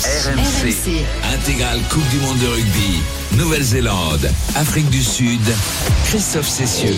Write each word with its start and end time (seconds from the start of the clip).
RMC. 0.00 1.04
Intégrale 1.34 1.80
Coupe 1.90 2.08
du 2.08 2.18
Monde 2.20 2.38
de 2.38 2.46
rugby. 2.46 3.21
Nouvelle-Zélande, 3.36 4.30
Afrique 4.54 4.90
du 4.90 5.02
Sud. 5.02 5.40
Christophe 6.04 6.48
Cessieux. 6.48 6.94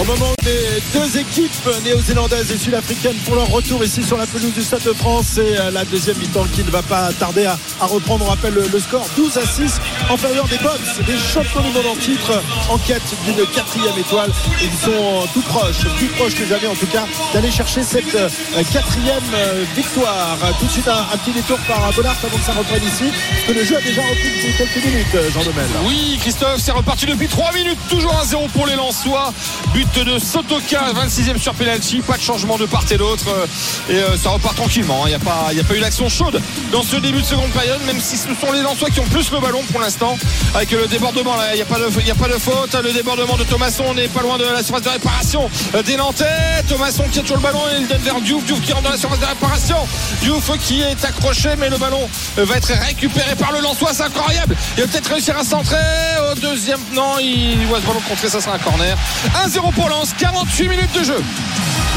Au 0.00 0.04
moment 0.04 0.32
où 0.32 0.44
les 0.44 0.82
deux 0.92 1.18
équipes 1.18 1.70
néo-zélandaises 1.84 2.50
et 2.50 2.58
sud-africaines 2.58 3.16
font 3.24 3.36
leur 3.36 3.48
retour 3.48 3.84
ici 3.84 4.02
sur 4.02 4.16
la 4.16 4.26
pelouse 4.26 4.52
du 4.52 4.62
Stade 4.62 4.82
de 4.82 4.92
France, 4.92 5.26
c'est 5.34 5.56
euh, 5.56 5.70
la 5.70 5.84
deuxième 5.84 6.16
mi-temps 6.18 6.46
qui 6.52 6.64
ne 6.64 6.70
va 6.70 6.82
pas 6.82 7.12
tarder 7.12 7.44
à, 7.44 7.56
reprendre. 7.80 8.24
On 8.26 8.28
rappelle 8.30 8.54
le, 8.54 8.80
score 8.80 9.06
12 9.16 9.38
à 9.38 9.46
6 9.46 9.80
en 10.10 10.16
faveur 10.16 10.48
des 10.48 10.58
Box, 10.58 10.80
des 11.06 11.16
champions 11.16 11.60
du 11.60 11.70
monde 11.70 11.86
en 11.86 11.96
titre, 11.96 12.42
en 12.70 12.78
quête 12.78 13.02
d'une 13.24 13.46
quatrième 13.46 13.96
étoile. 13.98 14.32
Ils 14.60 14.84
sont 14.84 15.28
tout 15.32 15.42
proches, 15.42 15.86
plus 15.96 16.08
proches 16.08 16.34
que 16.34 16.46
jamais 16.46 16.66
en 16.66 16.74
tout 16.74 16.86
cas, 16.86 17.06
d'aller 17.32 17.52
chercher 17.52 17.84
cette 17.84 18.14
euh, 18.16 18.28
quatrième 18.72 19.22
euh, 19.34 19.64
victoire. 19.76 20.38
Tout 20.58 20.66
de 20.66 20.70
suite 20.72 20.88
un, 20.88 21.16
petit 21.18 21.32
détour 21.32 21.58
par 21.68 21.92
Bonnard 21.92 22.16
avant 22.20 22.36
que 22.36 22.44
ça 22.44 22.52
reprenne 22.52 22.82
ici, 22.82 23.04
parce 23.30 23.42
que 23.46 23.52
le 23.52 23.64
jeu 23.64 23.76
a 23.76 23.80
déjà 23.80 24.02
repris 24.02 24.30
depuis 24.36 24.56
quelques 24.58 24.84
minutes, 24.84 25.32
Jean 25.32 25.44
Demel. 25.44 25.75
Oui, 25.84 26.18
Christophe, 26.20 26.58
c'est 26.58 26.72
reparti 26.72 27.06
depuis 27.06 27.28
3 27.28 27.52
minutes, 27.52 27.78
toujours 27.88 28.12
1-0 28.14 28.48
pour 28.50 28.66
les 28.66 28.74
Lensois. 28.76 29.32
But 29.74 29.86
de 30.04 30.18
Sotoka, 30.18 30.80
26e 30.94 31.38
sur 31.38 31.54
penalty, 31.54 32.00
pas 32.00 32.16
de 32.16 32.22
changement 32.22 32.56
de 32.56 32.64
part 32.66 32.84
et 32.90 32.96
d'autre. 32.96 33.24
euh, 33.28 33.46
Et 33.92 33.96
euh, 33.96 34.16
ça 34.16 34.30
repart 34.30 34.56
tranquillement. 34.56 35.02
Il 35.06 35.10
n'y 35.10 35.14
a, 35.14 35.18
pas- 35.18 35.50
a 35.50 35.64
pas 35.64 35.74
eu 35.74 35.80
d'action 35.80 36.08
chaude 36.08 36.40
dans 36.72 36.82
ce 36.82 36.96
début 36.96 37.20
de 37.20 37.26
seconde 37.26 37.50
période, 37.50 37.80
même 37.86 38.00
si 38.00 38.16
ce 38.16 38.28
sont 38.40 38.52
les 38.52 38.62
Lensois 38.62 38.90
qui 38.90 39.00
ont 39.00 39.04
plus 39.06 39.30
le 39.30 39.38
ballon 39.38 39.60
pour 39.70 39.80
l'instant. 39.80 40.16
Avec 40.54 40.70
le 40.72 40.86
débordement, 40.86 41.34
il 41.52 41.56
n'y 41.56 41.62
a, 41.62 41.66
pas 41.66 41.78
de- 41.78 42.10
a 42.10 42.14
pas 42.14 42.28
de 42.28 42.38
faute. 42.40 42.74
Le 42.82 42.92
débordement 42.92 43.36
de 43.36 43.44
Thomasson, 43.44 43.84
on 43.88 43.94
n'est 43.94 44.08
pas 44.08 44.22
loin 44.22 44.38
de 44.38 44.44
la 44.44 44.62
surface 44.62 44.82
de 44.82 44.88
réparation 44.88 45.48
des 45.84 45.96
Nantais. 45.96 46.24
Thomasson 46.68 47.04
qui 47.12 47.18
a 47.18 47.22
toujours 47.22 47.36
le 47.36 47.42
ballon, 47.42 47.60
il 47.78 47.86
donne 47.86 48.00
vers 48.02 48.20
Diouf. 48.22 48.44
Diouf 48.44 48.60
qui 48.62 48.72
rentre 48.72 48.84
dans 48.84 48.90
la 48.90 48.98
surface 48.98 49.20
de 49.20 49.26
réparation. 49.26 49.76
Diouf 50.22 50.50
qui 50.58 50.80
est 50.82 51.04
accroché, 51.04 51.50
mais 51.58 51.68
le 51.68 51.76
ballon 51.76 52.08
va 52.36 52.56
être 52.56 52.72
récupéré 52.86 53.36
par 53.36 53.52
le 53.52 53.60
Lensois. 53.60 53.90
C'est 53.92 54.04
incroyable. 54.04 54.56
Il 54.78 54.82
va 54.84 54.88
peut-être 54.88 55.12
réussir 55.12 55.36
à 55.38 55.44
centrer. 55.44 55.65
Au 55.72 56.34
deuxième, 56.34 56.80
non, 56.94 57.18
il 57.20 57.66
voit 57.66 57.80
ce 57.80 57.86
ballon 57.86 58.00
contrer. 58.08 58.28
Ça 58.28 58.40
sera 58.40 58.54
un 58.54 58.58
corner. 58.58 58.96
1-0 59.46 59.72
pour 59.74 59.88
Lens, 59.88 60.14
48 60.18 60.68
minutes 60.68 60.92
de 60.98 61.04
jeu. 61.04 61.22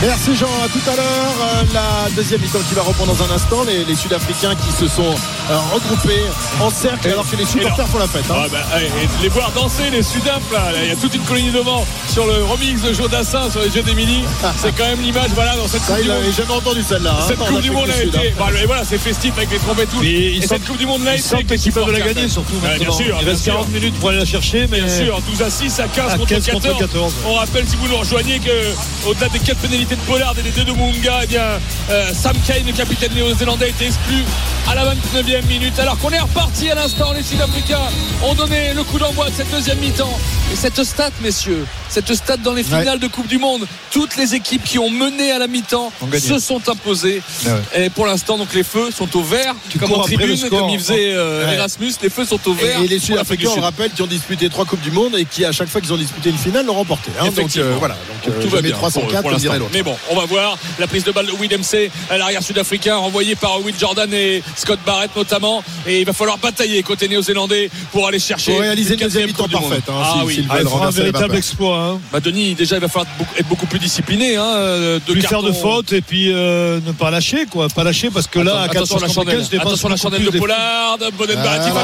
Merci 0.02 0.34
Jean, 0.34 0.48
à 0.64 0.70
tout 0.70 0.90
à 0.90 0.96
l'heure. 0.96 1.36
Euh, 1.42 1.64
La 1.74 2.10
deuxième 2.16 2.40
mi-temps 2.40 2.60
qui 2.70 2.74
va 2.74 2.84
reprendre 2.84 3.14
dans 3.14 3.24
un 3.24 3.36
instant. 3.36 3.64
Les, 3.66 3.84
les 3.84 3.96
Sud-Africains 3.96 4.56
qui 4.56 4.72
se 4.72 4.88
sont 4.88 5.04
euh, 5.04 5.58
regroupés 5.74 6.24
en 6.62 6.70
cercle 6.70 7.10
alors 7.10 7.30
que 7.30 7.36
les 7.36 7.46
supporters 7.46 7.86
font 7.88 7.98
la 8.00 8.08
fête. 8.08 8.24
hein. 8.32 8.36
Ah 8.46 8.48
bah, 8.50 8.80
et 8.82 8.90
les 9.22 9.28
voir 9.28 9.52
danser 9.52 9.90
les 9.92 10.02
Sudaf 10.02 10.40
là, 10.54 10.72
il 10.82 10.90
y 10.90 10.92
a 10.92 10.96
toute 10.96 11.14
une 11.16 11.24
colonie 11.24 11.52
devant 11.52 11.86
sur 12.08 12.26
le 12.28 12.46
remix 12.46 12.82
de 12.82 12.94
Joe 12.94 13.10
Dassin 13.10 13.50
sur 13.52 13.62
les 13.62 13.70
jeux 13.72 13.82
d'Emilie 13.82 14.24
c'est 14.58 14.72
quand 14.76 14.86
même 14.86 15.02
l'image 15.02 15.32
voilà 15.36 15.56
dans 15.58 15.68
cette 15.68 15.82
Ça, 15.82 15.96
coupe 15.96 15.98
il 16.00 16.04
du 16.04 16.10
monde 16.12 16.20
n'avait 16.22 16.32
jamais 16.32 16.54
entendu 16.54 16.84
celle-là. 16.84 17.18
hein, 17.20 17.26
cette 17.28 17.40
coupe 17.40 17.62
du 17.62 17.72
monde 17.72 17.90
a 17.90 17.94
Sud, 17.94 18.16
été 18.16 18.30
hein. 18.30 18.32
bah, 18.38 18.46
et 18.62 18.66
voilà 18.66 18.84
c'est 18.86 18.98
festif 19.00 19.34
avec 19.36 19.52
les 19.52 19.58
trompettes 19.60 19.90
et 19.94 19.98
tout 19.98 20.04
et 20.04 20.42
cette 20.48 20.66
coupe 20.66 20.78
du 20.78 20.86
monde 20.86 21.04
là 21.04 21.16
Ils 21.16 21.22
sentent 21.22 21.46
qu'ils 21.46 21.74
peuvent 21.74 21.92
la 21.92 22.00
gagner 22.00 22.30
surtout 22.30 22.56
bien 22.60 22.92
sûr 22.92 23.18
Il 23.20 23.26
bien 23.26 23.32
reste 23.34 23.44
sûr. 23.44 23.59
40 23.60 23.74
minutes 23.74 23.96
pour 24.00 24.10
aller 24.10 24.20
la 24.20 24.26
chercher, 24.26 24.68
mais 24.72 24.80
Bien 24.82 24.88
sûr, 25.06 25.22
12 25.22 25.42
à 25.42 25.50
6 25.50 25.80
à 25.80 25.88
15 25.88 26.14
À 26.14 26.18
contre 26.18 26.30
15 26.30 26.46
14. 26.46 26.64
contre 26.66 26.80
14. 26.80 27.14
On 27.28 27.34
rappelle 27.34 27.68
si 27.68 27.76
vous 27.76 27.88
nous 27.88 27.98
rejoignez 27.98 28.40
que 28.40 29.08
au-delà 29.08 29.28
des 29.30 29.40
4 29.40 29.58
pénalités 29.58 29.96
de 29.96 30.02
Pollard 30.02 30.34
et 30.40 30.44
des 30.44 30.52
deux 30.52 30.64
de 30.64 30.72
Munga, 30.72 31.20
eh 31.24 31.28
bien 31.28 31.42
euh, 31.90 32.14
Sam 32.14 32.36
Kane, 32.48 32.66
le 32.66 32.74
capitaine 32.74 33.14
néo-zélandais, 33.14 33.70
été 33.70 33.88
exclu 33.88 34.24
à 34.70 34.76
la 34.76 34.94
29e 34.94 35.46
minute. 35.48 35.78
Alors 35.80 35.98
qu'on 36.00 36.10
est 36.12 36.20
reparti 36.20 36.70
à 36.70 36.76
l'instant, 36.76 37.12
les 37.14 37.24
Sud-Africains 37.24 37.80
ont 38.24 38.34
donné 38.34 38.74
le 38.74 38.84
coup 38.84 38.98
d'envoi 39.00 39.30
de 39.30 39.36
cette 39.36 39.52
deuxième 39.52 39.80
mi-temps. 39.80 40.18
Et 40.54 40.56
cette 40.56 40.84
stat, 40.84 41.12
messieurs, 41.22 41.66
cette 41.90 42.14
stat 42.14 42.38
dans 42.38 42.54
les 42.54 42.64
finales 42.64 43.00
de 43.00 43.08
Coupe 43.08 43.28
du 43.28 43.38
Monde, 43.38 43.68
toutes 43.92 44.16
les 44.16 44.36
équipes 44.36 44.64
qui 44.64 44.80
ont 44.80 44.90
mené 44.90 45.32
à 45.32 45.38
la 45.40 45.48
mi-temps 45.48 45.92
se 46.18 46.40
sont 46.40 46.62
imposées. 46.70 47.22
Ah 47.46 47.50
Et 47.78 47.90
pour 47.90 48.06
l'instant, 48.06 48.38
donc 48.38 48.54
les 48.54 48.64
feux 48.64 48.90
sont 48.92 49.16
au 49.18 49.22
vert, 49.22 49.54
Tu 49.70 49.78
comme 49.80 49.92
en 49.92 50.00
tribune, 50.00 50.38
comme 50.50 50.70
il 50.70 50.80
faisait 50.80 51.14
euh, 51.14 51.46
Ouais. 51.46 51.56
Erasmus, 51.56 51.94
les 52.02 52.10
feux 52.10 52.26
sont 52.26 52.40
au 52.48 52.54
vert. 52.54 52.82
Et, 52.82 52.86
et 52.86 52.88
les 52.88 53.00
pour 53.00 53.26
Sud-Africains, 53.48 53.52
on 53.54 53.56
le 53.56 53.62
rappelle, 53.62 53.92
qui 53.92 54.02
ont 54.02 54.08
disputé 54.08 54.50
trois 54.50 54.66
Coupes 54.66 54.82
du 54.82 54.92
Monde 54.92 55.16
et 55.18 55.26
qui, 55.26 55.46
à 55.46 55.52
chaque 55.52 55.70
fois 55.70 55.82
qu'ils 55.82 55.94
ont 55.94 55.98
disputé 55.98 56.30
une 56.30 56.38
finale, 56.38 56.66
l'ont 56.66 56.74
remporté. 56.74 57.12
hein. 57.20 57.26
Donc 57.26 57.34
Effectivement. 57.34 57.68
euh, 57.72 57.76
voilà, 57.80 57.96
donc, 57.96 58.34
euh, 58.36 58.42
tout 58.42 58.50
va 58.50 58.58
jamais 58.58 58.70
bien 58.70 58.78
304, 58.78 58.94
pour, 58.94 59.02
pour 59.04 59.22
comme 59.22 59.32
l'instant. 59.32 59.38
dirait 59.40 59.60
l'autre. 59.60 59.72
Mais 59.74 59.84
bon, 59.84 59.96
on 60.10 60.16
va 60.16 60.26
voir 60.26 60.58
la 60.80 60.88
prise 60.88 61.04
de 61.04 61.12
balle 61.12 61.26
de 61.28 61.32
Will 61.34 61.52
MC 61.58 61.92
à 62.10 62.18
l'arrière 62.18 62.44
sud-africain, 62.44 62.98
renvoyé 62.98 63.36
par 63.36 63.62
Will 63.64 63.76
Jordan 63.80 64.12
et 64.14 64.44
Scott 64.56 64.80
Barrett 64.86 65.12
notamment. 65.16 65.64
Et 65.88 66.00
il 66.02 66.06
va 66.06 66.14
falloir 66.14 66.38
batailler 66.38 66.82
côté 66.84 67.08
néo-zélandais 67.08 67.70
pour 67.92 68.08
aller 68.08 68.20
chercher 68.20 68.54
Faut 68.54 68.60
réaliser 68.60 68.94
une 68.96 69.00
deuxième 69.02 69.28
quatrième 69.32 69.48
mi-temps 69.52 69.68
parfaite. 69.70 69.90
hein, 69.90 69.94
ah 70.04 70.14
si- 70.20 70.26
oui. 70.26 70.34
s'ils 70.36 70.48
Ah, 70.50 70.58
il 70.62 70.68
un 70.68 70.90
véritable 70.90 71.36
exploit. 71.36 71.78
Hein. 71.80 72.00
Bah 72.12 72.20
Denis, 72.20 72.56
déjà 72.56 72.76
il 72.78 72.82
va 72.82 72.88
falloir 72.88 73.08
être 73.38 73.48
beaucoup 73.48 73.66
plus 73.66 73.80
discipliné. 73.80 74.36
Hein, 74.36 75.00
de 75.08 75.12
Plus 75.12 75.22
faire 75.22 75.42
de 75.44 75.52
fautes 75.52 75.94
et 75.94 76.02
puis 76.02 76.32
euh, 76.32 76.80
ne 76.86 76.92
pas 76.92 77.10
lâcher 77.12 77.46
quoi, 77.50 77.68
pas 77.70 77.84
lâcher 77.84 78.10
parce 78.10 78.28
que 78.28 78.40
là 78.40 78.62
à 78.62 78.64
Attention 78.64 78.98
14 78.98 79.02
la 79.02 79.08
chandelle, 79.14 79.38
15, 79.38 79.46
je 79.46 79.52
dépense 79.52 79.68
attention 79.68 79.90
la 79.90 79.98
chandelle 79.98 80.24
de 80.24 80.30
Pollard, 80.38 80.98
Bonen 81.18 81.38
Ah, 81.40 81.44
Barrett, 81.44 81.62
il 81.68 81.74
va 81.74 81.82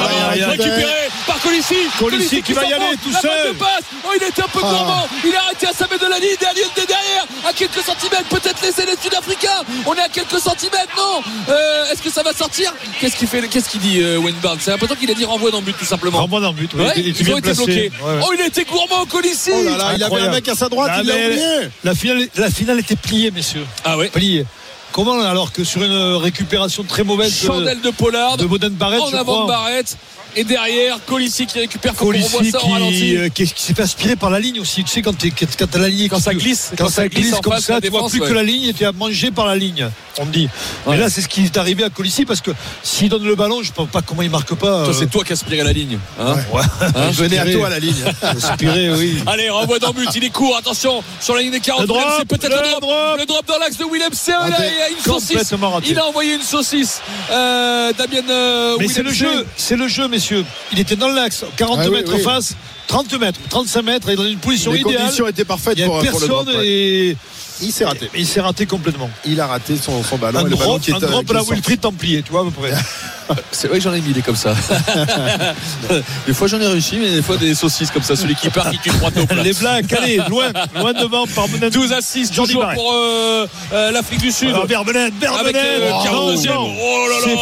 par 1.28 1.40
Colissi. 1.46 1.76
Colissi 2.00 2.42
qui 2.42 2.54
va 2.54 2.64
y 2.66 2.74
aller 2.74 2.98
tout 3.04 3.12
seul. 3.12 3.54
passe. 3.56 3.84
Oh, 4.04 4.10
il 4.20 4.24
était 4.24 4.42
un 4.42 4.48
peu 4.48 4.60
Ah. 4.64 4.68
gourmand. 4.70 5.08
Il 5.26 5.36
a 5.36 5.42
arrêté 5.44 5.68
à 5.68 5.74
sa 5.74 5.86
de 5.86 6.06
la 6.10 6.20
ligne. 6.20 6.36
Derrière, 6.40 6.70
derrière, 6.76 7.26
à 7.48 7.54
quelques 7.54 7.82
centimètres, 7.86 8.26
peut-être 8.30 8.62
laisser 8.62 8.86
les 8.86 8.96
Sud-Africains. 9.02 9.64
On 9.86 9.94
est 9.94 10.02
à 10.02 10.10
quelques 10.10 10.40
centimètres, 10.40 10.94
non 10.98 11.22
Euh, 11.50 11.92
Est-ce 11.92 12.02
que 12.02 12.10
ça 12.10 12.24
va 12.24 12.34
sortir 12.34 12.74
Qu'est-ce 13.00 13.16
qu'il 13.16 13.28
fait 13.28 13.42
Qu'est-ce 13.48 13.70
qu'il 13.70 13.80
dit 13.80 14.02
euh, 14.02 14.18
Wayne 14.18 14.36
Barnes 14.42 14.58
C'est 14.60 14.72
l'impression 14.72 14.96
qu'il 14.96 15.10
a 15.12 15.14
dit 15.14 15.26
renvoi 15.26 15.52
dans 15.52 15.60
le 15.60 15.66
but 15.66 15.78
tout 15.78 15.86
simplement. 15.86 16.20
Renvoie 16.20 16.42
dans 16.42 16.50
le 16.50 16.56
but. 16.56 16.72
oui, 16.74 16.82
Ouais, 16.84 16.94
il 16.98 17.08
était 17.10 17.24
ils 17.24 17.32
ont 17.34 17.38
été 17.38 17.54
bloqués. 17.54 17.92
Ouais. 18.04 18.20
Oh, 18.24 18.32
il 18.38 18.42
était 18.46 18.64
gourmand, 18.66 19.06
Colissi. 19.06 19.52
Oh 19.54 19.64
là 19.64 19.78
là, 19.78 19.94
il 19.96 20.04
avait 20.04 20.22
un 20.22 20.32
mec 20.32 20.48
à 20.48 20.56
sa 20.56 20.70
droite, 20.70 20.92
il 21.02 21.08
l'a 21.08 21.16
oublié. 21.16 21.70
La 21.84 21.96
finale, 21.96 22.28
la 22.36 22.50
finale 22.50 22.80
était 22.80 22.96
pliée, 22.96 23.32
messieurs. 23.32 23.66
Ah 23.84 23.98
ouais. 23.98 24.10
Pliée. 24.10 24.46
Comment 24.92 25.20
alors 25.20 25.52
que 25.52 25.64
sur 25.66 25.84
une 25.84 26.16
récupération 26.16 26.84
très 26.84 27.04
mauvaise 27.04 27.42
de, 27.42 27.48
Chandelle 27.48 27.82
de 27.82 27.90
Pollard. 27.90 28.38
de 28.38 28.46
Boden 28.46 28.72
Barrett, 28.74 29.02
en 29.02 29.10
je 29.10 29.16
avant 29.18 29.34
crois. 29.44 29.48
Barrett. 29.48 29.98
Et 30.38 30.44
derrière, 30.44 30.98
Colissi 31.06 31.46
qui 31.46 31.60
récupère. 31.60 31.94
Colissi 31.96 32.52
ça 32.52 32.64
en 32.64 32.70
ralenti. 32.70 32.98
qui, 33.00 33.18
euh, 33.18 33.30
qui, 33.30 33.46
qui 33.48 33.62
s'est 33.64 33.74
fait 33.74 33.84
aspirer 33.84 34.16
par 34.16 34.30
la 34.30 34.40
ligne 34.40 34.60
aussi. 34.60 34.84
Tu 34.84 34.92
sais, 34.92 35.02
quand, 35.02 35.18
t'es- 35.18 35.32
quand, 35.32 35.46
quand 35.58 35.68
t'as 35.68 35.80
la 35.80 35.90
ligne. 35.90 36.10
Quand 36.10 36.18
qui 36.18 36.24
ça 36.24 36.34
glisse, 36.34 36.72
Quand, 36.78 36.90
ça 36.90 37.08
glisse, 37.08 37.36
comme 37.42 37.54
face, 37.54 37.64
ça, 37.66 37.80
tu 37.82 37.90
vois 37.90 38.08
plus 38.10 38.20
ouais. 38.20 38.28
que 38.28 38.34
la 38.34 38.44
ligne 38.44 38.64
et 38.66 38.74
tu 38.74 38.84
es 38.84 38.92
mangé 38.92 39.32
par 39.32 39.46
la 39.46 39.56
ligne. 39.56 39.90
On 40.18 40.26
me 40.26 40.32
dit. 40.32 40.50
Ouais. 40.86 40.96
Mais 40.96 40.98
là, 40.98 41.10
c'est 41.10 41.22
ce 41.22 41.28
qui 41.28 41.44
est 41.46 41.58
arrivé 41.58 41.84
à 41.84 41.90
Colissi 41.90 42.26
parce 42.26 42.42
que 42.42 42.52
s'il 42.84 43.10
donne 43.10 43.24
le 43.26 43.36
ballon, 43.36 43.62
je 43.64 43.72
ne 43.72 43.76
sais 43.76 43.92
pas 43.92 44.02
comment 44.02 44.22
il 44.22 44.30
marque 44.30 44.54
pas. 44.56 44.84
Toi, 44.86 44.90
euh, 44.90 44.94
c'est 44.98 45.10
toi 45.10 45.24
qui 45.24 45.34
aspiré 45.34 45.64
la 45.64 45.74
ligne. 45.74 46.00
hein 46.20 46.36
ouais. 46.54 46.62
Hein 46.82 47.10
Venez 47.12 47.38
à 47.40 47.46
toi 47.52 47.68
à 47.68 47.70
la 47.70 47.80
ligne. 47.80 47.94
Aspirer, 48.22 48.92
oui. 48.92 49.18
Allez, 49.28 49.50
renvoi 49.50 49.80
dans 49.80 49.90
le 49.90 49.94
but, 49.94 50.10
il 50.16 50.24
est 50.24 50.30
court, 50.30 50.56
attention, 50.58 51.04
sur 51.22 51.36
la 51.36 51.42
ligne 51.42 51.52
des 51.52 51.60
40, 51.60 51.82
Le 51.82 51.88
drop, 51.88 52.04
c'est 52.20 52.28
peut-être 52.28 52.50
le, 52.50 52.76
le 52.76 52.80
drop, 52.82 53.20
le 53.20 53.26
drop 53.26 53.46
dans 53.48 53.58
l'axe 53.58 53.78
de 53.78 53.86
Willem 53.86 54.14
C. 54.14 54.32
Là, 54.32 54.48
il 54.60 54.78
y 54.78 54.82
a 54.82 54.90
une 54.90 55.04
saucisse. 55.04 55.54
Il 55.88 55.98
a 56.00 56.06
envoyé 56.08 56.36
une 56.36 56.42
saucisse. 56.42 57.02
Euh, 57.32 57.92
Damien 57.98 58.30
euh, 58.30 58.78
Mais 58.80 58.88
c'est 58.88 59.04
le 59.04 59.12
jeu, 59.12 59.46
c'est 59.58 59.76
le 59.76 59.88
jeu, 59.88 60.08
messieurs. 60.08 60.25
Il 60.72 60.80
était 60.80 60.96
dans 60.96 61.10
l'axe, 61.10 61.44
40 61.58 61.80
Ah 61.82 61.86
oui, 61.90 61.96
mètres 61.98 62.14
oui. 62.16 62.22
face, 62.22 62.56
30 62.88 63.14
mètres, 63.20 63.40
35 63.50 63.82
mètres, 63.84 64.10
est 64.10 64.16
dans 64.16 64.26
une 64.26 64.38
position 64.38 64.72
Les 64.72 64.80
idéale. 64.80 65.02
conditions 65.04 65.28
étaient 65.28 65.46
parfaites 65.46 65.76
Il 65.78 65.86
pour, 65.86 65.98
le 65.98 66.04
personne 66.04 66.28
drop, 66.30 66.48
ouais. 66.48 66.68
et 66.68 67.18
Il 67.62 67.72
s'est 67.72 67.86
raté. 67.86 68.10
il 68.16 68.28
s'est 68.28 68.42
raté 68.42 68.66
complètement. 68.66 69.10
Il 69.26 69.40
a 69.40 69.48
raté 69.48 69.78
son, 69.78 70.04
son 70.04 70.18
ballon. 70.18 70.40
Un 70.40 70.48
et 70.48 70.50
le 70.50 70.56
ballon 70.56 70.72
drop, 70.72 70.82
qui 70.82 70.92
est, 70.92 70.94
un 70.94 71.04
euh, 71.04 71.24
la. 71.34 71.44
Wilfried 71.44 71.82
Templier, 71.82 72.22
tu 72.24 72.32
vois, 72.32 72.42
à 72.42 72.44
peu 72.46 72.52
près. 72.52 72.72
C'est 73.52 73.68
vrai 73.68 73.78
que 73.78 73.84
j'en 73.84 73.94
ai 73.94 74.02
mis 74.02 74.14
des 74.14 74.22
comme 74.22 74.36
ça. 74.36 74.54
des 76.28 76.34
fois 76.34 76.48
j'en 76.48 76.60
ai 76.60 76.68
réussi, 76.68 76.98
mais 76.98 77.10
des 77.10 77.22
fois 77.22 77.38
des 77.38 77.56
saucisses 77.56 77.92
comme 77.92 78.04
ça. 78.04 78.16
Celui 78.16 78.36
qui 78.36 78.50
part, 78.50 78.70
qui 78.70 78.78
tue 78.80 78.90
trois 78.90 79.12
taupes. 79.12 79.32
Les 79.44 79.54
Blacks, 79.54 79.92
allez, 79.94 80.18
loin, 80.30 80.52
loin 80.76 80.94
devant 80.94 81.26
par 81.28 81.48
Benen. 81.48 81.70
12 81.70 81.92
à 81.94 82.02
6, 82.02 82.32
Jordi 82.32 82.54
toujours 82.54 82.70
pour 82.74 82.94
euh, 82.94 83.48
euh, 83.74 83.92
l'Afrique 83.92 84.20
du 84.20 84.32
Sud. 84.32 84.50
Alors, 84.50 84.64
Avec 84.64 84.72
Verbenen. 84.72 85.12
le 85.12 85.92
Oh, 85.92 86.36
42e. 86.36 86.48
non, 86.48 86.54
non. 86.54 86.76
Oh 86.80 87.08
là 87.10 87.28
là 87.28 87.34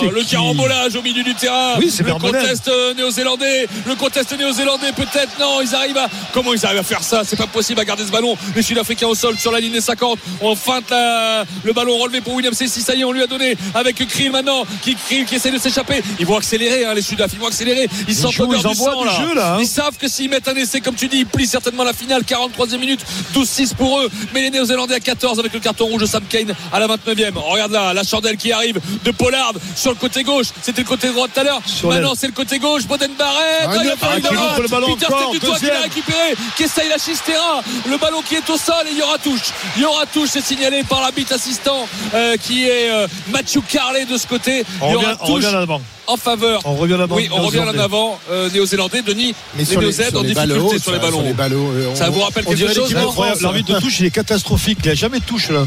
c'est 0.00 0.10
Le 0.10 0.22
carambolage 0.24 0.94
au 0.96 1.02
milieu 1.02 1.22
du 1.22 1.34
terrain. 1.34 1.74
Oui, 1.78 1.90
c'est 1.90 2.04
le 2.04 2.14
contest 2.14 2.68
euh, 2.68 2.94
néo-zélandais. 2.94 3.66
Le 3.86 3.94
contest 3.94 4.36
néo-zélandais, 4.38 4.92
peut-être. 4.92 5.38
Non, 5.38 5.60
ils 5.60 5.74
arrivent 5.74 5.98
à. 5.98 6.08
Comment 6.32 6.54
ils 6.54 6.64
arrivent 6.64 6.80
à 6.80 6.84
faire 6.84 7.02
ça? 7.02 7.22
C'est 7.24 7.36
pas 7.36 7.46
possible 7.46 7.80
à 7.80 7.84
garder 7.84 8.04
ce 8.04 8.10
ballon. 8.12 8.36
Les 8.54 8.62
Sud-Africains 8.62 9.08
au 9.08 9.14
sol 9.14 9.34
sur 9.48 9.52
la 9.54 9.60
ligne 9.60 9.72
des 9.72 9.80
50. 9.80 10.18
On 10.42 10.54
feinte 10.54 10.90
la- 10.90 11.44
le 11.64 11.72
ballon 11.72 11.96
relevé 11.96 12.20
pour 12.20 12.34
William 12.34 12.52
C. 12.52 12.68
Si 12.68 12.82
ça 12.82 12.94
y 12.94 13.00
est, 13.00 13.04
on 13.04 13.12
lui 13.12 13.22
a 13.22 13.26
donné 13.26 13.56
avec 13.74 13.96
Krill 14.06 14.30
maintenant 14.30 14.64
qui, 14.82 14.94
Krill 14.94 15.24
qui 15.24 15.36
essaie 15.36 15.50
de 15.50 15.58
s'échapper. 15.58 16.02
Ils 16.18 16.26
vont 16.26 16.36
accélérer, 16.36 16.84
hein, 16.84 16.92
les 16.92 17.00
Sud-Africains. 17.00 17.38
Ils 17.38 17.42
vont 17.42 17.48
accélérer. 17.48 17.88
Ils, 18.06 18.14
sentent 18.14 18.32
jouent, 18.32 18.52
ils 18.52 18.60
du 18.60 18.66
envoient 18.66 18.92
sang, 18.92 19.00
du 19.00 19.06
là. 19.06 19.12
jeu, 19.20 19.34
là, 19.34 19.54
hein. 19.54 19.58
Ils 19.60 19.66
savent 19.66 19.96
que 19.96 20.06
s'ils 20.06 20.28
mettent 20.28 20.48
un 20.48 20.54
essai, 20.54 20.80
comme 20.80 20.96
tu 20.96 21.08
dis, 21.08 21.20
ils 21.20 21.26
plient 21.26 21.46
certainement 21.46 21.84
la 21.84 21.94
finale. 21.94 22.24
43e 22.24 22.78
minute, 22.78 23.00
12-6 23.34 23.74
pour 23.74 24.00
eux. 24.00 24.10
Mais 24.34 24.42
les 24.42 24.50
Néo-Zélandais 24.50 24.96
à 24.96 25.00
14 25.00 25.38
avec 25.38 25.54
le 25.54 25.60
carton 25.60 25.86
rouge 25.86 26.02
de 26.02 26.06
Sam 26.06 26.24
Kane 26.28 26.54
à 26.72 26.78
la 26.78 26.86
29e. 26.88 27.36
Regarde 27.36 27.72
là, 27.72 27.94
la 27.94 28.02
chandelle 28.02 28.36
qui 28.36 28.52
arrive 28.52 28.80
de 29.04 29.10
Pollard 29.12 29.54
sur 29.74 29.90
le 29.92 29.96
côté 29.96 30.24
gauche. 30.24 30.48
C'était 30.60 30.82
le 30.82 30.88
côté 30.88 31.08
droit 31.08 31.26
tout 31.28 31.40
à 31.40 31.44
l'heure. 31.44 31.62
Maintenant, 31.84 32.12
c'est 32.14 32.26
le 32.26 32.32
côté 32.34 32.58
gauche. 32.58 32.86
Boden 32.86 33.12
Barrett. 33.18 33.66
Ah, 33.66 33.76
il 33.82 33.88
a 33.88 33.94
ah, 34.02 34.16
qui 34.16 34.22
contre 34.22 34.62
le 34.62 34.68
ballon 34.68 34.94
Peter 34.94 35.06
du 35.32 35.38
qui 35.38 35.66
l'a 35.66 35.80
récupéré. 35.82 36.34
Kessaï 36.56 36.88
la 36.88 36.98
Chistera. 36.98 37.62
Le 37.88 37.96
ballon 37.96 38.20
qui 38.22 38.34
est 38.34 38.50
au 38.50 38.58
sol 38.58 38.84
et 38.86 38.92
il 38.92 38.98
y 38.98 39.02
aura 39.02 39.16
touche. 39.18 39.37
Il 39.76 39.82
y 39.82 39.84
aura 39.84 40.06
touche. 40.06 40.28
C'est 40.32 40.44
signalé 40.44 40.82
par 40.84 41.00
l'arbitre 41.00 41.34
assistant 41.34 41.86
euh, 42.14 42.36
qui 42.36 42.64
est 42.66 42.90
euh, 42.90 43.06
Matthew 43.30 43.60
Carley 43.68 44.04
de 44.06 44.16
ce 44.16 44.26
côté. 44.26 44.64
On 44.80 44.88
il 44.88 44.92
y 44.92 44.94
aura 44.96 45.04
revient, 45.06 45.18
on 45.22 45.26
touche 45.26 45.44
revient 45.44 45.56
en 45.56 45.60
avant. 45.60 45.82
en 46.06 46.16
faveur. 46.16 46.60
On 46.64 46.74
revient 46.74 46.94
en 46.94 47.00
avant. 47.00 47.16
Oui, 47.16 47.28
on 47.30 47.42
revient 47.42 47.60
en 47.60 47.78
avant. 47.78 48.18
Euh, 48.30 48.50
Néo-Zélandais, 48.50 49.02
Denis. 49.02 49.34
Mais 49.54 49.60
les 49.60 49.64
sur 49.64 49.80
les, 49.80 49.86
Néo-Z 49.86 50.08
sur 50.10 50.18
en 50.18 50.22
les 50.22 50.28
difficulté 50.34 50.78
sur 50.78 50.92
les 50.92 50.98
ballons. 50.98 51.22
sur 51.22 51.22
les 51.22 51.54
euh, 51.54 51.94
Ça 51.94 52.08
on- 52.08 52.12
vous 52.12 52.20
rappelle 52.20 52.44
on 52.46 52.50
quelque 52.50 52.72
chose, 52.74 52.92
l'arbitre 53.40 53.74
de 53.74 53.80
touche, 53.80 54.00
il 54.00 54.06
est 54.06 54.10
catastrophique. 54.10 54.78
Il 54.84 54.88
n'a 54.88 54.94
jamais 54.94 55.20
de 55.20 55.24
touche 55.24 55.50
là. 55.50 55.64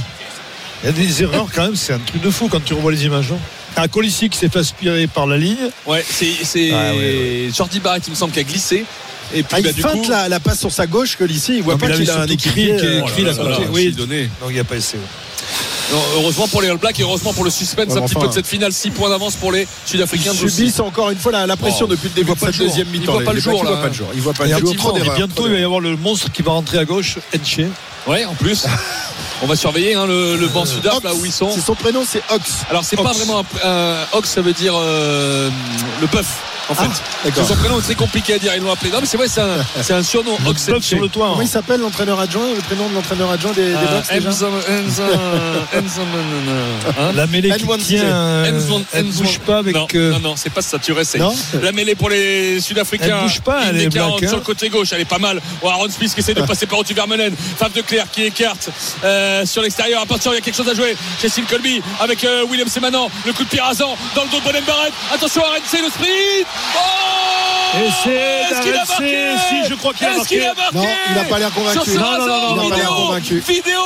Il 0.83 0.87
y 0.87 0.89
a 0.89 0.91
des 0.93 1.21
erreurs 1.23 1.47
quand 1.53 1.63
même, 1.63 1.75
c'est 1.75 1.93
un 1.93 1.99
truc 1.99 2.21
de 2.21 2.29
fou 2.31 2.47
quand 2.49 2.63
tu 2.63 2.73
revois 2.73 2.91
les 2.91 3.05
images. 3.05 3.31
hein. 3.31 3.37
Un 3.77 3.87
Colissi 3.87 4.29
qui 4.29 4.37
s'est 4.37 4.49
fait 4.49 4.59
aspirer 4.59 5.07
par 5.07 5.27
la 5.27 5.37
ligne. 5.37 5.69
Ouais, 5.85 6.03
c'est 6.09 6.33
c'est 6.43 6.71
Ah, 6.73 6.93
ouais, 6.93 7.49
Jordi 7.55 7.79
Barrett, 7.79 8.03
il 8.07 8.11
me 8.11 8.15
semble, 8.15 8.33
qui 8.33 8.39
a 8.39 8.43
glissé. 8.43 8.83
Et 9.33 9.43
puis 9.43 9.45
Ah, 9.51 9.61
bah, 9.61 9.69
il 9.69 9.73
du 9.75 9.81
feinte 9.81 10.01
coup, 10.05 10.09
la, 10.11 10.29
la 10.29 10.39
passe 10.39 10.59
sur 10.59 10.71
sa 10.71 10.87
gauche 10.87 11.15
que 11.17 11.23
ici 11.29 11.57
il 11.57 11.63
voit 11.63 11.73
Non, 11.73 11.79
pas 11.79 11.89
qu'il 11.91 12.09
a 12.09 12.21
un. 12.21 12.25
Krill 12.25 12.37
qui- 12.37 12.59
euh, 12.59 13.01
Krill 13.03 13.27
à 13.27 13.31
là 13.31 13.37
là, 13.37 13.49
côté. 13.55 13.63
là, 13.65 13.69
Oui, 13.71 13.91
donnait. 13.91 14.29
non, 14.41 14.49
il 14.49 14.53
n'y 14.53 14.59
a 14.59 14.63
pas 14.63 14.75
essayé. 14.75 15.01
Non, 15.91 15.97
heureusement 16.15 16.47
pour 16.47 16.61
les 16.61 16.69
All 16.69 16.77
Blacks 16.77 16.97
et 16.99 17.03
heureusement 17.03 17.33
pour 17.33 17.43
le 17.43 17.49
suspense 17.49 17.89
Ouais, 17.93 17.97
un 17.97 18.01
petit 18.05 18.15
enfin. 18.15 18.25
peu 18.25 18.29
de 18.29 18.33
cette 18.33 18.47
finale, 18.47 18.71
6 18.71 18.91
points 18.91 19.09
d'avance 19.09 19.35
pour 19.35 19.51
les 19.51 19.67
Sud-Africains. 19.85 20.31
Ils 20.33 20.43
de 20.45 20.49
subissent 20.49 20.79
encore 20.79 21.09
une 21.09 21.17
fois 21.17 21.33
la, 21.33 21.45
la 21.47 21.57
pression 21.57 21.85
Oh, 21.89 21.91
depuis 21.91 22.07
le 22.07 22.13
début 22.15 22.31
de 22.31 22.35
pas 22.39 22.45
cette 22.47 22.59
deuxième 22.59 22.87
Il 22.93 22.99
mi-temps. 23.01 23.11
voit 23.13 23.23
pas 23.23 23.31
Les 23.31 23.35
le 23.37 23.41
jour, 23.41 23.61
Blacks, 23.61 23.63
là. 23.65 23.69
Il 23.69 23.73
voit 23.73 23.81
pas 23.81 23.87
le 23.89 23.93
jour. 23.93 24.07
Il 24.13 24.21
voit 24.21 24.33
pas 24.33 24.43
le 24.99 25.03
jour. 25.05 25.13
bientôt, 25.15 25.47
il 25.47 25.53
va 25.53 25.59
y 25.59 25.63
avoir 25.63 25.79
le 25.81 25.97
monstre 25.97 26.31
qui 26.31 26.41
va 26.43 26.51
rentrer 26.51 26.77
à 26.77 26.85
gauche, 26.85 27.17
Enche. 27.35 27.59
Ouais, 28.07 28.25
en 28.25 28.33
plus. 28.33 28.65
On 29.43 29.47
va 29.47 29.55
surveiller 29.55 29.95
hein, 29.95 30.05
le, 30.05 30.35
le 30.37 30.47
banc 30.47 30.65
Sudaf 30.65 30.95
Ox, 30.97 31.03
là 31.03 31.13
où 31.15 31.25
ils 31.25 31.31
sont. 31.31 31.51
C'est 31.51 31.61
son 31.61 31.75
prénom, 31.75 32.03
c'est 32.07 32.21
Ox. 32.33 32.57
Alors 32.69 32.83
c'est 32.83 32.95
pas 32.95 33.11
vraiment 33.11 33.39
un, 33.63 33.67
un 33.69 33.95
Ox, 34.13 34.29
ça 34.29 34.41
veut 34.41 34.53
dire 34.53 34.73
euh, 34.75 35.49
le 35.99 36.07
bœuf. 36.07 36.27
En 36.69 36.75
fait, 36.75 36.83
Ah, 36.85 36.93
C'est 37.23 37.29
d'accord. 37.31 37.47
son 37.47 37.55
prénom 37.55 37.79
est 37.79 37.81
très 37.81 37.95
compliqué 37.95 38.35
à 38.35 38.39
dire. 38.39 38.53
Ils 38.55 38.61
l'ont 38.61 38.71
appelé. 38.71 38.91
Non, 38.91 38.99
mais 39.01 39.07
c'est 39.07 39.17
vrai, 39.17 39.27
c'est 39.27 39.41
un, 39.41 39.57
c'est 39.81 39.93
un 39.93 40.03
surnom. 40.03 40.37
Ox 40.45 40.69
sur 40.81 40.99
le 41.01 41.09
toit. 41.09 41.25
Comment 41.29 41.39
hein. 41.39 41.43
il 41.43 41.47
s'appelle 41.49 41.81
l'entraîneur 41.81 42.19
adjoint 42.19 42.53
Le 42.55 42.61
prénom 42.61 42.87
de 42.87 42.93
l'entraîneur 42.93 43.29
adjoint 43.31 43.51
des, 43.51 43.65
des 43.65 43.73
Euh, 43.73 43.77
Bucks 43.97 44.13
déjà 44.13 44.29
Enzo- 44.29 44.45
Enzo- 44.69 45.75
Enzo- 45.75 46.99
hein 46.99 47.11
La 47.15 47.27
mêlée 47.27 47.49
qui 47.57 47.65
N1C. 47.65 47.77
tient, 47.83 48.03
euh, 48.05 48.51
Enzo- 48.59 48.83
elle 48.93 49.05
Enzo- 49.07 49.23
bouge 49.23 49.39
pas 49.39 49.57
avec. 49.57 49.75
non, 49.75 49.87
euh, 49.95 50.11
non, 50.13 50.19
non, 50.19 50.35
c'est 50.37 50.51
pas 50.51 50.61
ça, 50.61 50.77
tu 50.79 50.91
restes. 50.93 51.17
Non 51.17 51.33
La 51.61 51.71
mêlée 51.71 51.95
pour 51.95 52.09
les 52.09 52.61
Sud-Africains. 52.61 53.17
Elle 53.17 53.23
bouge 53.27 53.41
pas, 53.41 53.63
elle 53.69 53.81
est 53.81 53.89
40 53.89 54.19
black, 54.19 54.23
hein. 54.23 54.27
sur 54.29 54.37
le 54.37 54.43
côté 54.43 54.69
gauche, 54.69 54.89
elle 54.93 55.01
est 55.01 55.05
pas 55.05 55.17
mal. 55.19 55.41
Aaron 55.65 55.89
Smith 55.89 56.13
qui 56.13 56.19
essaie 56.21 56.35
de 56.35 56.43
passer 56.43 56.67
par 56.67 56.79
au-dessus 56.79 56.93
Vermeulen. 56.93 57.33
Fab 57.57 57.73
de 57.73 57.81
Qui 58.13 58.23
écarte 58.23 58.69
euh, 59.03 59.45
sur 59.45 59.61
l'extérieur. 59.61 60.01
Attention, 60.01 60.31
il 60.31 60.35
y 60.35 60.37
a 60.37 60.41
quelque 60.41 60.55
chose 60.55 60.69
à 60.69 60.73
jouer. 60.73 60.95
Cécile 61.19 61.45
Colby 61.45 61.81
avec 61.99 62.23
euh, 62.23 62.45
William 62.45 62.67
Semanan. 62.67 63.09
Le 63.25 63.33
coup 63.33 63.43
de 63.43 63.49
pied 63.49 63.59
rasant 63.59 63.97
dans 64.15 64.23
le 64.23 64.29
dos 64.29 64.39
de 64.39 64.45
Bonen 64.45 64.63
Barrett. 64.63 64.93
Attention, 65.13 65.41
RNC, 65.41 65.81
le 65.81 65.89
sprint. 65.89 66.47
Oh 66.77 67.40
Et 67.73 67.89
c'est 68.03 68.09
Est-ce 68.11 68.61
qu'il 68.61 68.73
a 68.75 68.81
RNC, 68.81 68.87
marqué 68.89 69.27
si, 69.49 69.69
je 69.69 69.75
crois 69.75 69.93
qu'il 69.93 70.07
a 70.07 70.15
marqué. 70.17 70.39
Non, 70.73 70.85
il 71.09 71.15
n'a 71.15 71.23
pas 71.23 71.39
l'air 71.39 71.51
convaincu. 71.53 71.73
Sur 71.77 71.85
ce 71.85 71.97
Non, 71.97 72.17
non, 72.17 72.27
non, 72.27 72.55
non, 72.55 72.63
il 72.63 72.69
n'a 72.69 72.75
pas 72.75 72.75
l'air 72.75 72.89
vidéo, 72.89 73.05
convaincu. 73.05 73.43
vidéo. 73.47 73.79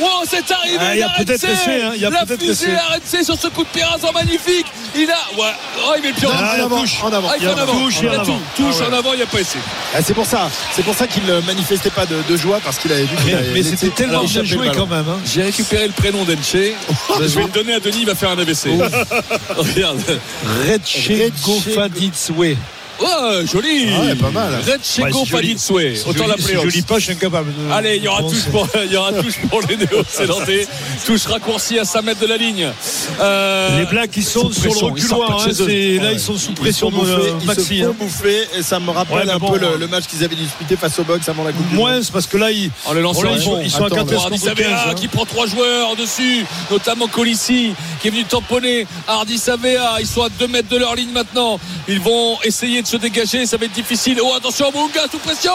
Wow, 0.00 0.08
c'est 0.28 0.50
arrivé. 0.50 0.76
Ah, 0.80 0.94
il 0.94 0.98
y 0.98 1.02
a 1.02 1.08
peut-être 1.10 1.44
essai, 1.44 1.82
hein, 1.82 1.92
il 1.94 2.00
y 2.00 2.04
a 2.04 2.10
La 2.10 2.24
peut-être 2.26 2.40
fusée 2.40 2.66
essai. 2.72 2.76
RNC 3.20 3.24
sur 3.24 3.40
ce 3.40 3.46
coup 3.48 3.62
de 3.62 3.68
pied 3.68 3.84
rasant 3.84 4.12
magnifique. 4.12 4.66
Il 4.96 5.08
a. 5.10 5.40
Ouais. 5.40 5.52
Oh, 5.86 5.92
il 5.96 6.02
met 6.02 6.08
le 6.08 6.14
pied 6.14 6.26
en 6.26 6.30
Ah, 6.36 6.62
avant, 6.64 6.80
touche. 6.80 7.02
en 7.02 7.12
avant. 7.12 7.28
ah, 7.30 7.34
il 7.38 7.42
Il 7.44 7.48
en 7.48 7.58
avant. 7.58 7.72
touche, 7.78 7.96
en 7.98 8.00
tout. 8.00 8.08
avant. 8.08 8.24
Touche 8.56 8.74
Ah 8.80 8.82
ouais. 8.82 8.86
en 8.88 8.98
avant, 8.98 9.12
il 9.12 9.16
n'y 9.18 9.22
a 9.22 9.26
pas 9.26 9.40
essai. 9.40 9.58
Ah, 9.94 9.98
c'est 10.02 10.14
pour 10.14 10.26
ça, 10.26 10.50
c'est 10.74 10.82
pour 10.84 10.94
ça 10.94 11.06
qu'il 11.06 11.24
ne 11.24 11.40
manifestait 11.42 11.90
pas 11.90 12.06
de, 12.06 12.36
joie 12.36 12.58
parce 12.64 12.78
qu'il 12.78 12.90
avait 12.92 13.02
vu 13.04 13.16
qu'il 13.24 13.36
Mais, 13.54 13.62
c'était 13.62 13.88
tellement 13.90 14.24
bien 14.24 14.42
joué 14.44 14.70
quand 14.74 14.86
même. 14.86 15.08
hein. 15.08 15.18
J'ai 15.24 15.42
récupéré 15.42 15.86
le 15.86 15.92
prénom 15.92 16.24
d'Enche. 16.24 16.52
je 17.20 17.38
vais 17.38 17.42
le 17.42 17.48
donner 17.48 17.74
à 17.74 17.80
Denis, 17.80 17.98
il 18.00 18.06
va 18.06 18.14
faire 18.14 18.30
un 18.30 18.38
AVC. 18.38 18.70
Regarde. 19.56 20.00
Retchego 20.68 21.60
Faditzwe. 21.74 22.56
Ouais, 23.00 23.46
joli. 23.46 23.88
Ah 23.96 24.00
ouais, 24.06 24.14
pas 24.16 24.30
mal. 24.30 24.54
Retchego 24.56 25.24
Ouais. 25.70 25.94
Si 25.94 26.04
Autant 26.08 26.26
l'appeler 26.26 26.46
si 26.46 26.52
je 26.54 26.58
Ox. 26.58 26.74
lis 26.74 26.82
pas, 26.82 26.98
je 26.98 27.04
suis 27.04 27.12
incapable. 27.12 27.52
de- 27.52 27.72
Allez, 27.72 27.96
il 27.96 28.02
y 28.04 28.08
aura 28.08 28.22
touche 28.22 28.44
pour, 28.50 28.66
il 28.84 28.92
y 28.92 28.96
aura 28.96 29.12
touche 29.12 29.38
pour 29.48 29.60
les 29.68 29.76
Néo-Zélandais. 29.76 30.66
touche 31.06 31.26
raccourcie 31.26 31.78
à 31.78 31.84
5 31.84 32.02
mètres 32.02 32.20
de 32.20 32.26
la 32.26 32.36
ligne. 32.36 32.68
Euh, 33.20 33.78
Les 33.80 33.86
Blacks 33.86 34.10
qui 34.10 34.22
sont 34.22 34.50
sous 34.50 34.54
sur 34.54 34.64
le 34.64 34.70
pression, 34.70 34.96
ils 34.96 35.02
sortent 35.02 35.20
reculoir. 35.22 35.42
hein, 35.46 35.50
c'est- 35.52 35.96
Là, 35.98 36.02
Ouais. 36.08 36.12
ils 36.14 36.20
sont 36.20 36.36
sous 36.36 36.50
Ils 36.50 36.54
pression 36.54 36.90
sont 36.90 36.96
de 36.96 37.00
bouffés, 37.00 37.12
euh, 37.12 37.38
ils 37.40 37.46
Maxi. 37.46 37.78
se 37.78 37.84
font 37.84 37.90
hein. 37.90 37.94
bouffer 37.98 38.48
et 38.58 38.62
ça 38.62 38.80
me 38.80 38.90
rappelle 38.90 39.26
Ouais, 39.26 39.30
un 39.32 39.38
bon, 39.38 39.50
peu 39.52 39.58
le, 39.58 39.66
hein. 39.66 39.70
le 39.78 39.86
match 39.86 40.04
qu'ils 40.06 40.24
avaient 40.24 40.34
disputé 40.36 40.76
face 40.76 40.98
au 40.98 41.04
box 41.04 41.28
avant 41.28 41.44
la 41.44 41.52
Coupe 41.52 41.68
du. 41.68 41.76
Moins, 41.76 42.00
parce 42.12 42.26
que 42.26 42.36
là, 42.36 42.50
ils, 42.50 42.70
le 42.92 43.02
Bon, 43.02 43.22
là, 43.22 43.30
ils 43.32 43.38
ils 43.38 43.42
sont, 43.44 43.60
ils 43.62 43.70
sont 43.70 43.84
à 43.84 43.86
Attends, 43.86 43.96
14 43.96 44.24
Hardy 44.24 44.38
contre 44.40 44.54
15. 44.54 44.64
Savea 44.66 44.90
hein. 44.90 44.94
qui 44.94 45.08
prend 45.08 45.24
trois 45.24 45.46
joueurs 45.46 45.94
dessus, 45.96 46.44
notamment 46.70 47.06
Colissi 47.06 47.74
qui 48.00 48.08
est 48.08 48.10
venu 48.10 48.24
tamponner 48.24 48.86
Hardy 49.06 49.38
Savea. 49.38 49.98
Ils 50.00 50.06
sont 50.06 50.22
à 50.22 50.28
2 50.30 50.46
mètres 50.48 50.68
de 50.68 50.76
leur 50.78 50.94
ligne 50.96 51.10
maintenant. 51.12 51.60
Ils 51.86 52.00
vont 52.00 52.38
essayer 52.44 52.82
de 52.82 52.86
se 52.88 52.96
dégager, 52.96 53.44
ça 53.46 53.56
va 53.56 53.66
être 53.66 53.72
difficile. 53.72 54.18
Oh 54.22 54.32
attention, 54.34 54.70
Munga 54.74 55.02
sous 55.10 55.18
pression. 55.18 55.52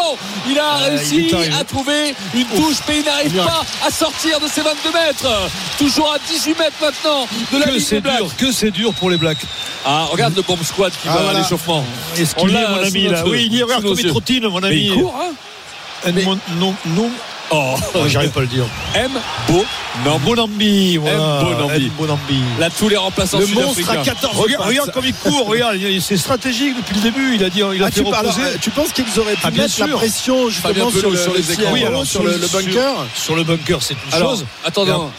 Il 0.50 0.57
a 0.59 0.63
Ah, 0.75 0.77
réussi 0.85 1.31
à 1.59 1.63
trouver 1.63 2.13
une 2.35 2.45
touche, 2.45 2.77
mais 2.88 3.00
il 3.00 3.06
n'arrive 3.06 3.35
pas 3.35 3.63
à 3.85 3.89
sortir 3.91 4.39
de 4.39 4.47
ses 4.47 4.62
22 4.62 4.91
mètres. 4.94 5.50
Toujours 5.77 6.13
à 6.13 6.18
18 6.19 6.57
mètres 6.59 6.75
maintenant 6.81 7.27
de 7.51 7.57
la 7.57 7.65
Que 7.65 7.71
ligne 7.71 7.80
c'est 7.80 7.95
des 7.95 8.01
Blacks. 8.01 8.18
dur, 8.19 8.35
que 8.38 8.51
c'est 8.51 8.71
dur 8.71 8.94
pour 8.94 9.09
les 9.09 9.18
Blacks. 9.18 9.39
Ah, 9.85 10.06
regarde 10.12 10.35
le 10.35 10.41
bomb 10.44 10.63
squad 10.63 10.91
qui 10.91 11.07
Ah, 11.09 11.15
va 11.15 11.21
voilà. 11.24 11.39
à 11.39 11.41
l'échauffement. 11.41 11.83
Est-ce 12.18 12.35
qu'il 12.35 12.56
est, 12.56 12.68
mon 12.68 12.83
ami, 12.83 13.07
là 13.09 13.24
Oui, 13.25 13.44
il 13.47 13.56
y 13.56 13.63
regarde 13.63 13.83
nos 13.83 13.89
comme 13.95 14.00
il 14.00 14.07
trottine, 14.09 14.47
mon 14.47 14.59
Mais 14.62 14.68
ami. 14.68 14.86
il 14.88 14.94
court, 15.01 15.15
hein 15.19 16.12
non, 16.59 16.75
non. 16.88 17.09
Oh, 17.55 17.75
J'arrive 18.07 18.31
pas 18.31 18.39
à 18.39 18.44
le 18.44 18.50
dire. 18.50 18.65
M. 18.95 19.11
Beau. 19.47 19.63
Non, 20.03 20.17
Bonambi, 20.17 20.97
voilà. 20.97 21.17
Bonambi. 21.44 21.85
M. 21.85 21.91
Bonambi. 21.97 22.39
Là, 22.59 22.69
tous 22.71 22.89
les 22.89 22.97
remplaçants 22.97 23.38
Le 23.38 23.45
monstre 23.45 23.88
à 23.91 23.97
14 23.97 24.35
Regarde, 24.35 24.65
regarde 24.65 24.91
comme 24.91 25.05
il 25.05 25.13
court, 25.13 25.45
regarde, 25.45 25.75
il- 25.75 26.01
c'est 26.01 26.17
stratégique 26.17 26.75
depuis 26.77 26.95
le 26.95 27.01
début. 27.01 27.35
Il 27.35 27.44
a 27.44 27.50
dit, 27.51 27.59
il 27.75 27.83
a 27.83 27.85
Ah, 27.88 27.91
fait 27.91 28.01
tu, 28.01 28.07
reposer. 28.07 28.41
euh, 28.41 28.71
penses 28.75 28.91
qu'ils 28.91 29.19
auraient 29.19 29.33
pu 29.35 29.41
Ah, 29.44 29.51
mettre 29.51 29.79
la 29.79 29.88
pression 29.89 30.50
justement 30.50 30.89
sur 30.89 31.11
le, 31.11 31.15
Pelot 31.17 31.23
sur 31.23 31.33
les 31.35 31.41
le 31.44 31.51
écrans. 31.51 31.71
Oui, 31.73 31.83
alors, 31.83 32.05
sur 32.07 32.23
le, 32.23 32.31
le 32.38 32.47
bunker 32.47 33.05
Sur 33.15 33.35
le 33.35 33.44
bunker, 33.44 33.83
c'est 33.83 33.94
une 33.94 34.13
Alors, 34.13 34.31
chose. 34.31 34.45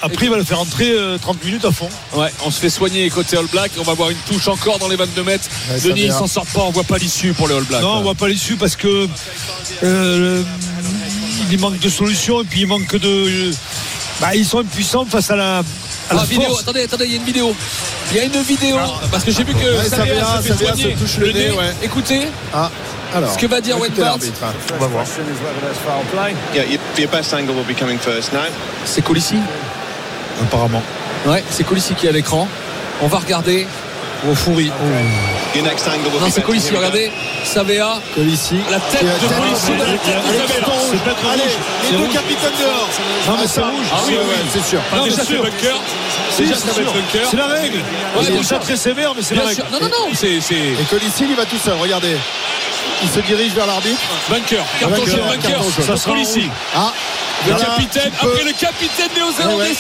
Après, 0.03 0.27
il 0.27 0.31
va 0.31 0.37
le 0.39 0.45
faire 0.45 0.59
entrer 0.61 0.91
euh, 0.91 1.19
30 1.19 1.45
minutes 1.45 1.65
à 1.65 1.71
fond. 1.71 1.89
Ouais, 2.15 2.33
on 2.45 2.51
se 2.51 2.59
fait 2.59 2.71
soigner 2.71 3.09
côté 3.11 3.37
All 3.37 3.47
Black. 3.47 3.71
On 3.79 3.83
va 3.85 3.95
voir 3.95 4.11
une 4.11 4.17
touche 4.29 4.49
encore 4.49 4.81
dans 4.81 4.89
les 4.89 4.97
22 4.97 5.23
mètres. 5.23 5.45
Denis, 5.85 6.07
il 6.07 6.13
s'en 6.13 6.27
sort 6.27 6.47
pas. 6.47 6.63
On 6.63 6.71
voit 6.71 6.83
pas 6.83 6.99
l'issue 6.99 7.33
pour 7.33 7.47
les 7.47 7.55
All 7.55 7.63
Blacks. 7.63 7.81
Non, 7.83 7.99
on 7.99 8.03
voit 8.03 8.15
pas 8.17 8.27
l'issue 8.29 8.57
parce 8.57 8.75
que 8.75 9.07
euh, 9.85 10.43
il 11.51 11.59
manque 11.59 11.79
de 11.79 11.89
solutions 11.89 12.41
et 12.41 12.45
puis 12.45 12.61
il 12.63 12.67
manque 12.67 12.95
de. 12.97 13.51
Bah, 14.21 14.35
ils 14.35 14.45
sont 14.45 14.59
impuissants 14.61 15.05
face 15.05 15.31
à 15.31 15.37
la, 15.37 15.59
à 15.59 16.15
la 16.15 16.21
Ah, 16.21 16.25
vidéo. 16.25 16.57
Attendez, 16.59 16.83
attendez, 16.85 17.07
il 17.07 17.11
y 17.13 17.15
a 17.15 17.19
une 17.19 17.25
vidéo. 17.25 17.55
Il 18.13 18.17
y 18.17 18.21
a 18.21 18.25
une 18.25 18.43
vidéo. 18.43 18.77
Parce 19.11 19.25
que 19.25 19.33
j'ai 19.33 19.43
vu 19.45 19.55
que 19.55 19.59
Ouais, 19.59 19.89
Savea 19.89 20.15
Savea, 20.25 20.43
fait 20.43 20.49
Savea 20.51 20.77
se 20.77 20.89
touche 20.99 21.17
le 21.19 21.33
nez, 21.33 21.51
ouais. 21.51 21.75
Écoutez, 21.83 22.21
Ah, 22.53 22.71
alors. 23.15 23.33
Ce 23.33 23.39
que 23.39 23.47
va 23.47 23.61
dire 23.61 23.77
l'arbitre, 23.79 24.39
hein. 24.45 24.53
On 24.77 24.79
va 24.81 24.87
voir. 24.87 25.05
C'est 28.85 29.03
Colissi. 29.05 29.37
Apparemment. 30.43 30.83
Ouais, 31.27 31.43
c'est 31.51 31.65
Colissi 31.65 31.95
qui 31.95 32.07
est 32.07 32.11
à 32.11 32.13
l'écran. 32.13 32.49
On 33.03 33.09
va 33.09 33.19
regarder. 33.19 33.67
Au 34.31 34.35
fourri. 34.35 34.67
Your 34.67 34.73
Here 35.55 35.63
we 35.63 36.61
go. 36.61 36.77
Regardez. 36.77 37.11
Savea. 37.45 38.01
Colissi. 38.15 38.57
La 38.71 38.81
tête 38.81 39.05
de 39.05 39.29
Colissi 39.29 39.71
dans 39.79 39.85
la 39.85 39.99
tête 39.99 40.17
de 40.27 40.33
Savea. 40.49 40.73
C'est 40.91 41.03
peut-être 41.05 41.27
Allez, 41.33 41.43
rouge. 41.43 41.53
les 41.93 41.99
deux 41.99 42.13
capitaines 42.13 42.53
dehors. 42.59 42.89
Non, 43.29 43.37
mais 43.41 43.47
c'est 43.47 43.61
rouge. 43.61 43.87
Ah 43.93 43.97
oui, 44.07 44.15
Ouais, 44.15 44.21
oui. 44.29 44.51
c'est 44.53 44.65
sûr. 44.65 44.81
Déjà, 45.05 45.25
c'est 45.25 45.37
bunker. 45.37 45.81
Déjà, 46.39 46.55
c'est 46.55 46.61
ça 46.61 46.73
va 46.73 46.81
être 46.83 46.91
sûr. 46.91 46.93
bunker. 46.93 47.29
C'est 47.31 47.37
la 47.37 47.47
règle. 47.47 47.79
Ça 48.43 48.43
sûr. 48.43 48.61
très 48.61 48.77
sévère, 48.77 49.13
mais 49.17 49.23
c'est 49.23 49.35
la 49.37 49.45
règle. 49.45 49.65
Non, 49.71 49.79
non, 49.81 49.89
non. 49.89 50.09
Et 50.11 50.85
Colissi, 50.91 51.25
il 51.29 51.37
va 51.37 51.45
tout 51.45 51.59
seul. 51.59 51.75
Regardez. 51.81 52.17
Il 53.03 53.09
se 53.11 53.21
dirige 53.21 53.53
vers 53.53 53.67
l'arbitre. 53.67 54.01
Bunker, 54.29 54.63
carton 54.81 55.07
jaune, 55.07 55.21
bunker. 55.29 55.61
Ça 55.87 55.97
sera 55.97 56.13
Colissi. 56.13 56.49
Ah, 56.75 56.93
Le 57.47 57.53
voilà, 57.53 57.65
capitaine, 57.67 58.13
après 58.21 58.45
le 58.45 58.53
capitaine 58.53 59.11
néo-zélandais, 59.17 59.75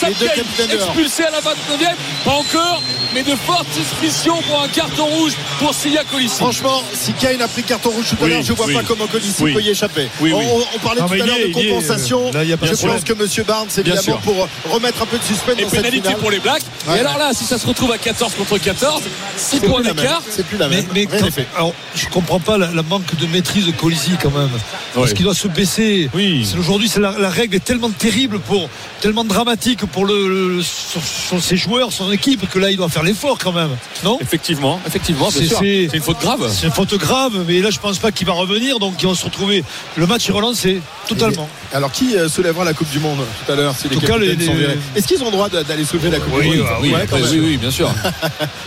dehors. 0.70 0.88
expulsé 0.88 1.24
à 1.24 1.30
la 1.30 1.38
29e, 1.40 1.94
pas 2.24 2.30
encore, 2.32 2.82
mais 3.14 3.22
de 3.22 3.34
fortes 3.36 3.66
suspicions 3.72 4.36
pour 4.42 4.62
un 4.62 4.68
carton 4.68 5.06
rouge 5.06 5.32
pour 5.58 5.74
Sia 5.74 6.02
Colissi. 6.04 6.36
Franchement, 6.36 6.82
si 6.92 7.12
Kane 7.14 7.40
a 7.40 7.48
pris 7.48 7.62
carton 7.62 7.90
rouge 7.90 8.06
tout 8.18 8.24
à 8.24 8.28
l'heure, 8.28 8.42
je 8.42 8.52
vois 8.52 8.66
oui. 8.66 8.74
pas 8.74 8.82
comment 8.82 9.06
Colissi 9.06 9.42
Oui. 9.42 9.54
peut 9.54 9.62
y 9.62 9.70
échapper. 9.70 10.08
Oui, 10.20 10.32
on, 10.34 10.38
oui. 10.40 10.44
on- 10.50 10.76
on 10.76 10.78
parlait 10.80 11.00
Non, 11.00 11.06
tout 11.08 11.14
à 11.14 11.16
l'heure 11.16 11.36
de 11.38 11.52
compensation. 11.52 12.30
là, 12.32 12.44
il 12.44 12.50
y 12.50 12.52
a 12.52 12.56
pas 12.56 12.66
je 12.66 12.72
pense 12.72 12.80
problème. 12.80 13.02
que 13.04 13.12
Monsieur 13.14 13.44
Barnes, 13.44 13.68
évidemment, 13.78 14.02
sûr. 14.02 14.18
pour 14.18 14.48
remettre 14.70 15.02
un 15.02 15.06
peu 15.06 15.18
de 15.18 15.24
suspense 15.24 15.54
Et 15.58 15.62
dans 15.62 15.68
cette 15.70 15.78
pénalité 15.78 16.08
finale. 16.08 16.20
pour 16.20 16.30
les 16.30 16.40
Blacks. 16.40 16.62
Ouais. 16.88 16.96
Et 16.96 17.00
alors 17.00 17.16
là, 17.18 17.30
si 17.32 17.44
ça 17.44 17.58
se 17.58 17.66
retrouve 17.66 17.92
à 17.92 17.98
14 17.98 18.34
contre 18.34 18.58
14, 18.58 19.02
6 19.36 19.58
C'est 19.60 19.66
points 19.66 19.80
d'écart. 19.80 20.22
C'est 20.28 20.44
plus 20.46 20.58
la 20.58 20.68
Mais, 20.68 20.76
même. 20.76 20.86
mais 20.92 21.06
quand- 21.06 21.28
alors, 21.56 21.72
je 21.94 22.06
comprends 22.08 22.40
pas 22.40 22.58
la, 22.58 22.70
la 22.72 22.82
manque 22.82 23.14
de 23.16 23.26
maîtrise 23.26 23.66
de 23.66 23.72
Colisy 23.72 24.12
quand 24.22 24.30
même. 24.30 24.50
Parce 24.94 25.12
qu'il 25.14 25.24
doit 25.24 25.34
se 25.34 25.48
baisser. 25.48 26.10
Aujourd'hui, 26.58 26.88
c'est 26.88 27.00
la, 27.00 27.12
la 27.18 27.30
règle 27.30 27.53
tellement 27.60 27.90
terrible 27.90 28.38
pour, 28.40 28.68
tellement 29.00 29.24
dramatique 29.24 29.84
pour 29.86 30.06
le, 30.06 30.56
le- 30.56 30.62
sur, 30.62 31.02
sur 31.02 31.42
ses 31.42 31.56
joueurs, 31.56 31.92
son 31.92 32.10
équipe, 32.12 32.48
que 32.50 32.58
là, 32.58 32.70
il 32.70 32.76
doit 32.76 32.88
faire 32.88 33.02
l'effort 33.02 33.38
quand 33.38 33.52
même. 33.52 33.70
Non? 34.04 34.18
Effectivement, 34.20 34.80
effectivement, 34.86 35.30
C'est- 35.30 35.44
une 35.92 36.00
faute 36.02 36.20
grave. 36.20 36.50
C'est 36.50 36.66
une 36.66 36.72
faute 36.72 36.94
grave, 36.94 37.44
mais 37.46 37.60
là, 37.60 37.70
je 37.70 37.78
pense 37.78 37.98
pas 37.98 38.10
qu'il 38.12 38.26
va 38.26 38.32
revenir. 38.32 38.78
Donc, 38.78 38.94
ils 39.00 39.06
vont 39.06 39.14
se 39.14 39.24
retrouver. 39.24 39.62
Le 39.96 40.06
match 40.06 40.28
est 40.28 40.32
relancé 40.32 40.80
totalement. 41.08 41.48
Alors, 41.72 41.90
qui 41.92 42.16
euh, 42.16 42.28
soulèvera 42.28 42.64
la 42.64 42.72
Coupe 42.72 42.90
du 42.90 42.98
Monde 43.00 43.18
tout 43.44 43.52
à 43.52 43.56
l'heure 43.56 43.74
si 43.76 43.88
les 43.88 43.96
En 43.96 44.00
tout 44.00 44.06
cas, 44.06 44.14
capitaines 44.14 44.38
les- 44.58 44.98
Est-ce 44.98 45.06
qu'ils 45.06 45.20
ont 45.22 45.26
le 45.26 45.32
droit 45.32 45.48
d'aller 45.48 45.84
soulever 45.84 46.10
la 46.10 46.18
Coupe 46.20 46.34
Oui, 46.36 46.50
du 46.50 46.56
Monde 46.58 46.66
bah 46.66 46.78
oui, 46.80 46.92
Ouais, 46.92 47.06
quand 47.08 47.16
oui, 47.16 47.22
oui, 47.32 47.40
oui, 47.40 47.56
bien 47.56 47.70
sûr. 47.70 47.90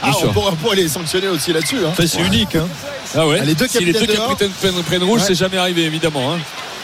Ah, 0.01 0.10
Bien 0.10 0.13
on 0.15 0.20
sûr. 0.20 0.32
pourra, 0.34 0.51
on 0.51 0.56
pourra 0.56 0.75
les 0.75 0.88
sanctionner 0.88 1.27
aussi 1.27 1.51
là-dessus. 1.51 1.77
hein. 1.86 1.89
Enfin, 1.89 2.03
c'est 2.08 2.22
unique. 2.22 2.56
Hein. 2.56 2.67
Ah 3.15 3.25
ouais. 3.25 3.44
Les 3.46 3.56
deux 3.56 3.67
si 3.67 3.84
les 3.84 3.94
deux 3.94 4.06
capitaines 4.06 4.51
prennent, 4.62 4.84
prennent 4.84 5.03
rouge, 5.03 5.22
Ouais. 5.22 5.25
c'est 5.27 5.36
jamais 5.36 5.58
arrivé, 5.58 5.84
évidemment. 5.86 6.34
hein. 6.34 6.38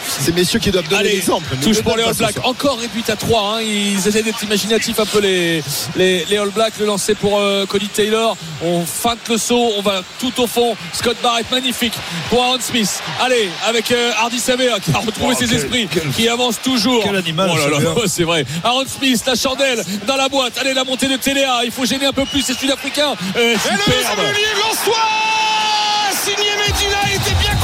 Ces 0.07 0.31
messieurs 0.31 0.60
qui 0.60 0.72
doivent 0.72 0.88
donner 0.88 1.03
l'exemple. 1.03 1.55
touche 1.62 1.81
pour 1.81 1.98
les 1.98 2.03
All 2.03 2.13
Blacks. 2.13 2.36
Encore 2.43 2.79
réduite 2.79 3.10
à 3.10 3.15
3. 3.15 3.60
Ils 3.63 4.07
essaient 4.07 4.22
d'être 4.24 4.43
imaginatifs 4.43 5.00
un 5.00 5.05
peu 5.05 5.19
les, 5.19 5.63
les, 5.95 6.25
les 6.29 6.38
All 6.38 6.50
Blacks. 6.50 6.74
Le 6.79 6.86
lancer 6.86 7.15
pour 7.15 7.39
euh, 7.39 7.65
Cody 7.65 7.88
Taylor. 7.88 8.36
On 8.63 8.86
feinte 8.86 9.19
le 9.29 9.38
saut. 9.38 9.72
On 9.77 9.81
va 9.81 10.01
tout 10.19 10.33
au 10.41 10.48
fond. 10.48 10.75
Scott 10.93 11.17
Barrett, 11.24 11.50
magnifique 11.51 11.93
pour 12.29 12.43
Aaron 12.43 12.57
Smith. 12.60 13.01
Allez, 13.22 13.50
avec 13.67 13.91
euh, 13.91 14.12
Hardy 14.17 14.39
Savea 14.39 14.79
qui 14.79 14.91
a 14.91 15.00
retrouvé 15.00 15.33
Oh, 15.36 15.39
ses 15.39 15.48
quel- 15.48 15.57
esprits, 15.57 15.88
quel- 15.91 16.10
qui 16.12 16.27
avance 16.27 16.62
toujours. 16.62 17.03
quel 17.03 17.15
animal, 17.15 17.50
Oh 17.53 17.57
là 17.57 17.67
là, 17.69 17.79
Savea. 17.79 18.01
c'est 18.07 18.24
vrai. 18.24 18.45
Aaron 18.63 18.86
Smith, 18.88 19.22
la 19.25 19.36
chandelle 19.36 19.83
dans 20.07 20.15
la 20.17 20.29
boîte. 20.29 20.57
Allez, 20.60 20.74
la 20.74 20.83
montée 20.83 21.07
de 21.07 21.17
Téléa. 21.17 21.62
Il 21.65 21.72
faut 21.72 21.86
gêner 21.86 22.05
un 22.05 22.13
peu 22.13 22.25
plus 22.25 22.41
ces 22.41 22.53
Sud-Africains. 22.53 23.15
Euh, 23.38 23.53
Et 23.53 23.55
le 23.55 24.60
Lançois 24.62 24.98
Signé 26.12 26.51
Medina, 26.57 26.98
il 27.10 27.15
était 27.15 27.36
bien 27.41 27.55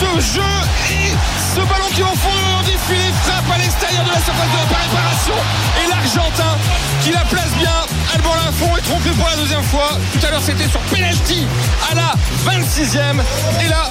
ce 0.00 0.34
jeu 0.34 0.42
et 0.90 1.12
ce 1.54 1.60
ballon 1.60 1.88
qui 1.94 2.02
au 2.02 2.06
fond 2.06 2.62
défilé 2.64 3.12
frappe 3.22 3.50
à 3.54 3.58
l'extérieur 3.58 4.04
de 4.04 4.10
la 4.10 4.16
surface 4.16 4.50
de 4.50 4.72
la 4.72 4.78
réparation 4.78 5.34
et 5.82 5.88
l'Argentin 5.88 6.58
qui 7.02 7.10
la 7.12 7.24
place 7.24 7.50
bien 7.58 7.70
Alban 8.14 8.34
Lafont 8.34 8.76
est 8.76 8.82
trompé 8.82 9.10
pour 9.10 9.28
la 9.28 9.36
deuxième 9.36 9.62
fois. 9.62 9.98
Tout 10.12 10.26
à 10.26 10.30
l'heure 10.30 10.42
c'était 10.42 10.68
sur 10.68 10.80
penalty 10.80 11.46
à 11.90 11.94
la 11.94 12.14
26e 12.50 13.22
et 13.64 13.68
là 13.68 13.88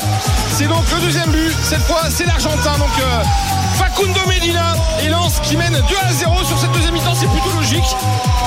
c'est 0.52 0.68
donc 0.68 0.84
le 0.92 1.00
deuxième 1.02 1.32
but. 1.32 1.56
Cette 1.62 1.84
fois 1.84 2.04
c'est 2.10 2.26
l'Argentin. 2.26 2.78
Donc 2.78 2.92
euh, 3.00 3.24
Facundo 3.76 4.20
Medina 4.28 4.76
et 5.04 5.10
Lens 5.10 5.40
qui 5.42 5.58
mène 5.58 5.74
2 5.74 5.78
à 5.80 6.14
0 6.14 6.44
sur 6.44 6.58
cette 6.58 6.72
deuxième 6.72 6.94
mi-temps 6.94 7.16
c'est 7.16 7.28
plutôt 7.28 7.52
logique. 7.56 7.84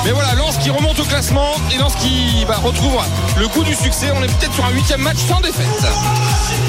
Mais 0.05 0.11
voilà 0.11 0.33
Lens 0.35 0.57
qui 0.57 0.69
remonte 0.69 0.99
au 0.99 1.03
classement 1.03 1.51
et 1.73 1.77
Lens 1.77 1.95
qui 1.95 2.45
bah, 2.47 2.57
retrouve 2.63 2.97
le 3.39 3.47
coup 3.47 3.63
du 3.63 3.75
succès. 3.75 4.11
On 4.15 4.23
est 4.23 4.27
peut-être 4.27 4.53
sur 4.53 4.65
un 4.65 4.71
huitième 4.71 5.01
match 5.01 5.17
sans 5.27 5.39
défaite. 5.41 5.67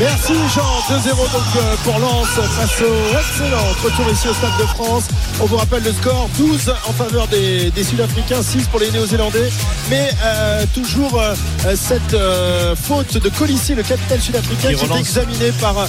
Merci 0.01 0.35
Jean, 0.55 0.97
2-0 0.97 1.33
donc 1.33 1.43
euh, 1.57 1.77
pour 1.85 1.99
Lens 1.99 2.27
face 2.29 2.81
au 2.83 3.19
excellent 3.19 3.65
retour 3.85 4.11
ici 4.13 4.29
au 4.29 4.35
Stade 4.35 4.57
de 4.59 4.67
France. 4.67 5.05
On 5.41 5.47
vous 5.47 5.57
rappelle 5.57 5.83
le 5.83 5.93
score 5.93 6.29
12 6.39 6.73
en 6.89 6.93
faveur 6.93 7.27
des, 7.29 7.71
des 7.71 7.85
Sud-Africains, 7.85 8.43
6 8.43 8.67
pour 8.69 8.81
les 8.81 8.91
Néo-Zélandais. 8.91 9.51
Mais 9.91 10.11
euh, 10.25 10.65
toujours 10.75 11.21
euh, 11.21 11.35
cette 11.77 12.15
euh, 12.15 12.75
faute 12.77 13.17
de 13.19 13.29
Colissi, 13.29 13.75
le 13.75 13.83
capitaine 13.83 14.21
sud-africain, 14.21 14.75
Qui 14.75 14.85
est 14.85 14.99
examiné 14.99 15.53
par 15.61 15.79
euh, 15.79 15.87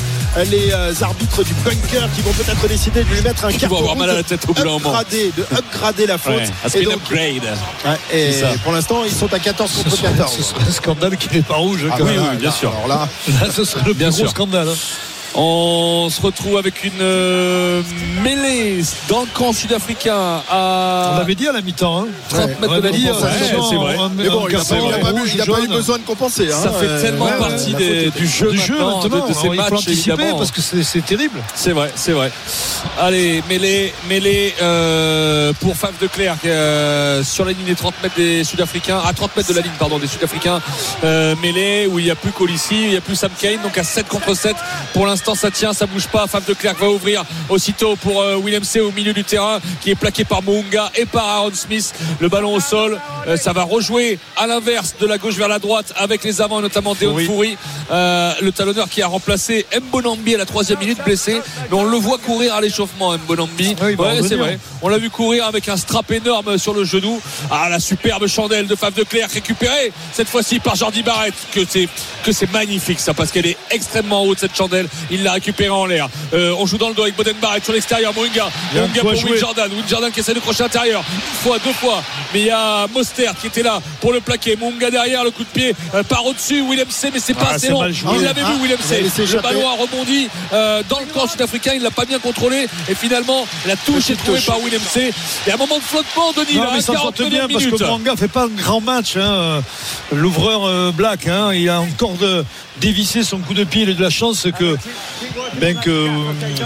les 0.50 0.72
euh, 0.72 0.94
arbitres 1.02 1.44
du 1.44 1.54
bunker 1.56 2.08
qui 2.16 2.22
vont 2.22 2.32
peut-être 2.34 2.68
décider 2.68 3.04
de 3.04 3.10
lui 3.10 3.22
mettre 3.22 3.46
un 3.46 3.52
Qui 3.52 3.58
carton 3.58 3.78
avoir 3.78 3.94
rouge, 3.94 4.00
mal 4.02 4.10
à 4.12 4.14
la 4.16 4.24
tête 4.24 4.42
au 4.48 4.54
bout 4.54 4.62
upgrader, 4.62 5.32
de 5.36 5.44
upgrader 5.58 6.06
la 6.06 6.18
faute. 6.18 6.34
Ouais, 6.36 6.50
et 6.76 6.84
donc, 6.84 6.94
upgrade. 6.96 7.44
et 8.14 8.34
pour 8.64 8.72
l'instant, 8.72 9.04
ils 9.06 9.12
sont 9.14 9.32
à 9.34 9.40
14 9.40 9.70
Ce 9.72 9.84
contre 9.84 9.96
serait, 9.98 10.10
14. 10.12 10.36
ce 10.38 10.44
serait 10.44 10.64
un 10.68 10.72
scandale 10.72 11.18
qu'il 11.18 11.32
n'est 11.34 11.42
pas 11.42 11.56
rouge. 11.56 11.86
Ah 11.92 11.96
quand 11.98 12.06
oui, 12.06 12.12
même. 12.16 12.28
oui, 12.32 12.38
bien 12.38 12.52
sûr. 12.52 12.72
Alors 12.74 12.88
là, 12.88 13.10
Là, 13.42 13.48
ce 13.52 13.64
serait 13.64 13.84
le 13.86 13.94
Bien 13.94 14.08
plus 14.10 14.14
gros 14.18 14.20
sûr. 14.26 14.30
scandale. 14.30 14.70
hein. 14.70 14.74
On 15.36 16.08
se 16.10 16.22
retrouve 16.22 16.58
avec 16.58 16.84
une 16.84 16.92
euh, 17.02 17.82
mêlée 18.24 18.82
dans 19.08 19.22
le 19.22 19.28
camp 19.34 19.54
sud-africain 19.54 20.42
On 20.50 20.54
à 20.54 21.16
l'avait 21.20 21.36
dit 21.36 21.48
à 21.48 21.52
la 21.52 21.62
mi-temps. 21.62 22.00
Hein. 22.02 22.08
30 22.30 22.40
Ouais. 22.40 22.56
mètres 22.62 22.76
de 22.78 22.82
la 22.82 22.90
dit, 22.90 22.98
ligne. 22.98 23.12
c'est 23.14 23.76
vrai. 23.76 23.96
mais 24.16 24.28
bon, 24.30 24.48
il 24.50 24.56
n'a 24.58 24.64
pas, 24.64 24.76
il 24.78 24.94
a 25.42 25.46
pas, 25.46 25.62
eu- 25.62 25.68
besoin 25.68 25.98
de 26.00 26.04
compenser. 26.04 26.52
hein. 26.52 26.60
Ça 26.62 26.72
fait 26.72 27.02
tellement 27.02 27.26
ouais, 27.26 27.32
ouais, 27.34 27.38
partie 27.38 27.74
des- 27.76 28.10
du 28.10 28.28
jeu, 28.28 28.52
du 28.52 28.58
jeu 28.58 28.74
maintenant, 28.80 29.00
de, 29.04 29.28
de 29.30 29.34
ces 29.34 29.40
Alors, 29.42 29.54
il 29.56 29.62
faut 29.62 29.76
matchs 29.76 29.88
évidemment. 29.88 30.38
parce 30.38 30.52
que 30.52 30.62
c'est 30.62 30.84
c'est 30.84 31.06
terrible. 31.06 31.40
C'est 31.56 31.72
vrai, 31.72 31.92
c'est 31.96 32.12
vrai. 32.12 32.32
Allez, 33.00 33.44
mêlée, 33.48 33.94
mêlée 34.10 34.56
euh, 34.62 35.54
pour 35.60 35.76
Faf 35.78 35.98
de 36.02 36.08
Clerc 36.08 36.38
euh, 36.46 37.24
sur 37.24 37.46
la 37.46 37.52
ligne 37.52 37.66
des 37.66 37.76
30 37.76 37.94
mètres 38.02 38.16
des 38.18 38.44
Sud-Africains, 38.44 39.00
à 39.08 39.14
30 39.14 39.36
mètres 39.38 39.50
de 39.50 39.54
la 39.56 39.62
ligne, 39.62 39.72
pardon, 39.78 40.00
des 40.00 40.08
Sud-Africains. 40.08 40.60
Euh, 41.04 41.36
mêlée 41.42 41.88
où 41.88 42.00
il 42.00 42.06
n'y 42.06 42.12
a 42.12 42.16
plus 42.16 42.32
Colissi, 42.32 42.76
il 42.84 42.90
n'y 42.90 42.98
a 42.98 43.02
plus 43.02 43.16
Sam 43.16 43.32
Kane, 43.40 43.62
donc 43.62 43.78
à 43.78 43.84
7 43.84 44.08
contre 44.08 44.34
7. 44.34 44.56
Pour 44.94 45.06
l'instant, 45.06 45.19
ça 45.36 45.52
tient, 45.52 45.74
ça 45.74 45.86
bouge 45.86 46.08
pas. 46.08 46.28
Faf 46.28 46.46
de 46.46 46.54
Clerc 46.54 46.76
va 46.80 46.90
ouvrir 46.90 47.24
aussitôt 47.50 47.96
pour 47.96 48.22
euh, 48.22 48.36
William 48.36 48.64
C 48.64 48.80
au 48.80 48.92
milieu 48.92 49.14
du 49.14 49.24
terrain, 49.24 49.60
qui 49.82 49.92
est 49.92 49.96
plaqué 49.96 50.24
par 50.26 50.42
Mounga 50.44 50.92
et 50.96 51.06
par 51.06 51.28
Aaron 51.28 51.52
Smith. 51.54 51.94
Le 52.20 52.30
ballon 52.30 52.54
au 52.56 52.60
sol, 52.60 53.00
Euh, 53.28 53.36
ça 53.38 53.52
va 53.54 53.64
rejouer 53.64 54.18
à 54.38 54.48
l'inverse 54.48 54.96
de 55.00 55.06
la 55.06 55.18
gauche 55.18 55.36
vers 55.36 55.50
la 55.50 55.60
droite 55.60 55.94
avec 55.98 56.24
les 56.24 56.40
avants, 56.42 56.62
notamment 56.62 56.96
Deon 56.96 57.14
Oui. 57.14 57.26
Foury, 57.26 57.58
euh, 57.92 58.34
le 58.42 58.52
talonneur 58.54 58.88
qui 58.88 59.02
a 59.02 59.08
remplacé 59.08 59.66
Mbonambi 59.78 60.36
à 60.36 60.38
la 60.38 60.46
troisième 60.46 60.80
minute 60.80 61.00
blessé, 61.04 61.42
mais 61.70 61.78
on 61.78 61.84
le 61.84 61.98
voit 61.98 62.18
courir 62.18 62.56
à 62.56 62.62
l'échauffement 62.62 63.14
Mbonambi. 63.18 63.76
Oui, 63.82 63.96
Ouais, 63.96 64.22
c'est 64.28 64.36
vrai. 64.36 64.58
On 64.82 64.88
l'a 64.88 64.98
vu 64.98 65.10
courir 65.10 65.46
avec 65.46 65.68
un 65.68 65.76
strap 65.78 66.10
énorme 66.12 66.58
sur 66.58 66.74
le 66.74 66.86
genou. 66.86 67.20
Ah, 67.52 67.68
la 67.70 67.80
superbe 67.80 68.26
chandelle 68.28 68.68
de 68.68 68.76
Faf 68.76 68.94
de 68.94 69.04
Clerc 69.04 69.30
récupérée 69.34 69.92
cette 70.14 70.30
fois-ci 70.30 70.60
par 70.60 70.76
Jordi 70.76 71.04
Barrett. 71.04 71.34
Que 71.54 71.62
c'est 71.70 71.90
que 72.24 72.32
c'est 72.32 72.52
magnifique 72.54 73.00
ça 73.02 73.14
parce 73.14 73.32
qu'elle 73.32 73.48
est 73.48 73.58
extrêmement 73.70 74.24
haute 74.24 74.40
cette 74.40 74.56
chandelle. 74.56 74.88
Il 75.12 75.24
l'a 75.24 75.34
récupérée 75.34 75.70
en 75.70 75.86
l'air. 75.86 76.08
Euh, 76.34 76.54
on 76.58 76.66
joue 76.66 76.78
dans 76.78 76.90
le 76.90 76.96
dos 76.96 77.04
avec 77.04 77.16
Boden 77.16 77.36
Barrett 77.42 77.64
sur 77.64 77.74
l'extérieur. 77.74 78.14
Mounga, 78.14 78.50
Il 78.72 78.78
y 78.78 78.80
a 78.80 78.84
un 78.84 78.88
Mounga 78.88 79.02
coup 79.02 79.10
à 79.10 79.14
pour 79.14 79.22
Will 79.24 79.30
jouer. 79.30 79.38
Jordan. 79.40 79.72
Will 79.72 79.84
Jordan 79.88 80.12
qui 80.12 80.20
essaie 80.20 80.34
de 80.34 80.40
crochet 80.40 80.64
intérieur. 80.64 81.04
Une 81.14 81.22
fois, 81.50 81.58
deux 81.64 81.74
fois. 81.74 82.04
Mais 82.34 82.42
il 82.42 82.46
y 82.46 82.52
a 82.52 82.86
Mostert 82.94 83.34
qui 83.40 83.48
était 83.48 83.64
là 83.64 83.82
pour 84.02 84.14
le 84.14 84.20
plaquer. 84.22 84.56
Mounga 84.56 84.92
derrière, 84.92 85.24
le 85.24 85.32
coup 85.32 85.44
de 85.44 85.50
pied 85.50 85.76
euh, 85.96 86.04
par 86.04 86.26
au-dessus. 86.26 86.64
Willem 86.70 86.90
C, 86.90 87.10
mais 87.14 87.20
c'est 87.20 87.34
pas 87.34 87.48
Ah, 87.50 87.54
assez 87.56 87.68
c'est 87.68 87.72
long. 87.74 87.92
joué. 87.92 88.12
Il 88.18 88.24
l'avait 88.24 88.42
Ah, 88.46 88.52
vu 88.52 88.62
Willem 88.64 88.80
C. 88.82 89.02
Le 89.36 89.42
ballon 89.42 89.68
a 89.68 89.74
rebondi 89.82 90.28
euh, 90.54 90.84
dans 90.90 91.00
le 91.00 91.06
camp 91.08 91.28
sud-africain. 91.28 91.72
Il 91.76 91.82
l'a 91.82 91.92
pas 91.92 92.06
bien 92.06 92.20
contrôlé. 92.20 92.68
Et 92.90 92.96
finalement, 92.96 93.48
la 93.66 93.76
touche 93.76 94.10
est 94.12 94.16
trouvée 94.16 94.38
touche. 94.38 94.46
par 94.48 94.60
Willem 94.60 94.82
C. 94.82 95.12
A 95.50 95.54
un 95.54 95.58
moment 95.58 95.78
de 95.78 95.84
flottement, 95.84 96.32
Denis. 96.34 96.56
Non, 96.58 96.64
là, 96.66 96.70
mais 96.74 96.78
à 96.80 96.82
ça 96.82 96.94
sorte 96.94 97.20
49e 97.20 97.30
bien 97.30 97.48
parce 97.52 97.66
que 97.66 97.84
Manga 97.84 98.16
fait 98.16 98.28
pas 98.28 98.44
un 98.46 98.48
grand 98.50 98.82
match. 98.82 99.16
hein, 99.18 99.62
L'ouvreur 100.12 100.66
euh, 100.66 100.92
Black, 100.92 101.28
hein, 101.28 101.52
il 101.54 101.68
a 101.70 101.82
encore 101.82 102.14
de, 102.14 102.44
dévissé 102.80 103.24
son 103.24 103.40
coup 103.40 103.54
de 103.54 103.64
pied. 103.64 103.84
Il 103.84 103.90
a 103.90 103.94
de 103.94 104.02
la 104.04 104.10
chance 104.10 104.48
que, 104.58 104.76
ben 105.60 105.76
que, 105.80 105.90
euh, 105.90 106.08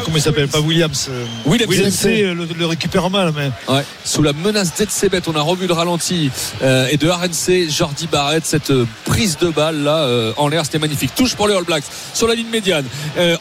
comment 0.04 0.18
il 0.18 0.22
s'appelle, 0.22 0.48
pas 0.48 0.60
Williams. 0.60 1.08
euh, 1.10 1.26
Williams. 1.46 1.70
Williams 1.70 2.06
euh, 2.06 2.34
le, 2.34 2.48
le 2.58 2.66
récupère 2.66 3.10
mal, 3.10 3.32
mais 3.36 3.52
Ouais. 3.74 3.84
Sous 4.06 4.22
la 4.22 4.34
menace 4.34 4.74
d'Edsebet, 4.76 5.22
on 5.28 5.36
a 5.36 5.42
revu 5.42 5.68
le 5.68 5.74
ralenti 5.74 6.30
euh, 6.62 6.88
et 6.92 6.98
de 6.98 7.10
RNC, 7.10 7.70
Jordi 7.70 8.08
Barrett, 8.08 8.46
cette 8.46 8.72
prise 9.06 9.38
de 9.38 9.50
balle 9.50 9.84
là 9.84 10.08
en 10.38 10.48
l'air, 10.48 10.66
c'était 10.66 10.80
magnifique. 10.80 11.12
Touche 11.16 11.36
pour 11.36 11.48
les 11.48 11.56
All 11.56 11.64
Blacks 11.64 11.84
sur 12.14 12.28
la 12.28 12.36
ligne 12.36 12.50
médiane. 12.50 12.86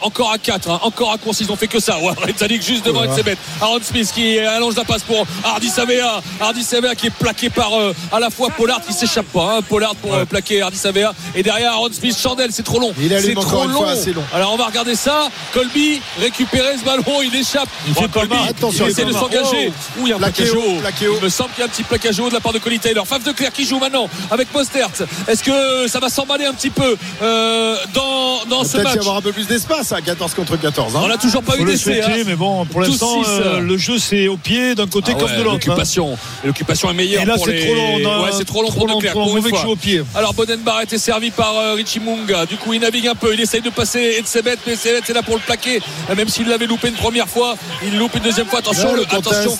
Encore 0.01 0.31
à 0.31 0.37
4, 0.37 0.69
hein, 0.69 0.79
encore 0.83 1.11
à 1.11 1.17
course, 1.17 1.41
ils 1.41 1.51
ont 1.51 1.55
fait 1.55 1.67
que 1.67 1.79
ça. 1.79 1.97
Ouais, 1.99 2.13
juste 2.61 2.85
devant 2.85 3.03
Edsebet. 3.03 3.37
Aaron 3.61 3.79
Smith 3.81 4.11
qui 4.13 4.39
allonge 4.39 4.75
la 4.75 4.83
passe 4.83 5.03
pour 5.03 5.25
Hardy 5.43 5.69
Savea. 5.69 6.21
Hardy 6.39 6.63
Savea 6.63 6.95
qui 6.95 7.07
est 7.07 7.13
plaqué 7.13 7.49
par 7.49 7.71
à 8.11 8.19
la 8.19 8.29
fois 8.29 8.49
Pollard 8.49 8.81
qui 8.85 8.93
s'échappe 8.93 9.27
pas. 9.27 9.57
Hein, 9.57 9.61
Pollard 9.67 9.95
pour 9.95 10.17
plaquer 10.25 10.61
Hardy 10.61 10.77
Savea. 10.77 11.13
Et 11.35 11.43
derrière 11.43 11.73
Aaron 11.73 11.89
Smith, 11.91 12.17
Chandel, 12.17 12.49
c'est 12.51 12.63
trop 12.63 12.79
long. 12.79 12.93
C'est 12.97 13.33
trop 13.33 13.65
long. 13.67 13.73
fois 13.73 13.93
long. 13.95 14.23
Alors 14.33 14.53
on 14.53 14.57
va 14.57 14.65
regarder 14.65 14.82
ça. 14.95 15.29
Colby 15.53 16.01
récupérer 16.19 16.77
ce 16.77 16.83
ballon, 16.85 17.03
il 17.23 17.35
échappe. 17.35 17.69
Il 17.87 17.93
fait 17.93 18.01
Oh, 18.05 18.07
Colby. 18.19 18.35
Attention, 18.49 18.85
il 18.85 18.91
essaie 18.91 19.05
de 19.05 19.11
s'engager. 19.13 19.71
Oh. 19.97 20.01
Ouh, 20.01 20.07
il 20.07 20.09
y 20.09 20.13
a 20.13 20.15
un 20.15 20.19
plaquage 20.19 20.51
haut, 20.51 20.63
haut. 20.67 20.79
plaqué 20.79 21.07
haut. 21.07 21.15
Il 21.19 21.23
me 21.23 21.29
semble 21.29 21.49
qu'il 21.51 21.59
y 21.59 21.63
a 21.63 21.65
un 21.65 21.69
petit 21.69 21.83
plaquage 21.83 22.19
haut 22.19 22.29
de 22.29 22.33
la 22.33 22.39
part 22.39 22.53
de 22.53 22.59
Colin 22.59 22.77
Taylor. 22.77 23.07
Faf 23.07 23.23
de 23.23 23.31
Clerc 23.31 23.53
qui 23.53 23.65
joue 23.65 23.79
maintenant 23.79 24.09
avec 24.31 24.53
Mostert. 24.53 24.89
Est-ce 25.27 25.43
que 25.43 25.87
ça 25.87 25.99
va 25.99 26.09
s'emballer 26.09 26.45
un 26.45 26.53
petit 26.53 26.69
peu 26.69 26.95
euh, 27.21 27.75
dans, 27.93 28.45
dans 28.49 28.63
ce 28.63 28.73
Peut-être 28.73 28.81
y 28.81 28.83
match 28.95 28.97
avoir 28.99 29.17
un 29.17 29.21
peu 29.21 29.31
plus 29.31 29.47
d'espace 29.47 29.91
à 29.91 30.01
14 30.01 30.33
contre 30.33 30.57
14. 30.57 30.95
hein. 30.95 31.01
On 31.03 31.07
n'a 31.07 31.17
toujours 31.17 31.43
pas 31.43 31.53
faut 31.53 31.61
eu 31.63 31.65
d'essai. 31.65 32.01
hein. 32.01 32.23
Mais 32.25 32.35
bon, 32.35 32.65
pour 32.65 32.81
l'instant, 32.81 33.21
euh, 33.27 33.59
le 33.59 33.77
jeu 33.77 33.97
c'est 33.97 34.27
au 34.27 34.37
pied 34.37 34.75
d'un 34.75 34.87
côté 34.87 35.13
Ah 35.15 35.19
comme 35.19 35.29
ouais, 35.31 35.37
de 35.37 35.43
l'autre. 35.43 35.55
hein. 35.55 35.59
L'occupation, 35.67 36.17
l'occupation 36.43 36.89
est 36.89 36.93
meilleure. 36.93 37.21
Et 37.23 37.25
là, 37.25 37.35
pour 37.35 37.45
c'est 37.45 37.53
les- 37.53 37.65
trop 37.65 37.75
long. 37.75 38.23
Ouais, 38.23 38.29
c'est 38.37 38.45
trop 38.45 38.61
long 38.61 38.69
trop 38.69 38.79
pour 38.79 38.87
De 38.87 38.91
long, 38.93 39.01
long. 39.01 39.11
pour 39.25 39.37
une 39.37 39.43
fois. 39.49 39.65
au 39.67 39.75
pied. 39.75 40.01
Alors 40.15 40.33
Boden 40.33 40.59
Barrett 40.59 40.91
est 40.91 40.97
servi 40.97 41.31
par 41.31 41.55
euh, 41.57 41.73
Richie 41.73 41.99
Munga. 41.99 42.45
Du 42.45 42.57
coup, 42.57 42.73
il 42.73 42.81
navigue 42.81 43.07
un 43.07 43.15
peu. 43.15 43.33
Il 43.33 43.39
essaye 43.41 43.61
de 43.61 43.69
passer 43.69 44.15
Edsebet, 44.19 44.57
mais 44.67 44.72
Edsebet 44.73 45.01
est 45.09 45.13
là 45.13 45.23
pour 45.23 45.35
le 45.35 45.41
plaquer. 45.41 45.81
Euh, 46.09 46.15
Même 46.15 46.29
s'il 46.29 46.47
l'avait 46.47 46.65
loupé 46.65 46.89
une 46.89 46.95
première 46.95 47.27
fois, 47.29 47.55
il 47.83 47.97
loupe 47.97 48.15
une 48.15 48.23
deuxième 48.23 48.47
fois. 48.47 48.59
Attention, 48.59 48.93
le, 48.93 49.05
contest 49.05 49.27
attention. 49.27 49.57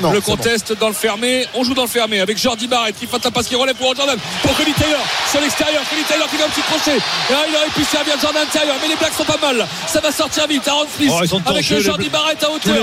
Non, 0.00 0.10
Le 0.12 0.20
c'est 0.20 0.26
bon. 0.26 0.36
contest 0.36 0.72
dans 0.78 0.88
le 0.88 0.94
fermé. 0.94 1.46
On 1.54 1.64
joue 1.64 1.74
dans 1.74 1.82
le 1.82 1.88
fermé 1.88 2.20
avec 2.20 2.38
Jordi 2.38 2.66
Barrett 2.66 2.96
qui 2.98 3.06
fait 3.06 3.24
la 3.24 3.30
passe 3.30 3.46
qui 3.46 3.54
relève 3.56 3.76
pour 3.76 3.94
Jordan. 3.94 4.18
Pour 4.42 4.56
Colin 4.56 4.72
Taylor 4.78 5.00
sur 5.30 5.40
l'extérieur. 5.40 5.82
Colin 5.88 6.02
Taylor 6.08 6.28
qui 6.28 6.36
fait 6.36 6.44
un 6.44 6.48
petit 6.48 6.62
crochet. 6.62 6.96
Et 6.96 7.32
là, 7.32 7.38
il 7.48 7.56
aurait 7.56 7.66
pu 7.74 7.84
servir 7.84 8.14
Jordan 8.20 8.42
intérieur. 8.42 8.76
Mais 8.82 8.88
les 8.88 8.96
blagues 8.96 9.12
sont 9.12 9.24
pas 9.24 9.38
mal. 9.40 9.66
Ça 9.86 10.00
va 10.00 10.12
sortir 10.12 10.46
vite. 10.46 10.66
Aaron 10.68 10.86
Smith 10.96 11.10
Oh, 11.12 11.40
avec 11.46 11.64
Jordi 11.80 12.08
Barrett 12.08 12.42
à 12.42 12.50
hauteur. 12.50 12.74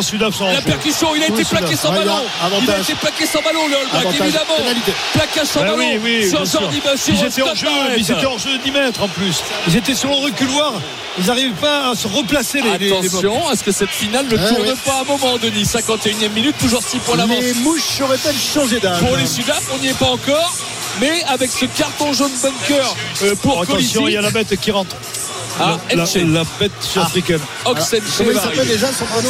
La 0.53 0.61
percussion, 0.61 1.15
il 1.15 1.23
a 1.23 1.27
été 1.27 1.43
plaqué 1.43 1.75
sans 1.75 1.91
ballon. 1.91 2.13
Il 2.61 2.69
a 2.71 2.79
été 2.79 2.95
plaqué 2.95 3.25
sans 3.25 3.41
ballon, 3.41 3.67
le 3.67 3.77
Black, 3.91 4.15
évidemment. 4.15 4.45
Plaquage 5.13 5.47
sans 5.47 5.61
Ben 5.61 5.75
ballon 5.77 6.45
sur. 6.45 6.45
Jordi 6.45 6.79
Barrett. 6.81 6.99
Ils 7.07 7.23
étaient 7.25 7.41
en 7.43 7.55
jeu, 7.55 7.67
ils 7.97 8.11
étaient 8.11 8.25
en 8.25 8.37
jeu 8.37 8.57
de 8.57 8.63
10 8.63 8.71
mètres 8.71 9.01
en 9.03 9.07
plus. 9.07 9.41
Ils 9.67 9.75
étaient 9.77 9.95
sur 9.95 10.09
le 10.09 10.15
reculoir. 10.15 10.73
Ils 11.19 11.25
n'arrivent 11.25 11.53
pas 11.57 11.91
à 11.91 11.95
se 11.95 12.07
replacer 12.07 12.61
les, 12.61 12.91
Attention, 12.91 13.51
est-ce 13.51 13.63
que 13.63 13.71
cette 13.71 13.89
finale 13.89 14.25
ne 14.27 14.37
Ouais, 14.37 14.47
tourne 14.47 14.75
pas 14.85 15.01
un 15.01 15.03
moment, 15.05 15.37
Denis 15.37 15.63
51e 15.63 16.29
minute, 16.33 16.55
toujours 16.59 16.81
6 16.83 16.99
points 16.99 17.17
d'avance. 17.17 17.39
Les 17.41 17.53
mouches 17.55 18.01
auraient-elles 18.01 18.35
changé 18.35 18.79
d'âme 18.79 18.99
Pour 19.05 19.15
les 19.17 19.25
Sudaf, 19.27 19.61
on 19.73 19.77
n'y 19.79 19.87
est 19.89 19.97
pas 19.97 20.07
encore. 20.07 20.53
Mais 21.01 21.23
avec 21.27 21.51
ce 21.51 21.65
carton 21.65 22.11
jaune 22.13 22.31
bunker 22.41 22.95
euh, 23.23 23.35
pour 23.35 23.57
Oh, 23.59 23.61
attention, 23.63 24.07
il 24.07 24.13
y 24.13 24.17
a 24.17 24.21
la 24.21 24.31
bête 24.31 24.55
qui 24.59 24.71
rentre. 24.71 24.95
Ah, 25.59 25.77
la, 25.89 26.05
la 26.05 26.43
bête 26.59 26.71
africaine. 26.97 27.39
Oxen 27.65 27.99
Comment 28.17 28.31
il 28.31 28.39
s'appelle 28.39 28.67
déjà 28.67 28.87
son 28.93 29.05
prénom 29.05 29.29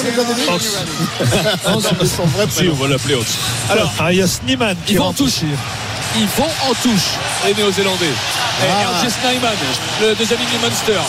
Ox. 0.54 0.78
Vrai 1.64 2.46
Si, 2.50 2.56
prénom. 2.58 2.74
on 2.74 2.84
va 2.84 2.88
l'appeler 2.90 3.16
Ox. 3.16 3.28
Alors, 3.70 3.92
Ah, 4.00 4.12
il 4.12 4.20
y 4.20 4.22
a 4.22 4.28
Sneeman 4.28 4.76
qui 4.86 4.94
Ils 4.94 4.98
vont 4.98 5.04
en 5.04 5.08
rentre 5.08 5.20
touche. 5.20 5.42
ils 6.18 6.28
vont 6.38 6.44
en 6.70 6.74
touche, 6.74 7.08
les 7.46 7.54
Néo-Zélandais. 7.54 8.06
Et 8.06 8.66
Ah. 8.70 9.02
RJ 9.02 9.10
Snyman, 9.12 9.54
le 10.02 10.16
deuxième 10.16 10.40
ligne 10.40 10.50
du 10.50 10.66
Munster. 10.66 11.00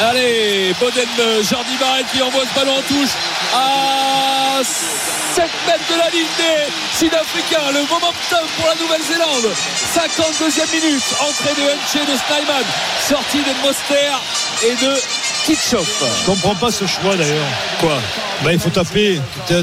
Allez, 0.00 0.72
Boden 0.78 1.08
euh, 1.18 1.42
Jordi 1.42 1.72
qui 2.12 2.22
envoie 2.22 2.44
ce 2.46 2.54
ballon 2.54 2.78
en 2.78 2.82
touche 2.82 3.10
à 3.52 4.60
7 4.62 5.44
mètres 5.66 5.92
de 5.92 5.98
la 5.98 6.08
ligne 6.10 6.26
des 6.38 6.96
Sud-Africains. 6.96 7.72
Le 7.72 7.80
momentum 7.80 8.46
pour 8.56 8.68
la 8.68 8.76
Nouvelle-Zélande. 8.76 9.52
52e 9.94 10.72
minute. 10.72 11.02
Entrée 11.20 11.54
de 11.60 11.68
Henche 11.68 12.06
de 12.06 12.16
Snyman. 12.16 12.64
Sortie 13.08 13.38
de 13.38 13.66
Moster 13.66 14.12
et 14.62 14.74
de 14.76 14.94
Kitchoff. 15.44 16.02
Je 16.20 16.26
comprends 16.30 16.54
pas 16.54 16.70
ce 16.70 16.86
choix 16.86 17.16
d'ailleurs. 17.16 17.46
Quoi 17.80 17.94
bah, 18.44 18.52
Il 18.52 18.58
faut 18.58 18.70
taper. 18.70 19.20
T'es 19.46 19.54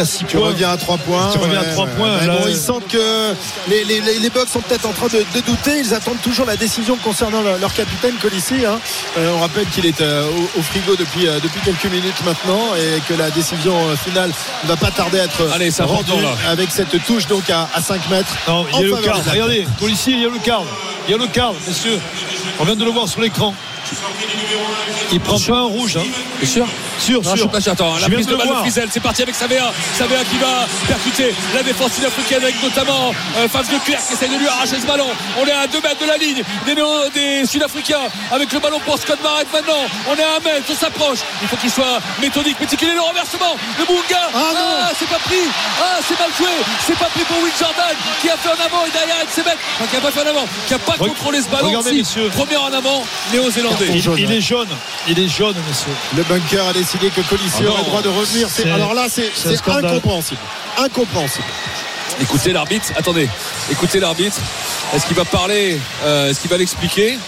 à 0.00 0.04
6 0.04 0.24
Tu 0.28 0.36
points. 0.36 0.46
reviens 0.48 0.70
à 0.70 0.76
3 0.76 0.98
points. 0.98 1.28
Tu 1.32 1.38
reviens 1.38 1.58
à 1.60 1.62
ouais, 1.62 1.72
trois 1.72 1.84
ouais. 1.86 1.90
points, 1.96 2.16
Mais 2.20 2.26
là, 2.26 2.36
bon, 2.36 2.46
euh, 2.46 2.50
ils 2.50 2.56
sentent 2.56 2.86
que 2.88 3.34
les, 3.68 3.84
les, 3.84 4.00
les, 4.00 4.18
les 4.20 4.30
Bucks 4.30 4.48
sont 4.48 4.60
peut-être 4.60 4.86
en 4.86 4.92
train 4.92 5.06
de, 5.08 5.18
de 5.34 5.40
douter. 5.44 5.78
Ils 5.80 5.94
attendent 5.94 6.20
toujours 6.22 6.46
la 6.46 6.56
décision 6.56 6.96
concernant 7.02 7.42
leur, 7.42 7.58
leur 7.58 7.74
capitaine 7.74 8.14
Colissi. 8.22 8.64
hein. 8.66 8.78
Euh, 9.18 9.32
on 9.36 9.40
rappelle 9.40 9.66
qu'il 9.66 9.86
est 9.86 10.00
euh, 10.00 10.26
au, 10.28 10.58
au 10.60 10.62
frigo 10.62 10.94
depuis, 10.96 11.26
euh, 11.26 11.40
depuis 11.42 11.60
quelques 11.64 11.92
minutes 11.92 12.22
maintenant 12.24 12.60
et 12.76 13.00
que 13.08 13.14
la 13.18 13.30
décision 13.30 13.74
euh, 13.88 13.96
finale 13.96 14.30
ne 14.64 14.68
va 14.68 14.76
pas 14.76 14.90
tarder 14.90 15.20
à 15.20 15.24
être 15.24 15.50
Allez, 15.52 15.70
c'est 15.70 15.82
rendue 15.82 16.10
là. 16.22 16.34
avec 16.48 16.70
cette 16.70 17.04
touche 17.04 17.26
donc 17.26 17.50
à, 17.50 17.68
à 17.74 17.80
5 17.82 18.08
mètres. 18.10 18.32
Non, 18.48 18.64
il 18.72 18.80
y 18.80 18.84
a 18.92 18.96
le 18.96 19.02
quart. 19.02 19.20
Regardez, 19.30 19.66
policier, 19.80 20.12
il 20.14 20.20
y 20.22 20.26
a 20.26 20.28
le 20.28 20.38
quart. 20.38 20.62
Il 21.08 21.12
y 21.12 21.14
a 21.14 21.18
le 21.18 21.26
quart, 21.26 21.52
messieurs. 21.66 21.98
On 22.58 22.64
vient 22.64 22.74
de 22.76 22.84
le 22.84 22.90
voir 22.90 23.08
sur 23.08 23.20
l'écran. 23.20 23.54
Il 25.12 25.20
prend 25.20 25.38
pas 25.38 25.58
un 25.58 25.64
rouge. 25.64 25.96
Hein. 25.96 26.44
Sûr. 26.44 26.66
Sûr, 26.98 27.22
sûr. 27.24 27.50
Attends, 27.66 27.96
la 27.98 28.08
prise 28.08 28.26
de 28.26 28.32
le 28.32 28.38
balle 28.38 28.48
de 28.48 28.90
c'est 28.90 29.00
parti 29.00 29.22
avec 29.22 29.34
Savea. 29.34 29.72
Savea 29.96 30.24
qui 30.30 30.38
va 30.38 30.66
percuter 30.86 31.34
la 31.54 31.62
défense 31.62 31.92
sud-africaine 31.92 32.42
avec 32.42 32.62
notamment 32.62 33.12
euh, 33.38 33.48
Faf 33.48 33.70
de 33.70 33.78
Clerc 33.84 34.00
qui 34.06 34.14
essaie 34.14 34.28
de 34.28 34.36
lui 34.36 34.48
arracher 34.48 34.80
ce 34.80 34.86
ballon. 34.86 35.08
On 35.40 35.46
est 35.46 35.52
à 35.52 35.66
2 35.66 35.80
mètres 35.80 36.00
de 36.00 36.06
la 36.06 36.16
ligne 36.16 36.42
des, 37.14 37.46
Sud-Africains 37.46 38.08
avec 38.30 38.52
le 38.52 38.58
ballon 38.58 38.80
pour 38.84 38.98
Scott 38.98 39.18
Barrett 39.22 39.46
maintenant. 39.52 39.84
On 40.08 40.14
est 40.14 40.22
à 40.22 40.36
un 40.36 40.40
mètre, 40.40 40.66
on 40.70 40.74
s'approche. 40.74 41.18
Il 41.42 41.48
faut 41.48 41.56
qu'il 41.56 41.70
soit 41.70 42.00
méthodique, 42.20 42.58
méticuleux. 42.60 42.94
Le 42.94 43.00
renversement 43.00 43.56
de 43.78 43.84
Bunga. 43.84 44.30
Ah, 44.34 44.52
non. 44.54 44.94
c'est 44.98 45.08
pas 45.08 45.18
pris. 45.18 45.44
Ah, 45.80 45.98
c'est 46.06 46.18
mal 46.18 46.30
joué. 46.36 46.48
C'est 46.86 46.98
pas 46.98 47.06
pris 47.06 47.24
pour 47.24 47.38
Will 47.42 47.52
Jordan 47.58 47.94
qui 48.20 48.30
a 48.30 48.36
fait 48.36 48.48
en 48.48 48.64
avant 48.64 48.86
et 48.86 48.90
derrière 48.90 49.20
Edsebet 49.22 49.56
enfin, 49.76 49.86
qui 49.90 49.96
a 49.96 50.00
pas 50.00 50.10
fait 50.10 50.22
en 50.22 50.30
avant, 50.30 50.46
qui 50.66 50.74
a 50.74 50.78
pas 50.78 50.96
contrôlé 50.96 51.40
ce 51.40 51.48
ballon. 51.48 51.68
regardez, 51.68 51.90
Si, 51.90 51.96
messieurs. 51.98 52.30
Premier 52.30 52.56
en 52.56 52.72
avant, 52.72 53.04
Il, 53.80 54.02
jaune, 54.02 54.18
il 54.18 54.26
ouais. 54.26 54.36
est 54.36 54.40
jaune. 54.40 54.68
Il 55.08 55.18
est 55.18 55.28
jaune, 55.28 55.54
messieurs. 55.68 55.92
Le 56.16 56.22
bunker 56.24 56.66
a 56.68 56.72
décidé 56.72 57.10
que 57.10 57.20
Colissi 57.22 57.62
Ah 57.66 57.70
aurait 57.70 57.82
le 57.82 57.86
droit 57.86 58.02
de 58.02 58.08
revenir. 58.08 58.48
C'est- 58.48 58.62
C'est- 58.64 58.70
Alors 58.70 58.94
là, 58.94 59.06
c'est 59.08 59.30
incompréhensible. 59.68 60.40
Incompréhensible. 60.78 61.44
Écoutez 62.20 62.52
l'arbitre, 62.52 62.92
attendez, 62.96 63.28
écoutez 63.70 64.00
l'arbitre. 64.00 64.38
Est-ce 64.94 65.06
qu'il 65.06 65.16
va 65.16 65.24
parler 65.24 65.78
euh, 66.04 66.30
Est-ce 66.30 66.40
qu'il 66.40 66.48
va 66.48 66.56
l'expliquer? 66.56 67.18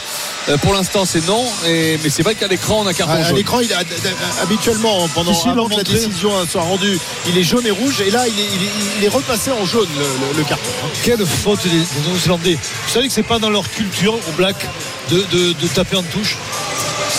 Euh, 0.49 0.57
Pour 0.57 0.73
l'instant, 0.73 1.05
c'est 1.05 1.27
non. 1.27 1.45
Et, 1.67 1.99
mais 2.03 2.09
c'est 2.09 2.23
vrai 2.23 2.35
qu'à 2.35 2.47
l'écran, 2.47 2.81
on 2.83 2.87
a 2.87 2.91
un 2.91 2.95
carton 2.95 3.13
À, 3.13 3.17
à 3.17 3.23
jaune. 3.25 3.37
l'écran, 3.37 3.61
il 3.61 3.71
a, 3.75 3.85
d- 3.85 3.91
d- 4.03 4.09
habituellement, 4.41 5.07
pendant 5.09 5.33
avant 5.39 5.55
l'ont 5.55 5.69
que 5.69 5.77
la 5.77 5.83
décision 5.83 6.31
soit 6.51 6.63
rendue, 6.63 6.99
il 7.27 7.37
est 7.37 7.43
jaune 7.43 7.67
et 7.67 7.71
rouge. 7.71 8.01
Et 8.07 8.11
là, 8.11 8.27
il 8.29 8.39
est, 8.41 8.47
il 8.55 8.63
est- 8.63 8.71
il 9.01 9.05
est 9.05 9.09
repassé 9.09 9.51
en 9.51 9.67
jaune, 9.67 9.89
le, 9.99 10.05
le- 10.05 10.39
le 10.39 10.45
carton. 10.45 10.65
Quelle 11.03 11.27
faute 11.27 11.65
des, 11.65 11.71
des 11.71 12.09
Néo-Zélandais. 12.09 12.55
Vous 12.87 12.93
savez 12.93 13.09
que 13.09 13.13
c'est 13.13 13.23
pas 13.25 13.39
dans 13.39 13.51
leur 13.51 13.69
culture 13.71 14.15
au 14.15 14.33
black 14.39 14.57
de, 15.11 15.25
de- 15.33 15.53
de 15.53 15.67
taper 15.69 15.97
en 15.97 16.03
touche. 16.03 16.37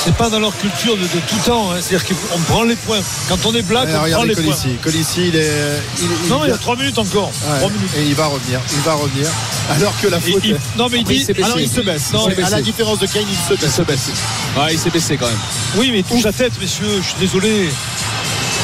C'est 0.05 0.15
pas 0.15 0.29
dans 0.29 0.39
leur 0.39 0.55
culture 0.57 0.95
de, 0.95 1.01
de 1.01 1.19
tout 1.27 1.35
temps. 1.45 1.71
hein. 1.71 1.75
C'est-à-dire 1.81 2.07
qu'on 2.07 2.39
prend 2.41 2.63
les 2.63 2.75
points. 2.77 2.99
Quand 3.27 3.45
on 3.45 3.53
est 3.53 3.61
black, 3.63 3.87
Ouais, 3.87 3.95
on 4.07 4.11
prend 4.15 4.23
les 4.23 4.35
points. 4.35 4.55
Colissi. 4.81 5.27
Il 5.27 5.35
est. 5.35 5.51
Il, 5.99 6.07
il- 6.25 6.29
Non, 6.29 6.45
il 6.45 6.49
y 6.49 6.53
a 6.53 6.57
3 6.57 6.75
minutes 6.77 6.97
encore. 6.99 7.31
Ouais, 7.49 7.57
3 7.59 7.69
minutes. 7.69 7.89
Et 7.97 8.03
il 8.03 8.15
va 8.15 8.27
revenir. 8.27 8.59
Il 8.71 8.79
va 8.81 8.93
revenir. 8.93 9.27
Alors 9.69 9.93
que 10.01 10.07
la 10.07 10.19
faute. 10.21 10.41
il- 10.45 10.55
non, 10.77 10.87
mais 10.89 10.99
il 10.99 11.01
Après, 11.01 11.15
il 11.15 11.25
dit. 11.25 11.43
alors 11.43 11.59
il 11.59 11.69
se 11.69 11.81
baisse. 11.81 12.13
Non, 12.13 12.27
il 12.29 12.43
à 12.43 12.49
la 12.49 12.61
différence 12.61 12.99
de 12.99 13.07
Kane, 13.07 13.23
il 13.29 13.35
se 13.35 13.53
Il 13.53 13.59
baisse. 13.59 13.75
se 13.75 13.81
baisse. 13.81 14.09
Ouais, 14.57 14.73
il 14.73 14.79
s'est 14.79 14.89
baissé 14.89 15.17
quand 15.17 15.27
même. 15.27 15.37
Oui, 15.75 15.89
mais 15.91 15.99
il 15.99 16.03
touche 16.05 16.23
la 16.23 16.31
tête, 16.33 16.53
messieurs. 16.61 17.01
Je 17.01 17.05
suis 17.07 17.19
désolé. 17.19 17.69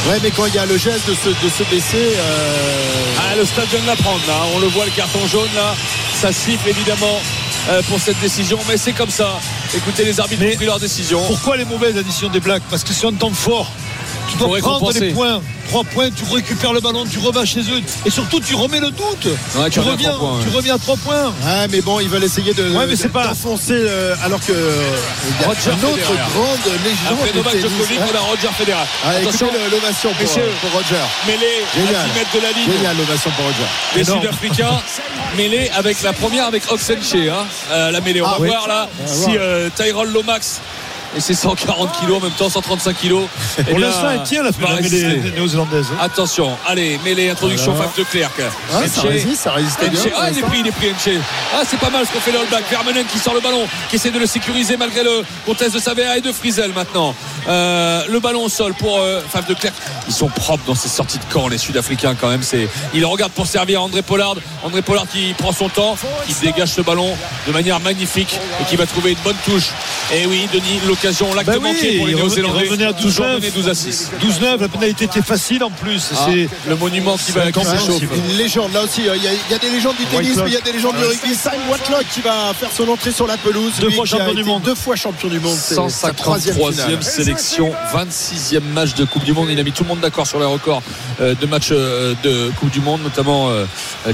Ouais, 0.08 0.20
mais 0.24 0.30
quand 0.32 0.46
il 0.46 0.54
y 0.54 0.60
a 0.60 0.66
le 0.66 0.78
geste 0.78 1.10
de 1.10 1.16
se, 1.16 1.30
de 1.30 1.50
se 1.50 1.64
baisser. 1.70 2.14
euh, 2.16 3.16
Ah, 3.20 3.36
le 3.36 3.44
stade 3.46 3.68
vient 3.72 3.82
de 3.82 3.88
la 3.88 3.96
prendre 3.96 4.22
là. 4.28 4.36
On 4.56 4.60
le 4.60 4.68
voit, 4.68 4.86
le 4.86 4.92
carton 4.92 5.20
jaune 5.28 5.50
là. 5.56 5.76
Ça 6.22 6.32
siffle 6.32 6.70
évidemment 6.70 7.20
pour 7.90 8.00
cette 8.00 8.20
décision. 8.20 8.60
Mais 8.68 8.78
c'est 8.78 8.94
comme 8.94 9.10
ça. 9.10 9.40
Écoutez, 9.76 10.04
les 10.06 10.20
arbitres 10.20 10.44
ont 10.44 10.56
pris 10.56 10.66
leur 10.66 10.80
décision. 10.80 11.22
Pourquoi 11.26 11.58
les 11.58 11.66
mauvaises 11.66 11.98
additions 11.98 12.30
des 12.30 12.40
blacks? 12.40 12.64
Parce 12.70 12.84
que 12.84 12.94
c'est 12.94 13.08
un 13.08 13.14
temps 13.14 13.32
fort. 13.32 13.72
Tu 14.30 14.38
dois 14.38 14.48
prendre 14.60 14.76
récompenser. 14.88 15.00
des 15.00 15.12
points. 15.14 15.42
3 15.70 15.84
points, 15.84 16.10
tu 16.12 16.24
récupères 16.32 16.74
le 16.74 16.80
ballon, 16.80 17.06
tu 17.10 17.18
revas 17.20 17.44
chez 17.46 17.62
eux. 17.62 17.82
Et 18.06 18.10
surtout, 18.12 18.40
tu 18.40 18.54
remets 18.54 18.80
le 18.80 18.92
doute. 18.92 19.26
Ouais, 19.56 19.66
tu 19.66 19.72
tu, 19.72 19.80
reviens 19.80 20.12
à 20.12 20.14
reviens, 20.14 20.14
trois 20.14 20.20
points, 20.30 20.38
ouais. 20.38 20.44
tu 20.44 20.56
reviens 20.56 20.76
à 20.76 20.78
3 20.78 20.98
points. 20.98 21.26
Ouais, 21.26 21.68
mais 21.72 21.82
bon, 21.82 22.00
ils 22.00 22.08
veulent 22.10 22.24
essayer 22.24 22.54
de 22.54 22.70
Ouais, 22.70 22.86
mais 22.88 22.96
c'est 22.96 23.10
pas- 23.10 23.28
d'enfoncer 23.28 23.74
euh, 23.74 24.16
alors 24.24 24.40
que 24.40 24.52
euh, 24.52 24.72
il 25.28 25.42
y 25.42 25.44
a 25.44 25.48
Roger 25.48 25.72
une 25.72 25.86
autre 25.90 25.98
Federer. 25.98 26.20
grande 26.34 26.84
légende 26.84 27.20
Après 27.20 27.32
de 27.32 27.38
Novak. 27.38 27.58
Djokovic, 27.60 28.00
on 28.14 28.16
a 28.16 28.20
Roger 28.22 28.48
Federer. 28.58 28.78
Ah, 29.04 29.10
Attention, 29.10 29.48
l'ovation 29.72 30.10
pour, 30.12 30.22
Messieurs. 30.22 30.52
pour 30.62 30.72
Roger. 30.72 31.04
mêlé 31.26 31.48
à 31.74 32.04
10 32.04 32.20
mètres 32.20 32.36
de 32.36 32.42
la 32.42 32.52
ligne. 32.52 32.72
Génial 32.78 32.98
l'ovation 32.98 33.32
pour 33.32 33.46
Roger. 33.46 33.66
Les. 33.96 34.04
Sud-Africains 34.04 34.80
mêlés 35.36 35.70
avec 35.76 36.02
la 36.04 36.14
première 36.14 36.46
avec 36.46 36.72
Oxenche 36.72 37.16
hein, 37.16 37.46
euh, 37.72 37.92
la 37.92 38.02
mêlée 38.02 38.22
on 38.22 38.26
Ah 38.28 38.32
va 38.34 38.40
oui. 38.40 38.48
voir 38.50 38.68
là 38.68 38.88
va 39.00 39.08
si 39.14 39.36
euh, 39.38 39.70
Tyrone 39.76 40.14
Lomax 40.14 40.62
et 41.16 41.20
c'est 41.22 41.34
140 41.34 42.00
kilos 42.00 42.18
en 42.18 42.22
même 42.22 42.32
temps 42.34 42.50
135 42.50 42.98
kilos 42.98 43.28
eh 43.60 43.74
l'instant, 43.80 44.10
elle 44.12 44.24
tient 44.24 44.44
la 44.44 44.52
néo-zélandaises. 45.36 45.88
hein. 45.92 45.98
attention 46.02 46.58
allez 46.68 47.00
mêlée 47.04 47.30
introduction 47.30 47.74
Alors. 47.74 47.86
Faf 47.86 47.98
de 47.98 48.04
Clerc 48.04 48.32
Ah, 48.74 48.88
ça 48.88 49.02
résiste, 49.02 49.42
ça 49.44 49.54
bien. 49.90 50.02
Pour 50.02 50.12
Ah, 50.20 50.30
il 50.32 50.40
est 50.40 50.42
pris, 50.42 50.60
il 50.60 50.68
est 50.68 50.72
pris, 50.72 50.90
Henche. 50.92 51.20
Ah, 51.54 51.62
c'est 51.68 51.80
pas 51.80 51.90
mal 51.90 52.06
ce 52.06 52.12
qu'on 52.12 52.20
fait 52.20 52.32
le 52.32 52.40
All-Back. 52.40 52.64
Vermeulen 52.70 53.06
qui 53.06 53.20
sort 53.20 53.34
le 53.34 53.40
ballon, 53.40 53.66
qui 53.90 53.96
essaie 53.96 54.12
de 54.12 54.20
le 54.20 54.26
sécuriser 54.26 54.78
malgré 54.78 55.04
le 55.04 55.24
contest 55.46 55.74
de 55.74 55.80
Savea 55.80 56.18
et 56.18 56.22
de 56.22 56.32
Frizel 56.32 56.72
maintenant. 56.74 57.16
Euh, 57.48 58.04
le 58.10 58.20
ballon 58.20 58.44
au 58.46 58.50
sol 58.50 58.74
pour 58.74 59.00
euh, 59.00 59.22
Faf 59.30 59.48
de 59.48 59.54
Clerc. 59.54 59.74
Ils 60.08 60.14
sont 60.14 60.28
propres 60.28 60.64
dans 60.66 60.76
ces 60.76 60.90
sorties 60.90 61.20
de 61.20 61.26
camp, 61.34 61.48
les 61.48 61.58
Sud-Africains 61.58 62.16
quand 62.20 62.30
même. 62.30 62.44
C'est, 62.44 62.68
il 62.94 63.06
regarde 63.06 63.32
pour 63.32 63.48
servir 63.48 63.82
André 63.84 64.02
Pollard. 64.02 64.36
André 64.64 64.82
Pollard 64.82 65.06
qui 65.08 65.34
prend 65.38 65.52
son 65.52 65.70
temps, 65.70 65.96
qui 66.28 66.34
dégage 66.42 66.70
ce 66.70 66.82
ballon 66.82 67.16
de 67.48 67.52
manière 67.52 67.80
magnifique 67.80 68.40
et 68.62 68.66
qui 68.66 68.76
va 68.76 68.86
trouver 68.86 69.12
une 69.12 69.20
bonne 69.24 69.38
touche. 69.46 69.70
Et 70.14 70.26
oui, 70.26 70.48
Denis, 70.54 70.80
l'occasion, 71.06 71.34
l'acte 71.36 71.48
Bah 71.48 71.54
oui, 71.62 71.74
manqué 71.74 71.98
pour 71.98 72.08
les 72.08 72.16
Néo-Zélandais. 72.16 72.84
à 72.86 72.94
12 72.94 73.02
Toujours 73.02 73.26
neuf. 73.26 73.36
mené 73.36 73.52
12 73.52 73.70
à 73.70 73.76
6. 73.76 74.10
12-9, 74.22 74.62
la 74.62 74.68
pénalité 74.68 75.06
était 75.06 75.22
facile 75.22 75.64
en 75.64 75.70
plus. 75.70 76.10
Ah, 76.14 76.28
C'est 76.28 76.50
le 76.70 76.76
monument 76.76 77.18
qui 77.18 77.32
va 77.32 77.46
s'échauffe. 77.46 78.02
Une 78.02 78.38
légende 78.38 78.74
là 78.74 78.84
aussi, 78.84 79.08
euh, 79.08 79.16
il 79.16 79.24
y, 79.24 79.28
a- 79.28 79.32
il 79.34 79.52
y 79.52 79.54
a 79.54 79.58
des 79.60 79.70
légendes 79.70 79.96
du 79.98 80.06
tennis, 80.06 80.38
mais 80.38 80.44
il 80.50 80.54
y 80.54 80.58
a 80.58 80.62
des 80.62 80.72
légendes 80.72 80.96
du 80.98 81.04
rugby. 81.06 81.36
Simon 81.36 81.72
Whitelock 81.72 82.06
qui 82.14 82.22
va 82.22 82.54
faire 82.60 82.70
son 82.76 82.88
entrée 82.90 83.12
sur 83.12 83.28
la 83.28 83.38
pelouse. 83.38 83.74
Deux 83.80 83.92
fois 83.92 84.06
champion 84.06 84.34
du 84.34 84.44
monde. 84.44 84.64
Deux 84.64 84.76
fois 84.76 84.96
champion 84.96 85.28
du 85.28 85.40
monde. 85.40 85.58
C'est 85.58 85.76
sa 85.90 86.12
troisième 86.14 86.56
153e 86.56 86.72
finale. 87.02 87.04
sélection, 87.04 87.72
26e 87.94 88.64
match 88.74 88.94
de 88.96 89.06
Coupe 89.06 89.24
du 89.24 89.34
Monde. 89.34 89.50
Il 89.52 89.60
a 89.60 89.64
mis 89.64 89.72
tout 89.72 89.84
le 89.84 89.90
monde 89.90 90.00
d'accord 90.00 90.26
sur 90.28 90.40
les 90.40 90.46
records 90.46 90.82
euh, 91.22 91.36
de 91.40 91.46
matchs 91.46 91.70
euh, 91.72 92.14
de 92.24 92.52
Coupe 92.60 92.72
du 92.72 92.80
Monde, 92.82 93.02
notamment 93.04 93.50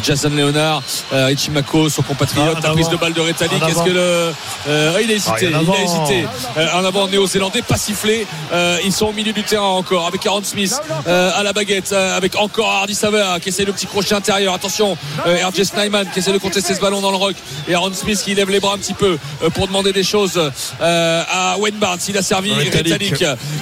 Jason 0.04 0.30
Leonard, 0.30 0.84
euh, 1.14 1.26
Richie 1.28 1.52
Mako, 1.52 1.90
son 1.90 2.02
compatriote, 2.02 2.58
Ah, 2.64 2.68
la 2.68 2.74
prise 2.74 2.90
de 2.90 2.96
balle 2.98 3.14
de 3.14 3.22
Rettali. 3.22 3.56
En 3.62 3.66
Qu'est-ce 3.68 3.84
que 3.84 3.90
le. 3.90 4.32
euh, 4.68 4.94
ah, 4.96 5.02
il 5.02 5.12
a 5.12 5.14
hésité, 5.14 5.32
Ah, 5.54 5.60
il 5.62 5.72
a 5.72 5.84
hésité. 5.84 6.26
En 6.74 6.86
avant 6.86 7.08
néo-zélandais, 7.08 7.62
pas 7.62 7.78
sifflé. 7.78 8.26
Euh, 8.54 8.78
ils 8.84 8.94
sont 8.94 9.08
au 9.08 9.12
milieu 9.14 9.34
du 9.34 9.44
terrain 9.44 9.68
encore 9.68 10.08
avec 10.08 10.26
Aaron 10.26 10.44
Smith 10.44 10.74
euh, 11.08 11.32
à 11.36 11.44
la 11.44 11.54
baguette, 11.54 11.92
euh, 11.92 12.16
avec 12.18 12.36
encore 12.36 12.70
Hardy 12.70 12.96
Savea 12.96 13.40
qui 13.40 13.50
essaie 13.50 13.66
le 13.66 13.74
petit 13.74 13.88
crochet 13.88 14.14
intérieur. 14.16 14.54
Attention, 14.54 14.98
RJ 15.26 15.64
Snyman 15.64 16.08
qui 16.14 16.20
essaie 16.20 16.32
de 16.34 16.38
contester 16.38 16.74
ce 16.74 16.80
ballon 16.80 17.02
dans 17.02 17.12
le 17.12 17.18
rock 17.18 17.36
et 17.68 17.74
Aaron 17.74 17.94
Smith 17.94 18.22
qui 18.24 18.36
lève 18.36 18.50
les 18.50 18.60
bras 18.60 18.74
un 18.74 18.78
petit 18.78 18.94
peu 18.94 19.18
pour 19.54 19.68
demander 19.68 19.92
des 19.94 20.04
choses 20.04 20.40
à 20.80 21.56
Wayne 21.60 21.76
Barnes. 21.76 22.00
Il 22.08 22.18
a 22.18 22.22
servi. 22.22 22.52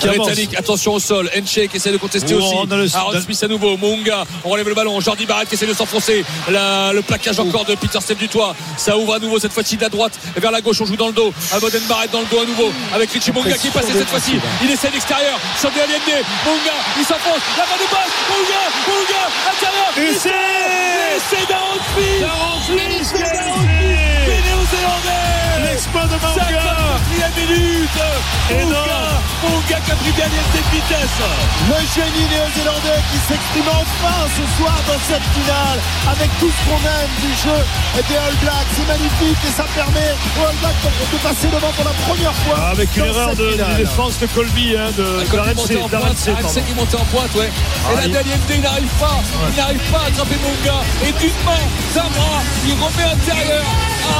Retallick, 0.02 0.56
attention 0.58 0.94
au 0.94 1.00
sol. 1.00 1.30
Enche 1.38 1.68
qui 1.68 1.78
essaie 1.78 1.92
de 1.92 1.98
contester 1.98 2.36
Oh, 2.36 2.38
aussi. 2.38 2.96
Aaron 2.96 3.22
Smith 3.22 3.44
à 3.44 3.48
nouveau. 3.48 3.78
Mounga, 3.78 4.26
on 4.44 4.50
relève 4.50 4.68
le 4.68 4.76
ballon. 4.76 5.00
Jordi 5.00 5.26
Barrett 5.26 5.48
qui 5.48 5.56
essaie 5.56 5.66
de 5.68 5.74
s'enfoncer. 5.74 6.24
Le 6.50 7.02
plaquage 7.02 7.40
encore 7.40 7.66
de 7.66 7.76
Peter 7.76 8.00
Steph 8.02 8.16
du 8.16 8.28
toit. 8.28 8.56
Ça 8.78 8.98
ouvre 8.98 9.16
à 9.16 9.20
nouveau 9.20 9.40
cette 9.40 9.54
fois-ci 9.54 9.78
de 9.78 9.82
la 9.82 9.90
droite 9.90 10.14
vers 10.36 10.52
la 10.52 10.62
gauche. 10.62 10.82
On 10.82 10.86
joue 10.86 10.96
dans 10.96 11.08
le 11.08 11.14
dos. 11.14 11.34
À 11.54 11.60
Boden 11.60 11.82
Barrett 11.88 12.12
dans 12.12 12.22
le 12.22 12.28
dos 12.28 12.40
à 12.40 12.46
nouveau. 12.46 12.72
Avec 13.00 13.12
Richie 13.12 13.32
Munga 13.32 13.58
qui 13.58 13.68
est 13.68 13.72
passé 13.72 13.94
cette 13.94 14.10
fois-ci. 14.10 14.38
Il 14.62 14.70
essaie 14.70 14.92
l'extérieur. 14.92 15.40
Sur 15.58 15.72
de 15.72 15.80
Allende. 15.80 16.02
Munga, 16.46 16.76
il 16.98 17.06
s'enfonce. 17.06 17.40
La 17.58 17.64
main 17.64 17.80
de 17.80 17.88
balle. 17.90 18.12
Munga, 18.28 18.64
Munga, 18.90 19.24
intérieur. 19.56 20.12
Essai 20.12 20.36
C'est 21.30 21.48
d'Aaron 21.48 21.80
Smith. 21.96 22.20
D'Aaron 22.20 22.60
Smith. 22.62 23.24
Les 24.28 24.42
Néo-Zélandais. 24.44 25.72
l'exploit 25.72 26.04
de 26.04 26.18
Manga. 26.20 26.44
54e 26.44 27.48
minute. 27.48 28.00
Munga, 28.52 29.22
Qui 29.40 29.74
a 29.74 29.80
pris 29.80 30.12
bien 30.12 30.26
vitesse. 30.28 31.16
Le 31.70 31.80
génie 31.96 32.28
néo-zélandais 32.28 33.00
qui 33.10 33.18
s'exprime 33.24 33.70
enfin 33.72 34.28
ce 34.36 34.44
soir 34.62 34.76
dans 34.86 35.00
cette 35.08 35.24
finale 35.32 35.80
avec 36.12 36.30
tout 36.40 36.52
ce 36.52 36.60
qu'on 36.68 36.76
aime 36.84 37.14
du 37.24 37.32
jeu 37.40 37.60
des 37.96 38.18
All 38.18 38.36
Blacks. 38.44 38.68
C'est 38.76 38.86
magnifique 38.88 39.38
et 39.48 39.52
ça 39.56 39.64
permet 39.74 40.12
aux 40.36 40.46
All 40.46 40.56
Blacks 40.60 40.82
de, 40.84 41.16
de 41.16 41.22
passer 41.24 41.48
devant 41.48 41.72
pour 41.72 41.86
la 41.86 41.96
première 42.04 42.34
fois. 42.44 42.56
Ah, 42.60 42.70
Avec 42.72 42.96
une 42.98 43.06
erreur 43.06 43.34
de, 43.36 43.56
défense 43.78 44.20
de 44.20 44.26
Colby, 44.28 44.76
hein, 44.76 44.92
de 44.98 45.04
Quand 45.04 45.24
il 45.24 45.32
d'Arrête 45.32 45.56
montait 45.56 45.82
en 45.82 45.88
d'Arrête 45.88 46.06
pointe, 46.08 46.18
C, 46.18 46.32
pardon. 46.34 46.48
Arrête 46.50 46.66
qui 46.68 46.74
montait 46.76 46.98
en 47.00 47.06
pointe, 47.06 47.36
ouais. 47.36 47.50
Et 47.92 47.96
là, 47.96 48.02
il- 48.06 48.12
Daliente, 48.12 48.40
il 48.50 48.62
n'arrive 48.62 48.94
pas, 49.00 49.20
il 49.52 49.56
n'arrive 49.56 49.92
pas 49.92 50.00
à 50.04 50.08
attraper 50.08 50.36
Monga. 50.44 50.80
Et 51.08 51.12
d'une 51.14 51.40
main, 51.46 51.64
d'un 51.96 52.10
bras, 52.12 52.42
il 52.68 52.74
remet 52.74 53.08
intérieur 53.08 53.64
à. 53.64 54.20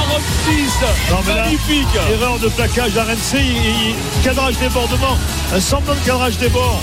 Non, 1.10 1.18
mais 1.26 1.34
là- 1.34 1.42
Magnifique. 1.44 1.86
Erreur 2.10 2.38
de 2.38 2.48
plaquage 2.48 2.92
d'Arense, 2.92 3.34
il, 3.34 3.40
il- 3.40 3.94
cadrage 4.22 4.56
débordement, 4.58 5.09
un 5.54 5.60
semblant 5.60 5.94
de 5.94 6.00
cadrage 6.00 6.36
des 6.38 6.48
bords. 6.48 6.80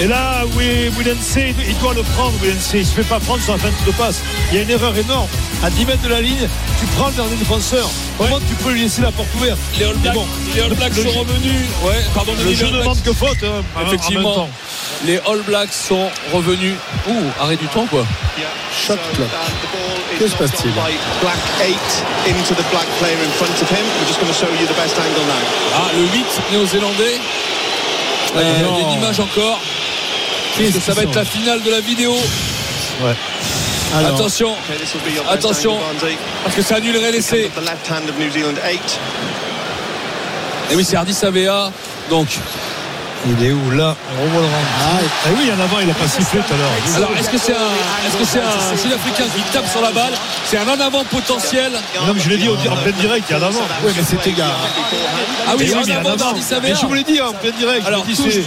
Et 0.00 0.08
là, 0.08 0.42
oui, 0.56 0.88
Willense, 0.98 1.36
il 1.36 1.54
il 1.68 1.78
doit 1.78 1.94
le 1.94 2.02
prendre, 2.02 2.32
Willense. 2.42 2.70
Il 2.74 2.80
ne 2.80 2.84
se 2.84 2.90
fait 2.90 3.02
pas 3.04 3.20
prendre 3.20 3.40
sur 3.42 3.52
la 3.52 3.58
fin 3.60 3.68
de 3.68 3.92
passe. 3.92 4.22
Il 4.50 4.56
y 4.56 4.58
a 4.58 4.62
une 4.62 4.70
erreur 4.70 4.96
énorme. 4.96 5.28
À 5.62 5.70
10 5.70 5.86
mètres 5.86 6.02
de 6.02 6.08
la 6.08 6.20
ligne, 6.20 6.48
tu 6.80 6.86
prends 6.96 7.06
le 7.08 7.14
dernier 7.14 7.36
défenseur. 7.36 7.88
Comment 8.18 8.38
tu 8.40 8.54
peux 8.62 8.72
lui 8.72 8.82
laisser 8.82 9.02
la 9.02 9.12
porte 9.12 9.28
ouverte 9.36 9.58
Les 9.78 9.84
All 9.84 9.94
Blacks, 9.96 10.14
bon, 10.14 10.26
les 10.54 10.60
All 10.62 10.74
Blacks 10.74 10.96
le 10.96 11.02
sont 11.04 11.18
revenus. 11.20 11.62
Ouais, 11.84 12.04
pardon, 12.12 12.32
Le 12.36 12.44
les 12.44 12.54
jeu 12.56 12.66
All 12.66 12.72
ne 12.72 12.76
Blacks- 12.78 12.82
demande 12.84 13.02
que 13.02 13.12
faute. 13.12 13.38
hein, 13.44 13.46
en- 13.46 13.78
en 13.80 13.84
même 13.84 13.94
Effectivement, 13.94 14.34
temps. 14.34 14.50
les 15.06 15.16
All 15.18 15.40
Blacks 15.46 15.72
sont 15.72 16.08
revenus. 16.32 16.74
Ouh, 17.08 17.22
arrêt 17.40 17.56
du 17.56 17.66
temps 17.68 17.86
quoi. 17.86 18.04
Shot 18.86 18.98
clock. 19.14 19.28
Que 20.18 20.26
se 20.28 20.34
passe-t-il 20.34 20.72
Black 20.72 21.38
8 21.60 21.74
into 22.28 22.54
the 22.54 22.64
black 22.70 22.86
player 22.98 23.16
in 23.24 23.30
front 23.38 23.50
of 23.62 23.70
him. 23.70 23.84
We're 24.00 24.08
just 24.08 24.20
going 24.20 24.28
to 24.32 24.34
show 24.38 24.46
you 24.60 24.66
the 24.66 24.74
best 24.76 24.98
angle 24.98 25.24
now. 25.26 25.42
Ah, 25.76 25.90
le 25.96 26.02
8 26.02 26.26
néo-zélandais. 26.52 27.18
Il 28.34 28.40
y 28.40 28.44
a 28.44 28.80
une 28.80 28.90
image 28.98 29.20
encore. 29.20 29.60
Parce 30.56 30.70
que 30.72 30.80
ça 30.80 30.92
va 30.94 31.02
être 31.02 31.14
la 31.14 31.24
finale 31.24 31.62
de 31.62 31.70
la 31.70 31.80
vidéo. 31.80 32.14
Alors, 33.94 34.14
Attention, 34.14 34.54
Attention. 35.30 35.78
parce 36.42 36.56
que 36.56 36.62
ça 36.62 36.76
annulerait 36.76 37.12
l'essai. 37.12 37.50
The 37.54 37.60
left 37.60 37.88
hand 37.90 38.08
of 38.08 38.18
New 38.18 38.30
Zealand 38.30 38.54
8. 38.64 38.80
Et 40.70 40.74
oui, 40.76 40.84
c'est 40.84 40.96
Hardy 40.96 41.14
Savea. 41.14 41.70
Donc, 42.10 42.28
Il 43.26 43.42
est 43.46 43.52
où 43.52 43.70
là 43.70 43.96
On 44.18 44.24
revoit 44.24 44.40
le 44.42 44.46
rang. 44.46 44.52
Ah, 44.82 44.98
Ah 45.26 45.28
oui, 45.38 45.50
en 45.50 45.60
avant, 45.62 45.80
il 45.80 45.86
n'a 45.88 45.94
pas 45.94 46.06
sifflé 46.06 46.40
tout 46.46 46.54
à 46.54 46.56
l'heure. 46.56 46.70
alors 46.96 47.10
est-ce 47.18 47.30
que 47.30 47.38
c'est 47.38 47.52
un, 47.52 47.72
est-ce 48.06 48.16
que 48.18 48.24
c'est 48.24 48.40
un 48.40 48.76
Sud-Africain 48.76 49.24
qui 49.34 49.40
tape 49.52 49.66
sur 49.70 49.80
la 49.80 49.90
balle 49.92 50.12
C'est 50.46 50.58
un 50.58 50.68
en 50.68 50.78
avant 50.78 51.04
potentiel. 51.04 51.72
Non, 52.06 52.12
mais 52.14 52.20
je 52.20 52.28
l'ai 52.28 52.36
dit 52.36 52.48
au- 52.48 52.54
en 52.54 52.76
plein 52.76 52.92
direct, 53.00 53.24
il 53.30 53.32
y 53.32 53.36
a 53.36 53.38
en 53.42 53.46
avant. 53.48 53.62
oui, 53.84 53.92
mais 53.96 54.02
c'était 54.04 54.32
gars. 54.32 54.44
Ah 55.48 55.52
oui, 55.58 55.70
Mais 55.74 55.74
en 55.94 55.96
a 56.06 56.10
avant 56.12 56.34
Mais 56.62 56.74
je 56.74 56.86
vous 56.86 56.94
l'ai 56.94 57.04
dit 57.04 57.20
en 57.20 57.32
plein 57.32 57.50
direct. 57.52 57.86
Alors, 57.86 58.04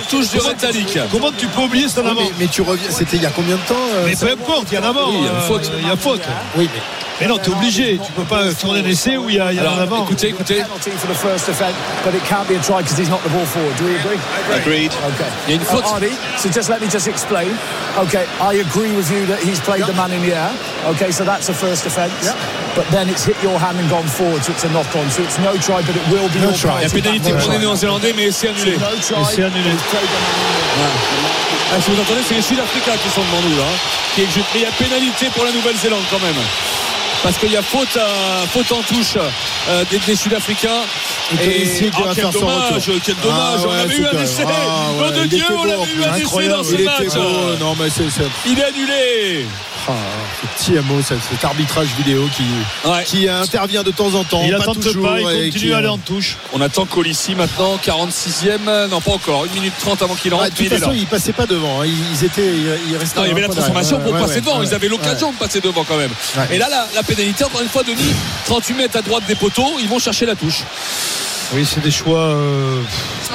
touche, 0.10 0.30
du 0.30 0.40
Rétalique. 0.40 1.00
Comment 1.12 1.32
tu 1.38 1.48
peux 1.48 1.62
oublier 1.62 1.88
cet 1.88 2.00
en 2.00 2.08
avant 2.08 2.22
mais, 2.40 2.48
tu 2.48 2.62
reviens, 2.62 2.90
c'était 2.92 3.18
il 3.18 3.24
y 3.24 3.26
a 3.26 3.30
combien 3.32 3.56
de 3.56 3.62
temps 3.62 3.76
euh, 3.96 4.04
Mais 4.06 4.16
peu 4.16 4.32
importe, 4.32 4.68
il 4.72 4.76
y 4.76 4.78
a 4.78 4.82
en 4.82 4.90
avant. 4.90 5.10
Oui, 5.10 5.18
il 5.20 5.26
y 5.26 5.28
a 5.28 5.32
euh, 5.32 5.42
faute. 5.42 5.72
Il 5.82 5.88
y 5.88 5.92
a 5.92 5.96
faute. 5.96 6.22
Oui, 6.56 6.70
mais 6.74 6.82
Mais 7.20 7.28
non, 7.28 7.38
t'es 7.40 7.50
obligé. 7.50 8.00
Tu 8.06 8.12
peux 8.12 8.24
pas 8.24 8.54
tourner 8.54 8.82
un 8.82 8.86
essai 8.86 9.18
où 9.18 9.28
il 9.30 9.36
y 9.36 9.40
a, 9.40 9.52
il 9.52 9.56
y 9.56 9.60
a 9.60 9.64
en 9.64 9.74
Alors, 9.74 9.82
avant. 9.82 10.04
écoutez, 10.06 10.30
écoutez, 10.30 10.62
penalty 10.62 10.92
for 10.92 11.08
the 11.10 11.16
first 11.18 11.50
offence, 11.50 11.74
but 12.06 12.14
it 12.14 12.24
can't 12.26 12.48
be 12.48 12.56
a 12.56 12.62
try 12.62 12.82
because 12.84 12.98
he's 12.98 13.10
not 13.10 13.22
the 13.24 13.30
ball 13.30 13.46
forward. 13.46 13.76
Do 13.78 13.86
we 13.86 13.96
agree? 13.96 14.20
Agreed. 14.54 14.92
Okay. 15.16 15.30
Il 15.48 15.56
y 15.56 15.58
a 15.58 15.60
une 15.60 15.66
faute. 15.66 15.84
Uh, 15.84 16.38
so 16.38 16.50
just 16.50 16.70
let 16.70 16.80
me 16.80 16.88
just 16.88 17.08
explain. 17.08 17.50
Okay, 17.98 18.26
I 18.40 18.62
agree 18.62 18.96
with 18.96 19.10
you 19.12 19.26
that 19.28 19.40
he's 19.40 19.60
played 19.60 19.84
the 19.86 19.94
man 19.94 20.12
in 20.12 20.22
the 20.22 20.36
air. 20.36 20.52
Okay, 20.92 21.12
so 21.12 21.24
that's 21.26 21.50
a 21.50 21.54
first 21.54 21.86
offence. 21.88 22.14
But 22.78 22.86
then 22.92 23.10
it's 23.10 23.26
hit 23.26 23.36
your 23.42 23.58
hand 23.58 23.80
and 23.82 23.90
gone 23.90 24.06
forward, 24.08 24.44
so 24.46 24.52
it's 24.54 24.64
a 24.64 24.70
knock 24.70 24.86
on. 24.96 25.10
So 25.10 25.24
it's 25.24 25.40
no 25.40 25.58
try, 25.58 25.82
but 25.82 25.96
it 25.98 26.06
will 26.14 26.30
be 26.30 26.38
No 26.38 26.50
your 26.54 26.58
try. 26.58 26.78
il 26.78 26.84
y 26.84 26.86
a 26.86 26.90
penalty 26.90 27.02
pénalité 27.02 27.34
pour 27.34 27.52
les 27.52 27.58
Néo-Zélandais, 27.58 28.14
mais 28.16 28.30
c'est 28.32 28.50
annulé. 28.50 28.78
No 28.78 28.86
try. 29.02 29.18
Et 29.20 29.26
c'est 29.36 29.44
annulé. 29.44 29.72
Ah, 31.74 31.82
si 31.82 31.90
vous 31.92 32.00
entendez, 32.00 32.22
c'est 32.28 32.36
les 32.36 32.42
Sud-Africains 32.42 32.98
qui 33.04 33.10
sont 33.10 33.22
devant 33.22 33.42
nous 33.50 33.58
là. 33.58 33.64
hein, 33.64 33.78
qui 34.16 34.22
est- 34.22 34.26
Mais 34.54 34.60
il 34.60 34.62
y 34.62 34.66
a 34.66 34.72
pénalité 34.72 35.26
pour 35.36 35.44
la 35.44 35.52
Nouvelle-Zélande 35.52 36.04
quand 36.12 36.20
même. 36.20 36.36
Parce 37.24 37.38
qu'il 37.40 37.52
y 37.52 37.58
a 37.58 37.64
faute, 37.64 37.98
à- 37.98 38.46
faute 38.48 38.72
en 38.72 38.82
touche 38.84 39.18
euh, 39.18 39.84
des, 39.90 39.98
des 39.98 40.16
Sud-Africains. 40.16 40.84
Et 41.34 41.64
qui 41.68 41.92
ah, 41.98 42.12
quel 42.16 42.30
dommage, 42.30 42.84
quel 43.04 43.16
dommage. 43.16 43.60
Ah 43.60 43.66
on 43.66 43.70
ouais, 43.70 43.80
avait 43.82 43.98
eu 43.98 44.06
un 44.06 44.22
essai. 44.24 44.44
Ah 44.48 44.92
Nom 44.94 45.04
ouais, 45.04 45.12
de 45.20 45.26
Dieu, 45.26 45.44
on 45.52 45.64
avait 45.64 45.92
eu 45.92 46.04
un 46.04 46.16
essai 46.16 46.48
dans 46.48 46.64
ce 46.64 46.76
match. 46.84 47.16
beau. 47.16 47.56
Non, 47.60 47.76
mais 47.78 47.90
c'est 47.90 48.10
c'est- 48.10 48.24
Il 48.46 48.58
est 48.60 48.64
annulé. 48.64 49.46
Ah, 49.90 49.94
ce 50.42 50.48
petit 50.64 50.78
hameau, 50.78 51.02
cet 51.02 51.18
cet 51.30 51.44
arbitrage 51.46 51.88
vidéo 51.98 52.28
qui, 52.36 52.44
Ouais. 52.90 53.04
qui 53.06 53.28
intervient 53.30 53.84
de 53.84 53.92
temps 53.92 54.14
en 54.16 54.24
temps. 54.24 54.42
Il 54.46 54.52
pas 54.56 54.64
attend 54.64 54.74
toujours, 54.76 55.04
pas, 55.08 55.20
il 55.20 55.28
et 55.28 55.46
continue 55.52 55.68
qui, 55.68 55.74
à 55.74 55.78
aller 55.78 55.88
euh, 55.88 55.92
en 55.92 55.98
touche. 55.98 56.38
On 56.54 56.62
attend 56.62 56.86
Colissi 56.86 57.36
maintenant, 57.36 57.78
46e. 57.84 58.88
Non, 58.90 59.00
pas 59.02 59.12
encore. 59.12 59.46
1 59.52 59.54
minute 59.56 59.74
30 59.80 60.02
avant 60.02 60.16
qu'il 60.16 60.34
ah, 60.34 60.38
rentre. 60.38 60.50
de 60.50 60.52
mais 60.64 60.70
toute 60.70 60.78
il 60.78 60.80
façon, 60.80 60.94
ils 60.94 61.06
passaient 61.08 61.34
pas 61.34 61.46
devant. 61.46 61.82
hein. 61.82 61.86
Ils, 61.86 61.94
ils 62.20 62.26
étaient, 62.26 62.46
ils, 62.48 62.92
ils 62.92 62.98
restaient. 62.98 63.20
Non, 63.20 63.26
il 63.26 63.30
y 63.30 63.32
avait 63.32 63.42
la 63.42 63.48
transformation 63.50 64.00
pour 64.00 64.12
Ouais, 64.14 64.20
passer 64.20 64.36
ouais, 64.36 64.42
devant. 64.42 64.60
ouais. 64.60 64.66
Ils 64.68 64.74
avaient 64.74 64.88
l'occasion 64.90 65.32
de 65.32 65.38
passer 65.38 65.62
devant 65.62 65.84
quand 65.84 65.98
même. 65.98 66.12
Ouais. 66.38 66.56
Et 66.56 66.58
là, 66.58 66.68
la, 66.70 66.88
la 66.96 67.04
pénalité, 67.04 67.44
encore 67.46 67.62
une 67.62 67.70
fois, 67.70 67.84
Denis, 67.84 68.14
38 68.46 68.74
mètres 68.76 68.98
à 68.98 69.02
droite 69.02 69.24
des 69.28 69.36
poteaux, 69.36 69.78
ils 69.80 69.88
vont 69.88 70.00
chercher 70.00 70.26
la 70.26 70.36
touche. 70.36 70.64
Oui, 71.54 71.66
c'est 71.66 71.82
des 71.82 71.92
choix. 71.92 72.20
euh, 72.20 72.82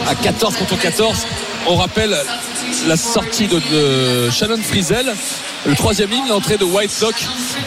À 0.07 0.15
14 0.15 0.57
contre 0.57 0.79
14, 0.79 1.17
on 1.67 1.77
rappelle 1.77 2.15
la 2.87 2.97
sortie 2.99 3.47
de, 3.49 3.59
de 3.73 4.31
Shannon 4.31 4.59
Frizel, 4.62 5.15
le 5.66 5.75
troisième 5.77 6.11
ligne, 6.11 6.29
l'entrée 6.29 6.57
de 6.57 6.64
Whitelock. 6.64 7.14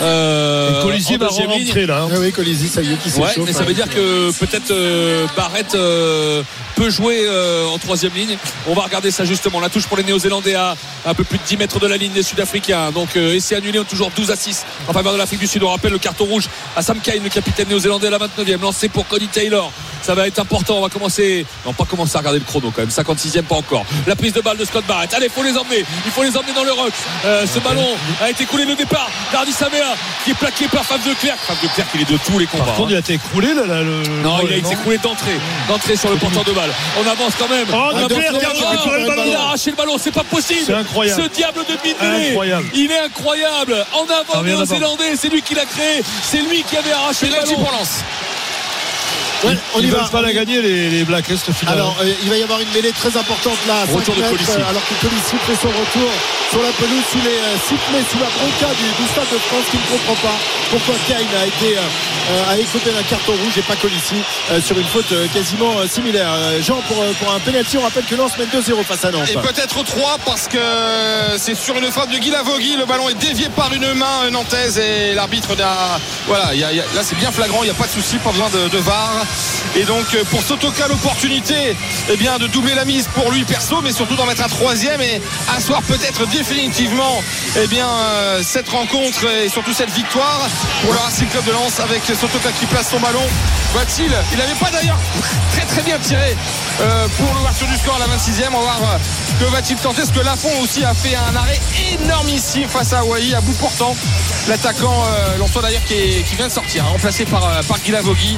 Euh, 0.01 0.79
Et 0.79 0.83
Colisier 0.83 1.15
en 1.15 1.19
va 1.19 1.27
deuxième 1.27 1.49
ligne. 1.51 1.65
rentrer 1.67 1.85
là. 1.85 2.01
hein. 2.03 2.09
Ah 2.11 2.17
oui, 2.19 2.31
Colisi, 2.31 2.67
ça 2.67 2.81
y 2.81 2.91
est, 2.93 2.97
qui 2.97 3.09
Ouais, 3.19 3.27
s'échauffe. 3.29 3.45
mais 3.45 3.53
ça 3.53 3.63
veut 3.63 3.73
dire 3.73 3.87
que 3.89 4.31
peut-être 4.37 4.71
euh, 4.71 5.25
Barrett 5.37 5.73
euh, 5.75 6.43
peut 6.75 6.89
jouer 6.89 7.21
euh, 7.25 7.65
en 7.67 7.77
troisième 7.77 8.13
ligne. 8.13 8.37
On 8.67 8.73
va 8.73 8.81
regarder 8.83 9.11
ça 9.11 9.23
justement. 9.23 9.59
La 9.61 9.69
touche 9.69 9.87
pour 9.87 9.95
les 9.97 10.03
Néo-Zélandais 10.03 10.55
à 10.55 10.75
un 11.05 11.13
peu 11.13 11.23
plus 11.23 11.37
de 11.37 11.43
10 11.43 11.57
mètres 11.57 11.79
de 11.79 11.87
la 11.87 11.95
ligne 11.97 12.11
des 12.11 12.23
Sud-Africains. 12.23 12.91
Donc 12.91 13.15
euh, 13.15 13.33
essai 13.35 13.55
annulé, 13.55 13.79
toujours 13.89 14.11
12 14.15 14.29
à 14.31 14.35
6 14.35 14.65
en 14.87 14.93
faveur 14.93 15.13
de 15.13 15.17
l'Afrique 15.17 15.39
du 15.39 15.47
Sud. 15.47 15.63
On 15.63 15.69
rappelle 15.69 15.93
le 15.93 15.99
carton 15.99 16.25
rouge 16.25 16.49
à 16.75 16.81
Sam 16.81 16.99
Kane, 16.99 17.23
le 17.23 17.29
capitaine 17.29 17.69
néo-zélandais 17.69 18.07
à 18.07 18.11
la 18.11 18.17
29e. 18.19 18.59
Lancé 18.61 18.89
pour 18.89 19.07
Cody 19.07 19.27
Taylor. 19.27 19.71
Ça 20.01 20.13
va 20.13 20.27
être 20.27 20.37
important. 20.39 20.77
On 20.77 20.81
va 20.81 20.89
commencer. 20.89 21.45
Non, 21.65 21.73
pas 21.73 21.85
commencer 21.85 22.15
à 22.15 22.19
regarder 22.19 22.39
le 22.39 22.45
chrono 22.45 22.71
quand 22.75 22.81
même. 22.81 22.89
56e, 22.89 23.43
pas 23.43 23.55
encore. 23.55 23.85
La 24.05 24.15
prise 24.15 24.33
de 24.33 24.41
balle 24.41 24.57
de 24.57 24.65
Scott 24.65 24.83
Barrett. 24.85 25.11
Allez, 25.13 25.29
faut 25.29 25.41
les 25.43 25.57
emmener. 25.57 25.83
Il 26.05 26.11
faut 26.11 26.23
les 26.23 26.35
emmener 26.37 26.53
dans 26.53 26.63
le 26.65 26.73
rock. 26.73 26.91
Euh, 27.25 27.45
ce 27.51 27.59
ballon 27.59 27.84
a 28.21 28.29
été 28.29 28.45
coulé 28.45 28.65
le 28.65 28.75
départ 28.75 29.09
d'Hardy 29.31 29.51
Savea 29.51 29.95
qui 30.23 30.31
est 30.31 30.35
plaqué 30.35 30.67
par 30.67 30.83
Fab 30.83 31.01
de 31.03 31.13
Clerc. 31.13 31.37
Fab 31.47 31.57
de 31.61 31.67
Clerc, 31.67 31.87
il 31.95 32.01
est 32.01 32.11
de 32.11 32.17
tous 32.17 32.39
les 32.39 32.45
combats. 32.47 32.65
Par 32.65 32.75
contre, 32.75 32.87
hein. 32.87 32.91
il 32.91 32.95
a 32.95 32.99
été 32.99 33.13
écroulé 33.13 33.53
là. 33.53 33.65
là, 33.65 33.81
le, 33.81 34.03
Non, 34.23 34.39
il 34.45 34.53
a 34.53 34.57
été 34.57 34.73
écroulé 34.73 34.97
d'entrée. 34.97 35.39
D'entrée 35.67 35.95
sur 35.95 36.09
le 36.09 36.17
porteur 36.17 36.43
de 36.43 36.51
balle. 36.51 36.71
On 36.97 37.07
avance 37.09 37.33
quand 37.37 37.49
même. 37.49 37.67
Oh, 37.71 37.75
On 37.93 37.97
avance 37.97 38.07
Clerc 38.13 38.33
le 38.33 39.07
ballon. 39.07 39.23
Il 39.25 39.35
a 39.35 39.41
arraché 39.41 39.71
le 39.71 39.75
ballon, 39.75 39.97
c'est 39.97 40.11
pas 40.11 40.23
possible. 40.23 40.61
C'est 40.65 40.73
incroyable. 40.73 41.23
Ce 41.23 41.27
diable 41.29 41.59
de. 41.67 41.75
Incroyable. 42.29 42.67
Il 42.73 42.91
est 42.91 42.99
incroyable. 42.99 43.85
En 43.93 44.03
avant 44.03 44.39
Ah, 44.39 44.41
néo-zélandais, 44.43 45.15
c'est 45.17 45.29
lui 45.29 45.41
qui 45.41 45.55
l'a 45.55 45.65
créé. 45.65 46.03
C'est 46.23 46.41
lui 46.41 46.63
qui 46.63 46.77
avait 46.77 46.91
arraché 46.91 47.27
le 47.27 47.33
ballon. 47.33 47.53
pour 47.55 47.71
Lens. 47.71 48.03
Ouais, 49.45 49.57
on 49.75 49.79
Ils 49.79 49.87
ne 49.87 49.91
va. 49.91 49.99
veulent 50.01 50.09
pas 50.09 50.21
la 50.21 50.33
gagner 50.33 50.61
les, 50.61 50.89
les 50.89 51.03
Blacks 51.03 51.29
Est 51.29 51.51
final. 51.53 51.73
Alors, 51.75 51.95
euh, 52.01 52.11
il 52.23 52.29
va 52.29 52.37
y 52.37 52.43
avoir 52.43 52.59
une 52.61 52.71
mêlée 52.73 52.91
très 52.91 53.15
importante 53.17 53.57
là, 53.67 53.81
à 53.83 53.85
5 53.87 53.93
Retour 53.95 54.15
de 54.15 54.21
Colissi. 54.21 54.51
euh, 54.51 54.69
alors 54.69 54.83
que 54.87 54.93
Colissi 55.01 55.35
fait 55.45 55.55
son 55.61 55.69
retour 55.69 56.09
sur 56.51 56.61
la 56.61 56.71
pelouse 56.71 57.03
sous 57.11 57.19
les 57.19 57.37
euh, 57.37 57.57
sous 57.67 58.19
la 58.19 58.25
bronca 58.37 58.73
du, 58.75 59.03
du 59.03 59.09
Stade 59.09 59.29
de 59.33 59.37
France 59.39 59.65
qui 59.71 59.77
ne 59.77 59.97
comprend 59.97 60.15
pas 60.29 60.35
pourquoi 60.71 60.95
Kane 61.07 61.25
a 61.41 61.45
été 61.45 61.77
euh, 61.77 62.51
a 62.51 62.57
écopé 62.57 62.91
d'un 62.91 63.03
carton 63.03 63.31
rouge 63.33 63.57
et 63.57 63.61
pas 63.61 63.75
Colissi 63.75 64.15
euh, 64.51 64.61
sur 64.61 64.77
une 64.77 64.85
faute 64.87 65.11
euh, 65.11 65.27
quasiment 65.33 65.77
euh, 65.79 65.87
similaire. 65.87 66.29
Jean, 66.61 66.81
pour, 66.87 67.01
euh, 67.01 67.11
pour 67.19 67.31
un 67.33 67.39
penalty, 67.39 67.77
on 67.77 67.81
rappelle 67.83 68.05
que 68.05 68.15
Lens 68.15 68.31
mène 68.37 68.47
2-0 68.49 68.83
face 68.83 69.05
à 69.05 69.11
Nantes. 69.11 69.29
Et 69.29 69.35
peut-être 69.37 69.83
3 69.83 70.17
parce 70.25 70.47
que 70.47 70.57
c'est 71.37 71.55
sur 71.55 71.75
une 71.77 71.91
frappe 71.91 72.11
de 72.11 72.17
Guy 72.17 72.31
Lavogui. 72.31 72.77
Le 72.77 72.85
ballon 72.85 73.09
est 73.09 73.13
dévié 73.19 73.47
par 73.49 73.71
une 73.73 73.93
main 73.93 74.29
nantaise 74.31 74.77
et 74.79 75.13
l'arbitre 75.13 75.55
n'a. 75.55 75.99
Voilà, 76.27 76.53
il 76.53 76.59
y 76.59 76.63
a- 76.63 76.71
il 76.71 76.77
y 76.77 76.81
a- 76.81 76.83
là 76.95 77.01
c'est 77.03 77.17
bien 77.17 77.31
flagrant, 77.31 77.59
il 77.61 77.65
n'y 77.65 77.71
a 77.71 77.75
pas 77.75 77.85
de 77.87 77.91
souci, 77.91 78.17
pas 78.17 78.31
besoin 78.31 78.49
de, 78.49 78.69
de 78.69 78.77
VAR. 78.79 79.25
Et 79.75 79.83
donc 79.83 80.05
euh, 80.13 80.23
pour 80.31 80.41
Sotoka, 80.41 80.87
l'opportunité 80.87 81.75
eh 82.09 82.17
bien, 82.17 82.37
de 82.37 82.47
doubler 82.47 82.75
la 82.75 82.85
mise 82.85 83.09
pour 83.13 83.29
lui 83.31 83.43
perso, 83.43 83.81
mais 83.81 83.91
surtout 83.91 84.15
d'en 84.15 84.25
mettre 84.25 84.43
un 84.43 84.47
troisième 84.47 85.01
et 85.01 85.21
asseoir 85.55 85.81
peut-être 85.81 86.25
définitivement 86.27 87.21
eh 87.61 87.67
bien, 87.67 87.87
euh, 87.87 88.41
cette 88.41 88.69
rencontre 88.69 89.25
et 89.43 89.49
surtout 89.49 89.73
cette 89.73 89.91
victoire 89.91 90.47
pour 90.81 90.93
le 90.93 90.99
Racing 90.99 91.27
Club 91.27 91.43
de 91.45 91.51
Lens 91.51 91.79
avec 91.81 92.03
Sotoka 92.05 92.51
qui 92.57 92.65
place 92.67 92.89
son 92.89 92.99
ballon. 92.99 93.23
Va-t-il 93.73 94.11
Il 94.31 94.37
n'avait 94.37 94.53
pas 94.53 94.69
d'ailleurs 94.71 94.97
très 95.51 95.65
très 95.65 95.81
bien 95.81 95.99
tiré 95.99 96.37
euh, 96.79 97.07
pour 97.17 97.33
l'ouverture 97.33 97.67
du 97.67 97.75
score 97.75 97.95
à 97.95 97.99
la 97.99 98.15
26e. 98.15 98.47
On 98.53 98.59
va 98.59 98.77
voir 98.77 98.99
que 99.41 99.45
va-t-il 99.45 99.77
tenter 99.77 100.03
Parce 100.03 100.11
que 100.11 100.23
Lafont 100.23 100.61
aussi 100.61 100.85
a 100.85 100.93
fait 100.93 101.15
un 101.15 101.35
arrêt 101.35 101.59
énormissime 101.91 102.69
face 102.69 102.93
à 102.93 102.99
Hawaii 102.99 103.35
à 103.35 103.41
bout 103.41 103.57
portant. 103.59 103.93
L'attaquant 104.47 105.03
Lançois 105.39 105.63
d'ailleurs 105.63 105.83
qui, 105.83 106.23
vient 106.37 106.47
de 106.47 106.51
sortir, 106.51 106.85
hein, 106.85 106.91
remplacé 106.91 107.25
par, 107.25 107.41
par 107.67 107.79
Guy 107.79 107.91
Lavogui. 107.91 108.37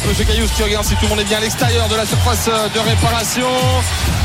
L'arbitre 0.00 0.20
M. 0.20 0.26
Caillous 0.26 0.48
qui 0.54 0.62
regarde 0.62 0.84
si 0.84 0.94
tout 0.94 1.02
le 1.04 1.08
monde 1.08 1.20
est 1.20 1.24
bien 1.24 1.38
à 1.38 1.40
l'extérieur 1.40 1.88
de 1.88 1.96
la 1.96 2.06
surface 2.06 2.48
euh, 2.48 2.68
de 2.68 2.78
réparation. 2.78 3.48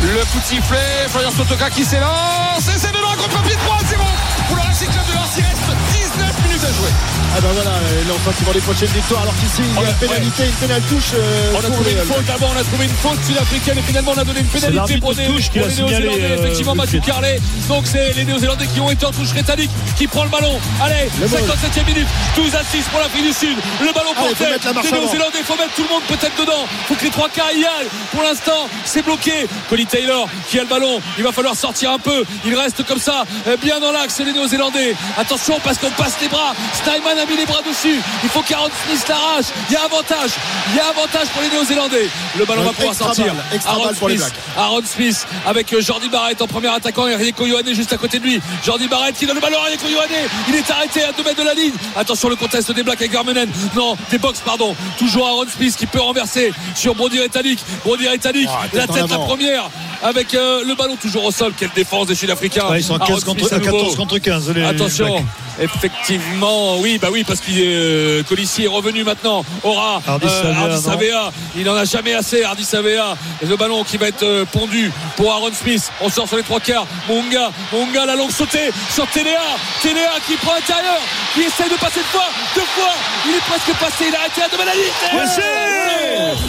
Le 0.04 0.20
coup 0.32 0.40
de 0.40 0.46
sifflet, 0.46 1.08
Florian 1.10 1.32
Sotoka 1.32 1.70
qui 1.70 1.84
s'élance. 1.84 2.68
Et 2.68 2.78
c'est 2.78 2.92
de 2.92 2.98
loin 2.98 3.16
contre 3.16 3.42
pied 3.44 3.56
droit, 3.56 3.78
c'est 3.86 3.98
bon 3.98 4.04
pour 4.48 4.56
le 4.56 4.62
Racing 4.62 4.90
Club 4.90 5.06
de 5.08 5.14
Lens. 5.14 5.30
Il 5.38 5.44
reste 5.44 6.18
19 6.18 6.44
minutes 6.44 6.64
à 6.64 6.74
jouer. 6.74 7.15
Ah 7.38 7.42
ben 7.42 7.52
voilà, 7.52 7.72
euh, 7.72 8.08
Lens 8.08 8.36
qui 8.38 8.44
vont 8.46 8.54
décrocher 8.54 8.86
une 8.86 8.94
victoire 8.94 9.22
alors 9.24 9.34
qu'ici 9.36 9.60
il 9.60 9.82
y 9.84 9.86
a 9.86 9.90
une 9.90 9.96
pénalité, 9.96 10.44
une 10.46 10.54
pénale 10.68 10.82
touche. 10.88 11.12
euh, 11.16 11.52
On 11.54 11.60
a 11.60 11.70
trouvé 11.70 11.92
les- 11.92 12.00
une 12.00 12.06
faute 12.08 12.24
d'abord, 12.26 12.52
on 12.56 12.60
a 12.60 12.64
trouvé 12.64 12.86
une 12.86 12.96
faute 12.96 13.20
sud-africaine 13.28 13.78
et 13.78 13.82
finalement 13.82 14.12
on 14.16 14.18
a 14.20 14.24
donné 14.24 14.40
une 14.40 14.48
pénalité 14.48 14.98
pour 15.00 15.12
les, 15.12 15.26
touche 15.28 15.50
pour 15.50 15.68
les 15.68 15.76
Néo-Zélandais. 15.76 16.24
euh, 16.24 16.38
Effectivement, 16.40 16.76
Mathieu. 16.76 17.02
Carlet. 17.06 17.40
Donc 17.68 17.84
c'est 17.92 18.14
les 18.14 18.24
Néo-Zélandais 18.24 18.68
qui 18.68 18.80
ont 18.80 18.90
été 18.90 19.06
en 19.06 19.12
touche 19.12 19.34
rétalique 19.34 19.72
qui 19.98 20.08
prend 20.08 20.24
le 20.24 20.30
ballon. 20.30 20.58
Allez, 20.82 21.10
Le 21.20 21.28
ballon. 21.28 21.46
57e 21.46 21.86
minute, 21.86 22.08
12 22.38 22.56
à 22.56 22.64
6 22.64 22.84
pour 22.90 23.00
l'Afrique 23.02 23.24
du 23.28 23.34
Sud. 23.34 23.58
Le 23.82 23.92
ballon 23.92 24.14
porté 24.16 24.46
avant. 24.70 24.82
Néo-Zélandais. 24.82 25.40
Il 25.40 25.46
faut 25.46 25.58
mettre 25.58 25.74
tout 25.76 25.84
le 25.84 25.90
monde 25.90 26.04
peut-être 26.08 26.40
dedans. 26.40 26.64
Il 26.72 26.86
faut 26.88 26.96
que 26.96 27.04
les 27.04 27.12
trois 27.12 27.28
quarts 27.28 27.52
y 27.52 27.66
aillent. 27.66 27.90
Pour 28.12 28.24
l'instant, 28.24 28.70
c'est 28.86 29.02
bloqué. 29.04 29.46
Colin 29.70 29.84
Taylor 29.84 30.30
qui 30.50 30.58
a 30.58 30.64
le 30.64 30.70
ballon. 30.70 31.02
Il 31.18 31.24
va 31.26 31.34
falloir 31.34 31.56
sortir 31.56 31.92
un 31.92 32.00
peu. 32.00 32.24
Il 32.46 32.56
reste 32.56 32.86
comme 32.86 33.00
ça, 33.00 33.26
euh, 33.48 33.58
bien 33.62 33.82
dans 33.82 33.92
l'axe, 33.92 34.20
les 34.20 34.32
Néo-Zélandais. 34.32 34.96
Attention 35.18 35.60
parce 35.64 35.78
qu'on 35.80 35.92
passe 35.92 36.14
les 36.22 36.30
bras 36.30 36.54
Snyman 36.82 37.25
a 37.26 37.30
mis 37.32 37.38
les 37.38 37.46
bras 37.46 37.62
dessus. 37.62 38.00
Il 38.24 38.30
faut 38.30 38.42
qu'Aaron 38.42 38.70
Smith 38.88 39.06
l'arrache. 39.10 39.46
Il 39.70 39.74
y 39.74 39.76
a 39.76 39.84
avantage. 39.84 40.32
Il 40.72 40.76
y 40.76 40.80
a 40.80 40.88
avantage 40.88 41.28
pour 41.30 41.42
les 41.42 41.50
Néo-Zélandais. 41.50 42.10
Le 42.38 42.46
ballon 42.46 42.62
Ouais, 42.62 42.68
va 42.68 42.74
pouvoir 42.74 42.96
sortir. 42.96 43.26
balle, 43.34 43.60
Aaron 43.66 43.86
balle 43.86 43.96
pour 43.96 44.10
les 44.10 44.18
Smith. 44.18 44.34
Aaron 44.58 44.82
Smith 44.86 45.28
avec 45.46 45.80
Jordi 45.82 46.10
Barrett 46.10 46.42
en 46.42 46.48
premier 46.48 46.68
attaquant 46.70 47.08
et 47.08 47.16
Rieko 47.16 47.46
Ioane 47.46 47.74
juste 47.74 47.94
à 47.94 47.98
côté 47.98 48.20
de 48.20 48.24
lui. 48.26 48.42
Jordi 48.66 48.88
Barrett 48.88 49.16
qui 49.18 49.26
donne 49.26 49.36
le 49.36 49.42
ballon 49.42 49.58
à 49.60 49.66
Rieko 49.66 49.88
Ioane. 49.88 50.10
Il 50.48 50.56
est 50.56 50.70
arrêté 50.72 51.04
à 51.04 51.12
2 51.12 51.24
mètres 51.24 51.40
de 51.42 51.46
la 51.46 51.54
ligne. 51.54 51.74
Attention 51.96 52.30
le 52.30 52.36
contest 52.36 52.72
des 52.72 52.84
Blacks 52.84 53.00
avec 53.02 53.12
Vermeulen. 53.12 53.50
Non, 53.76 53.98
des 54.12 54.18
box 54.18 54.40
pardon. 54.40 54.76
Toujours 54.98 55.28
Aaron 55.28 55.46
Smith 55.56 55.76
qui 55.76 55.86
peut 55.86 56.02
renverser 56.02 56.54
sur 56.76 56.96
Brody 56.96 57.20
Retallick. 57.22 57.60
Brody 57.84 58.08
Retallick, 58.08 58.50
Ah, 58.52 58.66
la 58.74 58.88
tête 58.88 59.10
la 59.10 59.18
première 59.18 59.70
avec 60.06 60.36
euh, 60.36 60.64
le 60.64 60.76
ballon 60.76 60.96
toujours 60.96 61.26
au 61.26 61.32
sol. 61.32 61.52
Quelle 61.58 61.72
défense 61.76 62.08
des 62.08 62.16
Sud-Africains. 62.16 62.70
Ouais, 62.70 62.80
ils 62.80 62.84
sont 62.84 62.96
à, 62.96 63.04
Aaron 63.04 63.16
15 63.16 63.24
contre, 63.24 63.40
Smith 63.40 63.54
à 63.54 63.56
à 63.56 63.60
nouveau. 63.60 63.78
14 63.78 63.96
contre 63.96 64.18
15. 64.20 64.52
Les, 64.52 64.64
Attention, 64.64 65.16
les 65.58 65.66
effectivement, 65.66 66.78
oui, 66.78 67.00
bah 67.02 67.08
oui, 67.12 67.24
parce 67.24 67.40
que 67.40 67.52
euh, 67.52 68.24
Colissi 68.24 68.66
est 68.66 68.68
revenu 68.68 69.04
maintenant. 69.04 69.44
Aura 69.64 70.02
non 70.08 70.78
Savea. 70.80 71.32
il 71.56 71.68
en 71.70 71.76
a 71.76 71.86
jamais 71.86 72.14
assez. 72.14 72.44
Hardy 72.44 72.64
Savea, 72.64 73.18
le 73.48 73.56
ballon 73.56 73.84
qui 73.84 73.98
va 73.98 74.08
être 74.08 74.24
euh, 74.24 74.46
pondu 74.46 74.92
pour 75.18 75.32
Aaron 75.32 75.52
Smith. 75.54 75.92
On 76.02 76.10
sort 76.10 76.28
sur 76.28 76.38
les 76.38 76.44
trois 76.44 76.60
quarts. 76.60 76.86
Munga, 77.10 77.52
Munga, 77.74 78.06
la 78.06 78.16
longue 78.16 78.32
sautée 78.32 78.70
sur 78.94 79.08
Téléa. 79.08 79.42
Téléa 79.82 80.12
qui 80.28 80.36
prend 80.36 80.54
l'intérieur, 80.54 81.00
qui 81.34 81.42
essaie 81.42 81.70
de 81.70 81.80
passer 81.80 82.00
une 82.00 82.06
fois, 82.06 82.30
deux 82.54 82.62
fois. 82.62 82.94
Il 83.28 83.36
est 83.36 83.40
presque 83.40 83.74
passé, 83.80 84.06
il 84.08 84.16
a 84.16 84.20
arrêté 84.20 84.42
à 84.44 84.50
deux 84.50 84.58
de 84.58 84.62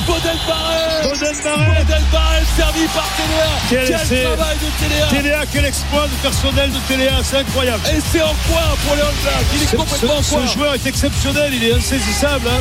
Baudel 0.07 0.37
Barrel. 0.47 1.09
Baudel 1.09 2.03
Barrel 2.12 2.45
servi 2.57 2.87
par 2.88 3.09
Téléa. 3.16 3.46
Quel 3.69 3.87
travail 3.89 4.57
de 4.59 4.85
Téléa. 4.87 5.07
Téléa, 5.11 5.41
quel 5.53 5.65
exploit 5.65 6.07
de 6.07 6.15
personnel 6.23 6.71
de 6.71 6.79
Téléa, 6.89 7.13
c'est 7.23 7.39
incroyable. 7.39 7.83
Et 7.93 7.99
c'est 8.13 8.23
en 8.23 8.35
coin 8.49 8.63
pour 8.87 8.95
les 8.97 9.03
All 9.03 9.09
Blacks? 9.23 9.35
Il 9.55 9.63
est 9.63 9.67
Ce, 9.67 9.77
complètement 9.77 10.17
en 10.19 10.23
ce- 10.23 10.53
joueur 10.55 10.75
est 10.75 10.87
exceptionnel, 10.87 11.53
il 11.55 11.65
est 11.65 11.75
insaisissable. 11.75 12.49
hein. 12.49 12.61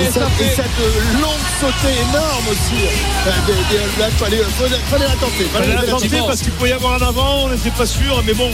Et 0.00 0.04
Et 0.06 0.10
ça 0.10 0.20
et 0.38 0.44
fait- 0.44 0.54
cette, 0.54 1.20
longue 1.20 1.46
sautée 1.60 1.94
énorme 2.08 2.44
aussi 2.48 2.84
euh, 3.26 3.30
des, 3.46 3.52
des 3.76 3.82
All 3.82 3.90
Blacks. 3.96 4.12
Fallait, 4.12 4.36
fallait, 4.56 4.76
fallait 4.88 5.04
la 5.08 5.14
tenter. 5.16 5.44
Fallait 5.52 5.64
Fallait 5.74 5.86
la 5.86 5.92
tenter. 5.92 6.08
parce 6.26 6.40
qu'il 6.42 6.52
pouvait 6.52 6.70
y 6.70 6.72
avoir 6.72 7.02
un 7.02 7.06
avant, 7.08 7.44
on 7.44 7.48
n'était 7.48 7.70
pas 7.70 7.86
sûr, 7.86 8.22
mais 8.24 8.34
bon. 8.34 8.50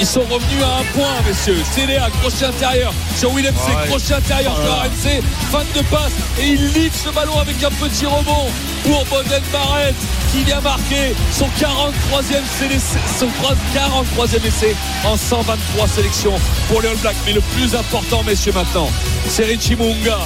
Ils 0.00 0.06
sont 0.06 0.22
revenus 0.22 0.62
à 0.64 0.80
un 0.80 0.84
point, 0.94 1.14
messieurs. 1.28 1.62
Téléa, 1.76 2.08
crochet 2.20 2.46
intérieur. 2.46 2.92
Sur 3.16 3.30
Willem, 3.32 3.54
c'est 3.64 3.76
Ouais. 3.76 3.86
crochet 3.88 4.14
intérieur 4.14 4.56
sur 4.56 4.72
RMC. 4.74 5.22
Fin 5.52 5.62
de 5.76 5.82
passe. 5.86 6.12
Et 6.40 6.46
il 6.48 6.72
livre 6.72 6.94
ce 7.04 7.10
ballon 7.10 7.38
avec 7.38 7.62
un 7.62 7.70
petit 7.70 8.06
rebond 8.06 8.48
pour 8.84 9.04
Boden 9.06 9.42
Barrett 9.52 9.94
qui 10.32 10.44
vient 10.44 10.60
marquer 10.60 11.14
son 11.32 11.46
43e, 11.58 12.42
sélection- 12.58 13.00
son 13.18 13.26
43e 13.42 14.44
essai 14.46 14.74
en 15.04 15.16
123 15.16 15.86
sélections 15.88 16.34
pour 16.68 16.80
les 16.82 16.88
All 16.88 16.96
Blacks. 16.96 17.16
Mais 17.26 17.32
le 17.32 17.40
plus 17.40 17.74
important, 17.74 18.22
messieurs, 18.24 18.52
maintenant, 18.52 18.88
c'est 19.28 19.44
Richie 19.44 19.76
Munga. 19.76 20.18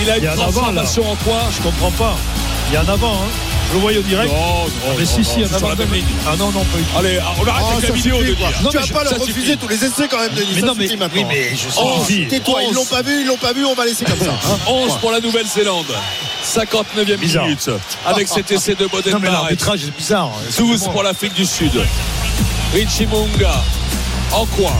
Il 0.00 0.10
a 0.10 0.16
Il 0.18 0.22
y 0.22 0.26
une 0.26 0.28
a 0.28 0.30
un 0.30 0.34
avant, 0.34 0.52
transformation 0.52 1.02
en 1.10 1.16
coin. 1.16 1.40
Je 1.56 1.62
comprends 1.62 1.90
pas. 1.92 2.16
Il 2.70 2.74
y 2.74 2.76
a 2.76 2.80
un 2.82 2.88
avant, 2.88 3.14
hein. 3.14 3.28
Je 3.68 3.74
le 3.74 3.80
voyais 3.80 3.98
au 3.98 4.02
direct. 4.02 4.32
Non, 4.32 4.64
non, 4.64 4.70
mais 4.96 5.04
non, 5.04 5.06
si, 5.06 5.18
non, 5.18 5.24
si, 5.24 5.42
un 5.42 5.46
sur 5.46 5.56
avant. 5.56 5.68
la 5.68 5.74
même 5.76 5.92
ligne. 5.92 6.04
Ah 6.26 6.36
non, 6.38 6.50
non, 6.52 6.64
pas 6.64 6.78
du 6.78 6.84
tout. 6.84 6.98
Allez, 6.98 7.18
on 7.20 7.46
arrête 7.46 7.64
Oh, 7.68 7.72
avec 7.76 7.88
la 7.90 7.94
vidéo 7.94 8.22
de. 8.22 8.30
Non, 8.30 8.34
tu 8.70 8.76
mais 8.76 8.80
vas 8.80 8.86
je- 8.86 8.92
pas 8.94 9.04
leur 9.04 9.12
refuser 9.18 9.40
suffit. 9.42 9.56
tous 9.58 9.68
les 9.68 9.84
essais 9.84 10.08
quand 10.10 10.18
même, 10.18 10.32
Denis. 10.32 10.48
Mais 10.54 10.60
ça 10.60 10.66
non, 10.66 10.74
mais, 10.74 10.84
suffit 10.84 10.94
oui, 10.94 11.00
maintenant. 11.00 11.28
mais 11.28 11.50
je 11.54 11.68
Oh. 11.78 12.02
Tais-toi, 12.30 12.62
ils 12.68 12.74
l'ont 12.74 12.84
pas 12.86 13.02
vu, 13.02 13.20
ils 13.20 13.26
l'ont 13.26 13.36
pas 13.36 13.52
vu, 13.52 13.64
on 13.66 13.74
va 13.74 13.84
laisser 13.84 14.04
comme 14.06 14.18
ça. 14.18 14.30
hein. 14.32 14.58
11 14.66 14.96
pour 15.00 15.12
la 15.12 15.20
Nouvelle-Zélande. 15.20 15.84
59e 16.42 17.16
Bizarre. 17.18 17.44
minute. 17.44 17.70
Avec 18.06 18.26
cet 18.28 18.50
essai 18.50 18.74
de 18.74 18.86
Boden 18.86 19.12
Non, 19.12 19.18
mais 19.20 19.30
l'arbitrage 19.30 19.84
est 19.84 19.96
bizarre. 19.96 20.30
12 20.56 20.84
pour 20.90 21.02
l'Afrique 21.02 21.34
du 21.34 21.44
Sud. 21.44 21.72
Richie 22.72 23.06
Munga 23.06 23.62
en 24.32 24.46
coin. 24.46 24.72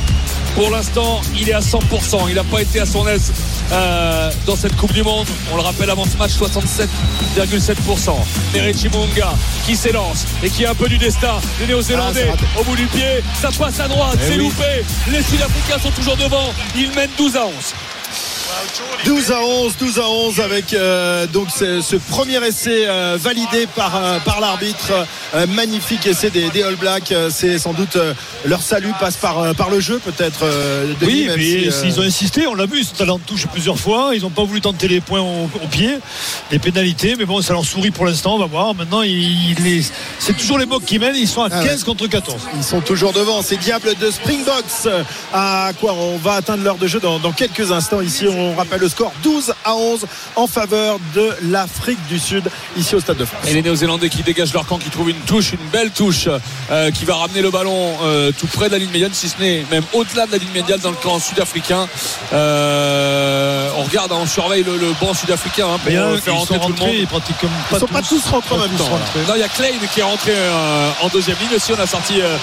Pour 0.55 0.71
l'instant, 0.71 1.21
il 1.39 1.49
est 1.49 1.53
à 1.53 1.61
100%. 1.61 2.27
Il 2.29 2.35
n'a 2.37 2.45
pas 2.45 2.63
été 2.63 2.81
à 2.81 2.87
son 2.87 3.07
aise 3.07 3.33
euh, 3.73 4.31
dans 4.47 4.57
cette 4.57 4.77
Coupe 4.77 4.93
du 4.93 5.03
Monde. 5.03 5.27
On 5.53 5.57
le 5.57 5.63
rappelle 5.63 5.91
avant 5.91 6.05
ce 6.05 6.17
match, 6.17 6.33
67,7%. 6.33 8.13
Mais 8.53 8.61
Richie 8.61 8.89
Munga 8.89 9.33
qui 9.67 9.77
s'élance 9.77 10.25
et 10.43 10.51
qui 10.51 10.65
a 10.67 10.71
un 10.71 10.75
peu 10.75 10.89
du 10.89 10.99
destin. 10.99 11.39
Les 11.59 11.65
Ah, 11.65 11.69
Néo-Zélandais 11.69 12.31
raté. 12.31 12.45
au 12.59 12.65
bout 12.65 12.77
du 12.77 12.87
pied. 12.87 13.23
Ça 13.41 13.51
passe 13.57 13.81
à 13.81 13.89
droite. 13.89 14.19
Eh 14.21 14.25
c'est 14.27 14.31
oui. 14.39 14.45
loupé. 14.45 14.85
Les 15.11 15.23
Sud-Africains 15.23 15.79
sont 15.83 15.91
toujours 15.91 16.17
devant. 16.17 16.53
Ils 16.77 16.91
mènent 16.93 17.11
12 17.19 17.37
à 17.37 17.47
11. 17.47 17.53
12 19.05 19.33
à 19.33 19.43
11, 19.43 19.77
12 19.79 19.99
à 19.99 20.09
11 20.09 20.41
avec 20.41 20.73
euh, 20.73 21.27
donc 21.27 21.49
ce, 21.57 21.81
ce 21.81 21.97
premier 21.97 22.45
essai 22.47 22.85
euh, 22.87 23.17
validé 23.21 23.67
par, 23.75 23.97
euh, 23.97 24.19
par 24.21 24.41
l'arbitre. 24.41 24.93
Magnifique 25.49 26.07
essai 26.07 26.31
des, 26.31 26.49
des 26.51 26.63
All 26.63 26.77
Blacks. 26.77 27.13
C'est 27.31 27.59
sans 27.59 27.73
doute 27.75 27.99
leur 28.47 28.63
salut 28.63 28.93
passe 28.99 29.17
par, 29.17 29.55
par 29.55 29.69
le 29.71 29.79
jeu 29.81 30.01
peut-être. 30.03 30.45
Oui, 31.03 31.29
mais 31.37 31.43
si, 31.43 31.73
s'ils 31.73 32.01
ont 32.01 32.03
insisté, 32.03 32.47
on 32.47 32.55
l'a 32.55 32.65
vu, 32.67 32.81
ils 32.81 33.03
allés 33.03 33.11
en 33.11 33.19
touche 33.19 33.47
plusieurs 33.47 33.79
fois. 33.79 34.13
Ils 34.15 34.23
n'ont 34.23 34.31
pas 34.31 34.45
voulu 34.45 34.61
tenter 34.63 34.89
les 34.89 35.01
points 35.03 35.21
au, 35.21 35.45
au 35.63 35.67
pied, 35.71 35.99
les 36.51 36.59
pénalités, 36.59 37.15
mais 37.19 37.27
bon, 37.27 37.43
ça 37.43 37.53
leur 37.53 37.65
sourit 37.65 37.91
pour 37.91 38.07
l'instant, 38.07 38.37
on 38.37 38.39
va 38.39 38.47
voir. 38.47 38.75
Maintenant, 38.75 39.03
c'est 40.19 40.37
toujours 40.37 40.59
les 40.59 40.67
Mocs 40.67 40.85
qui 40.85 40.99
mènent, 40.99 41.17
ils 41.17 41.29
sont 41.29 41.43
à 41.43 41.49
Ah 41.51 41.63
15 41.65 41.81
ouais. 41.81 41.85
contre 41.85 42.07
14. 42.07 42.37
Ils 42.57 42.65
sont 42.65 42.81
toujours 42.81 43.13
devant. 43.13 43.43
Ces 43.43 43.57
Diables 43.59 43.95
de 44.01 44.11
Springboks. 44.11 44.65
euh, 44.87 45.03
À 45.33 45.73
quoi 45.79 45.93
On 45.95 46.17
va 46.17 46.35
atteindre 46.35 46.65
l'heure 46.65 46.77
de 46.79 46.87
jeu 46.87 47.01
dans, 47.01 47.19
dans 47.19 47.33
quelques 47.33 47.71
instants. 47.71 48.01
Ici, 48.01 48.27
on 48.29 48.38
rappelle 48.57 48.81
le 48.81 48.89
score 48.89 49.13
12 49.23 49.55
à 49.65 49.75
11 49.75 50.07
en 50.37 50.47
faveur 50.47 50.99
de 51.15 51.31
l'Afrique 51.43 51.99
du 52.09 52.19
Sud, 52.19 52.49
ici 52.77 52.95
au 52.95 53.01
Stade 53.01 53.17
de 53.17 53.25
France. 53.25 53.41
Et 53.49 53.55
les 53.55 53.63
Néo-Zélandais 53.63 54.09
qui 54.09 54.23
dégagent 54.23 54.53
leur 54.53 54.67
camp, 54.67 54.79
qui 54.79 54.91
trouvent 54.91 55.11
une 55.11 55.17
touche, 55.21 55.53
une 55.53 55.69
belle 55.73 55.91
touche, 55.91 56.29
euh, 56.71 56.91
qui 56.91 57.05
va 57.05 57.17
ramener 57.17 57.43
le 57.43 57.51
ballon 57.51 57.97
euh, 58.03 58.33
tout 58.39 58.47
près 58.47 58.69
de 58.69 58.73
la 58.73 58.79
ligne 58.79 58.91
médiane, 58.91 59.13
si 59.13 59.29
ce 59.29 59.41
n'est 59.41 59.65
même 59.71 59.85
au-delà 59.93 60.27
de 60.27 60.33
la 60.33 60.39
ligne 60.39 60.53
médiane 60.55 60.81
dans 60.81 60.91
le 60.91 60.97
camp 60.97 61.19
sud-africain. 61.19 61.89
Euh, 62.33 63.71
on 63.77 63.83
regarde, 63.85 64.13
hein, 64.13 64.19
on 64.21 64.27
surveille 64.27 64.65
le, 64.65 64.77
le 64.77 64.93
banc 65.01 65.15
sud-africain 65.15 65.67
hein, 65.67 65.79
pour 65.83 65.93
là, 65.93 66.17
faire 66.19 66.35
ils 66.35 66.39
rentrer 66.39 66.55
sont 66.57 66.67
tout 66.67 66.73
le 66.73 66.79
monde. 66.79 66.95
ils 66.95 67.07
pratiquent 67.07 67.39
comme 67.39 67.51
pas 67.71 67.77
Ils 67.77 67.81
sont 67.81 67.87
pas 67.87 68.03
tous 68.03 68.25
rentrés 68.27 68.55
en 68.55 68.59
même 68.59 68.77
temps. 68.77 68.89
Non, 69.29 69.35
il 69.35 69.41
y 69.41 69.43
a 69.43 69.49
Klein 69.49 69.69
qui 69.93 70.01
est 70.01 70.05
rentré 70.05 70.33
euh, 70.35 70.91
en 71.03 71.09
deuxième 71.09 71.37
ligne 71.41 71.57
aussi. 71.57 71.73
On 71.73 71.81
a 71.81 71.87
sorti 71.87 72.21
euh. 72.21 72.37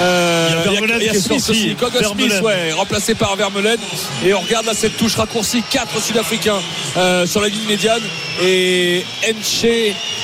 Euh, 0.00 0.48
Il 0.50 0.56
y 0.56 0.58
a 0.58 0.70
Vermeulen 0.70 0.98
il 1.00 1.06
y 1.06 1.08
a 1.08 1.10
qui 1.12 1.16
est 1.16 1.20
Smith 1.20 1.40
sorti. 1.40 1.76
aussi. 1.76 2.12
Smith, 2.14 2.40
ouais, 2.42 2.72
remplacé 2.72 3.14
par 3.14 3.34
Vermeulen. 3.36 3.78
Et 4.24 4.32
on 4.38 4.42
regarde 4.42 4.66
là 4.66 4.72
cette 4.74 4.96
touche 4.96 5.16
raccourcie. 5.16 5.62
Quatre 5.70 6.00
Sud-Africains 6.00 6.60
euh, 6.96 7.26
sur 7.26 7.40
la 7.40 7.48
ligne 7.48 7.66
médiane. 7.66 8.02
Et 8.40 9.04
Enche, 9.28 9.64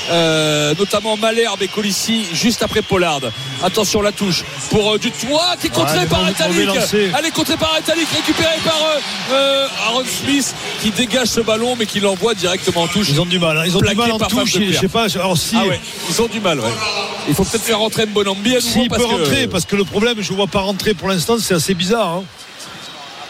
euh, 0.09 0.73
notamment 0.79 1.17
Malherbe 1.17 1.61
et 1.61 1.67
Colissi, 1.67 2.25
juste 2.33 2.63
après 2.63 2.81
Pollard. 2.81 3.19
Attention 3.63 4.01
la 4.01 4.11
touche 4.13 4.43
pour 4.69 4.93
euh, 4.93 4.97
Dutoit 4.97 5.55
qui 5.59 5.67
est 5.67 5.69
contré 5.69 5.99
Ouais, 5.99 6.05
par 6.05 6.21
lancé. 6.21 7.11
Elle 7.17 7.25
est 7.25 7.31
contrée 7.31 7.57
par 7.57 7.75
Etalik, 7.77 8.07
récupérée 8.15 8.59
par 8.63 8.79
Aaron 9.87 10.03
Smith 10.05 10.53
qui 10.81 10.91
dégage 10.91 11.27
ce 11.27 11.41
ballon 11.41 11.75
mais 11.77 11.85
qui 11.85 11.99
l'envoie 11.99 12.33
directement 12.35 12.83
en 12.83 12.87
touche. 12.87 13.07
Ils 13.09 13.19
ont 13.19 13.25
du 13.25 13.39
mal, 13.39 13.57
hein. 13.57 13.63
ils 13.65 13.75
ont 13.75 13.81
du 13.81 13.95
mal 13.95 14.11
en 14.11 14.17
touche. 14.19 14.57
Je 14.57 14.73
sais 14.79 14.87
pas, 14.87 15.07
alors 15.15 15.37
si. 15.37 15.55
Ah 15.59 15.65
ouais, 15.65 15.79
ils 16.09 16.21
ont 16.21 16.27
du 16.27 16.39
mal, 16.39 16.59
ouais. 16.59 16.69
Il 17.27 17.33
faut 17.33 17.43
peut-être 17.43 17.63
faire 17.63 17.79
rentrer 17.79 18.05
Mbonambi 18.05 18.61
S'il 18.61 18.87
parce 18.87 19.01
peut 19.01 19.07
que- 19.09 19.13
rentrer, 19.15 19.47
parce 19.47 19.65
que 19.65 19.75
le 19.75 19.83
problème, 19.83 20.17
je 20.21 20.31
ne 20.31 20.37
vois 20.37 20.47
pas 20.47 20.59
rentrer 20.59 20.93
pour 20.93 21.07
l'instant, 21.09 21.37
c'est 21.39 21.55
assez 21.55 21.73
bizarre. 21.73 22.07
hein. 22.07 22.23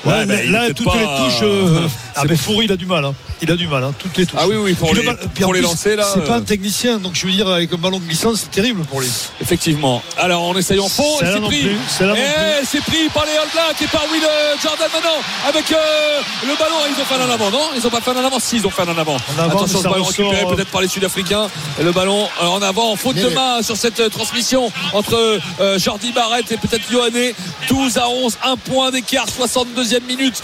Ouais, 0.06 0.12
Là, 0.12 0.26
mais 0.26 0.42
il 0.46 0.52
là, 0.52 0.68
est 0.70 0.74
toutes 0.74 0.86
pas- 0.86 0.96
les 0.98 1.04
touches. 1.04 1.40
euh, 1.44 1.88
Ah, 2.16 2.24
mais 2.30 2.36
Foury, 2.36 2.66
il 2.66 2.72
a 2.72 2.78
du 2.78 2.86
mal. 2.86 3.06
hein. 3.06 3.16
Il 3.48 3.52
a 3.52 3.56
du 3.56 3.68
mal, 3.68 3.84
hein, 3.84 3.94
toutes 4.00 4.18
les 4.18 4.26
touches. 4.26 4.40
Ah 4.42 4.48
oui, 4.48 4.56
oui, 4.56 4.74
pour 4.74 4.94
le 4.94 5.02
les- 5.02 5.10
en 5.10 5.14
pour 5.40 5.54
les 5.54 5.62
lancer, 5.62 5.96
là, 5.96 6.08
C'est 6.12 6.20
euh. 6.22 6.26
pas 6.26 6.36
un 6.38 6.42
technicien, 6.42 6.98
donc 6.98 7.14
je 7.14 7.26
veux 7.28 7.32
dire, 7.32 7.48
avec 7.48 7.72
un 7.72 7.78
ballon 7.78 8.00
glissant, 8.00 8.34
c'est 8.36 8.50
terrible 8.50 8.82
pour 8.86 9.02
lui. 9.02 9.10
Effectivement. 9.40 10.02
Alors 10.18 10.42
on 10.44 10.56
essaye 10.58 10.80
en 10.80 10.90
fond. 10.90 11.04
C'est 11.20 11.40
pris. 11.42 11.68
Et 11.68 12.66
c'est 12.66 12.82
pris 12.82 13.08
par 13.14 13.26
les 13.26 13.34
All 13.34 13.48
Blacks 13.54 13.82
et 13.82 13.88
par 13.88 14.04
Will 14.12 14.24
euh, 14.24 14.56
Jordan 14.62 14.88
maintenant 14.94 15.22
avec 15.48 15.72
euh, 15.72 16.22
le 16.44 16.56
ballon. 16.58 16.76
Ils 16.90 17.02
ont 17.02 17.06
fait 17.06 17.16
un 17.16 17.28
en 17.30 17.34
avant, 17.34 17.52
non? 17.52 17.62
Ils 17.76 17.86
ont 17.86 17.90
pas 17.90 18.02
fait 18.02 18.12
un 18.12 18.16
en 18.24 18.26
avant? 18.26 18.40
Si, 18.40 18.58
ils 18.58 18.66
ont 18.66 18.70
fait 18.70 18.82
un 18.82 18.88
en 18.90 18.98
avant. 18.98 19.16
En 19.38 19.40
avant, 19.44 19.58
Attention, 19.58 19.82
ça 19.82 19.90
ballon 19.90 20.04
récupéré 20.06 20.44
euh, 20.46 20.56
peut-être 20.56 20.70
par 20.72 20.82
les 20.82 20.88
Sud-Africains. 20.88 21.48
Le 21.82 21.92
ballon 21.92 22.28
euh, 22.42 22.46
en 22.48 22.62
avant, 22.62 22.92
en 22.92 22.96
faute 22.96 23.16
de 23.16 23.28
Mais- 23.30 23.36
main 23.36 23.62
sur 23.62 23.78
cette 23.78 24.00
euh, 24.00 24.10
transmission 24.10 24.72
entre 24.94 25.40
euh, 25.60 25.80
Jordi 25.80 26.12
Barrett 26.12 26.52
et 26.52 26.58
peut-être 26.58 26.92
Yohanné. 26.92 27.36
12 27.70 27.98
à 27.98 28.10
11, 28.10 28.38
un 28.44 28.58
point 28.58 28.92
d'écart, 28.92 29.26
62e 29.28 30.02
minute. 30.08 30.42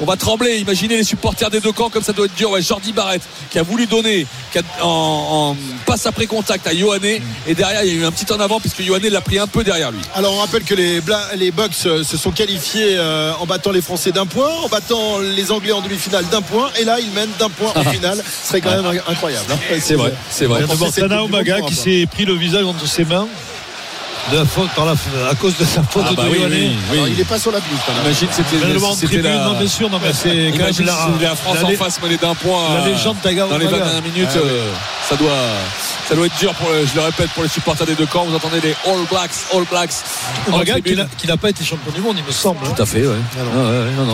On 0.00 0.04
va 0.04 0.16
trembler. 0.16 0.58
Imaginez 0.58 0.96
les 0.96 1.04
supporters 1.04 1.50
des 1.50 1.60
deux 1.60 1.72
camps 1.72 1.90
comme 1.90 2.02
ça 2.02 2.12
doit 2.12 2.26
être 2.26 2.34
dur. 2.34 2.43
Ouais, 2.44 2.62
Jordi 2.62 2.92
Barrett 2.92 3.22
qui 3.50 3.58
a 3.58 3.62
voulu 3.62 3.86
donner 3.86 4.26
qui 4.52 4.58
a- 4.58 4.62
en, 4.84 5.50
en 5.52 5.56
passe 5.86 6.06
après 6.06 6.26
contact 6.26 6.66
à 6.66 6.72
Yohanné 6.72 7.22
et 7.46 7.54
derrière 7.54 7.82
il 7.84 7.88
y 7.94 7.96
a 7.98 8.00
eu 8.00 8.04
un 8.04 8.10
petit 8.12 8.30
en 8.32 8.40
avant 8.40 8.60
puisque 8.60 8.80
Yohanné 8.80 9.10
l'a 9.10 9.20
pris 9.20 9.38
un 9.38 9.46
peu 9.46 9.64
derrière 9.64 9.90
lui. 9.90 10.00
Alors 10.14 10.34
on 10.34 10.38
rappelle 10.38 10.64
que 10.64 10.74
les, 10.74 11.00
Bla- 11.00 11.30
les 11.36 11.50
Bucks 11.50 11.72
euh, 11.86 12.04
se 12.04 12.16
sont 12.16 12.30
qualifiés 12.30 12.96
euh, 12.96 13.32
en 13.40 13.46
battant 13.46 13.70
les 13.72 13.80
Français 13.82 14.12
d'un 14.12 14.26
point, 14.26 14.50
en 14.64 14.68
battant 14.68 15.18
les 15.18 15.50
Anglais 15.52 15.72
en 15.72 15.80
demi-finale 15.80 16.24
d'un 16.30 16.42
point, 16.42 16.70
et 16.80 16.84
là 16.84 16.98
ils 17.00 17.10
mènent 17.10 17.30
d'un 17.38 17.48
point 17.50 17.72
en 17.74 17.84
finale. 17.90 18.22
Ce 18.42 18.48
serait 18.48 18.60
quand 18.60 18.70
même 18.82 19.00
incroyable. 19.08 19.46
hein. 19.52 19.58
C'est 19.80 19.94
vrai, 19.94 20.12
c'est 20.30 20.46
vrai. 20.46 20.62
On 20.62 20.66
Il 20.66 20.70
y 20.70 20.72
a 20.72 20.76
pensait 20.76 20.78
d'abord 20.78 20.92
cette 20.94 21.08
Tana 21.08 21.16
Coupe 21.22 21.30
du 21.30 21.34
Omaga 21.34 21.60
qui 21.62 21.74
s'est 21.74 22.06
pris 22.10 22.24
le 22.24 22.34
visage 22.34 22.64
entre 22.64 22.86
ses 22.86 23.04
mains 23.04 23.26
de 24.32 24.38
la 24.38 24.44
faute, 24.44 24.70
par 24.70 24.86
la, 24.86 24.92
à 25.30 25.34
cause 25.34 25.56
de 25.58 25.64
sa 25.64 25.82
faute 25.82 26.04
Ah 26.08 26.12
bah 26.16 26.24
de 26.24 26.30
oui, 26.30 26.38
Yohanné. 26.38 26.56
oui, 26.56 26.76
oui. 26.90 26.96
Alors, 26.96 27.08
il 27.08 27.16
n'est 27.16 27.24
pas 27.24 27.38
sur 27.38 27.50
la 27.52 27.58
même. 27.58 27.68
Imagine 28.04 28.28
c'était 28.32 28.56
la 29.22 29.38
non, 29.44 29.52
bien 29.58 29.68
sûr, 29.68 29.90
non, 29.90 30.00
mais 30.02 30.12
c'est 30.12 30.28
quand 30.28 30.34
Imagine 30.34 30.86
même 30.86 30.94
si 30.94 31.12
c'était 31.12 31.24
la 31.24 31.34
France 31.36 31.56
la- 31.60 31.68
en 31.68 31.72
face 31.72 32.00
menée 32.02 32.16
d'un 32.16 32.34
point 32.34 32.74
la 32.74 32.80
euh, 32.84 32.86
légende 32.86 33.16
Taga 33.22 33.46
dans 33.46 33.58
les 33.58 33.66
20 33.66 33.70
Omaga. 33.72 33.84
dernières 33.84 34.02
minutes 34.02 34.28
Ah 34.34 34.38
euh, 34.38 34.70
ça 35.08 35.16
doit 35.16 35.28
Ça 36.08 36.14
doit 36.14 36.26
être 36.26 36.38
dur, 36.38 36.52
pour 36.54 36.68
je 36.68 36.94
le 36.94 37.00
répète, 37.02 37.30
pour 37.30 37.42
les 37.42 37.48
supporters 37.48 37.86
des 37.86 37.94
deux 37.94 38.06
camps. 38.06 38.24
Vous 38.24 38.34
entendez 38.34 38.60
les 38.62 38.74
All 38.86 39.04
Blacks, 39.10 39.30
All 39.54 39.64
Blacks. 39.70 39.92
Umaga 40.48 40.74
qui 40.80 41.26
n'a- 41.26 41.36
pas 41.36 41.50
été 41.50 41.64
champion 41.64 41.92
du 41.92 42.00
monde, 42.00 42.16
il 42.18 42.24
me 42.24 42.32
semble. 42.32 42.58
hein. 42.64 42.72
Tout 42.74 42.82
à 42.82 42.86
fait, 42.86 43.06
ouais. 43.06 43.16
non. 43.54 43.62
Ouais, 43.62 43.78
ouais, 43.84 43.90
non, 43.96 44.04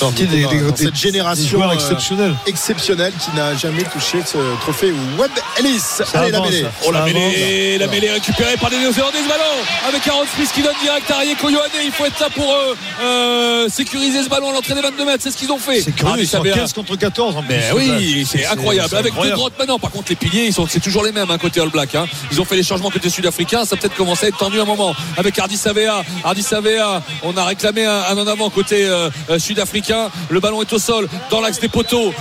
non. 0.00 0.10
Des, 0.12 0.26
des- 0.26 0.44
des- 0.46 0.76
cette 0.76 0.94
génération, 0.96 1.42
des 1.44 1.48
joueurs 1.50 1.70
euh, 1.70 1.74
exceptionnels. 1.74 2.34
exceptionnel 2.46 3.12
qui 3.18 3.34
n'a 3.36 3.56
jamais 3.56 3.82
touché 3.84 4.18
ce 4.24 4.36
trophée 4.60 4.92
Webb 5.18 5.30
Ellis. 5.58 5.82
Allez, 6.14 6.30
la 6.30 6.40
mêlée. 6.40 6.66
Oh 6.86 6.92
la 6.92 7.04
mêlée, 7.04 7.78
la 7.78 7.86
mêlée 7.88 8.10
récupérée 8.10 8.56
par 8.56 8.70
les 8.70 8.78
Néo-Zélandais 8.78 9.18
ce 9.24 9.28
ballon 9.28 9.55
avec 9.88 10.06
Aaron 10.08 10.24
Smith 10.34 10.50
qui 10.54 10.62
donne 10.62 10.74
direct 10.82 11.10
à 11.10 11.18
Rieko 11.18 11.48
Ioane. 11.50 11.70
Il 11.84 11.90
faut 11.92 12.04
être 12.04 12.18
là 12.20 12.28
pour 12.34 12.52
euh, 12.52 12.74
euh, 13.02 13.68
sécuriser 13.68 14.22
ce 14.22 14.28
ballon 14.28 14.50
à 14.50 14.52
l'entrée 14.52 14.74
des 14.74 14.80
22 14.80 15.04
mètres. 15.04 15.22
C'est 15.22 15.30
ce 15.30 15.36
qu'ils 15.36 15.52
ont 15.52 15.58
fait. 15.58 15.80
C'est 15.80 15.92
curieux, 15.92 16.14
Ah, 16.16 16.20
ils 16.20 16.26
sont 16.28 16.42
15 16.42 16.72
contre 16.72 16.96
14 16.96 17.36
en 17.36 17.42
plus. 17.42 17.54
Mais 17.54 17.70
oui, 17.74 18.26
c'est 18.30 18.46
incroyable. 18.46 18.94
Avec 18.96 19.14
deux 19.14 19.30
grottes 19.30 19.58
maintenant. 19.58 19.78
Par 19.78 19.90
contre, 19.90 20.10
les 20.10 20.16
piliers, 20.16 20.50
c'est 20.68 20.80
toujours 20.80 21.04
les 21.04 21.12
mêmes 21.12 21.30
hein, 21.30 21.38
côté 21.38 21.60
All 21.60 21.68
Black. 21.70 21.94
hein. 21.94 22.06
Ils 22.32 22.40
ont 22.40 22.44
fait 22.44 22.56
les 22.56 22.62
changements 22.62 22.90
côté 22.90 23.08
sud-africain. 23.10 23.64
Ça 23.64 23.74
a 23.74 23.78
peut-être 23.78 23.94
commencé 23.96 24.26
à 24.26 24.28
être 24.28 24.38
tendu 24.38 24.60
un 24.60 24.64
moment. 24.64 24.94
Avec 25.16 25.38
Hardy 25.38 25.56
Savea. 25.56 26.02
Hardy 26.24 26.42
Savea, 26.42 27.02
on 27.22 27.36
a 27.36 27.44
réclamé 27.44 27.84
un, 27.84 28.02
un 28.10 28.18
en 28.18 28.26
avant 28.26 28.50
côté 28.50 28.84
euh, 28.86 29.10
euh, 29.30 29.38
sud-africain. 29.38 30.10
Le 30.30 30.40
ballon 30.40 30.62
est 30.62 30.72
au 30.72 30.78
sol, 30.78 31.08
dans 31.30 31.40
l'axe 31.40 31.60
des 31.60 31.68
poteaux, 31.68 32.12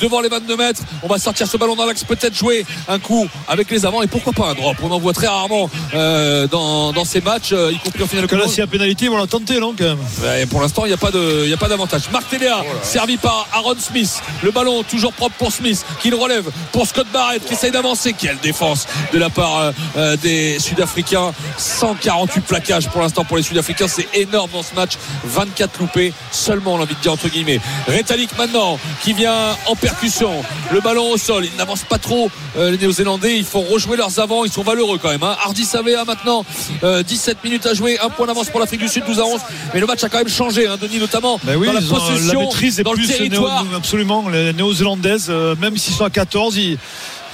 devant 0.00 0.20
les 0.20 0.28
22 0.28 0.56
mètres. 0.56 0.82
On 1.02 1.08
va 1.08 1.18
sortir 1.18 1.46
ce 1.46 1.56
ballon 1.56 1.76
dans 1.76 1.86
l'axe, 1.86 2.04
peut-être 2.04 2.34
jouer 2.34 2.64
un 2.88 2.98
coup 2.98 3.26
avec 3.48 3.70
les 3.70 3.84
avants. 3.86 4.02
Et 4.02 4.06
pourquoi 4.06 4.32
pas 4.32 4.48
un 4.50 4.54
drop 4.54 4.76
On 4.82 4.90
en 4.90 4.98
voit 4.98 5.12
très 5.12 5.26
rarement 5.26 5.70
euh, 5.94 6.37
dans, 6.46 6.92
dans 6.92 7.04
ces 7.04 7.20
matchs, 7.20 7.50
euh, 7.52 7.72
y 7.72 7.78
compris 7.78 8.02
en 8.02 8.06
finale 8.06 8.26
de 8.26 8.30
Que 8.30 8.36
là, 8.36 8.46
s'il 8.46 8.58
y 8.58 8.62
a 8.62 8.66
pénalité, 8.66 9.06
ils 9.06 9.10
vont 9.10 9.18
la 9.18 9.26
tenter, 9.26 9.58
non, 9.60 9.74
quand 9.76 9.84
même? 9.84 9.98
Ouais, 10.22 10.46
pour 10.46 10.60
l'instant, 10.60 10.84
il 10.84 10.88
n'y 10.88 10.94
a 10.94 10.98
pas 10.98 11.10
de, 11.10 11.42
il 11.44 11.50
y 11.50 11.54
a 11.54 11.56
pas 11.56 11.68
d'avantage. 11.68 12.02
Marc 12.12 12.28
Téléa, 12.28 12.62
servi 12.82 13.16
par 13.16 13.48
Aaron 13.52 13.76
Smith. 13.78 14.22
Le 14.42 14.50
ballon 14.50 14.82
toujours 14.82 15.12
propre 15.12 15.34
pour 15.36 15.52
Smith, 15.52 15.84
qui 16.00 16.10
le 16.10 16.16
relève 16.16 16.48
pour 16.72 16.86
Scott 16.86 17.06
Barrett, 17.12 17.44
qui 17.44 17.54
essaye 17.54 17.70
d'avancer. 17.70 18.14
Quelle 18.18 18.38
défense 18.38 18.86
de 19.12 19.18
la 19.18 19.30
part 19.30 19.58
euh, 19.58 19.72
euh, 19.96 20.16
des 20.16 20.58
Sud-Africains. 20.58 21.32
148 21.56 22.40
plaquages 22.42 22.88
pour 22.88 23.00
l'instant 23.00 23.24
pour 23.24 23.36
les 23.36 23.42
Sud-Africains. 23.42 23.88
C'est 23.88 24.08
énorme 24.14 24.50
dans 24.52 24.62
ce 24.62 24.74
match. 24.74 24.92
24 25.24 25.80
loupés 25.80 26.12
seulement, 26.30 26.74
on 26.74 26.78
a 26.78 26.82
envie 26.82 26.94
de 26.94 27.00
dire 27.00 27.12
entre 27.12 27.28
guillemets. 27.28 27.60
Rétalik 27.86 28.36
maintenant, 28.36 28.78
qui 29.02 29.12
vient 29.12 29.56
en 29.66 29.76
percussion. 29.76 30.42
Le 30.72 30.80
ballon 30.80 31.10
au 31.10 31.16
sol. 31.16 31.44
Ils 31.44 31.56
n'avancent 31.56 31.84
pas 31.84 31.98
trop, 31.98 32.30
euh, 32.56 32.70
les 32.70 32.78
Néo-Zélandais. 32.78 33.36
Ils 33.36 33.44
font 33.44 33.62
rejouer 33.62 33.96
leurs 33.96 34.18
avants. 34.18 34.44
Ils 34.44 34.52
sont 34.52 34.62
valeureux 34.62 34.98
quand 35.00 35.10
même. 35.10 35.22
Hein. 35.22 35.36
Hardy 35.44 35.64
Savea 35.64 36.04
maintenant, 36.04 36.27
euh, 36.84 37.02
17 37.02 37.42
minutes 37.44 37.66
à 37.66 37.74
jouer. 37.74 37.98
Un 38.00 38.08
point 38.10 38.26
d'avance 38.26 38.48
pour 38.50 38.60
l'Afrique 38.60 38.80
du 38.80 38.88
Sud, 38.88 39.04
12 39.06 39.18
à 39.20 39.24
11. 39.24 39.40
Mais 39.74 39.80
le 39.80 39.86
match 39.86 40.02
a 40.04 40.08
quand 40.08 40.18
même 40.18 40.28
changé, 40.28 40.66
hein, 40.66 40.76
Denis, 40.80 40.98
notamment 40.98 41.40
Ben 41.44 41.56
oui, 41.56 41.66
dans 41.66 41.72
la 41.74 41.80
possession, 41.80 42.38
la 42.40 42.44
maîtrise 42.46 42.78
est 42.80 42.82
dans 42.82 42.92
le 42.92 42.98
plus 42.98 43.06
territoire. 43.06 43.64
néo- 43.64 43.76
absolument. 43.76 44.28
Les 44.28 44.52
néo-zélandaises, 44.52 45.26
euh, 45.30 45.54
même 45.60 45.76
s'ils 45.76 45.94
sont 45.94 46.04
à 46.04 46.10
14, 46.10 46.56
ils, 46.56 46.78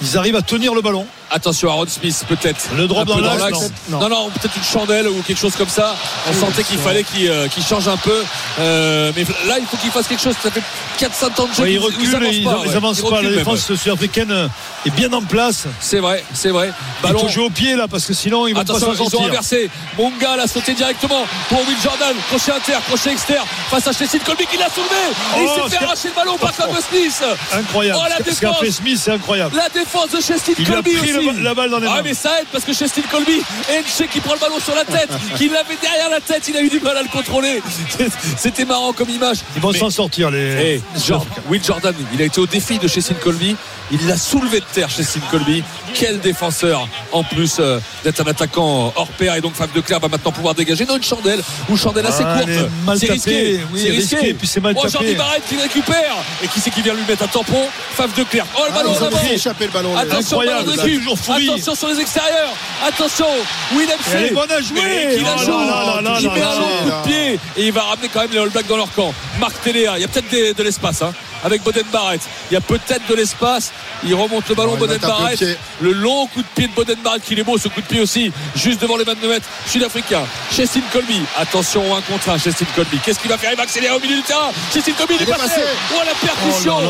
ils 0.02 0.16
arrivent 0.18 0.36
à 0.36 0.42
tenir 0.42 0.74
le 0.74 0.80
ballon. 0.82 1.06
Attention 1.30 1.68
Aaron 1.70 1.86
Smith 1.88 2.24
peut-être. 2.28 2.68
Le 2.76 2.86
drop 2.86 3.06
dans 3.08 3.16
peu 3.16 3.22
l'axe, 3.22 3.70
non. 3.88 3.98
Non, 4.00 4.08
non, 4.08 4.30
peut-être 4.30 4.56
une 4.56 4.62
chandelle 4.64 5.08
ou 5.08 5.20
quelque 5.22 5.38
chose 5.40 5.56
comme 5.56 5.68
ça. 5.68 5.96
On 6.30 6.32
sentait 6.32 6.62
qu'il 6.62 6.78
fallait 6.78 7.02
qu'il 7.02 7.28
euh, 7.28 7.48
qu'il 7.48 7.64
change 7.64 7.88
un 7.88 7.96
peu. 7.96 8.22
Euh, 8.60 9.10
mais 9.16 9.24
là, 9.46 9.56
il 9.58 9.66
faut 9.66 9.76
qu'il 9.76 9.90
fasse 9.90 10.06
quelque 10.06 10.22
chose. 10.22 10.34
Ça 10.42 10.50
fait 10.50 10.62
4-5 10.98 11.40
ans 11.42 11.46
de 11.48 11.54
jeu. 11.54 11.62
Ouais, 11.62 11.72
ils 11.72 11.78
reculent, 11.78 12.14
avancent 12.14 12.34
ils, 12.34 12.44
pas, 12.44 12.60
ils 12.66 12.76
avancent 12.76 12.98
Ils 13.04 13.10
pas. 13.10 13.22
La 13.22 13.30
défense 13.30 13.74
sud-africaine 13.74 14.30
euh, 14.30 14.48
est 14.86 14.90
bien 14.90 15.12
en 15.12 15.22
place. 15.22 15.64
C'est 15.80 15.98
vrai, 15.98 16.24
c'est 16.34 16.50
vrai. 16.50 16.70
Il 16.70 17.02
Ballon. 17.02 17.18
faut 17.20 17.28
jouer 17.28 17.44
au 17.46 17.50
pied 17.50 17.74
là 17.74 17.88
parce 17.88 18.04
que 18.06 18.12
sinon 18.14 18.46
ils 18.46 18.54
vont 18.54 18.60
Attention, 18.60 18.88
pas 18.88 18.96
s'en 18.96 19.02
ils 19.02 19.06
ont 19.06 19.10
sortir. 19.10 19.28
inversé. 19.30 19.70
Munga 19.98 20.36
l'a 20.36 20.46
sauté 20.46 20.74
directement 20.74 21.24
pour 21.48 21.58
Will 21.66 21.76
Jordan. 21.82 22.14
Crochet 22.28 22.52
inter, 22.52 22.78
crochet 22.86 23.10
externe 23.12 23.46
face 23.70 23.86
à 23.88 23.92
Chessin 23.92 24.18
Colby 24.24 24.46
qui 24.46 24.56
l'a 24.56 24.68
soulevé. 24.68 24.90
Et 25.38 25.42
il 25.42 25.48
Oh, 25.48 25.68
s'est 25.68 25.76
fait 25.76 25.84
arracher 25.84 26.08
le 26.08 26.14
ballon 26.14 26.36
par 26.38 26.52
Smith. 26.54 27.22
Incroyable. 27.52 28.00
Oh, 28.02 28.06
la 28.08 28.16
Ce 28.18 28.40
qu'a 28.40 28.48
défense. 28.48 28.60
fait 28.64 28.70
Smith, 28.70 29.00
c'est 29.02 29.12
incroyable. 29.12 29.56
La 29.56 29.68
défense 29.68 30.10
de 30.10 30.20
Chestin 30.20 30.52
Il 30.58 30.66
a 30.70 30.74
Colby. 30.74 30.90
Le- 31.20 31.42
la 31.42 31.54
balle 31.54 31.70
dans 31.70 31.78
les 31.78 31.86
Ah 31.88 31.96
mains. 31.96 32.02
mais 32.02 32.14
ça 32.14 32.40
aide 32.40 32.46
parce 32.52 32.64
que 32.64 32.72
Chestin 32.72 33.02
Colby, 33.10 33.40
Enche 33.70 34.08
qui 34.10 34.20
prend 34.20 34.34
le 34.34 34.40
ballon 34.40 34.58
sur 34.60 34.74
la 34.74 34.84
tête, 34.84 35.10
qui 35.36 35.48
l'avait 35.48 35.76
derrière 35.80 36.08
la 36.10 36.20
tête, 36.20 36.42
il 36.48 36.56
a 36.56 36.62
eu 36.62 36.68
du 36.68 36.80
mal 36.80 36.96
à 36.96 37.02
le 37.02 37.08
contrôler. 37.08 37.62
C'était 38.36 38.64
marrant 38.64 38.92
comme 38.92 39.10
image. 39.10 39.38
Ils 39.56 39.62
vont 39.62 39.72
s'en 39.72 39.90
sortir 39.90 40.30
les. 40.30 40.80
eh, 40.96 40.98
Jor- 41.06 41.26
Will 41.48 41.62
Jordan, 41.64 41.94
il 42.12 42.20
a 42.22 42.24
été 42.24 42.40
au 42.40 42.46
défi 42.46 42.78
de 42.78 42.88
Chessin 42.88 43.14
Colby. 43.14 43.56
Il 43.92 44.06
l'a 44.06 44.16
soulevé 44.16 44.60
de 44.60 44.64
terre, 44.72 44.88
Chessin 44.88 45.20
Colby. 45.30 45.62
Quel 45.94 46.18
défenseur, 46.18 46.88
en 47.12 47.22
plus 47.22 47.56
euh, 47.60 47.78
d'être 48.02 48.20
un 48.20 48.26
attaquant 48.30 48.92
hors 48.96 49.08
pair. 49.08 49.34
Et 49.36 49.40
donc, 49.40 49.54
Fab 49.54 49.70
de 49.72 49.80
Clerc 49.80 50.00
va 50.00 50.08
maintenant 50.08 50.32
pouvoir 50.32 50.54
dégager. 50.54 50.86
Non, 50.86 50.96
une 50.96 51.02
chandelle, 51.04 51.40
ou 51.68 51.76
chandelle 51.76 52.06
assez 52.06 52.24
Ah, 52.26 52.38
courte. 52.40 52.98
C'est 52.98 53.12
risqué. 53.12 53.60
Oui, 53.72 53.80
c'est 53.84 53.90
risqué, 53.90 54.16
risqué. 54.16 54.34
puis 54.34 54.48
c'est 54.48 54.60
mal 54.60 54.74
oh. 54.76 54.88
Jordi 54.88 55.14
Barrett 55.14 55.42
qui 55.48 55.56
récupère. 55.56 56.16
Et 56.42 56.48
qui 56.48 56.60
c'est 56.60 56.70
qui 56.70 56.80
vient 56.82 56.94
lui 56.94 57.02
mettre 57.06 57.22
un 57.24 57.28
tampon? 57.28 57.62
Fab 57.94 58.12
de 58.14 58.24
Clerc. 58.24 58.46
Oh, 58.56 58.62
le 58.66 58.70
Ah, 58.72 58.74
ballon 58.76 58.94
ils 58.98 59.02
en 59.02 59.06
avant. 59.06 59.16
fait 59.18 59.34
échapper 59.34 59.66
le 59.66 59.70
ballon. 59.72 59.96
Attention, 59.96 60.38
ballon 60.38 60.62
de 60.64 60.70
récup. 60.80 61.02
Toujours. 61.12 61.54
Attention 61.54 61.74
sur 61.74 61.88
les 61.88 62.00
extérieurs. 62.00 62.54
Attention, 62.86 63.26
Willem 63.72 63.98
elle 64.14 64.24
est 64.24 64.30
bonne 64.32 64.50
à 64.50 64.60
jouer. 64.60 65.20
Là 65.22 65.36
là 65.36 66.00
là 66.02 66.18
Il 66.20 66.30
met 66.30 66.42
un 66.42 66.58
long 66.58 66.66
coup 66.66 66.84
de 66.84 67.08
pied 67.08 67.40
et 67.56 67.66
il 67.66 67.72
va 67.72 67.82
ramener 67.82 68.08
quand 68.08 68.20
même 68.20 68.30
les 68.32 68.38
All 68.38 68.50
Blacks 68.50 68.66
dans 68.66 68.76
leur 68.76 68.92
camp. 68.92 69.12
Marc 69.38 69.60
Téléa, 69.62 69.94
il 69.96 70.02
y 70.02 70.04
a 70.04 70.08
peut-être 70.08 70.56
de 70.56 70.62
l'espace 70.62 71.02
hein, 71.02 71.12
avec 71.44 71.62
Boden 71.62 71.84
Barrett. 71.92 72.20
Il 72.50 72.54
y 72.54 72.56
a 72.56 72.60
peut-être 72.60 73.06
de 73.08 73.14
l'espace. 73.14 73.72
Il 74.04 74.14
remonte 74.14 74.48
le 74.48 74.54
ballon 74.54 74.72
Oh, 74.74 74.78
Boden 74.78 74.96
au 75.02 75.06
Barrett. 75.06 75.44
Le 75.80 75.92
long 75.92 76.26
coup 76.26 76.40
de 76.42 76.46
pied 76.54 76.66
de 76.68 76.72
Boden 76.72 76.96
Barrett 77.04 77.22
qui 77.22 77.34
est 77.38 77.42
beau 77.44 77.58
ce 77.58 77.68
coup 77.68 77.80
de 77.80 77.86
pied 77.86 78.00
aussi 78.00 78.32
juste 78.56 78.80
devant 78.80 78.96
les 78.96 79.04
22 79.04 79.28
mètres 79.28 79.46
sud-africain. 79.66 80.22
Chestin 80.50 80.80
Colby. 80.92 81.20
Attention 81.36 81.94
un 81.96 82.00
contre 82.00 82.30
un 82.30 82.38
Chestin 82.38 82.66
Colby. 82.74 82.98
Qu'est-ce 83.04 83.18
qu'il 83.18 83.30
va 83.30 83.38
faire? 83.38 83.50
Il 83.52 83.56
va 83.56 83.62
accélérer 83.64 83.94
au 83.94 84.00
milieu 84.00 84.16
du 84.16 84.22
terrain. 84.22 84.50
Chestin 84.72 84.92
Colby 84.92 85.14
il 85.16 85.22
est 85.22 85.24
Il 85.26 85.28
est 85.30 85.32
passé. 85.32 85.48
passé. 85.48 85.62
Oh 85.94 85.98
la 86.04 86.12
Oh 86.12 86.26
percussion. 86.26 86.80
là. 86.80 86.86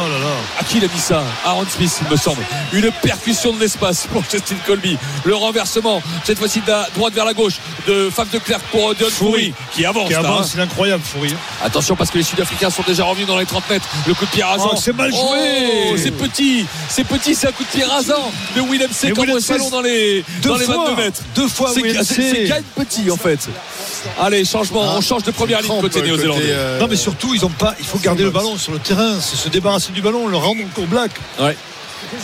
À 0.60 0.64
qui 0.64 0.78
il 0.78 0.84
a 0.84 0.88
dit 0.88 1.00
ça? 1.00 1.22
Aaron 1.44 1.66
Smith, 1.68 1.92
il 2.02 2.08
me 2.10 2.16
semble. 2.16 2.42
Une 2.72 2.90
percussion 3.02 3.52
de 3.52 3.60
l'espace 3.60 4.06
pour 4.12 4.22
Justin 4.30 4.56
Colby. 4.66 4.96
Le 5.24 5.34
renversement, 5.34 6.02
cette 6.24 6.38
fois-ci 6.38 6.60
de 6.60 6.68
la 6.70 6.88
droite 6.94 7.14
vers 7.14 7.24
la 7.24 7.34
gauche, 7.34 7.54
de 7.86 8.10
Fab 8.10 8.28
de 8.30 8.38
Clerc 8.38 8.60
pour 8.70 8.90
euh, 8.90 8.94
Dion 8.94 9.08
Foury, 9.10 9.52
qui 9.72 9.84
avance. 9.84 10.08
Qui 10.08 10.14
avance, 10.14 10.46
hein. 10.46 10.50
c'est 10.54 10.60
incroyable, 10.60 11.02
Foury. 11.04 11.34
Attention 11.64 11.96
parce 11.96 12.10
que 12.10 12.18
les 12.18 12.24
Sud-Africains 12.24 12.70
sont 12.70 12.82
déjà 12.86 13.04
revenus 13.04 13.26
dans 13.26 13.38
les 13.38 13.46
30 13.46 13.68
mètres. 13.70 13.86
Le 14.06 14.14
coup 14.14 14.24
de 14.26 14.30
pied 14.30 14.42
rasant. 14.44 14.70
Oh, 14.72 14.76
c'est 14.80 14.94
mal 14.94 15.10
joué. 15.10 15.20
Oh, 15.92 15.96
c'est 15.96 16.10
petit. 16.10 16.64
C'est 16.88 17.04
petit, 17.04 17.34
c'est 17.34 17.48
un 17.48 17.52
coup 17.52 17.64
de 17.64 17.68
pied 17.68 17.84
rasant 17.84 18.30
de 18.56 18.60
Willem 18.62 18.90
C. 18.92 19.08
Mais 19.08 19.26
Comme 19.26 19.40
C, 19.40 19.52
ballon 19.52 19.70
dans 19.70 19.80
les, 19.80 20.24
deux 20.42 20.48
dans 20.50 20.56
les 20.56 20.64
fois. 20.64 20.88
22 20.90 21.02
mètres. 21.02 21.20
Deux 21.34 21.48
fois, 21.48 21.70
C'est 21.74 21.82
même 21.82 22.62
petit 22.76 23.10
en 23.10 23.16
fait. 23.16 23.48
Allez, 24.20 24.44
changement. 24.44 24.82
Ah, 24.84 24.94
on 24.96 25.00
change 25.00 25.22
de 25.22 25.30
première 25.30 25.62
ligne 25.62 25.80
côté 25.80 26.02
néo-zélandais. 26.02 26.42
euh, 26.48 26.78
Non, 26.80 26.86
mais 26.88 26.96
surtout, 26.96 27.34
ils 27.34 27.44
ont 27.44 27.48
pas. 27.50 27.74
Il 27.80 27.86
faut 27.86 27.98
garder 27.98 28.22
le 28.22 28.30
ballon 28.30 28.56
sur 28.56 28.72
le 28.72 28.78
terrain, 28.78 29.18
c'est 29.20 29.36
se 29.36 29.48
débarrasser 29.48 29.92
du 29.92 30.02
ballon, 30.02 30.28
le 30.28 30.36
rendre 30.36 30.60
au 30.78 30.86
black. 30.86 31.10
Ouais. 31.40 31.56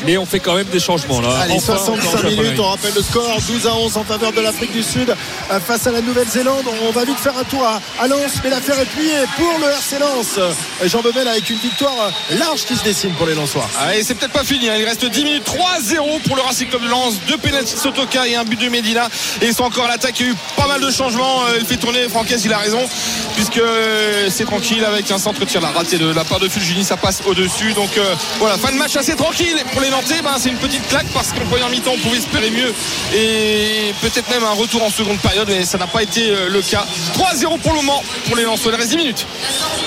Mais 0.06 0.16
on 0.16 0.26
fait 0.26 0.40
quand 0.40 0.54
même 0.54 0.66
des 0.66 0.80
changements 0.80 1.20
là. 1.20 1.28
Allez, 1.42 1.54
Enfin, 1.54 1.76
65 1.76 2.08
encore 2.08 2.30
une 2.30 2.42
minutes, 2.42 2.60
on 2.60 2.68
rappelle 2.68 2.94
le 2.94 3.02
score 3.02 3.38
12 3.46 3.66
à 3.66 3.74
11 3.74 3.96
en 3.96 4.04
faveur 4.04 4.32
de 4.32 4.40
l'Afrique 4.40 4.72
du 4.72 4.82
Sud 4.82 5.10
euh, 5.50 5.60
face 5.60 5.86
à 5.86 5.92
la 5.92 6.00
Nouvelle-Zélande. 6.00 6.64
On 6.88 6.90
va 6.92 7.04
vite 7.04 7.18
faire 7.18 7.36
un 7.36 7.44
tour 7.44 7.64
à, 7.64 8.08
Lens, 8.08 8.32
mais 8.42 8.50
l'affaire 8.50 8.78
est 8.80 8.86
pliée 8.86 9.24
pour 9.36 9.58
le 9.60 9.66
RC 9.66 9.98
Lens. 9.98 10.38
Jean 10.86 11.00
Bemel 11.02 11.28
avec 11.28 11.48
une 11.50 11.58
victoire 11.58 11.94
euh, 12.00 12.38
large 12.38 12.64
qui 12.64 12.76
se 12.76 12.84
dessine 12.84 13.12
pour 13.12 13.26
les 13.26 13.34
Lensois. 13.34 13.68
Ah, 13.78 13.94
et 13.96 14.02
c'est 14.02 14.14
peut-être 14.14 14.32
pas 14.32 14.44
fini, 14.44 14.68
hein. 14.68 14.74
il 14.78 14.84
reste 14.84 15.04
10 15.04 15.24
minutes 15.24 15.46
3-0 15.46 16.20
pour 16.26 16.36
le 16.36 16.42
Racing 16.42 16.68
Club 16.68 16.82
de 16.82 16.88
Lens, 16.88 17.14
deux 17.28 17.38
pénaltys 17.38 17.74
de 17.74 17.78
Sotoka 17.78 18.26
et 18.26 18.36
un 18.36 18.44
but 18.44 18.58
de 18.60 18.68
Medina 18.68 19.08
et 19.42 19.46
ils 19.46 19.54
sont 19.54 19.64
encore 19.64 19.84
à 19.84 19.88
l'attaque, 19.88 20.18
il 20.20 20.26
y 20.26 20.28
a 20.28 20.32
eu 20.32 20.36
pas 20.56 20.66
mal 20.66 20.80
de 20.80 20.90
changements, 20.90 21.44
Euh, 21.46 21.58
il 21.60 21.66
fait 21.66 21.76
tourner 21.76 22.08
Francaise, 22.08 22.42
il 22.44 22.52
a 22.52 22.58
raison 22.58 22.80
puisque 23.34 23.60
c'est 24.28 24.44
tranquille 24.44 24.84
avec 24.84 25.10
un 25.10 25.18
centre 25.18 25.44
tir 25.44 25.60
là 25.60 25.68
raté 25.74 25.98
de 25.98 26.12
la 26.12 26.24
part 26.24 26.40
de 26.40 26.48
Fulgini, 26.48 26.84
ça 26.84 26.96
passe 26.96 27.22
au-dessus 27.26 27.72
donc 27.74 27.96
euh, 27.96 28.14
voilà, 28.38 28.56
fin 28.56 28.72
de 28.72 28.76
match 28.78 28.96
assez 28.96 29.14
tranquille 29.14 29.56
pour 29.72 29.80
les 29.83 29.90
Nantais, 29.90 30.22
ben, 30.22 30.35
c'est 30.38 30.48
une 30.50 30.56
petite 30.56 30.87
claque 30.88 31.06
parce 31.12 31.33
qu'en 31.33 31.44
première 31.46 31.68
mi-temps 31.70 31.92
on 31.94 31.98
pouvait 31.98 32.18
espérer 32.18 32.50
mieux 32.50 32.72
et 33.14 33.92
peut-être 34.00 34.28
même 34.30 34.44
un 34.44 34.52
retour 34.52 34.83
en 34.83 34.90
seconde 34.90 35.18
période 35.18 35.48
mais 35.48 35.64
ça 35.64 35.78
n'a 35.78 35.87
pas 35.87 36.02
été 36.02 36.30
euh, 36.30 36.48
le 36.48 36.61
cas 36.62 36.85
3-0 37.14 37.59
pour 37.61 37.72
le 37.72 37.76
moment 37.76 38.02
pour 38.26 38.37
les 38.37 38.44
Lensois, 38.44 38.72
il 38.72 38.76
reste 38.78 38.90
10 38.90 38.96
minutes 38.96 39.26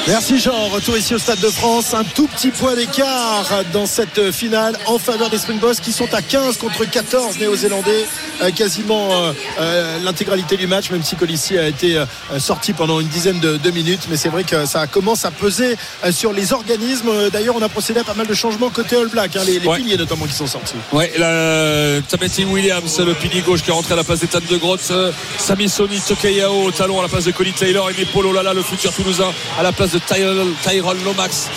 Merci 0.08 0.38
Jean. 0.38 0.68
Retour 0.68 0.98
ici 0.98 1.16
au 1.16 1.18
Stade 1.18 1.40
de 1.40 1.48
France. 1.48 1.94
Un 1.94 2.04
tout 2.04 2.28
petit 2.28 2.50
point 2.50 2.76
d'écart 2.76 3.64
dans 3.72 3.86
cette 3.86 4.32
finale 4.32 4.78
en 4.86 5.00
faveur 5.00 5.30
des 5.30 5.38
Springboks 5.38 5.78
qui 5.80 5.94
sont 5.94 6.14
à 6.14 6.22
15 6.22 6.58
contre 6.58 6.84
14 6.84 7.38
néo-zélandais. 7.40 8.06
Euh, 8.42 8.52
quasiment 8.52 9.10
euh, 9.24 9.32
euh, 9.60 10.00
l'intégralité 10.04 10.58
du 10.58 10.68
match, 10.68 10.90
même 10.92 11.04
si 11.04 11.16
Colissi 11.16 11.58
a 11.58 11.68
été 11.68 11.98
euh, 11.98 12.06
sorti 12.40 12.74
pendant 12.74 13.00
une 13.00 13.08
dizaine 13.08 13.40
de, 13.40 13.72
minutes. 13.72 14.08
Mais 14.10 14.18
c'est 14.18 14.28
vrai 14.30 14.44
que 14.44 14.66
ça 14.66 14.88
commence 14.88 15.24
à 15.24 15.32
peser 15.32 15.78
euh, 16.04 16.12
sur 16.12 16.34
les 16.34 16.52
organismes. 16.52 17.10
Euh, 17.10 17.30
D'ailleurs, 17.30 17.56
on 17.56 17.62
a 17.62 17.70
procédé 17.70 18.02
à 18.02 18.04
pas 18.04 18.14
mal 18.14 18.28
de 18.28 18.34
changements 18.34 18.70
côté 18.70 18.98
All 18.98 19.08
Black. 19.08 19.36
hein, 19.38 19.42
Ouais. 19.74 19.80
piliers 19.80 19.98
notamment 19.98 20.26
qui 20.26 20.34
sont 20.34 20.48
sortis. 20.48 20.76
Ouais, 20.92 21.12
la 21.18 22.02
Tamati 22.08 22.46
Williams, 22.46 23.00
le 23.00 23.14
pilier 23.14 23.42
gauche 23.42 23.62
qui 23.62 23.70
est 23.70 23.74
rentré 23.74 23.94
à 23.94 23.98
la 23.98 24.04
place 24.04 24.20
d'Ethan 24.22 24.40
de 24.50 24.58
Grotz, 24.58 24.92
Sami 25.38 25.70
Soni, 25.70 26.00
Tokayao 26.00 26.64
au 26.66 26.72
talon 26.72 27.00
à 27.00 27.04
la 27.04 27.08
place 27.10 27.26
de 27.26 27.32
Colin 27.32 27.52
Taylor 27.52 27.90
et 27.98 28.06
Polo 28.06 28.32
Lala, 28.34 28.54
le 28.54 28.62
futur 28.64 28.92
Toulousain, 28.94 29.32
à 29.60 29.64
la 29.64 29.72
place 29.72 29.92
de 29.92 30.00
Tyrell, 30.00 30.48
Tyrell 30.64 30.98
Lomax 31.04 31.48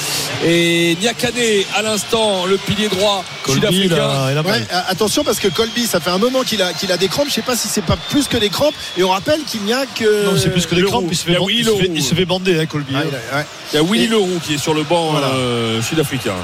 et 0.44 0.96
Niakane 1.00 1.32
à 1.74 1.82
l'instant, 1.82 2.46
le 2.46 2.56
pilier 2.56 2.88
droit 2.88 3.24
Colby, 3.42 3.60
sud-africain. 3.82 4.42
Ouais, 4.44 4.52
euh, 4.72 4.80
attention 4.88 5.24
parce 5.24 5.38
que 5.38 5.48
Colby, 5.48 5.86
ça 5.86 6.00
fait 6.00 6.10
un 6.10 6.18
moment 6.18 6.42
qu'il 6.42 6.62
a, 6.62 6.72
qu'il 6.72 6.90
a 6.92 6.96
des 6.96 7.08
crampes. 7.08 7.28
Je 7.28 7.34
sais 7.34 7.42
pas 7.42 7.56
si 7.56 7.68
c'est 7.68 7.84
pas 7.84 7.96
plus 7.96 8.26
que 8.28 8.36
des 8.36 8.48
crampes. 8.48 8.74
Et 8.96 9.02
on 9.04 9.10
rappelle 9.10 9.40
qu'il 9.46 9.62
n'y 9.62 9.72
a 9.72 9.84
que. 9.86 10.24
Non, 10.26 10.36
c'est 10.36 10.50
plus 10.50 10.66
que 10.66 10.74
des 10.74 10.82
crampes, 10.82 11.06
il 11.10 11.16
se 11.16 11.24
fait, 11.24 11.32
il 11.32 11.64
se 11.64 11.70
fait- 11.70 11.82
Leroux. 11.82 11.92
il 11.96 12.02
se 12.02 12.14
fait 12.14 12.24
bander, 12.24 12.58
hein, 12.60 12.66
Colby. 12.66 12.94
Ah, 12.96 13.02
il 13.04 13.14
a- 13.14 13.38
ouais. 13.38 13.46
Il 13.72 13.76
y 13.76 13.78
a 13.78 13.82
Willy 13.82 14.04
Et- 14.04 14.08
Leroux 14.08 14.40
qui 14.44 14.54
est 14.54 14.58
sur 14.58 14.74
le 14.74 14.82
banc 14.82 15.10
Voilà. 15.12 15.28
euh, 15.28 15.82
sud-africain. 15.82 16.34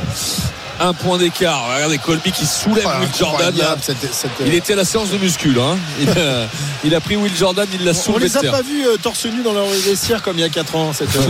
Un 0.80 0.94
point 0.94 1.18
d'écart. 1.18 1.64
Regardez 1.74 1.98
Colby 1.98 2.32
qui 2.32 2.44
soulève 2.46 2.84
Ah, 2.88 2.98
Will 3.00 3.08
Jordan. 3.16 3.40
là. 3.40 3.46
incroyable, 3.48 3.82
cette- 3.84 4.12
cette- 4.14 4.30
Il 4.46 4.54
était 4.54 4.72
à 4.72 4.76
la 4.76 4.84
séance 4.84 5.10
de 5.10 5.18
muscule. 5.18 5.58
hein. 5.60 5.76
Il, 6.00 6.08
a, 6.10 6.14
il 6.84 6.94
a 6.94 7.00
pris 7.00 7.16
Will 7.16 7.32
Jordan, 7.36 7.66
il 7.72 7.84
l'a 7.84 7.92
On 7.92 7.94
soulevé 7.94 8.24
les 8.26 8.30
de 8.30 8.48
a 8.48 8.50
pas 8.50 8.62
vus 8.62 8.86
euh, 8.86 8.96
torse 8.96 9.24
nu 9.26 9.42
dans 9.42 9.52
leur 9.52 9.66
vestiaire 9.66 10.22
comme 10.22 10.38
il 10.38 10.40
y 10.40 10.44
a 10.44 10.48
4 10.48 10.74
ans. 10.74 10.92
Cette 10.92 11.14
euh, 11.14 11.20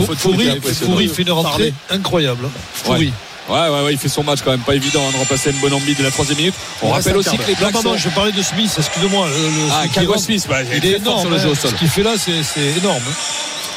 fait 1.09 1.21
une 1.23 1.31
rentrée 1.31 1.73
incroyable. 1.91 2.45
Ouais. 2.45 2.49
Foury. 2.83 3.13
Ouais, 3.49 3.59
ouais, 3.67 3.81
ouais, 3.83 3.91
il 3.91 3.99
fait 3.99 4.07
son 4.07 4.23
match 4.23 4.39
quand 4.43 4.51
même. 4.51 4.61
Pas 4.61 4.73
évident 4.75 5.01
hein, 5.05 5.11
de 5.11 5.17
remplacer 5.17 5.51
une 5.51 5.57
bonne 5.57 5.73
ambi 5.73 5.93
de 5.93 6.01
la 6.03 6.11
troisième 6.11 6.37
minute. 6.37 6.53
On 6.81 6.91
rappelle 6.91 7.17
aussi 7.17 7.37
que 7.37 7.43
les 7.45 7.53
Non, 7.53 7.59
Blacks 7.59 7.73
pardon, 7.73 7.91
sont... 7.91 7.97
je 7.97 8.09
parlais 8.09 8.31
de 8.31 8.41
Smith, 8.41 8.73
excusez-moi. 8.77 9.27
le- 9.27 9.33
le- 9.33 9.69
Ah, 9.73 9.83
Kagwa 9.93 10.17
Smith, 10.17 10.45
bah, 10.49 10.63
il 10.63 10.71
est 10.73 10.77
il 10.77 10.85
est 10.85 10.95
très 10.99 11.03
fort 11.03 11.19
sur 11.19 11.27
énorme. 11.27 11.33
le 11.33 11.39
jeu 11.39 11.49
au 11.49 11.51
hein. 11.51 11.57
sol. 11.61 11.71
Ce 11.71 11.75
qu'il 11.75 11.89
fait 11.89 12.03
là, 12.03 12.11
c'est 12.17 12.77
énorme. 12.77 13.01
hein. 13.05 13.13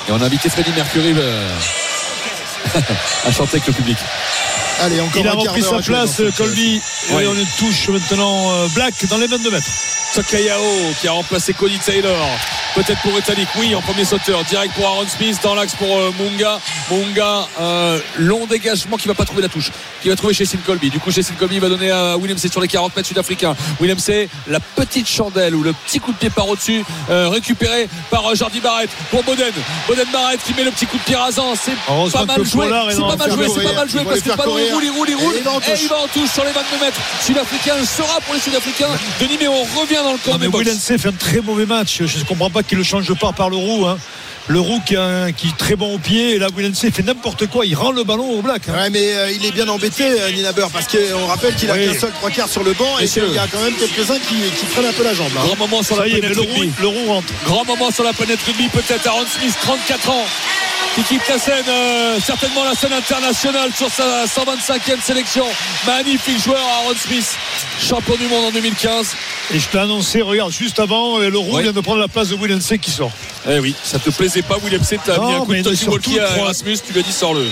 Et 0.08 0.12
on 0.12 0.22
a 0.22 0.24
invité 0.26 0.48
Freddy 0.48 0.70
Mercury 0.76 1.14
euh, 1.18 1.50
à 3.26 3.32
chanter 3.32 3.56
avec 3.56 3.66
le 3.66 3.72
public. 3.72 3.96
Allez, 4.82 5.00
encore 5.00 5.20
Il 5.22 5.26
a 5.28 5.32
repris 5.32 5.62
sa 5.62 5.78
place, 5.78 6.16
cette- 6.16 6.36
Colby. 6.36 6.80
Ouais. 7.12 7.24
Et 7.24 7.26
on 7.26 7.34
est 7.34 7.56
touche 7.58 7.88
maintenant 7.88 8.50
euh, 8.52 8.66
Black 8.74 8.94
dans 9.08 9.18
les 9.18 9.26
22 9.26 9.50
mètres. 9.50 9.66
Takayao 10.14 10.62
qui 11.00 11.08
a 11.08 11.12
remplacé 11.12 11.52
Cody 11.52 11.78
Taylor. 11.78 12.16
Peut-être 12.74 13.00
pour 13.00 13.16
Etalik, 13.18 13.48
oui, 13.58 13.74
en 13.74 13.80
premier 13.80 14.04
sauteur. 14.04 14.44
Direct 14.44 14.74
pour 14.74 14.84
Aaron 14.86 15.06
Smith, 15.08 15.38
dans 15.42 15.54
l'axe 15.54 15.74
pour 15.74 15.96
euh, 15.96 16.12
Munga. 16.18 16.58
Munga, 16.90 17.46
euh, 17.58 17.98
long 18.18 18.44
dégagement 18.46 18.96
qui 18.98 19.08
va 19.08 19.14
pas 19.14 19.24
trouver 19.24 19.40
la 19.42 19.48
touche. 19.48 19.70
Qui 20.02 20.10
va 20.10 20.16
trouver 20.16 20.34
chez 20.34 20.44
Sin 20.44 20.58
Colby. 20.64 20.90
Du 20.90 20.98
coup, 21.00 21.10
chez 21.10 21.22
Sin 21.22 21.34
Colby 21.38 21.58
va 21.58 21.70
donner 21.70 21.90
à 21.90 22.18
William 22.18 22.36
C 22.36 22.48
sur 22.48 22.60
les 22.60 22.68
40 22.68 22.94
mètres 22.94 23.08
sud-africains. 23.08 23.56
William 23.80 23.98
C, 23.98 24.28
la 24.46 24.60
petite 24.60 25.08
chandelle 25.08 25.54
ou 25.54 25.62
le 25.62 25.72
petit 25.72 26.00
coup 26.00 26.12
de 26.12 26.18
pied 26.18 26.28
par 26.28 26.48
au-dessus, 26.48 26.84
euh, 27.10 27.28
récupéré 27.30 27.88
par 28.10 28.26
euh, 28.30 28.34
Jordi 28.34 28.60
Barrett 28.60 28.90
pour 29.10 29.22
Boden. 29.24 29.52
Boden 29.88 30.06
Barrett 30.12 30.40
qui 30.44 30.52
met 30.54 30.64
le 30.64 30.70
petit 30.70 30.86
coup 30.86 30.98
de 30.98 31.02
pied 31.02 31.16
rasant. 31.16 31.54
C'est 31.56 31.72
pas 32.12 32.24
mal 32.26 32.44
joué. 32.44 32.66
C'est 32.90 33.00
pas 33.00 33.16
mal 33.16 33.32
joué, 33.32 33.46
c'est 33.54 33.64
pas 33.64 33.72
mal 33.72 33.90
joué 33.90 34.04
parce 34.04 34.20
que 34.20 34.36
il 34.66 34.72
roule, 34.72 34.84
il 34.84 34.90
roule, 34.90 35.08
il 35.10 35.14
roule. 35.16 35.34
Et 35.34 35.38
il 35.38 35.44
va 35.44 35.52
en 35.52 35.60
Et 35.60 35.62
touche. 35.62 35.80
il 35.82 35.88
va 35.88 35.96
en 35.98 36.08
touche 36.08 36.30
sur 36.30 36.44
les 36.44 36.52
22 36.52 36.84
mètres. 36.84 37.00
Sud-africain 37.24 37.74
le 37.78 37.84
sera 37.86 38.20
pour 38.20 38.34
les 38.34 38.40
Sud-Africains. 38.40 38.88
Denis, 39.20 39.38
on 39.48 39.80
revient 39.80 39.96
dans 39.96 40.12
le 40.12 40.18
camp 40.18 40.38
Non, 40.38 40.62
mais 40.64 40.64
C 40.78 40.98
fait 40.98 41.08
un 41.08 41.12
très 41.12 41.40
mauvais 41.40 41.66
match. 41.66 42.02
Je 42.04 42.18
ne 42.18 42.24
comprends 42.24 42.50
pas 42.50 42.62
qu'il 42.62 42.78
le 42.78 42.84
change 42.84 43.12
pas 43.14 43.32
par 43.32 43.50
le 43.50 43.56
roux. 43.56 43.86
hein. 43.86 43.98
Le 44.48 44.60
roux 44.60 44.80
qui, 44.86 44.94
est 44.94 45.56
très 45.58 45.74
bon 45.74 45.96
au 45.96 45.98
pied. 45.98 46.34
Et 46.36 46.38
là, 46.38 46.46
C 46.72 46.90
fait 46.92 47.02
n'importe 47.02 47.48
quoi. 47.48 47.66
Il 47.66 47.74
rend 47.74 47.90
le 47.90 48.04
ballon 48.04 48.30
au 48.30 48.42
Black. 48.42 48.62
hein. 48.68 48.74
Ouais, 48.74 48.90
mais 48.90 49.14
euh, 49.16 49.30
il 49.32 49.44
est 49.44 49.50
bien 49.50 49.66
embêté, 49.66 50.04
euh, 50.04 50.30
Ninaber, 50.30 50.66
parce 50.72 50.86
qu'on 50.86 51.26
rappelle 51.26 51.54
qu'il 51.56 51.68
a 51.68 51.74
Oui. 51.74 51.86
qu'un 51.92 51.98
seul 51.98 52.12
trois 52.12 52.30
quarts 52.30 52.48
sur 52.48 52.62
le 52.62 52.72
banc 52.74 52.96
et 53.00 53.08
qu'il 53.08 53.32
y 53.34 53.38
a 53.38 53.46
quand 53.50 53.60
même 53.60 53.74
quelques-uns 53.74 54.18
qui, 54.20 54.36
qui 54.56 54.66
prennent 54.66 54.86
un 54.86 54.92
peu 54.92 55.02
la 55.02 55.14
jambe. 55.14 55.34
là. 55.34 55.40
Grand 55.44 55.56
moment 55.56 55.82
sur 55.82 55.96
la 55.96 56.04
planète 56.04 56.36
rugby. 56.36 56.70
le 56.80 56.86
roux 56.86 57.06
rentre. 57.08 57.26
Grand 57.44 57.64
moment 57.64 57.90
sur 57.90 58.04
la 58.04 58.12
planète 58.12 58.38
rugby, 58.46 58.68
peut-être 58.68 59.04
Aaron 59.08 59.24
Smith, 59.36 59.52
34 59.62 60.10
ans, 60.10 60.24
quitte 61.02 61.28
la 61.28 61.38
scène, 61.38 61.64
euh, 61.68 62.18
certainement 62.24 62.64
la 62.64 62.74
scène 62.74 62.92
internationale 62.92 63.70
sur 63.76 63.90
sa 63.90 64.24
125e 64.26 65.00
sélection. 65.02 65.44
Magnifique 65.86 66.42
joueur 66.42 66.60
Aaron 66.60 66.94
Smith, 66.96 67.36
champion 67.80 68.16
du 68.16 68.26
monde 68.26 68.46
en 68.46 68.50
2015. 68.50 69.08
Et 69.54 69.58
je 69.58 69.68
t'ai 69.68 69.78
annoncé, 69.78 70.22
regarde, 70.22 70.52
juste 70.52 70.78
avant, 70.80 71.18
euh, 71.20 71.28
le 71.30 71.38
roux 71.38 71.56
Ouais. 71.56 71.62
vient 71.62 71.72
de 71.72 71.80
prendre 71.80 72.00
la 72.00 72.08
place 72.08 72.28
de 72.28 72.34
William 72.34 72.60
C 72.60 72.78
qui 72.78 72.90
sort. 72.90 73.10
Eh 73.48 73.58
oui, 73.58 73.74
ça 73.84 73.98
te 73.98 74.10
plaisait 74.10 74.42
pas, 74.42 74.56
William 74.62 74.82
C, 74.82 74.98
t'as 75.04 75.18
mis 75.18 75.34
un 75.34 75.40
coup 75.40 75.54
de 75.54 75.74
surtout, 75.74 75.98
talkie-walkie 75.98 76.20
à 76.20 76.38
Erasmus, 76.38 76.76
tu 76.86 76.92
lui 76.92 77.00
as 77.00 77.02
dit 77.02 77.12
sors-le. 77.12 77.46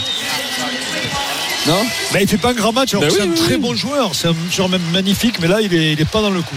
Non? 1.66 1.82
Mais 2.12 2.22
il 2.22 2.28
fait 2.28 2.36
pas 2.36 2.50
un 2.50 2.54
grand 2.54 2.72
match, 2.72 2.92
alors 2.92 3.04
Ben 3.04 3.10
c'est 3.10 3.22
oui, 3.22 3.28
un 3.28 3.30
oui, 3.30 3.38
très 3.38 3.54
oui. 3.54 3.60
bon 3.60 3.74
joueur. 3.74 4.10
C'est 4.14 4.28
un 4.28 4.34
joueur 4.52 4.68
même 4.68 4.82
magnifique, 4.92 5.36
mais 5.40 5.48
là, 5.48 5.62
il 5.62 5.72
est, 5.74 5.92
il 5.92 6.00
est 6.00 6.04
pas 6.04 6.20
dans 6.20 6.30
le 6.30 6.42
coup. 6.42 6.56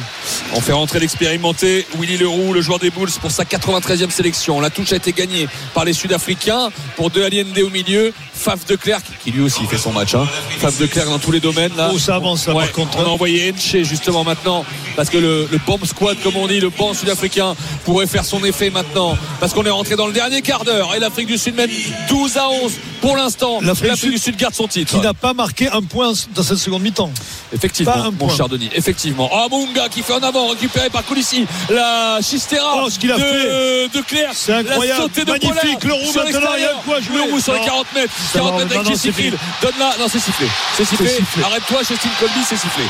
On 0.54 0.62
fait 0.62 0.72
rentrer 0.72 1.00
l'expérimenté 1.00 1.86
Willy 2.00 2.18
Leroux, 2.18 2.54
le 2.54 2.62
joueur 2.62 2.80
des 2.80 2.89
Bulls, 2.89 3.12
pour 3.22 3.32
sa 3.32 3.43
93e 3.43 4.10
sélection. 4.10 4.60
La 4.60 4.70
touche 4.70 4.93
a 4.93 4.95
été 4.95 5.12
gagnée 5.12 5.48
par 5.74 5.84
les 5.86 5.93
Sud-Africains 5.93 6.70
pour 6.95 7.10
De 7.10 7.22
Allende 7.22 7.58
au 7.60 7.70
milieu. 7.70 8.14
Faf 8.34 8.66
de 8.66 8.76
Klerk, 8.76 9.04
qui 9.24 9.32
lui 9.32 9.41
aussi 9.41 9.66
fait 9.66 9.78
son 9.78 9.91
match. 9.91 10.16
Hein. 10.16 10.28
Faf 10.60 10.78
de 10.78 10.86
Klerk 10.86 11.10
dans 11.10 11.20
tous 11.20 11.32
les 11.32 11.39
domaines. 11.39 11.76
Là. 11.76 11.91
Oh, 11.93 12.00
ça 12.00 12.16
avance, 12.16 12.48
là, 12.48 12.54
Ouais, 12.54 12.66
par 12.66 12.72
contre. 12.72 12.98
On 13.00 13.04
a 13.04 13.10
envoyé 13.10 13.52
Enche 13.52 13.84
justement 13.84 14.24
maintenant, 14.24 14.64
parce 14.95 15.10
que 15.10 15.18
le, 15.18 15.48
le 15.52 15.60
bomb 15.66 15.84
squad, 15.86 16.18
comme 16.24 16.38
on 16.38 16.48
dit, 16.48 16.60
le 16.60 16.70
banc 16.70 16.93
sud-africain 16.93 17.56
pourrait 17.84 18.08
faire 18.08 18.26
son 18.26 18.43
effet 18.45 18.70
maintenant, 18.70 19.18
parce 19.39 19.54
qu'on 19.54 19.66
est 19.66 19.70
rentré 19.70 19.95
dans 19.95 20.08
le 20.08 20.14
dernier 20.14 20.41
quart 20.41 20.64
d'heure 20.64 20.95
et 20.95 21.00
l'Afrique 21.00 21.28
du 21.28 21.38
Sud 21.38 21.56
mène 21.56 21.70
12 22.10 22.38
à 22.38 22.50
11 22.50 22.72
pour 23.02 23.16
l'instant. 23.16 23.60
L'Afrique 23.62 23.89
L'Afrique 23.89 24.12
du 24.12 24.18
Sud 24.18 24.36
garde 24.38 24.54
son 24.54 24.68
titre. 24.68 24.91
Qui 24.93 25.00
n'a 25.00 25.14
pas 25.14 25.34
marqué 25.34 25.70
un 25.70 25.82
point 25.82 26.12
dans 26.36 26.43
cette 26.43 26.58
seconde 26.58 26.82
mi-temps. 26.82 27.12
Effectivement, 27.54 27.93
Pas 27.93 28.00
un 28.00 28.04
mon 28.06 28.12
point. 28.28 28.36
cher 28.36 28.50
Denis. 28.50 28.70
Effectivement. 28.74 29.30
Ah, 29.34 29.48
Munga 29.50 29.89
qui 29.89 30.02
fait 30.02 30.14
en 30.14 30.24
avant, 30.24 30.48
récupéré 30.48 30.89
par 30.89 31.04
Colissi. 31.06 31.45
La 31.70 32.20
Chistera 32.22 32.84
Oh, 32.84 32.89
ce 32.89 33.00
qu'il 33.00 33.12
a 33.12 33.18
de, 33.18 33.22
fait. 33.22 33.98
de 33.98 34.02
Claire. 34.02 34.32
C'est 34.34 34.54
incroyable. 34.54 35.00
La 35.00 35.04
sautée 35.06 35.26
de 35.26 35.32
Magnifique. 35.32 35.84
Le 35.84 35.93
roux 35.93 36.14
maintenant, 36.14 36.50
il 36.58 36.62
y 36.62 36.66
a 36.66 36.74
quoi 36.86 37.00
jouer. 37.02 37.16
Le 37.26 37.32
roux 37.32 37.39
sur 37.39 37.54
les 37.54 37.60
Non. 37.60 37.66
40 37.66 37.88
mètres. 37.95 38.14
Ça 38.34 38.39
40 38.39 38.54
va, 38.54 38.66
mètres 38.66 38.76
avec 38.80 38.88
Jesse. 38.88 39.14
Donne-la. 39.62 39.95
Non, 40.00 40.06
c'est 40.12 40.20
sifflé. 40.20 40.48
C'est 40.76 40.86
sifflé. 40.86 41.08
sifflé. 41.10 41.43
Arrête-toi, 41.43 41.80
Justin 41.80 42.10
Colby, 42.20 42.39
c'est 42.48 42.58
sifflé. 42.58 42.84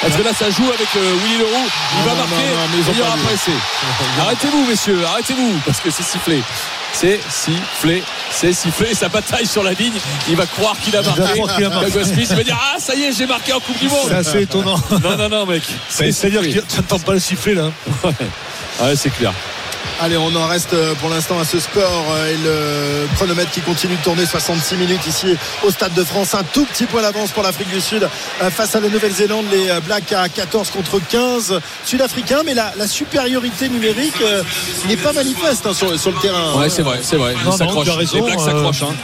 Parce 0.00 0.14
que 0.16 0.22
là, 0.22 0.30
ça 0.32 0.48
joue 0.50 0.68
avec 0.68 0.86
euh, 0.96 1.14
Willy 1.24 1.38
Leroux. 1.38 1.68
Il 1.98 2.04
va 2.08 2.14
marquer. 2.14 2.34
non, 2.34 2.40
non, 2.40 2.68
mais 2.72 2.92
il 2.92 2.98
y 2.98 3.00
aura. 3.02 3.16
Arrêtez-vous, 4.26 4.64
messieurs. 4.66 5.04
Arrêtez-vous. 5.04 5.58
Parce 5.66 5.80
que 5.80 5.90
c'est 5.90 6.04
sifflé. 6.04 6.40
C'est 6.92 7.20
sifflé. 7.30 8.02
C'est 8.30 8.52
sifflé. 8.52 8.94
Sa 8.94 9.08
bataille 9.08 9.46
sur 9.46 9.62
la 9.62 9.72
ligne. 9.72 9.92
Il 10.28 10.36
va 10.36 10.46
croire 10.46 10.76
qu'il 10.80 10.96
a 10.96 11.02
va 11.02 11.14
marqué. 11.16 11.38
croire 11.38 11.54
qu'il 11.56 11.64
a 11.64 11.68
marqué. 11.70 12.04
Smith, 12.04 12.26
il 12.30 12.36
va 12.36 12.42
dire 12.44 12.58
Ah, 12.60 12.76
ça 12.80 12.94
y 12.94 13.02
est, 13.04 13.12
j'ai 13.12 13.26
marqué 13.26 13.52
en 13.52 13.60
Coupe 13.60 13.78
du 13.78 13.88
Monde. 13.88 14.06
C'est 14.08 14.14
assez 14.14 14.42
étonnant. 14.42 14.80
Non, 15.02 15.16
non, 15.16 15.28
non, 15.28 15.46
mec. 15.46 15.62
C'est- 15.88 16.10
C'est-à-dire 16.12 16.42
que 16.42 16.60
tu 16.66 16.76
n'entends 16.76 16.98
pas 16.98 17.12
le 17.12 17.20
sifflet 17.20 17.54
là. 17.54 17.70
Ouais, 18.80 18.94
c'est 18.96 19.10
clair. 19.10 19.32
Allez, 20.00 20.16
on 20.16 20.32
en 20.36 20.46
reste 20.46 20.74
euh, 20.74 20.94
pour 20.94 21.10
l'instant 21.10 21.40
à 21.40 21.44
ce 21.44 21.58
score 21.58 22.06
euh, 22.12 22.32
et 22.32 22.36
le 22.36 23.08
chronomètre 23.16 23.50
qui 23.50 23.60
continue 23.60 23.96
de 23.96 24.02
tourner 24.02 24.24
66 24.26 24.76
minutes 24.76 25.04
ici 25.08 25.36
au 25.64 25.72
Stade 25.72 25.92
de 25.94 26.04
France. 26.04 26.34
Un 26.34 26.44
tout 26.44 26.64
petit 26.66 26.84
point 26.86 27.02
d'avance 27.02 27.32
pour 27.32 27.42
l'Afrique 27.42 27.68
du 27.68 27.80
Sud 27.80 28.08
euh, 28.40 28.50
face 28.50 28.76
à 28.76 28.80
la 28.80 28.88
Nouvelle-Zélande. 28.90 29.46
Les 29.50 29.68
Blacks 29.80 30.12
à 30.12 30.28
14 30.28 30.70
contre 30.70 31.00
15 31.00 31.60
Sud-Africains, 31.84 32.42
mais 32.46 32.54
la, 32.54 32.72
la 32.76 32.86
supériorité 32.86 33.68
numérique 33.68 34.20
euh, 34.22 34.44
n'est 34.86 34.96
pas 34.96 35.12
manifeste 35.12 35.66
hein, 35.66 35.74
sur, 35.74 35.98
sur 35.98 36.12
le 36.12 36.18
terrain. 36.20 36.54
Ouais, 36.54 36.70
c'est 36.70 36.82
vrai, 36.82 37.00
c'est 37.02 37.16
vrai. 37.16 37.34
Non, 37.44 37.50
Ils 37.52 37.58
s'accrochent. 37.58 37.74
non, 37.74 37.82
tu 37.82 37.90
as 37.90 37.94
raison, 37.94 38.14
Les 38.16 38.22
Blacks 38.22 38.38
euh, 38.38 38.44
s'accrochent. 38.44 38.82
Hein. 38.82 38.94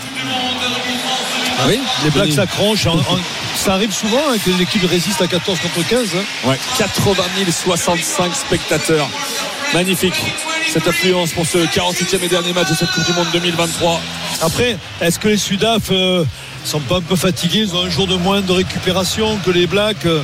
Ah 1.59 1.63
oui 1.67 1.81
Les 2.05 2.11
Blacks 2.11 2.33
s'accrochent. 2.33 2.87
en- 2.87 2.99
en- 2.99 3.19
Ça 3.57 3.75
arrive 3.75 3.93
souvent 3.93 4.23
hein, 4.31 4.37
que 4.45 4.51
l'équipe 4.51 4.85
résiste 4.89 5.21
à 5.23 5.27
14 5.27 5.59
contre 5.59 5.89
15. 5.89 6.09
hein. 6.17 6.49
Ouais, 6.49 6.59
80 6.79 7.23
065 7.51 8.33
spectateurs. 8.35 9.09
Magnifique. 9.75 10.15
Cette 10.73 10.87
affluence 10.89 11.33
pour 11.33 11.45
ce 11.47 11.59
48e 11.59 12.25
et 12.25 12.29
dernier 12.29 12.53
match 12.53 12.71
de 12.71 12.75
cette 12.75 12.91
Coupe 12.93 13.05
du 13.05 13.13
Monde 13.13 13.27
2023. 13.33 14.01
Après, 14.43 14.77
est-ce 15.01 15.19
que 15.19 15.29
les 15.29 15.37
Sudaf 15.37 15.83
euh, 15.91 16.25
sont 16.65 16.81
pas 16.81 16.97
un 16.97 17.01
peu 17.01 17.17
fatigués 17.17 17.61
Ils 17.69 17.75
ont 17.75 17.85
un 17.85 17.91
jour 17.91 18.07
de 18.07 18.15
moins 18.17 18.41
de 18.41 18.53
récupération 18.53 19.37
que 19.45 19.51
les 19.51 19.67
Blacks. 19.67 20.07
Euh, 20.07 20.23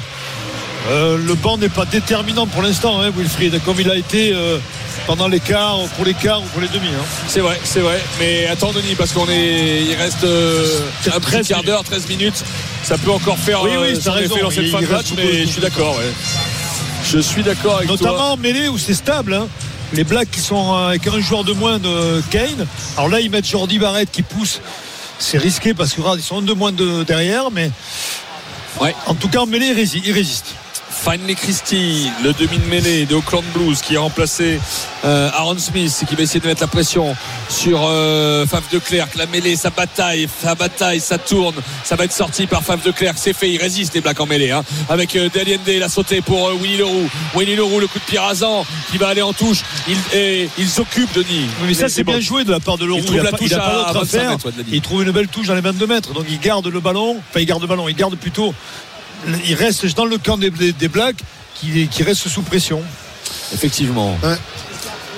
euh, 0.88 1.18
le 1.18 1.34
banc 1.34 1.58
n'est 1.58 1.68
pas 1.68 1.84
déterminant 1.84 2.46
pour 2.46 2.62
l'instant, 2.62 3.00
hein, 3.00 3.10
Wilfried, 3.14 3.60
comme 3.64 3.76
il 3.80 3.90
a 3.90 3.96
été 3.96 4.32
euh, 4.32 4.58
pendant 5.06 5.28
les 5.28 5.40
quarts, 5.40 5.78
pour 5.96 6.04
les 6.04 6.14
quarts 6.14 6.40
ou 6.42 6.46
pour 6.46 6.62
les 6.62 6.68
demi. 6.68 6.88
hein. 6.88 7.04
C'est 7.28 7.40
vrai, 7.40 7.60
c'est 7.62 7.80
vrai. 7.80 8.00
Mais 8.18 8.46
attends, 8.46 8.72
Denis, 8.72 8.94
parce 8.96 9.12
qu'on 9.12 9.28
est. 9.28 9.82
Il 9.88 9.94
reste 9.96 10.24
euh, 10.24 10.66
un 11.06 11.20
petit 11.20 11.20
13 11.20 11.48
quart 11.48 11.62
d'heure, 11.62 11.84
13 11.84 12.08
minutes. 12.08 12.42
Ça 12.82 12.96
peut 12.98 13.10
encore 13.10 13.36
faire 13.38 13.62
Oui, 13.62 13.70
oui, 13.78 13.88
effet 13.90 14.10
raison. 14.10 14.36
dans 14.40 14.50
cette 14.50 14.64
Il- 14.64 14.70
fin 14.70 14.80
de 14.80 14.86
match, 14.86 15.06
mais 15.16 15.42
je 15.42 15.50
suis 15.50 15.60
d'accord, 15.60 15.96
ouais. 15.98 16.12
Je 17.12 17.18
suis 17.18 17.42
d'accord 17.42 17.76
avec 17.78 17.88
toi. 17.88 17.96
Notamment 17.96 18.32
en 18.32 18.36
mêlée 18.36 18.68
où 18.68 18.78
c'est 18.78 18.94
stable. 18.94 19.34
hein. 19.34 19.48
Les 19.92 20.04
Blacks 20.04 20.30
qui 20.30 20.40
sont 20.40 20.72
euh, 20.74 20.88
avec 20.88 21.06
un 21.08 21.18
joueur 21.20 21.42
de 21.42 21.52
moins 21.52 21.78
de 21.80 22.22
Kane. 22.30 22.66
Alors 22.96 23.08
là, 23.10 23.18
ils 23.20 23.30
mettent 23.30 23.48
Jordi 23.48 23.78
Barrett 23.80 24.08
qui 24.10 24.22
pousse. 24.22 24.60
C'est 25.18 25.38
risqué 25.38 25.74
parce 25.74 25.92
que 25.92 26.00
regarde, 26.00 26.20
ils 26.20 26.22
sont 26.22 26.38
un 26.38 26.42
de 26.42 26.52
moins 26.52 26.70
de 26.72 27.02
derrière, 27.02 27.50
mais 27.50 27.70
Ouais. 28.80 28.94
en 29.06 29.14
tout 29.14 29.28
cas 29.28 29.40
en 29.40 29.46
mêlée, 29.46 29.66
ils 29.66 30.12
résistent. 30.12 30.54
Finley 31.02 31.34
Christie, 31.34 32.10
le 32.22 32.34
demi 32.34 32.58
de 32.58 32.66
mêlée 32.66 33.08
Blues 33.54 33.80
qui 33.80 33.96
a 33.96 34.00
remplacé 34.00 34.60
euh, 35.04 35.30
Aaron 35.32 35.56
Smith 35.56 35.98
et 36.02 36.06
qui 36.06 36.14
va 36.14 36.22
essayer 36.22 36.40
de 36.40 36.46
mettre 36.46 36.60
la 36.60 36.66
pression 36.66 37.16
sur 37.48 37.80
euh, 37.84 38.46
Faf 38.46 38.70
de 38.70 38.78
Klerk. 38.78 39.14
La 39.16 39.24
mêlée, 39.26 39.56
sa 39.56 39.70
bataille, 39.70 40.28
sa 40.42 40.54
bataille, 40.54 41.00
ça 41.00 41.16
tourne. 41.16 41.54
Ça 41.84 41.96
va 41.96 42.04
être 42.04 42.12
sorti 42.12 42.46
par 42.46 42.62
Faf 42.62 42.84
de 42.84 42.90
Klerk. 42.90 43.16
C'est 43.18 43.32
fait, 43.32 43.50
il 43.50 43.58
résiste 43.58 43.94
les 43.94 44.02
Blacks 44.02 44.20
en 44.20 44.26
mêlée. 44.26 44.50
Hein. 44.50 44.62
Avec 44.90 45.16
euh, 45.16 45.30
Daliende, 45.32 45.66
la 45.66 45.88
sautée 45.88 46.20
pour 46.20 46.48
euh, 46.48 46.54
Willy 46.60 46.76
Leroux. 46.76 47.08
Willy 47.34 47.56
Leroux, 47.56 47.80
le 47.80 47.86
coup 47.86 47.98
de 47.98 48.04
pied 48.04 48.18
rasant 48.18 48.66
qui 48.90 48.98
va 48.98 49.08
aller 49.08 49.22
en 49.22 49.32
touche. 49.32 49.62
Il, 49.88 49.96
et, 50.12 50.50
ils 50.58 50.68
s'occupent, 50.68 51.14
Denis. 51.14 51.46
Oui, 51.62 51.68
mais 51.68 51.74
ça, 51.74 51.88
c'est 51.88 52.04
bien 52.04 52.20
joué 52.20 52.44
de 52.44 52.50
la 52.50 52.60
part 52.60 52.76
de 52.76 52.84
Leroux. 52.84 53.00
Il 53.00 53.06
trouve 53.06 53.20
a 53.20 53.22
la 53.22 53.32
touche 53.32 53.52
a 53.52 53.58
pas 53.58 53.82
à 53.84 53.88
à 53.88 53.92
25 53.94 54.06
faire. 54.06 54.30
mètres, 54.32 54.46
ouais. 54.46 54.52
Il 54.70 54.82
trouve 54.82 55.02
une 55.02 55.12
belle 55.12 55.28
touche 55.28 55.46
dans 55.46 55.54
les 55.54 55.62
22 55.62 55.86
mètres. 55.86 56.12
Donc 56.12 56.26
il 56.28 56.38
garde 56.38 56.66
le 56.66 56.80
ballon. 56.80 57.16
Enfin, 57.30 57.40
il 57.40 57.46
garde 57.46 57.62
le 57.62 57.68
ballon. 57.68 57.88
Il 57.88 57.96
garde 57.96 58.16
plutôt. 58.16 58.54
Il 59.46 59.54
reste 59.54 59.94
dans 59.96 60.04
le 60.06 60.18
camp 60.18 60.36
des, 60.38 60.50
des- 60.50 60.72
des 60.72 60.88
Blacks 60.88 61.16
qui, 61.54 61.88
qui 61.88 62.02
reste 62.02 62.28
sous 62.28 62.42
pression. 62.42 62.82
Effectivement. 63.52 64.16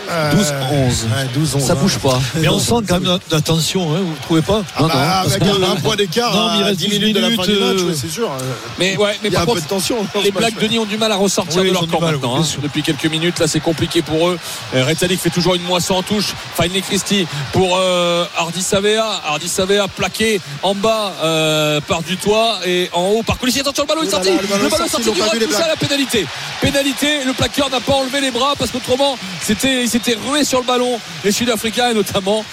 12-11. 0.09 0.42
ouais, 0.72 1.28
12 1.34 1.55
11 1.57 1.62
Ça 1.64 1.74
bouge 1.74 1.98
pas. 1.98 2.20
Mais 2.36 2.48
on 2.48 2.59
sent 2.59 2.74
quand 2.88 3.00
même 3.00 3.18
la 3.30 3.40
tension, 3.40 3.82
hein, 3.94 4.00
vous 4.03 4.11
ne 4.12 4.16
trouvez 4.22 4.42
pas 4.42 4.62
Ah 4.76 4.82
bah, 4.82 4.88
parce 5.22 5.34
avec 5.34 5.42
qu'on- 5.44 5.62
un, 5.62 5.76
point 5.76 5.96
d'écart 5.96 6.34
Non, 6.34 6.50
mais 6.53 6.59
il 6.59 6.62
reste 6.64 6.78
10 6.80 6.88
12 6.88 6.98
minutes 6.98 7.16
de 7.16 7.20
la 7.20 7.30
fin 7.30 7.42
du 7.44 7.53
match, 7.53 7.76
euh, 7.80 7.88
ouais, 7.88 7.94
c'est 7.94 8.11
sûr. 8.11 8.30
Mais 8.78 8.96
ouais, 8.96 9.16
mais 9.22 9.28
Il 9.28 9.32
y 9.32 9.36
a 9.36 9.40
par 9.40 9.42
un 9.42 9.46
peu 9.46 9.53
contre, 9.53 9.64
de 9.64 9.68
tension. 9.68 9.96
les 10.16 10.30
match, 10.30 10.32
Blacks 10.32 10.57
ouais. 10.57 10.62
Denis 10.62 10.78
ont 10.78 10.84
du 10.84 10.96
mal 10.98 11.12
à 11.12 11.16
ressortir 11.16 11.62
Oui, 11.62 11.68
de 11.68 11.72
leur 11.72 11.82
du 11.84 11.88
camp 11.88 12.00
mal, 12.00 12.14
maintenant. 12.14 12.40
hein. 12.40 12.44
Depuis 12.62 12.82
quelques 12.82 13.07
minutes, 13.07 13.38
là, 13.38 13.46
c'est 13.46 13.61
compliqué 13.61 14.03
pour 14.03 14.28
eux. 14.28 14.38
Euh, 14.74 14.84
Retallick 14.84 15.20
fait 15.20 15.30
toujours 15.30 15.55
une 15.55 15.62
moisson 15.62 15.94
en 15.94 16.03
touche. 16.03 16.34
Finley 16.57 16.80
Christie 16.80 17.26
pour 17.53 17.76
euh, 17.78 18.24
Hardy 18.36 18.62
Savea. 18.62 19.20
Hardy 19.26 19.48
Savea 19.48 19.88
plaqué 19.88 20.40
en 20.62 20.74
bas 20.74 21.12
euh, 21.22 21.80
par 21.80 22.03
Dutoit 22.03 22.59
et 22.66 22.90
en 22.92 23.07
haut 23.09 23.22
par 23.22 23.38
Colissi. 23.38 23.61
Attention, 23.61 23.84
le 23.84 23.88
ballon 23.88 24.03
est 24.03 24.07
Oh 24.09 24.11
sorti. 24.11 24.30
le 24.30 24.46
ballon 24.46 24.66
est 24.66 24.88
sorti, 24.88 25.11
du 25.11 25.22
à 25.55 25.68
la 25.68 25.76
pénalité. 25.76 26.26
Pénalité, 26.61 27.24
le 27.24 27.32
plaqueur 27.32 27.70
n'a 27.70 27.80
pas 27.80 27.92
enlevé 27.94 28.20
les 28.20 28.30
bras 28.30 28.55
parce 28.59 28.70
qu'autrement, 28.70 29.16
c'était, 29.40 29.86
s'était 30.03 30.18
rué 30.28 30.44
sur 30.44 30.61
le 30.61 30.66
ballon. 30.66 30.98
Les 31.24 31.32
Sud-Africains 31.32 31.90
et 31.90 31.94
notamment 31.94 32.44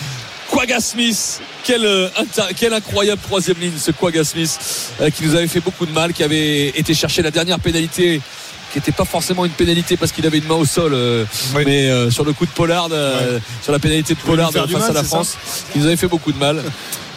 Quagga 0.52 0.80
Smith, 0.80 1.42
quel, 1.64 1.86
euh, 1.86 2.10
quel 2.58 2.74
incroyable 2.74 3.22
troisième 3.22 3.58
ligne 3.60 3.78
ce 3.78 3.92
Quagga 3.92 4.24
Smith 4.24 4.60
euh, 5.02 5.10
qui 5.10 5.24
nous 5.24 5.36
avait 5.36 5.48
fait 5.48 5.60
beaucoup 5.60 5.86
de 5.86 5.92
mal, 5.92 6.14
qui 6.14 6.24
avait 6.24 6.70
été 6.70 6.94
chercher 6.94 7.22
la 7.22 7.32
dernière 7.32 7.60
pénalité 7.60 8.22
qui 8.72 8.78
n'était 8.78 8.92
pas 8.92 9.06
forcément 9.06 9.46
une 9.46 9.52
pénalité 9.52 9.98
parce 9.98 10.12
qu'il 10.12 10.28
avait 10.28 10.38
une 10.38 10.46
main 10.46 10.56
au 10.56 10.66
sol 10.66 10.94
euh, 10.94 11.26
Oui. 11.56 11.64
mais 11.66 11.90
euh, 11.90 12.12
sur 12.12 12.24
le 12.24 12.34
coup 12.34 12.46
de 12.46 12.52
Pollard 12.52 12.90
sur 13.64 13.72
la 13.72 13.80
pénalité 13.80 14.14
de 14.14 14.20
Pollard 14.20 14.52
face 14.52 14.70
mal, 14.70 14.84
à 14.84 14.88
la 14.94 15.02
ça 15.02 15.04
France 15.04 15.38
qui 15.74 15.80
nous 15.80 15.88
avait 15.88 15.96
fait 15.96 16.08
beaucoup 16.08 16.32
de 16.32 16.38
mal 16.38 16.62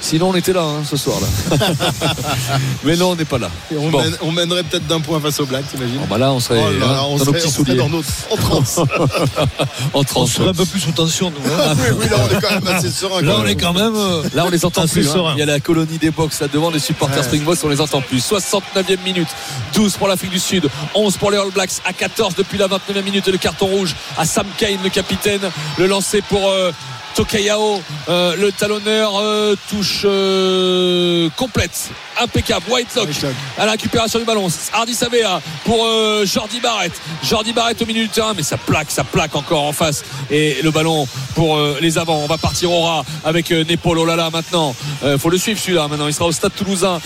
sinon 0.02 0.28
on 0.30 0.34
était 0.34 0.52
là 0.52 0.62
hein, 0.62 0.82
ce 0.88 0.96
soir 0.96 1.16
là 1.20 1.56
mais 2.84 2.96
non 2.96 3.10
on 3.12 3.16
n'est 3.16 3.24
pas 3.24 3.38
là 3.38 3.48
Et 3.72 3.76
on, 3.78 3.88
Bon. 3.90 4.02
mène- 4.02 4.16
on 4.22 4.32
mènerait 4.32 4.62
peut-être 4.64 4.86
d'un 4.86 5.00
point 5.00 5.20
face 5.20 5.40
aux 5.40 5.46
Blacks, 5.46 5.64
t'imagines 5.70 5.96
Bon, 5.98 6.06
bah 6.10 6.18
là 6.18 6.32
on 6.32 6.40
serait 6.40 6.60
Oh 6.62 6.70
là 6.78 6.86
hein, 6.86 6.92
là, 6.92 7.04
on 7.04 7.12
dans 7.16 7.18
nos 7.18 7.24
serait- 7.24 7.38
petits 7.38 7.46
on 7.48 7.50
souliers 7.50 7.74
dans 7.76 7.88
notre 7.88 8.08
en 8.30 8.36
transe. 8.36 8.78
en 9.94 10.02
On 10.14 10.26
serait 10.26 10.48
un 10.48 10.54
peu 10.54 10.64
plus 10.64 10.80
sous 10.80 10.92
tension, 10.92 11.30
nous. 11.30 11.52
hein. 11.52 11.74
oui, 11.78 11.96
oui, 12.00 12.08
là 12.08 12.16
on 12.22 12.36
est 12.36 12.40
quand 12.40 12.50
même 12.54 12.66
assez 12.76 12.90
serein. 12.90 13.22
Là, 13.22 13.32
quand 13.36 13.42
on 13.42 13.46
est 13.46 13.54
quand 13.56 13.72
même. 13.72 13.94
euh, 13.94 14.22
Là, 14.34 14.44
on 14.46 14.50
les 14.50 14.64
entend 14.64 14.82
Assez 14.82 15.00
plus. 15.00 15.08
hein. 15.08 15.12
serein. 15.14 15.32
Il 15.36 15.38
y 15.38 15.42
a 15.42 15.46
la 15.46 15.60
colonie 15.60 15.98
des 15.98 16.10
box 16.10 16.40
là 16.40 16.48
devant, 16.52 16.70
les 16.70 16.78
supporters 16.78 17.18
Ouais. 17.18 17.24
Springboks, 17.24 17.58
on 17.64 17.68
les 17.68 17.80
entend 17.80 18.00
plus. 18.00 18.20
69e 18.20 18.98
minute, 19.04 19.28
12 19.74 19.96
pour 19.96 20.08
l'Afrique 20.08 20.30
du 20.30 20.38
Sud, 20.40 20.68
11 20.94 21.16
pour 21.16 21.30
les 21.30 21.38
All 21.38 21.50
Blacks, 21.50 21.70
à 21.84 21.92
14 21.92 22.34
depuis 22.36 22.58
la 22.58 22.66
29e 22.68 23.02
minute, 23.04 23.26
le 23.28 23.38
carton 23.38 23.66
rouge 23.66 23.94
à 24.18 24.24
Sam 24.24 24.46
Kane, 24.58 24.78
le 24.82 24.90
capitaine. 24.90 25.40
Le 25.78 25.86
lancer 25.86 26.22
pour 26.22 26.48
euh, 26.48 26.72
Tokayao, 27.14 27.82
euh, 28.08 28.36
le 28.36 28.52
talonneur, 28.52 29.12
euh, 29.20 29.54
touche 29.68 30.02
euh, 30.04 31.28
complète, 31.36 31.90
impeccable. 32.20 32.64
Whitelock 32.68 33.08
Whitelock. 33.08 33.34
à 33.58 33.66
la 33.66 33.72
récupération 33.72 34.18
du 34.18 34.24
ballon. 34.24 34.48
Hardy 34.72 34.94
Savea 34.94 35.40
pour 35.64 35.84
euh, 35.84 36.24
Jordi 36.26 36.60
Barrett. 36.60 36.92
Jordi 37.22 37.52
Barrett 37.52 37.80
au 37.80 37.86
milieu 37.86 38.02
du 38.02 38.08
terrain, 38.08 38.32
mais 38.36 38.42
ça 38.42 38.56
plaque, 38.56 38.90
ça 38.90 39.04
plaque 39.04 39.34
encore 39.34 39.64
en 39.64 39.72
face. 39.72 40.04
Et 40.30 40.58
le 40.62 40.70
ballon 40.70 41.06
pour 41.34 41.56
euh, 41.56 41.78
les 41.80 41.98
avants. 41.98 42.20
On 42.22 42.26
va 42.26 42.38
partir 42.38 42.70
au 42.70 42.82
rat 42.82 43.04
avec 43.24 43.50
euh, 43.50 43.64
Népal. 43.64 43.98
Oh 43.98 44.04
là 44.04 44.16
là, 44.16 44.30
maintenant. 44.30 44.74
Euh, 45.04 45.18
faut 45.18 45.30
le 45.30 45.38
suivre 45.38 45.58
celui-là 45.60 45.88
maintenant. 45.88 46.06
Il 46.06 46.14
sera 46.14 46.26
au 46.26 46.32
stade 46.32 46.52
toulousain 46.54 47.00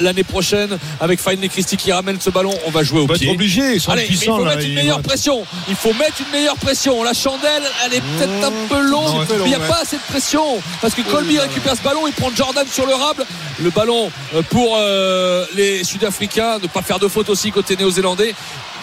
l'année 0.00 0.24
prochaine 0.24 0.78
avec 1.00 1.20
Finley 1.20 1.48
Christie 1.48 1.76
qui 1.76 1.92
ramène 1.92 2.20
ce 2.20 2.30
ballon. 2.30 2.52
On 2.66 2.70
va 2.70 2.82
jouer 2.82 3.00
au 3.00 3.06
pied. 3.06 3.30
obligé, 3.30 3.74
ils 3.74 3.80
sont 3.80 3.92
Allez, 3.92 4.06
il 4.08 4.16
faut 4.16 4.44
là. 4.44 4.54
mettre 4.54 4.66
une 4.66 4.74
meilleure 4.74 5.02
pression. 5.02 5.44
Il 5.68 5.76
faut 5.76 5.92
mettre 5.94 6.20
une 6.20 6.32
meilleure 6.32 6.56
pression. 6.56 7.02
La 7.02 7.14
chandelle, 7.14 7.62
elle 7.84 7.94
est 7.94 8.00
peut-être 8.00 8.46
un 8.46 8.52
peu 8.68 8.80
longue. 8.80 9.26
mais 9.30 9.36
il 9.44 9.48
n'y 9.48 9.54
a 9.54 9.60
pas 9.60 9.80
assez 9.82 9.96
de 9.96 10.02
pression. 10.08 10.44
Parce 10.80 10.94
que 10.94 11.02
Colby 11.02 11.38
récupère 11.38 11.76
ce 11.76 11.82
ballon, 11.82 12.06
il 12.06 12.12
prend 12.12 12.30
Jordan 12.34 12.66
sur 12.70 12.86
le 12.86 12.94
rable. 12.94 13.24
Le 13.62 13.70
ballon 13.70 14.10
pour 14.50 14.76
euh, 14.76 15.46
les 15.54 15.84
Sud-Africains. 15.84 16.58
Ne 16.58 16.66
pas 16.68 16.82
faire 16.82 16.98
de 16.98 17.08
faute 17.08 17.28
aussi 17.28 17.50
côté 17.50 17.76
néo-zélandais. 17.76 18.34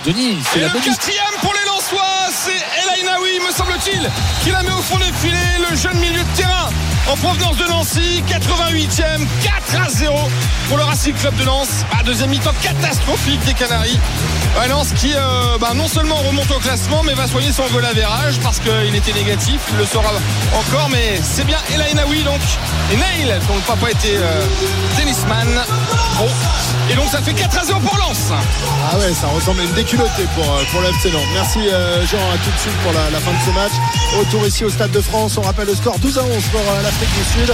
Denis, 0.06 0.40
c'est 0.52 0.58
Et 0.58 0.62
la 0.62 0.68
le 0.68 0.74
bonne 0.74 0.82
quatrième 0.82 1.24
pour 1.42 1.54
les 1.54 1.60
Lensois, 1.66 2.30
c'est 2.32 2.52
El 2.52 3.02
Ainaoui, 3.02 3.40
me 3.46 3.52
semble-t-il, 3.54 4.10
qui 4.44 4.50
la 4.50 4.64
met 4.64 4.72
au 4.72 4.82
fond 4.82 4.98
des 4.98 5.12
filets, 5.14 5.70
le 5.70 5.76
jeune 5.76 6.00
milieu 6.00 6.24
de 6.24 6.38
terrain 6.38 6.70
en 7.12 7.16
provenance 7.18 7.58
de 7.58 7.66
Nancy, 7.66 8.24
88e, 8.28 9.26
4 9.44 9.86
à 9.86 9.90
0 9.90 10.18
pour 10.70 10.78
le 10.78 10.84
Racing 10.84 11.14
Club 11.14 11.36
de 11.36 11.44
Lens. 11.44 11.86
Ah, 11.92 12.04
deuxième 12.04 12.30
mi-temps 12.30 12.54
catastrophique 12.62 13.44
des 13.46 13.54
Canaries. 13.54 14.00
Ouais, 14.58 14.68
Lens 14.68 14.94
qui 14.94 15.14
euh, 15.16 15.58
bah, 15.60 15.72
non 15.76 15.88
seulement 15.88 16.16
remonte 16.16 16.50
au 16.52 16.60
classement, 16.60 17.04
mais 17.04 17.14
va 17.14 17.28
soigner 17.28 17.52
son 17.52 17.64
goal 17.68 17.86
average 17.86 18.40
parce 18.42 18.60
qu'il 18.60 18.96
était 18.96 19.14
négatif, 19.14 19.60
il 19.72 19.78
le 19.78 19.86
sera 19.86 20.10
encore, 20.54 20.90
mais 20.90 21.20
c'est 21.22 21.46
bien 21.46 21.58
El 21.74 21.82
Ainaoui 21.82 22.24
donc, 22.24 22.42
et 22.92 22.96
Neil, 22.96 23.34
dont 23.48 23.56
le 23.56 23.62
papa 23.62 23.92
était 23.92 24.18
euh, 24.18 24.42
tennisman. 24.98 25.62
Bon. 26.18 26.28
Et 26.90 26.96
donc 26.96 27.08
ça 27.10 27.22
fait 27.22 27.34
4 27.34 27.60
à 27.60 27.66
0 27.66 27.80
pour 27.80 27.98
Lens. 27.98 28.32
Ah 28.92 28.98
ouais, 28.98 29.14
ça 29.14 29.28
ressemble 29.28 29.62
à 29.62 29.64
une 29.64 29.74
déculottée 29.92 30.28
pour, 30.36 30.44
euh, 30.46 30.64
pour 30.72 30.82
Nantes. 30.82 31.22
Merci 31.34 31.60
euh, 31.70 32.06
Jean, 32.08 32.18
à 32.18 32.38
tout 32.38 32.52
de 32.52 32.60
suite 32.60 32.74
pour 32.84 32.94
la, 32.94 33.10
la 33.10 33.20
fin 33.20 33.32
de 33.32 33.38
ce 33.46 33.52
match. 33.54 33.72
Autour 34.22 34.48
ici 34.48 34.64
au 34.64 34.70
Stade 34.70 34.92
de 34.92 35.02
France, 35.02 35.38
on 35.38 35.42
rappelle 35.42 35.68
le 35.68 35.76
score 35.76 36.00
12 36.00 36.18
à 36.18 36.24
11 36.24 36.44
pour 36.52 36.62
euh, 36.62 36.82
l'Afrique 36.82 37.10
du 37.10 37.42
Sud 37.42 37.54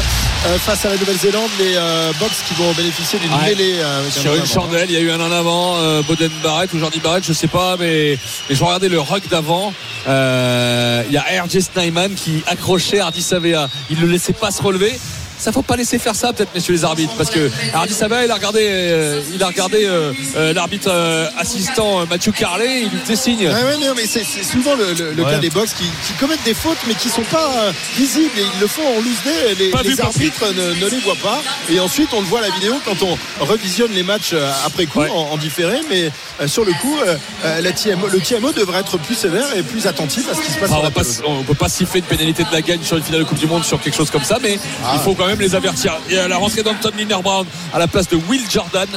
face 0.60 0.86
à 0.86 0.90
la 0.90 0.98
Nouvelle-Zélande. 0.98 1.50
Les 1.60 1.74
Box 2.20 2.44
qui 2.48 2.54
vont 2.54 2.72
bénéficier 2.74 3.20
d'une 3.20 3.32
Ouais. 3.34 3.50
mêlée 3.50 3.76
Sur 4.12 4.36
une 4.36 4.46
chandelle, 4.46 4.86
il 4.90 4.94
y 4.94 4.98
a 4.98 5.02
eu 5.02 5.12
un 5.12 5.20
en 5.20 5.32
avant, 5.32 5.76
Boden 6.04 6.32
Barrett 6.44 6.72
ou 6.74 6.80
Jordi 6.80 7.00
Barrett, 7.00 7.26
je 7.26 7.34
sais 7.34 7.48
pas, 7.48 7.76
mais, 7.78 8.18
mais 8.50 8.56
je 8.56 8.64
regardais 8.64 8.88
le 8.90 9.00
rock 9.00 9.24
d'avant. 9.30 9.74
Euh, 10.08 11.04
Il 11.08 11.14
y 11.14 11.18
a 11.18 11.44
RJ 11.44 11.60
Snyman 11.60 12.14
qui 12.16 12.44
accrochait 12.48 13.00
Hardy 13.00 13.22
Savea. 13.22 13.68
Il 13.90 13.98
ne 13.98 14.06
le 14.06 14.12
laissait 14.12 14.34
pas 14.34 14.52
se 14.52 14.62
relever. 14.62 14.98
Ça 15.40 15.52
faut 15.52 15.62
pas 15.62 15.76
laisser 15.76 16.00
faire 16.00 16.16
ça 16.16 16.34
peut-être 16.34 16.54
messieurs 16.56 16.74
les 16.74 16.84
arbitres 16.84 17.14
parce 17.18 17.30
que 17.30 17.50
Hardy 17.74 17.94
Savea 17.94 18.26
il 18.26 18.32
a 18.32 18.36
regardé 18.36 18.62
euh, 18.64 19.22
il 19.34 19.42
a 19.44 19.48
regardé 19.48 19.86
euh, 19.86 20.12
euh, 20.36 20.52
l'arbitre 20.54 20.90
euh, 20.92 21.28
assistant 21.38 22.02
euh, 22.02 22.06
Mathieu 22.10 22.32
Carlet 22.32 22.82
il 22.82 22.90
lui 22.90 22.98
faisait 23.00 23.16
signe 23.16 23.48
Ouais, 23.48 23.54
ouais, 23.54 23.78
non, 23.80 23.94
mais 23.96 24.06
c'est 24.08 24.24
c'est 24.24 24.44
souvent 24.44 24.74
le, 24.76 24.94
le- 24.94 25.14
le 25.14 25.24
Ouais. 25.24 25.32
cas 25.32 25.38
des 25.40 25.50
box 25.52 25.74
qui, 25.74 25.84
qui 26.06 26.14
commettent 26.20 26.44
des 26.44 26.54
fautes 26.56 26.78
mais 26.88 26.96
qui 26.96 27.10
sont 27.10 27.22
pas 27.24 27.52
euh, 27.66 27.72
visibles 27.96 28.32
et 28.38 28.42
ils 28.56 28.60
le 28.60 28.68
font 28.68 28.82
en 28.88 28.96
loose 28.96 29.22
day. 29.24 29.56
Les, 29.60 29.90
vu, 29.90 30.02
arbitres 30.02 30.46
ne, 30.54 30.84
ne 30.84 30.90
les 30.90 31.00
voient 31.00 31.16
pas 31.22 31.42
et 31.70 31.80
ensuite 31.80 32.10
on 32.14 32.22
le 32.22 32.26
voit 32.28 32.40
à 32.40 32.44
la 32.44 32.50
vidéo 32.50 32.74
quand 32.86 33.02
on 33.04 33.18
revisionne 33.46 33.92
les 33.92 34.04
matchs 34.04 34.34
après 34.66 34.86
coup 34.88 35.00
Ouais. 35.02 35.10
en, 35.12 35.34
en 35.34 35.38
différé. 35.38 35.78
Mais 35.90 36.10
euh, 36.42 36.48
sur 36.48 36.66
le 36.66 36.72
coup, 36.82 36.98
la 37.44 37.72
TMO, 37.72 38.08
le 38.08 38.20
TMO 38.20 38.52
devrait 38.54 38.80
être 38.80 38.98
plus 38.98 39.16
sévère 39.16 39.56
et 39.56 39.62
plus 39.64 39.86
attentif 39.86 40.24
à 40.32 40.36
ce 40.36 40.42
qui 40.42 40.52
se 40.52 40.58
passe. 40.58 40.70
Ah, 40.74 40.80
on 41.28 41.38
on 41.40 41.44
peut 41.44 41.54
pas 41.54 41.70
siffler 41.70 42.02
de 42.02 42.06
pénalité 42.06 42.44
de 42.44 42.52
la 42.52 42.62
gagne 42.62 42.82
sur 42.84 42.98
une 42.98 43.04
finale 43.04 43.22
de 43.22 43.26
Coupe 43.26 43.38
du 43.38 43.46
Monde 43.48 43.64
sur 43.64 43.80
quelque 43.80 43.96
chose 43.96 44.10
comme 44.10 44.24
ça, 44.24 44.38
mais 44.42 44.58
il 44.94 45.00
faut 45.02 45.14
quand 45.14 45.27
même 45.28 45.40
les 45.40 45.56
avertir. 45.56 45.94
Il 46.10 46.16
y 46.16 46.18
a 46.20 46.28
la 46.28 46.38
rentrée 46.38 46.64
d'Anton 46.64 46.92
Brown 47.22 47.46
à 47.74 47.80
la 47.80 47.88
place 47.88 48.08
de 48.08 48.18
Will 48.30 48.42
Jordan. 48.50 48.88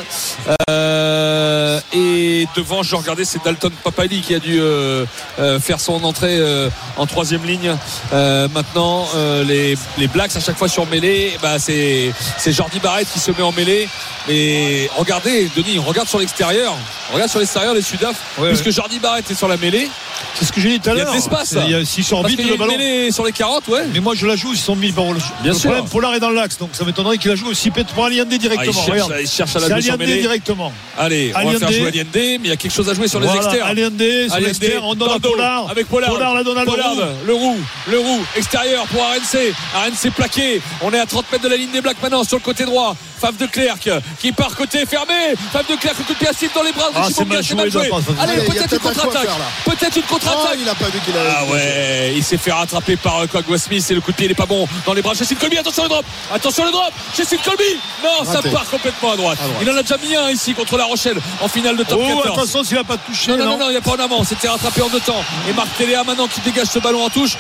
Euh, 0.70 1.81
et 1.93 2.47
devant, 2.57 2.83
je 2.83 2.95
regardais, 2.97 3.24
c'est 3.24 3.43
Dalton 3.45 3.70
Papali 3.85 4.20
qui 4.20 4.35
a 4.35 4.39
dû 4.39 4.59
euh, 4.61 5.05
euh, 5.39 5.59
faire 5.61 5.81
son 5.81 6.03
entrée 6.05 6.37
euh, 6.39 6.68
en 6.97 7.07
troisième 7.07 7.45
ligne. 7.45 7.74
Maintenant, 8.12 9.07
les, 9.47 9.76
les 9.99 10.07
Blacks 10.09 10.35
à 10.37 10.41
chaque 10.41 10.57
fois 10.57 10.68
sur 10.68 10.87
mêlée, 10.87 11.33
bah, 11.43 11.59
c'est 11.59 12.12
c'est 12.39 12.53
Jordi 12.53 12.78
Barrett 12.81 13.07
qui 13.12 13.18
se 13.18 13.31
met 13.31 13.43
en 13.43 13.53
mêlée. 13.53 13.89
Et 14.28 14.89
regardez, 14.97 15.51
Denis, 15.57 15.78
on 15.78 15.83
regarde 15.83 16.09
sur 16.09 16.18
l'extérieur. 16.18 16.74
On 17.11 17.14
regarde 17.14 17.31
sur 17.31 17.41
l'extérieur 17.41 17.74
les 17.74 17.83
Sudaf, 17.83 18.16
Ouais, 18.39 18.49
puisque 18.51 18.70
Jordi 18.70 18.99
Barrett 18.99 19.28
est 19.31 19.35
sur 19.35 19.49
la 19.49 19.57
mêlée. 19.57 19.89
C'est 20.35 20.45
ce 20.45 20.53
que 20.53 20.61
j'ai 20.61 20.70
dit 20.70 20.81
tout 20.81 20.91
à 20.91 20.93
Il 20.93 20.99
y 20.99 21.01
a 21.01 21.05
l'heure. 21.05 21.12
de 21.12 21.16
l'espace. 21.16 21.55
Il 21.66 21.70
y 21.70 21.74
a- 21.74 21.85
S'ils 21.85 22.05
sont 22.05 22.20
Parce 22.20 22.28
vite 22.31 22.41
qu'il 22.41 22.47
y 22.49 22.51
a 22.51 22.53
le 22.53 22.59
ballon. 22.59 22.76
mêlée 22.76 23.11
sur 23.11 23.24
les 23.24 23.33
40, 23.33 23.66
ouais. 23.68 23.85
Mais 23.93 24.01
moi 24.01 24.14
je 24.14 24.26
la 24.26 24.37
joue, 24.37 24.53
ils 24.53 24.59
sont 24.59 24.76
mis 24.76 24.89
le 24.89 24.93
Bien 24.93 25.53
le 25.53 25.53
sûr. 25.55 25.70
problème, 25.70 25.89
Pollard 25.89 26.14
est 26.14 26.19
dans 26.20 26.30
l'axe, 26.30 26.58
donc 26.58 26.70
ça 26.72 26.84
m'étonnerait 26.84 27.18
qu'il 27.18 27.30
la 27.30 27.36
joue 27.36 27.48
aussi 27.48 27.70
pour 27.70 28.04
Aliandé 28.04 28.30
Ah, 28.32 28.34
il, 28.34 28.38
directement. 28.38 28.72
cherche, 28.72 28.88
Regarde. 28.90 29.14
il 29.20 29.28
cherche 29.28 29.56
à 29.56 29.60
la 29.60 29.74
Aliandé 29.74 30.20
directement. 30.20 30.72
Allez, 30.98 31.32
on 31.34 31.50
va 31.50 31.58
faire 31.58 31.72
jouer 31.72 31.86
Aliandé, 31.88 32.38
mais 32.38 32.46
il 32.46 32.48
y 32.48 32.52
a 32.52 32.56
quelque 32.56 32.72
chose 32.72 32.88
à 32.88 32.94
jouer 32.94 33.08
sur 33.08 33.18
les 33.20 33.26
Voilà, 33.26 33.42
externes. 33.42 33.68
Aliandé, 33.68 34.28
sur 34.28 34.38
l'externe, 34.40 34.84
on 34.84 34.94
donne 34.94 35.10
à 35.10 35.18
Pollard. 35.18 35.70
Avec 35.70 35.88
Pollard. 35.88 36.10
Pollard 36.12 36.34
la 36.34 36.44
donne 36.44 36.58
à 36.58 36.64
Pollard, 36.64 36.94
le 37.26 37.34
roux, 37.34 37.56
le 37.90 37.98
roux, 37.98 38.20
extérieur 38.36 38.84
pour 38.86 39.00
RNC. 39.02 39.52
RNC 39.74 40.10
plaqué. 40.14 40.60
On 40.82 40.92
est 40.92 41.00
à 41.00 41.06
30 41.06 41.24
mètres 41.32 41.44
de 41.44 41.48
la 41.48 41.56
ligne 41.56 41.70
des 41.70 41.80
Blacks 41.80 42.00
maintenant 42.02 42.22
sur 42.24 42.36
le 42.36 42.42
côté 42.42 42.64
droit. 42.64 42.94
Fave 43.20 43.36
de 43.36 43.46
Clerc 43.46 43.76
qui 44.18 44.32
part 44.32 44.54
côté 44.56 44.86
fermé. 44.86 45.34
Fave 45.52 45.66
de 45.68 45.76
Clerc, 45.76 45.94
coup 45.94 46.12
de 46.12 46.18
pied 46.18 46.28
acide 46.28 46.50
dans 46.54 46.62
les 46.62 46.72
bras 46.72 46.88
de 46.90 46.94
Ah, 46.96 47.08
c'est 47.14 47.24
mal 47.26 47.42
joué, 47.70 47.90
Allez, 48.18 48.42
peut-être 48.44 48.72
une 48.72 48.78
contre-attaque. 48.78 49.28
Peut-être 49.64 49.96
une 49.96 50.02
contre-attaque. 50.02 50.58
il 50.60 50.68
a 50.68 50.74
pas 50.74 50.86
vu 50.86 51.00
qu'il 51.00 51.16
avait. 51.16 51.28
Ah 51.36 51.44
ouais, 51.46 52.12
il 52.16 52.24
s'est 52.24 52.38
fait 52.38 52.52
rattraper 52.52 52.96
par 52.96 53.20
euh, 53.22 53.26
Quagga 53.26 53.58
Smith 53.58 53.84
et 53.90 53.94
le 53.94 54.00
coup 54.00 54.12
de 54.12 54.16
pied 54.16 54.28
n'est 54.28 54.34
pas 54.34 54.46
bon 54.46 54.66
dans 54.86 54.92
les 54.94 55.02
bras 55.02 55.14
de 55.14 55.34
Colby. 55.34 55.58
Attention 55.58 55.82
le 55.84 55.88
drop, 55.88 56.04
attention 56.32 56.64
le 56.64 56.70
drop, 56.70 56.92
Jesse 57.16 57.34
Colby. 57.44 57.64
Non, 58.02 58.24
ça 58.24 58.40
part 58.42 58.64
complètement 58.70 59.12
à 59.12 59.16
droite. 59.16 59.38
À 59.42 59.46
droite. 59.46 59.62
Il 59.62 59.70
en 59.70 59.76
a 59.76 59.82
déjà 59.82 59.96
mis 59.98 60.16
un 60.16 60.30
ici 60.30 60.54
contre 60.54 60.76
La 60.76 60.84
Rochelle 60.84 61.18
en 61.40 61.48
finale 61.48 61.76
de 61.76 61.84
top 61.84 62.00
Oh, 62.02 62.06
14. 62.22 62.38
attention 62.38 62.64
s'il 62.64 62.76
n'a 62.76 62.84
pas 62.84 62.96
touché. 62.96 63.32
Non, 63.32 63.36
non, 63.38 63.44
non 63.44 63.50
non, 63.50 63.58
non, 63.58 63.66
il 63.68 63.72
n'y 63.72 63.76
a 63.76 63.80
pas 63.80 63.92
en 63.92 63.98
avant. 63.98 64.24
C'était 64.24 64.48
rattrapé 64.48 64.82
en 64.82 64.88
deux 64.88 65.00
temps. 65.00 65.22
Et 65.48 65.52
Marc 65.52 65.68
Téléa 65.76 66.04
maintenant 66.04 66.28
qui 66.28 66.40
dégage 66.40 66.68
ce 66.68 66.78
ballon 66.78 67.04
en 67.04 67.10
touche. 67.10 67.36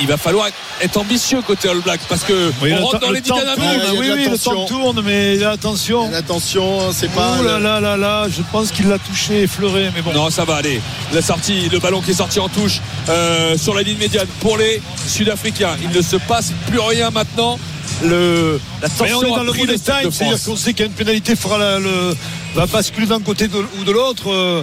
Il 0.00 0.06
va 0.06 0.16
falloir 0.16 0.46
être- 0.80 0.96
ambitieux 0.96 1.40
côté 1.42 1.68
All 1.68 1.80
Black 1.80 2.00
parce 2.08 2.22
que 2.24 2.52
Oui, 2.62 2.72
on 2.78 2.84
rentre 2.84 3.00
dans 3.00 3.08
le 3.08 3.14
les 3.16 3.20
dix 3.20 3.28
temps 3.30 3.36
dernières 3.36 3.54
tourne, 3.56 3.68
minutes. 3.68 3.82
il 3.88 3.94
y 3.94 3.96
a 3.96 4.00
Oui, 4.14 4.22
oui, 4.24 4.30
le 4.30 4.38
temps 4.38 4.64
tourne, 4.66 5.02
mais 5.04 5.42
attention. 5.44 6.12
Attention, 6.12 6.92
c'est 6.92 7.10
pas. 7.12 7.36
Oh 7.40 7.42
là 7.44 7.58
là 7.58 7.80
là 7.80 7.96
là, 7.96 8.26
je 8.28 8.42
pense 8.52 8.70
qu'il 8.72 8.88
l'a 8.88 8.98
touché, 8.98 9.42
effleuré, 9.42 9.90
mais 9.94 10.02
bon. 10.02 10.12
Non, 10.12 10.30
ça 10.30 10.44
va 10.44 10.56
aller. 10.56 10.80
La 11.12 11.22
sortie, 11.22 11.68
le 11.68 11.78
ballon 11.78 12.00
qui 12.00 12.10
est 12.12 12.14
sorti 12.14 12.38
en 12.40 12.48
touche 12.48 12.80
euh, 13.08 13.56
sur 13.58 13.74
la 13.74 13.82
ligne 13.82 13.98
médiane 13.98 14.26
pour 14.40 14.56
les 14.56 14.80
Sud-Africains. 15.06 15.76
Il 15.82 15.90
ne 15.96 16.02
se 16.02 16.16
passe 16.16 16.52
plus 16.68 16.80
rien 16.80 17.10
maintenant. 17.10 17.58
le, 18.04 18.60
la 18.82 18.88
Mais 18.88 19.12
on 19.14 19.22
est 19.22 19.28
tension 19.28 19.36
dans 19.36 19.42
le 19.44 19.52
time, 19.52 20.10
c'est-à-dire 20.12 20.44
qu'on 20.44 20.56
sait 20.56 20.72
qu'il 20.72 20.80
y 20.80 20.82
a 20.82 20.86
une 20.86 20.92
pénalité 20.92 21.34
fera 21.34 21.58
la- 21.58 21.78
le, 21.80 22.14
va 22.54 22.66
basculer 22.66 23.06
d'un 23.06 23.20
côté 23.20 23.48
de- 23.48 23.56
ou 23.80 23.84
de 23.84 23.90
l'autre 23.90 24.30
euh, 24.30 24.62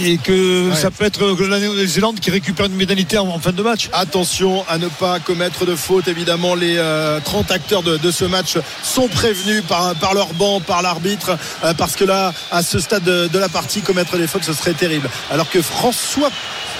et 0.00 0.18
que 0.18 0.70
Ouais. 0.70 0.74
ça 0.76 0.90
peut 0.90 1.04
être 1.04 1.34
que 1.34 1.42
la 1.44 1.58
Nouvelle-Zélande 1.60 2.20
qui 2.20 2.30
récupère 2.30 2.66
une 2.66 2.76
pénalité 2.76 3.18
en, 3.18 3.28
en 3.28 3.38
fin 3.38 3.52
de 3.52 3.62
match. 3.62 3.88
Attention 3.92 4.64
à 4.68 4.78
ne 4.78 4.88
pas 4.88 5.20
commettre 5.20 5.66
de 5.66 5.76
faute. 5.76 6.08
Évidemment, 6.08 6.54
les 6.54 6.76
euh, 6.78 7.20
30 7.24 7.50
acteurs 7.50 7.82
de, 7.82 7.96
de 7.96 8.10
ce 8.10 8.24
match 8.24 8.56
sont 8.82 9.08
prévenus 9.08 9.62
par, 9.68 9.94
par 9.96 10.14
leur 10.14 10.32
banc, 10.34 10.60
par 10.60 10.82
l'arbitre, 10.82 11.36
euh, 11.64 11.74
parce 11.74 11.96
que 11.96 12.04
là, 12.04 12.32
à 12.50 12.62
ce 12.62 12.78
stade 12.78 13.04
de, 13.04 13.28
de 13.28 13.38
la 13.38 13.48
partie, 13.48 13.82
commettre 13.82 14.16
des 14.16 14.26
fautes, 14.26 14.44
ce 14.44 14.52
serait 14.52 14.72
terrible. 14.74 15.08
Alors 15.30 15.50
que 15.50 15.60
François, 15.62 16.30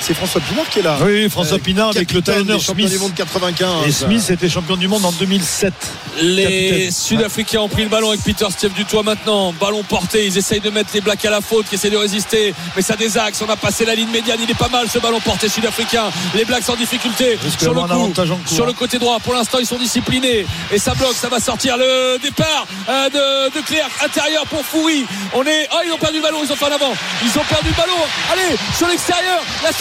c'est 0.06 0.14
François 0.14 0.40
Pinard 0.40 0.68
qui 0.68 0.78
est 0.80 0.82
là. 0.82 0.96
Oui, 1.02 1.28
François 1.30 1.56
Euh, 1.56 1.60
Pinard 1.60 1.88
avec 1.90 2.12
le 2.12 2.20
talonneur 2.22 2.58
des 2.58 2.62
champions 2.62 2.86
Smith. 2.86 2.98
du 2.98 3.02
monde 3.02 3.14
95. 3.14 3.86
Et 3.86 3.92
Smith 3.92 4.30
était 4.30 4.48
champion 4.48 4.76
du 4.76 4.88
monde 4.88 5.04
en 5.04 5.12
2007. 5.12 5.72
Les. 6.20 6.90
Sud-Africains 6.90 7.60
ont 7.60 7.68
pris 7.68 7.82
le 7.82 7.88
ballon 7.88 8.08
avec 8.10 8.22
Peter 8.22 8.46
Steve 8.50 8.72
du 8.74 8.84
toit 8.84 9.02
maintenant. 9.02 9.52
Ballon 9.58 9.82
porté. 9.82 10.26
Ils 10.26 10.36
essayent 10.38 10.60
de 10.60 10.70
mettre 10.70 10.90
les 10.94 11.00
Blacks 11.00 11.24
à 11.24 11.30
la 11.30 11.40
faute, 11.40 11.66
qui 11.68 11.74
essaient 11.76 11.90
de 11.90 11.96
résister. 11.96 12.54
Mais 12.76 12.82
ça 12.82 12.96
désaxe. 12.96 13.42
On 13.46 13.50
a 13.50 13.56
passé 13.56 13.84
la 13.84 13.94
ligne 13.94 14.10
médiane. 14.10 14.38
Il 14.42 14.50
est 14.50 14.54
pas 14.58 14.68
mal 14.68 14.86
ce 14.92 14.98
ballon 14.98 15.20
porté 15.20 15.48
sud-africain. 15.48 16.04
Les 16.34 16.44
Blacks 16.44 16.68
en 16.68 16.76
difficulté 16.76 17.38
sur 17.58 17.74
le 17.74 17.80
coup. 17.96 18.12
Sur 18.54 18.66
côté 18.74 18.98
droit. 18.98 19.18
Pour 19.20 19.34
l'instant, 19.34 19.58
ils 19.58 19.66
sont 19.66 19.78
disciplinés. 19.78 20.46
Et 20.72 20.78
ça 20.78 20.94
bloque. 20.94 21.14
Ça 21.14 21.28
va 21.28 21.40
sortir 21.40 21.76
le 21.76 22.18
départ 22.22 22.66
euh, 22.88 23.08
de, 23.08 23.56
de 23.58 23.64
Clerc. 23.64 23.88
Intérieur 24.04 24.44
pour 24.46 24.64
Foury. 24.64 25.04
On 25.32 25.42
est. 25.44 25.68
Oh, 25.72 25.78
ils 25.86 25.92
ont 25.92 25.98
perdu 25.98 26.18
le 26.18 26.22
ballon. 26.22 26.38
Ils 26.42 26.48
sont 26.48 26.56
fait 26.56 26.66
en 26.66 26.74
avant. 26.74 26.92
Ils 27.22 27.38
ont 27.38 27.44
perdu 27.48 27.68
le 27.68 27.76
ballon. 27.76 27.98
Allez, 28.32 28.56
sur 28.76 28.86
l'extérieur. 28.88 29.40
La 29.64 29.72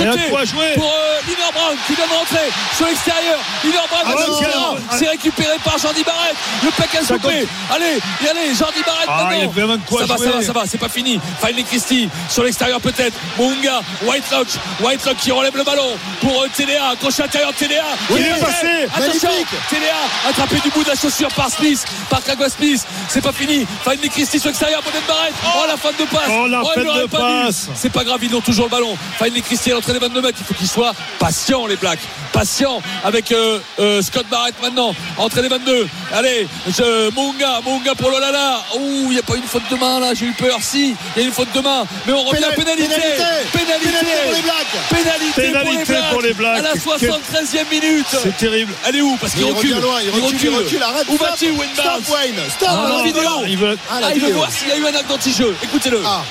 Jouer. 0.45 0.73
pour 0.75 0.85
euh, 0.85 1.19
Liner 1.27 1.51
Brown 1.53 1.75
qui 1.87 1.93
vient 1.95 2.05
de 2.07 2.13
rentrer 2.13 2.49
sur 2.75 2.85
l'extérieur. 2.87 3.39
Liner 3.63 3.77
Brown 3.89 4.03
Ah 4.05 4.15
ouais, 4.15 4.39
terrain. 4.45 4.75
ah, 4.89 4.95
C'est 4.97 5.07
récupéré 5.07 5.55
par 5.63 5.77
Jordi 5.77 6.03
Barrett. 6.03 6.35
Le 6.63 6.71
paquet 6.71 7.03
Ça 7.03 7.15
coupé. 7.15 7.47
Allez, 7.73 7.99
et 8.23 8.29
allez, 8.29 8.55
Jordi 8.55 8.81
Barrett 8.85 9.07
Ah, 9.07 9.29
il 9.31 9.37
y 9.39 9.41
a 9.41 9.45
maintenant. 9.47 9.51
vraiment 9.51 9.77
de 9.77 9.81
quoi 9.87 10.01
ça 10.01 10.05
va, 10.07 10.17
ça 10.17 10.29
va, 10.31 10.41
ça 10.41 10.53
va, 10.53 10.63
c'est 10.65 10.77
pas 10.77 10.89
fini. 10.89 11.19
Finley 11.41 11.63
Christie 11.63 12.09
sur 12.29 12.43
l'extérieur 12.43 12.79
peut-être. 12.81 13.15
Munga, 13.37 13.81
Whitelock, 14.03 14.47
Whitelock 14.81 15.17
qui 15.17 15.31
relève 15.31 15.55
le 15.55 15.63
ballon 15.63 15.97
pour 16.21 16.43
euh, 16.43 16.47
TDA, 16.55 16.95
crochet 16.99 17.23
intérieur 17.23 17.51
de 17.51 17.57
TDA. 17.57 17.83
Oui, 18.09 18.19
il 18.21 18.25
est 18.25 18.39
passé. 18.39 18.87
Attention. 18.95 19.29
TDA 19.69 20.29
attrapé 20.29 20.55
du 20.63 20.69
bout 20.69 20.83
de 20.83 20.89
la 20.89 20.95
chaussure 20.95 21.29
par 21.29 21.49
Smith, 21.49 21.83
par 22.09 22.23
Kagwa 22.23 22.49
Smith. 22.49 22.85
C'est 23.07 23.21
pas 23.21 23.31
fini. 23.33 23.65
Finley 23.83 24.09
Christie 24.09 24.39
sur 24.39 24.47
l'extérieur, 24.49 24.81
peut-être 24.81 25.05
Barrett. 25.07 25.33
Oh 25.55 25.65
la 25.67 25.77
fin 25.77 25.89
de 25.91 26.05
passe. 26.09 26.21
Oh, 26.29 26.47
la 26.47 26.61
il 26.75 26.83
fin 26.83 26.99
de 27.01 27.05
passe. 27.07 27.67
C'est 27.75 27.91
pas 27.91 28.03
grave, 28.03 28.19
ils 28.23 28.35
ont 28.35 28.41
toujours 28.41 28.65
le 28.65 28.71
ballon. 28.71 28.97
Finley 29.17 29.41
Christie 29.41 29.71
à 29.71 29.75
des 29.93 29.99
22 29.99 30.21
mètres. 30.21 30.37
Il 30.41 30.45
faut 30.45 30.53
qu'ils 30.53 30.67
soient 30.67 30.93
patients, 31.19 31.65
les 31.67 31.75
Blacks. 31.77 31.99
Patients 32.31 32.81
avec 33.03 33.31
euh, 33.31 33.59
euh, 33.79 34.01
Scott 34.01 34.25
Barrett 34.29 34.55
maintenant. 34.61 34.93
Entrée 35.17 35.41
des 35.41 35.47
22. 35.47 35.87
Allez, 36.13 36.47
je, 36.67 37.09
Munga, 37.15 37.61
Munga 37.65 37.95
pour 37.95 38.09
Lolala. 38.09 38.61
Ouh, 38.75 39.05
il 39.05 39.09
n'y 39.11 39.19
a 39.19 39.23
pas 39.23 39.35
une 39.35 39.43
faute 39.43 39.63
de 39.69 39.75
main 39.75 39.99
là, 39.99 40.13
j'ai 40.13 40.25
eu 40.25 40.31
peur. 40.33 40.57
Si, 40.61 40.95
il 41.15 41.21
y 41.21 41.25
a 41.25 41.27
une 41.27 41.33
faute 41.33 41.51
de 41.53 41.59
main. 41.61 41.85
Mais 42.07 42.13
on 42.13 42.23
revient 42.23 42.43
à 42.43 42.49
Pénal- 42.51 42.75
pénalité. 42.75 42.95
pénalité. 42.95 43.23
Pénalité 43.51 44.07
pour 44.23 44.33
les 44.33 44.41
Blacks. 44.41 44.89
Pénalité, 44.89 45.41
Pénalité 45.41 45.93
pour 46.11 46.21
les 46.21 46.33
Blacks. 46.33 46.59
À 46.59 46.61
la 46.61 46.73
73e 46.75 47.69
minute. 47.69 48.05
C'est 48.23 48.37
terrible. 48.37 48.73
Elle 48.87 48.95
est 48.97 49.01
où? 49.01 49.15
Parce 49.17 49.33
qu'il 49.33 49.43
il 49.47 49.51
recule. 49.53 49.79
loin, 49.79 50.01
il 50.03 50.09
recule, 50.09 50.39
il 50.51 50.55
recule, 50.57 50.83
arrête. 50.83 51.05
Où 51.09 51.17
vas-tu, 51.17 51.51
Wayne 51.51 51.69
Stop, 51.73 52.09
Wayne. 52.09 52.35
Stop. 52.49 52.69
Ah, 52.71 52.89
la 52.97 53.03
vidéo. 53.03 53.29
Il 53.47 53.57
veut- 53.57 53.77
Ah, 53.91 53.99
la 54.01 54.07
Ah, 54.07 54.11
il 54.15 54.21
veut 54.21 54.31
voir 54.31 54.51
s'il 54.51 54.67
y 54.67 54.71
a 54.71 54.77
eu 54.77 54.83
un 54.85 54.95
acte 54.95 55.09
d'anti-jeu. 55.09 55.55
Écoutez-le. 55.63 56.01
Ah, 56.05 56.23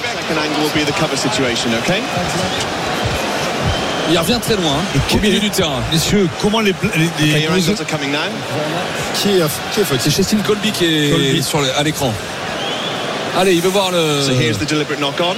Second 0.00 0.38
angle 0.38 0.62
will 0.62 0.70
be 0.72 0.84
the 0.90 0.92
cover 0.98 1.16
situation, 1.16 1.70
okay? 1.82 2.00
Il 4.10 4.18
revient 4.18 4.38
très 4.40 4.56
loin, 4.56 4.72
hein, 4.72 5.00
au 5.14 5.18
milieu 5.18 5.38
du 5.38 5.50
terrain. 5.50 5.80
Messieurs, 5.92 6.28
comment 6.40 6.60
les, 6.60 6.72
les, 6.96 7.04
les- 7.20 7.32
Okay, 7.34 7.42
your 7.44 7.54
les- 7.54 7.68
angles 7.70 7.80
are 7.80 7.86
coming 7.86 8.10
now. 8.10 8.18
qui 9.14 9.28
est, 9.38 9.42
qui 9.72 9.80
est 9.80 9.84
C'est 10.00 10.10
Chestin 10.10 10.38
Colby 10.46 10.70
qui 10.72 10.84
est 10.86 11.10
Colby. 11.10 11.42
sur 11.42 11.60
le- 11.60 11.76
à 11.76 11.82
l'écran. 11.82 12.12
Allez, 13.38 13.54
il 13.54 13.60
veut 13.62 13.68
voir 13.70 13.90
le. 13.90 14.22
So 14.22 14.32
here's 14.32 14.58
the 14.58 14.66
deliberate 14.68 14.98
knock 15.00 15.14
on. 15.20 15.36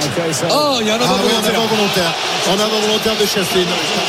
Ah 0.00 0.48
Oh, 0.50 0.78
il 0.80 0.86
y 0.86 0.90
a 0.90 0.94
un 0.94 1.00
avant 1.00 1.14
avant 1.14 1.66
volontaire. 1.66 2.12
En 2.48 2.54
avant 2.54 2.80
volontaire 2.80 3.14
de 3.16 3.26
Chaslin. 3.26 3.64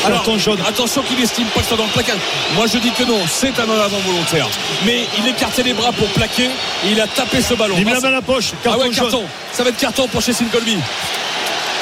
Alors, 0.06 0.22
attention 0.68 1.02
qu'il 1.04 1.22
estime 1.22 1.46
pas 1.48 1.62
que 1.62 1.68
c'est 1.70 1.78
dans 1.78 1.84
le 1.86 1.90
placard. 1.90 2.16
Moi, 2.56 2.66
je 2.72 2.78
dis 2.80 2.92
que 2.92 3.04
non, 3.04 3.20
c'est 3.30 3.58
un 3.60 3.70
en 3.70 3.80
avant 3.80 4.00
volontaire. 4.00 4.48
Mais 4.86 5.06
il 5.18 5.28
écartait 5.28 5.64
les 5.64 5.74
bras 5.74 5.92
pour 5.92 6.08
plaquer 6.10 6.46
et 6.46 6.92
il 6.92 7.00
a 7.00 7.08
tapé 7.08 7.42
ce 7.42 7.54
ballon. 7.54 7.76
Il 7.78 7.86
met 7.86 7.92
Ah, 7.92 7.96
la 7.96 8.02
main 8.02 8.08
à 8.10 8.12
la 8.12 8.22
poche. 8.22 8.52
ah 8.54 8.58
Carton 8.64 8.80
ouais, 8.82 8.86
jaune. 8.94 9.04
carton. 9.10 9.24
Ça 9.54 9.64
va 9.64 9.70
être 9.70 9.78
carton 9.78 10.08
pour 10.08 10.22
Chestin 10.22 10.46
Colby. 10.52 10.78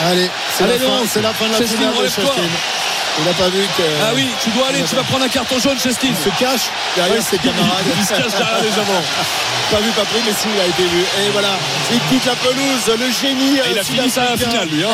Allez, 0.05 0.29
c'est 0.57 0.67
la 0.67 0.73
fin, 0.73 0.85
non. 0.85 1.03
c'est 1.11 1.21
la 1.21 1.33
fin 1.33 1.45
de 1.45 1.51
la 1.53 1.57
Chaslin, 1.59 1.77
finale 1.77 1.93
de 1.93 1.97
relève-toi. 1.97 2.33
Il 3.19 3.25
n'a 3.25 3.33
pas 3.33 3.49
vu 3.49 3.61
que. 3.77 3.83
Ah 4.01 4.11
oui, 4.15 4.27
tu 4.43 4.49
dois 4.51 4.67
aller, 4.69 4.81
tu 4.89 4.95
vas 4.95 5.03
prendre 5.03 5.23
un 5.25 5.29
carton 5.29 5.59
jaune, 5.59 5.77
Chestin. 5.79 6.07
Il 6.09 6.15
se 6.15 6.29
cache 6.39 6.69
derrière 6.95 7.21
ses 7.21 7.37
camarades. 7.37 7.85
Il 7.99 8.03
se 8.05 8.09
cache 8.09 8.31
derrière 8.37 8.61
les 8.63 8.79
avants. 8.79 9.03
Pas 9.71 9.79
vu, 9.79 9.89
pas 9.91 10.03
pris, 10.03 10.19
mais 10.23 10.33
si, 10.33 10.47
il 10.53 10.61
a 10.61 10.65
été 10.67 10.83
vu. 10.83 10.99
Et 10.99 11.29
voilà, 11.31 11.57
il 11.91 11.99
quitte 12.09 12.25
la 12.25 12.35
pelouse, 12.35 12.99
le 12.99 13.11
génie. 13.11 13.53
il 13.71 13.77
euh, 13.77 13.81
a 13.81 13.83
fini 13.83 14.07
sa 14.09 14.37
finale, 14.37 14.67
lui, 14.69 14.83
hein. 14.83 14.89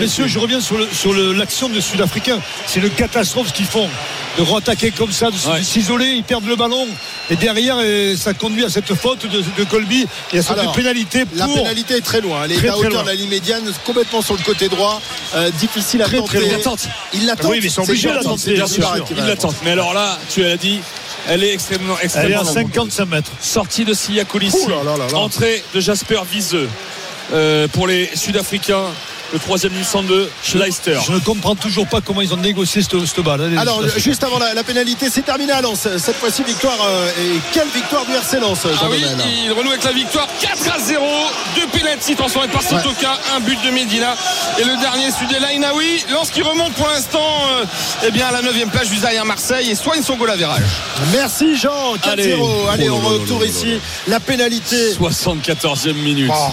Messieurs, 0.00 0.26
je 0.28 0.38
reviens 0.38 0.60
sur 0.60 0.78
le- 0.78 0.88
sur 0.92 1.12
le- 1.12 1.34
l'action 1.34 1.68
de 1.68 1.78
Sud-Africains. 1.78 2.38
C'est 2.66 2.80
une 2.80 2.88
catastrophe 2.90 3.48
ce 3.48 3.52
qu'ils 3.52 3.66
font. 3.66 3.90
De 4.36 4.42
rattaquer 4.42 4.90
comme 4.90 5.12
ça, 5.12 5.30
de, 5.30 5.50
Ouais. 5.50 5.62
s'isoler, 5.62 6.08
ils 6.10 6.22
perdent 6.22 6.46
le 6.46 6.56
ballon. 6.56 6.86
Et 7.30 7.36
derrière, 7.36 7.76
euh, 7.80 8.14
ça 8.16 8.34
conduit 8.34 8.64
à 8.64 8.68
cette 8.68 8.92
faute 8.94 9.24
de, 9.26 9.42
de 9.56 9.64
Colby 9.64 10.06
et 10.32 10.38
à 10.38 10.42
cette 10.42 10.58
Alors, 10.58 10.72
pénalité 10.72 11.24
La 11.34 11.46
pour. 11.46 11.54
pénalité 11.54 11.96
est 11.96 12.00
très 12.02 12.20
loin. 12.20 12.42
Elle 12.44 12.52
est 12.52 12.56
Très, 12.56 12.68
à 12.68 12.76
hauteur 12.76 12.90
loin. 12.90 13.02
de 13.02 13.08
la 13.08 13.14
ligne 13.14 13.30
médiane, 13.30 13.62
complètement 13.86 14.20
sur 14.20 14.34
le 14.36 14.42
côté 14.42 14.68
droit. 14.68 15.00
Euh, 15.34 15.50
difficile 15.58 16.02
à 16.02 16.04
Très, 16.04 16.18
tenter. 16.18 16.28
très 16.28 16.40
loin. 16.40 16.48
Il 16.50 16.56
l'attend. 16.58 16.76
Il 17.14 17.26
l'attend. 17.26 17.48
Oui, 17.48 17.58
mais 17.62 17.68
ils 17.68 17.70
sont 17.70 17.82
obligés 17.82 18.08
de 18.10 18.14
la 18.14 18.22
tenter, 18.22 18.52
bien 18.54 18.66
sûr. 18.66 18.94
Il 19.16 19.24
l'attend. 19.24 19.54
Mais 19.64 19.70
alors 19.70 19.94
là, 19.94 20.18
tu 20.28 20.42
l'as 20.42 20.56
dit, 20.58 20.80
elle 21.28 21.42
est 21.42 21.54
extrêmement, 21.54 21.94
Elle 21.98 22.02
est 22.02 22.04
extrêmement 22.04 22.40
à 22.40 22.44
longue. 22.44 22.54
55 22.54 23.04
mètres. 23.08 23.30
Sortie 23.40 23.86
de 23.86 23.94
là. 25.10 25.16
Entrée 25.18 25.64
de 25.74 25.80
Jasper 25.80 26.20
Viseux 26.30 26.68
euh, 27.32 27.68
pour 27.68 27.86
les 27.86 28.10
Sud-Africains. 28.14 28.84
Le 29.32 29.38
troisième, 29.38 29.72
me 29.72 29.82
semble, 29.82 30.08
de 30.08 30.28
Schleister. 30.42 30.98
Je 31.06 31.12
ne 31.12 31.18
comprends 31.18 31.54
toujours 31.56 31.86
pas 31.86 32.00
comment 32.00 32.20
ils 32.20 32.32
ont 32.32 32.36
négocié 32.38 32.82
cette, 32.82 33.04
cette 33.06 33.20
balle. 33.20 33.40
hein, 33.42 33.58
Alors, 33.60 33.82
juste 33.96 34.22
avant 34.24 34.38
la, 34.38 34.54
la 34.54 34.62
pénalité, 34.62 35.08
c'est 35.10 35.22
terminé 35.24 35.52
à 35.52 35.60
Lens. 35.60 35.88
Cette 35.98 36.16
fois-ci, 36.16 36.42
victoire. 36.44 36.76
euh, 36.86 37.08
et 37.20 37.40
quelle 37.52 37.68
victoire 37.68 38.04
du 38.06 38.12
RC 38.12 38.38
Lens, 38.40 38.60
Ah 38.80 38.86
oui, 38.90 39.04
il 39.46 39.52
renoue 39.52 39.70
avec 39.70 39.84
la 39.84 39.92
victoire 39.92 40.28
4 40.40 40.76
à 40.76 40.78
0 40.78 41.04
deux 41.56 41.66
pénalty 41.68 42.14
transformés 42.14 42.48
par 42.48 42.62
Sotoka 42.62 43.18
un 43.36 43.40
but 43.40 43.58
de 43.64 43.70
Medina 43.70 44.14
et 44.58 44.64
le 44.64 44.76
dernier 44.80 45.10
celui 45.10 45.26
de 45.34 45.40
Lainaoui 45.40 46.04
Lance 46.12 46.30
qui 46.30 46.42
remonte 46.42 46.72
pour 46.74 46.86
l'instant 46.88 47.18
euh, 47.60 47.64
eh 48.06 48.10
bien 48.10 48.26
à 48.26 48.32
la 48.32 48.42
9 48.42 48.66
place 48.70 48.88
juste 48.88 49.00
derrière 49.02 49.24
Marseille 49.24 49.70
et 49.70 49.74
soigne 49.74 50.02
son 50.02 50.16
goal 50.16 50.30
à 50.30 50.36
virage 50.36 50.62
Merci 51.12 51.56
Jean, 51.56 51.94
4-0. 51.96 52.08
Allez, 52.10 52.32
Allez. 52.70 52.90
on 52.90 53.00
Oh 53.04 53.08
retourne 53.08 53.44
ici. 53.44 53.78
La 54.08 54.20
pénalité. 54.20 54.92
74e 54.94 55.94
minute. 55.94 56.30
Oh. 56.34 56.50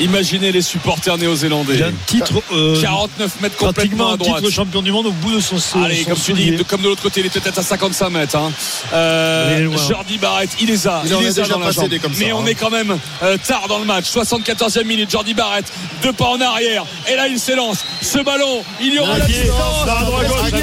Imaginez 0.00 0.50
les 0.52 0.62
supporters 0.62 1.14
Il 1.16 1.20
néo-zélandais. 1.22 1.82
a 1.82 1.86
un 1.86 1.92
titre. 2.06 2.32
euh, 2.52 2.80
49 2.82 3.40
mètres 3.40 3.56
complètement 3.56 4.10
à 4.10 4.12
un 4.14 4.16
droite. 4.16 4.38
titre 4.42 4.50
champion 4.52 4.82
du 4.82 4.90
monde 4.92 5.06
au 5.06 5.12
bout 5.12 5.34
de 5.34 5.40
son 5.40 5.56
Allez, 5.82 6.02
son 6.02 6.10
comme 6.10 6.18
tu 6.18 6.32
dis, 6.32 6.50
de- 6.52 6.62
comme 6.64 6.82
de 6.82 6.88
l'autre 6.88 7.02
côté, 7.02 7.20
il 7.20 7.26
était 7.26 7.40
peut-être 7.40 7.58
à 7.58 7.62
55 7.62 8.10
mètres. 8.10 8.36
hein. 8.36 8.50
Euh. 8.92 9.68
Jordi 9.88 10.18
Barrett, 10.18 10.50
il 10.60 10.66
les 10.68 10.86
a. 10.86 11.02
Il 11.06 11.14
en 11.14 11.20
les 11.20 11.26
a 11.38 11.42
déjà 11.42 11.54
dans 11.54 11.60
la 11.60 11.66
passé 11.66 11.80
jambe. 11.82 11.88
des 11.90 11.98
comme 11.98 12.12
ça, 12.12 12.20
Mais 12.24 12.32
on 12.32 12.40
hein. 12.42 12.46
est 12.46 12.54
quand 12.54 12.70
même 12.70 12.98
euh, 13.22 13.36
tard 13.46 13.68
dans 13.68 13.78
le 13.78 13.84
match. 13.84 14.06
74e 14.06 14.84
minute, 14.84 15.10
Jordi 15.10 15.34
Barrett, 15.34 15.64
deux 16.02 16.12
pas 16.12 16.26
en 16.26 16.40
arrière. 16.40 16.84
Et 17.10 17.14
là, 17.16 17.28
il 17.28 17.38
s'élance. 17.38 17.84
Ce 18.02 18.18
ballon, 18.18 18.62
il 18.80 18.94
y 18.94 18.98
aura 18.98 19.18
la 19.18 19.26
distance. 19.26 19.88
à 19.88 20.04
droite, 20.04 20.26
à 20.44 20.50
gauche, 20.50 20.60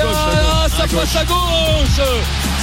ça 0.77 0.87
passe 0.87 1.15
à 1.15 1.25
gauche. 1.25 2.07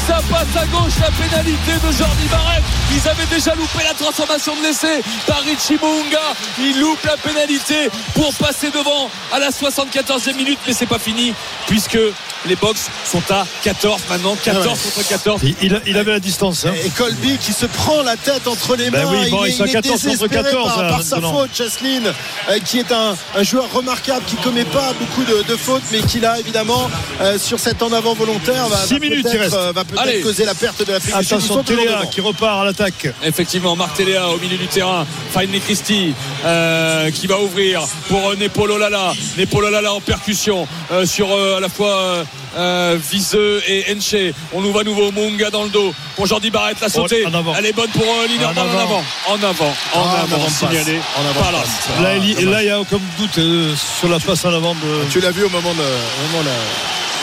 Ça 0.08 0.20
passe 0.30 0.56
à 0.62 0.66
gauche 0.66 0.94
la 1.00 1.10
pénalité 1.10 1.72
de 1.74 1.92
Jordi 1.92 2.26
Barrett. 2.30 2.62
Ils 2.90 3.08
avaient 3.08 3.26
déjà 3.26 3.54
loupé 3.54 3.84
la 3.84 3.92
transformation 3.92 4.56
de 4.56 4.62
l'essai 4.62 5.02
par 5.26 5.42
Richie 5.42 5.78
Mounga. 5.82 6.32
Il 6.58 6.80
loupe 6.80 7.04
la 7.04 7.16
pénalité 7.18 7.90
pour 8.14 8.32
passer 8.34 8.70
devant 8.70 9.10
à 9.32 9.38
la 9.38 9.50
74e 9.50 10.34
minute. 10.34 10.58
Mais 10.66 10.72
c'est 10.72 10.86
pas 10.86 10.98
fini 10.98 11.34
puisque 11.66 11.98
les 12.46 12.56
box 12.56 12.86
sont 13.04 13.22
à 13.30 13.46
14 13.62 14.00
maintenant. 14.08 14.34
14 14.42 14.64
Ah 14.66 14.70
ouais. 14.72 14.92
contre 14.94 15.08
14. 15.08 15.40
Il, 15.44 15.54
il 15.60 15.74
a- 15.74 15.80
il 15.86 15.98
avait 15.98 16.12
la 16.12 16.20
distance. 16.20 16.64
hein. 16.64 16.72
Et 16.84 16.88
Colby 16.90 17.36
qui 17.36 17.52
se 17.52 17.66
prend 17.66 18.02
la 18.02 18.16
tête 18.16 18.46
entre 18.48 18.76
les 18.76 18.90
mains. 18.90 19.02
Ben 19.02 19.08
oui, 19.10 19.30
bon, 19.30 19.44
il, 19.44 19.48
ils 19.48 19.52
est, 19.54 19.56
sont 19.58 19.64
il 19.64 19.70
est 19.70 19.72
14 19.74 19.92
contre 20.02 20.04
désespéré 20.14 20.42
14, 20.44 20.74
par, 20.74 20.88
par 20.88 21.02
sa 21.02 21.20
faute, 21.20 21.50
Cheslin, 21.54 22.00
euh, 22.48 22.58
qui 22.64 22.78
est 22.78 22.92
un, 22.92 23.14
un 23.36 23.42
joueur 23.42 23.70
remarquable, 23.72 24.24
qui 24.26 24.36
commet 24.36 24.64
pas 24.64 24.92
beaucoup 24.98 25.24
de, 25.24 25.42
de 25.46 25.56
fautes, 25.56 25.82
mais 25.92 26.00
qui 26.00 26.20
là, 26.20 26.38
évidemment, 26.38 26.88
euh, 27.20 27.38
sur 27.38 27.58
cet 27.58 27.82
en 27.82 27.92
avant 27.92 28.14
volontaire, 28.14 28.66
va, 28.68 28.78
minutes, 29.00 29.18
il 29.18 29.22
peut-être 29.24 29.40
reste. 29.40 29.54
euh, 29.54 29.72
va 29.74 29.84
peut-être 30.04 30.46
la 30.46 30.54
perte 30.54 30.80
de 30.86 30.98
Sud. 30.98 31.08
Ils 31.08 31.14
Attention, 31.14 31.62
Téléa 31.62 32.02
qui 32.10 32.20
repart 32.20 32.60
à 32.62 32.64
l'attaque. 32.64 33.08
Effectivement, 33.24 33.76
Marc 33.76 33.96
Téléa 33.96 34.28
au 34.28 34.38
milieu 34.38 34.56
du 34.56 34.66
terrain. 34.66 35.06
Finley 35.32 35.60
Christie 35.60 36.14
euh, 36.44 37.10
qui 37.10 37.26
va 37.26 37.38
ouvrir 37.40 37.82
pour 38.08 38.30
euh, 38.30 38.36
Nepolo 38.36 38.78
Lala. 38.78 39.12
Nepolo 39.36 39.70
Lala 39.70 39.92
en 39.92 40.00
percussion 40.00 40.66
euh, 40.90 41.04
sur 41.06 41.30
euh, 41.32 41.56
à 41.58 41.60
la 41.60 41.68
fois 41.68 41.88
euh, 41.96 42.24
euh, 42.56 42.98
Viseux 43.10 43.62
et 43.68 43.84
Enche. 43.94 44.32
On 44.52 44.60
nous 44.60 44.72
voit 44.72 44.80
à 44.80 44.84
nouveau 44.84 45.10
Munga 45.12 45.50
dans 45.50 45.64
le 45.64 45.70
dos 45.70 45.92
pour 46.16 46.26
Jordi 46.26 46.50
Barrett 46.50 46.80
la 46.80 46.88
sautée. 46.88 47.26
En 47.26 47.34
avant. 47.34 47.54
Elle 47.56 47.66
est 47.66 47.72
bonne 47.72 47.90
pour 47.90 48.02
euh, 48.04 48.26
Linerman 48.26 48.58
En 48.58 48.70
en 48.70 48.78
avant. 48.78 48.82
avant. 48.82 49.04
En 49.28 49.48
avant. 49.48 49.74
En 49.94 50.02
Ah, 50.04 50.20
avant. 50.22 50.36
en 50.36 50.40
avant, 50.40 50.48
signalé. 50.48 50.98
En 51.16 51.28
avant, 51.28 51.40
Par 51.42 51.52
là. 52.02 52.16
il 52.16 52.24
y- 52.24 52.32
et 52.32 52.44
là, 52.44 52.62
il 52.62 52.66
n'y 52.66 52.70
a 52.70 52.80
aucun 52.80 52.98
doute 53.18 53.38
euh, 53.38 53.74
sur 53.98 54.08
la 54.08 54.18
passe 54.18 54.44
en 54.44 54.52
avant 54.54 54.74
de. 54.74 55.10
Tu 55.10 55.20
l'as 55.20 55.30
vu 55.30 55.44
au 55.44 55.48
moment 55.50 55.72
de, 55.74 55.80
au 55.80 56.30
moment 56.30 56.42
de 56.42 56.46
la- 56.48 56.52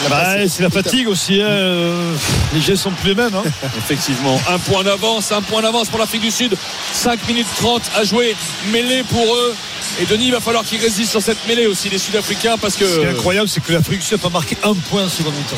Bah, 0.10 0.26
c'est 0.48 0.62
la 0.64 0.70
fatigue 0.70 1.08
aussi. 1.08 1.42
hein. 1.42 1.48
Euh, 1.48 2.14
Les 2.54 2.62
gestes 2.62 2.84
sont 2.84 2.92
plus 2.92 3.10
les 3.10 3.16
mêmes. 3.16 3.34
hein. 3.36 3.44
Effectivement, 3.78 4.40
un 4.50 4.60
point 4.60 4.84
d'avance, 4.84 5.32
un 5.32 5.42
point 5.42 5.62
d'avance 5.62 5.90
pour 5.90 6.00
l'Afrique 6.00 6.22
du 6.22 6.32
Sud. 6.32 6.56
5 6.94 7.28
minutes 7.28 7.48
30 7.58 7.82
à 7.96 8.04
jouer, 8.04 8.36
mêlée 8.72 9.04
pour 9.04 9.36
eux. 9.36 9.56
Et 10.02 10.06
Denis, 10.06 10.26
il 10.28 10.32
va 10.32 10.40
falloir 10.42 10.64
qu'ils 10.64 10.82
résistent 10.82 11.12
sur 11.12 11.22
cette 11.22 11.48
mêlée 11.48 11.68
aussi, 11.68 11.90
les 11.90 11.98
Sud-Africains, 11.98 12.58
parce 12.60 12.76
que. 12.76 12.86
Ce 12.88 13.00
qui 13.00 13.06
est 13.06 13.10
incroyable, 13.10 13.48
c'est 13.50 13.62
que 13.62 13.72
l'Afrique 13.72 14.00
du 14.00 14.06
Sud 14.06 14.18
n'a 14.18 14.24
pas 14.24 14.30
marqué 14.30 14.58
un 14.64 14.74
point 14.74 15.06
en 15.06 15.10
seconde 15.10 15.34
mi-temps. 15.36 15.56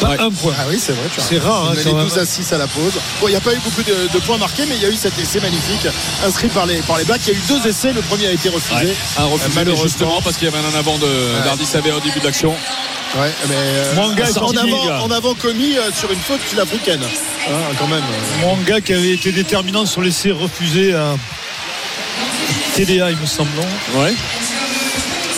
Pas 0.00 0.08
Ouais. 0.10 0.20
un 0.20 0.30
point. 0.30 0.54
Ah 0.58 0.64
oui, 0.68 0.78
c'est 0.80 0.92
vrai. 0.92 1.08
C'est 1.18 1.38
rare, 1.38 1.64
hein, 1.70 1.72
quand 1.74 1.90
menaient 1.90 1.92
même. 2.00 2.08
12 2.08 2.18
à 2.18 2.26
6 2.26 2.52
à 2.52 2.58
la 2.58 2.66
pause. 2.66 2.92
Bon, 3.20 3.28
il 3.28 3.30
n'y 3.30 3.36
a 3.36 3.40
pas 3.40 3.52
eu 3.54 3.58
beaucoup 3.64 3.82
de, 3.82 4.08
de 4.12 4.18
points 4.24 4.38
marqués, 4.38 4.64
mais 4.68 4.76
il 4.76 4.82
y 4.82 4.86
a 4.86 4.90
eu 4.90 4.96
cet 4.96 5.18
essai 5.18 5.40
magnifique 5.40 5.86
inscrit 6.24 6.48
par 6.48 6.66
les, 6.66 6.80
par 6.82 6.98
les 6.98 7.04
Blacks. 7.04 7.20
Il 7.26 7.32
y 7.34 7.36
a 7.36 7.38
eu 7.38 7.42
deux 7.48 7.66
essais. 7.68 7.92
Le 7.92 8.02
premier 8.02 8.26
a 8.26 8.32
été 8.32 8.48
refusé. 8.48 8.74
Ouais, 8.86 8.96
un 9.18 9.24
refusé, 9.24 9.50
malheureusement. 9.54 9.82
justement, 9.88 10.22
parce 10.22 10.36
qu'il 10.36 10.48
y 10.48 10.50
avait 10.54 10.58
un 10.58 10.70
en 10.74 10.78
avant 10.78 10.98
de 10.98 11.06
d'Ardi 11.44 11.64
Savé 11.64 11.92
au 11.92 12.00
début 12.00 12.20
de 12.20 12.24
l'action. 12.24 12.54
Ouais, 13.18 13.32
mais 13.48 13.54
euh, 13.66 13.94
Mwanga 13.94 14.24
est 14.28 14.38
en, 14.38 15.10
avant, 15.10 15.30
en 15.30 15.34
commis 15.34 15.76
euh, 15.76 15.90
sur 15.98 16.10
une 16.10 16.18
faute 16.18 16.40
sud-africaine. 16.48 17.00
Hein, 17.02 17.52
quand 17.78 17.86
même. 17.88 17.98
euh. 18.00 18.46
Mon 18.46 18.56
gars 18.62 18.80
qui 18.80 18.92
avait 18.94 19.12
été 19.12 19.32
déterminant 19.32 19.86
sur 19.86 20.00
l'essai 20.02 20.30
refusé 20.30 20.94
à 20.94 21.14
TDA, 22.74 23.10
il 23.10 23.16
me 23.16 23.26
semble. 23.26 23.50
Ouais. 23.96 24.14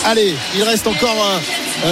Allez, 0.04 0.34
il 0.56 0.62
reste 0.62 0.86
encore 0.86 1.40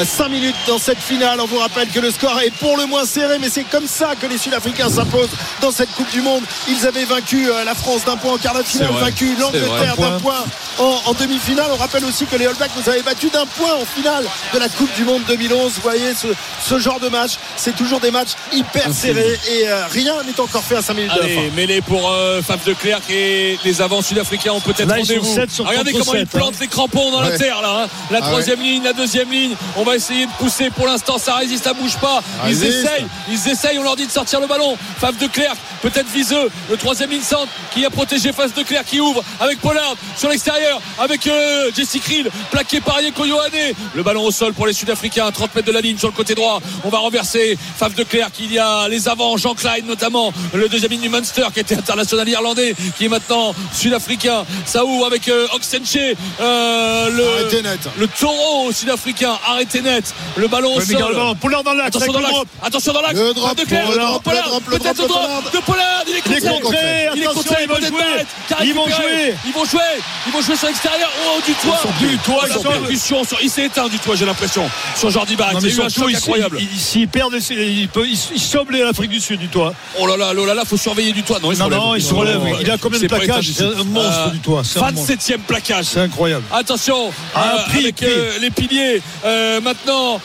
5 0.05 0.28
minutes 0.28 0.57
dans 0.66 0.78
cette 0.78 0.99
finale. 1.01 1.41
On 1.41 1.47
vous 1.47 1.59
rappelle 1.59 1.89
que 1.89 2.01
le 2.01 2.11
score 2.11 2.41
est 2.41 2.51
pour 2.51 2.76
le 2.76 2.87
moins 2.87 3.05
serré, 3.05 3.39
mais 3.39 3.49
c'est 3.51 3.64
comme 3.64 3.87
ça 3.87 4.14
que 4.20 4.26
les 4.26 4.39
Sud-Africains 4.39 4.89
s'imposent 4.91 5.28
dans 5.61 5.70
cette 5.70 5.91
Coupe 5.93 6.11
du 6.11 6.22
Monde. 6.22 6.43
Ils 6.68 6.87
avaient 6.87 7.05
vaincu 7.05 7.49
euh, 7.49 7.64
la 7.64 7.74
France 7.74 8.05
d'un 8.05 8.16
point 8.16 8.32
en 8.34 8.39
quart 8.39 8.55
de 8.55 8.62
finale, 8.62 8.91
vaincu 9.01 9.37
l'Angleterre 9.39 9.97
d'un 9.97 10.18
point 10.18 10.45
en, 10.78 11.00
en 11.06 11.12
demi-finale. 11.14 11.66
On 11.72 11.76
rappelle 11.76 12.04
aussi 12.04 12.26
que 12.26 12.36
les 12.36 12.46
All 12.46 12.54
Blacks 12.54 12.70
nous 12.76 12.88
avaient 12.90 13.02
battu 13.02 13.28
d'un 13.30 13.46
point 13.46 13.74
en 13.74 13.84
finale 13.84 14.24
de 14.54 14.58
la 14.58 14.68
Coupe 14.68 14.92
du 14.94 15.04
Monde 15.04 15.22
2011. 15.28 15.72
Vous 15.74 15.80
voyez 15.82 16.14
ce, 16.14 16.28
ce 16.64 16.78
genre 16.78 17.00
de 17.00 17.08
match, 17.08 17.32
c'est 17.56 17.74
toujours 17.76 18.00
des 18.00 18.10
matchs 18.10 18.30
hyper 18.52 18.92
serrés 18.92 19.38
et 19.50 19.68
euh, 19.68 19.86
rien 19.90 20.14
n'est 20.24 20.38
encore 20.40 20.62
fait 20.62 20.76
à 20.76 20.82
5 20.82 20.94
minutes 20.94 21.12
de 21.14 21.20
la 21.20 21.26
fin. 21.28 21.32
Allez, 21.40 21.50
mêlée 21.54 21.80
pour 21.80 22.10
euh, 22.10 22.42
Faf 22.42 22.64
de 22.64 22.72
Clerc 22.74 23.00
et 23.10 23.58
les 23.64 23.80
avants 23.80 24.02
sud-africains 24.02 24.52
ont 24.52 24.60
peut-être 24.60 24.88
rendez-vous. 25.14 25.34
Regardez 25.70 25.92
comment 25.92 26.14
ils 26.14 26.20
sept, 26.20 26.28
plantent 26.30 26.54
hein. 26.54 26.58
les 26.60 26.68
crampons 26.68 27.10
dans 27.10 27.20
la 27.20 27.36
terre 27.38 27.62
là. 27.62 27.82
hein. 27.84 27.88
La 28.10 28.18
Ah 28.22 28.28
troisième 28.28 28.60
ligne, 28.60 28.82
la 28.84 28.92
deuxième 28.92 29.30
ligne. 29.30 29.54
On 29.76 29.82
va 29.84 29.96
essayer 29.96 30.26
de 30.26 30.30
pousser. 30.38 30.70
Pour 30.70 30.86
l'instant, 30.86 31.18
ça 31.18 31.34
résiste, 31.36 31.64
ça 31.64 31.72
bouge 31.74 31.96
pas. 31.98 32.22
Ils 32.46 32.64
essayent, 32.64 33.06
ils 33.28 33.48
essayent. 33.48 33.78
On 33.78 33.82
leur 33.82 33.96
dit 33.96 34.06
de 34.06 34.10
sortir 34.12 34.40
le 34.40 34.46
ballon. 34.46 34.76
Faf 35.00 35.16
de 35.18 35.26
Clerc, 35.26 35.54
peut-être 35.82 36.08
viseux. 36.12 36.50
Le 36.70 36.76
troisième 36.76 37.10
ligne 37.10 37.22
centre 37.22 37.50
qui 37.72 37.84
a 37.84 37.90
protégé 37.90 38.32
Faf 38.32 38.52
de 38.54 38.62
Clerc 38.62 38.84
qui 38.84 39.00
ouvre 39.00 39.22
avec 39.40 39.60
Pollard 39.60 39.94
sur 40.16 40.28
l'extérieur 40.28 40.65
avec 40.98 41.26
euh, 41.26 41.70
Jesse 41.74 41.98
Krill 42.02 42.30
plaqué 42.50 42.80
par 42.80 43.00
Yeko 43.00 43.24
Yohane. 43.24 43.74
Le 43.94 44.02
ballon 44.02 44.24
au 44.24 44.30
sol 44.30 44.52
pour 44.54 44.66
les 44.66 44.72
Sud-Africains, 44.72 45.30
30 45.30 45.54
mètres 45.54 45.66
de 45.66 45.72
la 45.72 45.80
ligne 45.80 45.98
sur 45.98 46.08
le 46.08 46.14
côté 46.14 46.34
droit. 46.34 46.60
On 46.84 46.88
va 46.88 46.98
renverser 46.98 47.58
Faf 47.78 47.94
de 47.94 48.02
Clerc. 48.04 48.30
Il 48.40 48.52
y 48.52 48.58
a 48.58 48.88
les 48.88 49.08
avants, 49.08 49.36
Jean 49.36 49.54
Klein 49.54 49.82
notamment, 49.86 50.32
le 50.54 50.68
deuxième 50.68 50.90
ligne 50.92 51.00
du 51.02 51.08
Munster 51.08 51.44
qui 51.52 51.60
était 51.60 51.76
international 51.76 52.28
irlandais, 52.28 52.74
qui 52.96 53.04
est 53.06 53.08
maintenant 53.08 53.54
sud-africain. 53.72 54.44
Ça 54.64 54.84
ouvre 54.84 55.06
avec 55.06 55.28
euh, 55.28 55.46
Oxenche, 55.54 55.96
euh, 56.40 57.10
le, 57.10 57.24
Arrêtez 57.40 57.62
net. 57.62 57.80
le 57.98 58.06
taureau 58.08 58.72
sud-africain, 58.72 59.38
arrêté 59.46 59.80
net. 59.82 60.14
Le 60.36 60.48
ballon 60.48 60.74
au 60.74 60.80
sol. 60.80 60.96
Pollard 61.40 61.62
dans 61.64 61.72
l'axe. 61.74 61.88
Attention 61.96 62.12
dans 62.12 62.18
le 62.18 62.24
l'axe, 62.24 62.34
drop. 62.34 62.48
attention 62.62 62.92
dans 62.92 63.00
l'axe. 63.02 63.14
Le 63.14 63.34
drop 63.34 63.56
de 63.56 63.64
Clerc, 63.64 63.86
peut-être 64.24 64.48
drop 64.48 64.62
le 64.66 64.78
de 64.78 64.82
drop 64.82 65.64
Pollard. 65.66 66.04
il 66.08 66.14
est 66.16 66.22
Il 66.26 66.32
est 66.34 66.40
contré. 66.40 66.60
contré, 66.60 67.08
Il 67.16 67.22
est 67.22 67.26
contré, 67.26 67.56
ils 67.62 67.68
vont 67.68 68.84
qui 68.84 68.90
jouer. 68.90 69.34
Ils 69.46 69.52
vont 69.52 69.64
jouer. 69.64 69.80
Ils 70.26 70.32
vont 70.32 70.40
jouer 70.42 70.55
sur 70.57 70.68
l'extérieur. 70.68 71.11
Oh, 71.28 71.40
du 71.46 71.52
toit. 71.54 71.80
Du 72.00 72.18
toit, 72.18 72.46
la 72.48 72.59
percussion 72.59 73.24
sur- 73.24 73.38
Il 73.42 73.50
s'est 73.50 73.64
éteint 73.66 73.88
du 73.88 73.98
toit, 73.98 74.16
j'ai 74.16 74.26
l'impression. 74.26 74.68
Sur 74.96 75.11
Jordi 75.11 75.36
Barrett. 75.36 75.57
Il 75.62 75.68
eu 75.78 75.82
un 75.82 75.88
choc 75.88 76.14
incroyable. 76.14 76.59
perdent, 77.12 77.34
ils 77.50 77.88
peuvent- 77.88 78.07
ils 78.07 78.18
ils 78.34 78.40
saublent 78.40 78.76
l'Afrique 78.76 79.11
du 79.11 79.20
Sud 79.20 79.40
du 79.40 79.48
toit. 79.48 79.72
Oh 79.98 80.07
là 80.07 80.16
là, 80.16 80.32
oh 80.36 80.44
là 80.46 80.54
là, 80.54 80.64
faut 80.64 80.76
surveiller 80.76 81.12
du 81.12 81.22
toit. 81.22 81.38
Non, 81.40 81.50
il 81.52 81.57
se 81.57 81.61
Non, 81.61 81.66
relève. 81.66 81.80
non, 81.80 81.94
il 81.94 82.02
se 82.02 82.14
relève. 82.14 82.40
Il 82.61 82.70
a 82.70 82.78
combien 82.78 82.98
de 82.98 83.02
c'est 83.02 83.09
plaquages 83.09 83.50
C'est 83.54 83.64
un 83.64 83.84
monstre 83.84 84.30
du 84.32 84.38
toit, 84.40 84.62
c'est 84.64 84.78
un 84.78 84.90
monstre. 84.90 85.07
27e 85.12 85.40
plaquage. 85.40 85.84
C'est 85.86 86.00
incroyable. 86.00 86.44
Attention, 86.52 87.11
Ah, 87.34 87.57
euh, 87.68 87.78
avec 87.78 88.02
euh, 88.02 88.38
les 88.40 88.50
piliers. 88.50 89.02
Euh, 89.24 89.61
maintenant, 89.61 90.20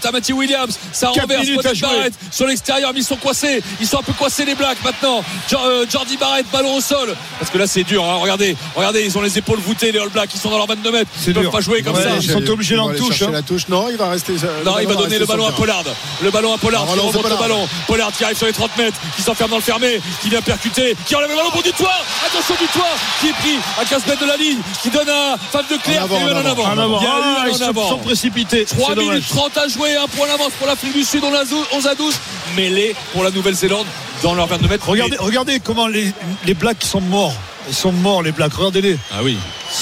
Tamati 0.00 0.32
Williams, 0.32 0.78
ça 0.92 1.08
renverse. 1.08 1.46
Barrett 1.80 2.14
sur 2.30 2.46
l'extérieur, 2.46 2.92
mais 2.92 3.00
ils 3.00 3.04
sont 3.04 3.16
coincés. 3.16 3.62
Ils 3.80 3.86
sont 3.86 3.98
un 3.98 4.02
peu 4.02 4.12
coincés 4.12 4.44
les 4.44 4.54
Blacks 4.54 4.82
maintenant. 4.84 5.22
Jo- 5.50 5.58
Jordi 5.90 6.16
Barrett, 6.16 6.46
ballon 6.52 6.76
au 6.76 6.80
sol. 6.80 7.14
Parce 7.38 7.50
que 7.50 7.58
là, 7.58 7.66
c'est 7.66 7.84
dur. 7.84 8.04
hein. 8.04 8.16
Regardez, 8.20 8.56
regardez, 8.74 9.04
ils 9.04 9.16
ont 9.16 9.20
les 9.22 9.36
épaules 9.38 9.55
voûtées, 9.60 9.92
les 9.92 9.98
All 9.98 10.08
Blacks. 10.08 10.30
Ils 10.34 10.40
sont 10.40 10.50
dans 10.50 10.58
leurs 10.58 10.66
22 10.66 10.90
mètres. 10.90 11.10
Ils 11.26 11.32
peuvent 11.34 11.42
dur. 11.44 11.50
pas 11.50 11.60
jouer 11.60 11.82
comme 11.82 11.94
Ouais, 11.96 12.02
ça. 12.02 12.10
ils 12.20 12.30
sont 12.30 12.48
obligés 12.50 12.74
Il 12.74 12.78
d'en 12.78 12.92
touche, 12.94 13.22
hein. 13.22 13.30
la 13.32 13.42
touche. 13.42 13.68
Non, 13.68 13.86
il 13.90 13.96
va 13.96 14.08
rester. 14.10 14.32
euh, 14.32 14.64
Non, 14.64 14.78
il 14.80 14.86
va 14.86 14.94
donner 14.94 15.18
le 15.18 15.26
ballon 15.26 15.46
à 15.46 15.52
Pollard. 15.52 15.82
Pollard. 15.82 15.96
Le 16.22 16.30
ballon 16.30 16.54
à 16.54 16.58
Pollard 16.58 16.86
qui 16.86 16.98
remonte 16.98 17.14
le 17.14 17.20
Pollard. 17.20 17.38
ballon. 17.38 17.68
Pollard 17.86 18.12
qui 18.12 18.24
arrive 18.24 18.36
sur 18.36 18.46
les 18.46 18.52
30 18.52 18.76
mètres, 18.76 18.96
qui 19.16 19.22
s'enferme 19.22 19.50
dans 19.50 19.56
le 19.56 19.62
fermé, 19.62 20.00
qui 20.22 20.28
vient 20.28 20.42
percuter, 20.42 20.96
qui 21.06 21.14
enlève 21.14 21.30
le 21.30 21.36
ballon 21.36 21.50
pour 21.50 21.62
du 21.62 21.72
toit. 21.72 21.94
Attention 22.26 22.54
du 22.60 22.66
toit, 22.68 22.84
qui 23.20 23.28
est 23.28 23.32
pris 23.32 23.56
à 23.80 23.84
15 23.84 24.06
mètres 24.06 24.22
de 24.22 24.26
la 24.26 24.36
ligne, 24.36 24.58
qui 24.82 24.90
donne 24.90 25.08
à 25.08 25.36
Fab 25.52 25.64
de 25.70 25.76
Clerc, 25.76 26.04
qui 26.08 26.14
lui 26.24 26.32
en 26.32 26.46
avant. 26.46 26.72
Il 26.72 27.04
y 27.04 27.06
a 27.06 27.08
eu 27.08 27.10
Ah, 27.12 27.42
un 27.44 27.48
ils 27.48 27.62
en 27.64 27.68
avant. 27.68 27.88
sont 27.90 27.98
précipités. 27.98 28.64
3 28.64 28.88
C'est 28.90 28.94
dommage. 28.96 29.10
minutes 29.14 29.28
30 29.28 29.56
à 29.58 29.68
jouer, 29.68 29.96
un 29.96 30.08
point 30.08 30.26
d'avance 30.26 30.52
pour 30.58 30.66
l'Afrique 30.66 30.92
du 30.92 31.04
Sud, 31.04 31.22
on 31.24 31.34
a 31.34 31.42
11 31.72 31.86
à 31.86 31.94
12, 31.94 32.14
mêlé 32.56 32.94
pour 33.12 33.22
la 33.24 33.30
Nouvelle-Zélande 33.30 33.86
dans 34.22 34.34
leurs 34.34 34.46
22 34.46 34.68
mètres. 34.68 34.88
Regardez, 34.88 35.16
regardez 35.18 35.60
comment 35.60 35.86
les, 35.88 36.12
les 36.46 36.54
Blacks 36.54 36.82
sont 36.82 37.00
morts. 37.00 37.34
Ils 37.68 37.74
sont 37.74 37.92
morts, 37.92 38.22
les 38.22 38.32
Blacks. 38.32 38.54
Regardez-les. 38.54 38.96
Ah 39.12 39.22
oui. 39.22 39.36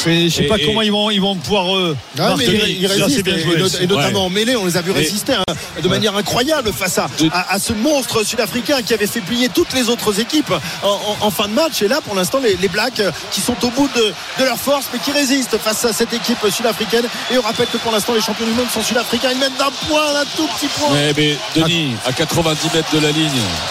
Je 0.07 0.29
sais 0.29 0.43
Et- 0.45 0.47
pas 0.47 0.57
et- 0.59 0.65
comment 0.67 0.83
ils 0.83 0.91
vont, 0.93 1.11
ils 1.11 1.21
vont 1.21 1.37
pouvoir. 1.37 1.75
euh, 1.77 1.97
Ah, 2.19 2.35
mais 2.37 2.47
marquer. 2.47 2.61
il, 2.69 2.83
il 2.83 2.89
Ça, 2.89 2.95
résiste 2.95 3.17
c'est 3.17 3.23
bien 3.23 3.37
et, 3.37 3.41
joué. 3.41 3.55
et 3.55 3.59
not- 3.59 3.69
et 3.81 3.87
notamment 3.87 4.27
en 4.27 4.31
mêlée 4.31 4.57
on 4.57 4.65
les 4.67 4.77
a 4.77 4.83
vu 4.83 4.91
Et- 4.91 4.95
résister 4.95 5.35
hein, 5.35 5.55
de 5.83 5.89
manière 5.89 6.17
incroyable 6.17 6.73
face 6.73 6.99
à, 6.99 7.09
De- 7.19 7.29
à, 7.33 7.53
à 7.55 7.59
ce 7.59 7.73
monstre 7.73 8.25
sud-africain 8.25 8.83
qui 8.83 8.93
avait 8.95 9.07
fait 9.07 9.21
plier 9.21 9.49
toutes 9.49 9.73
les 9.73 9.89
autres 9.89 10.21
équipes 10.21 10.53
en, 10.83 10.89
en- 10.89 11.17
en 11.27 11.31
fin 11.31 11.49
de 11.49 11.53
match 11.55 11.83
et 11.83 11.89
là 11.89 12.01
pour 12.05 12.15
l'instant 12.15 12.39
les, 12.43 12.57
les 12.57 12.69
Blacks 12.69 13.01
euh, 13.01 13.11
qui 13.31 13.41
sont 13.41 13.57
au 13.65 13.71
bout 13.71 13.89
de, 13.95 14.13
de 14.41 14.45
leur 14.45 14.59
force 14.59 14.87
mais 14.93 14.99
qui 14.99 15.13
résistent 15.13 15.59
face 15.59 15.85
à 15.85 15.93
cette 15.93 16.13
équipe 16.13 16.39
sud-africaine 16.51 17.05
et 17.33 17.39
on 17.39 17.43
rappelle 17.43 17.67
que 17.73 17.79
pour 17.79 17.93
l'instant 17.93 18.15
les 18.15 18.21
champions 18.21 18.47
du 18.47 18.53
monde 18.53 18.69
sont 18.73 18.83
sud-africains 18.83 19.31
ils 19.33 19.39
mènent 19.39 19.53
d'un 19.59 19.71
point 19.89 20.13
d'un 20.13 20.25
tout 20.37 20.49
petit 20.59 20.67
point 20.79 20.91
Mais, 20.93 21.13
mais 21.17 21.37
Denis, 21.57 21.93
à 22.07 22.13
90 22.13 22.69
mètres 22.75 22.95
de 22.95 23.01
la 23.01 23.11
ligne, 23.11 23.31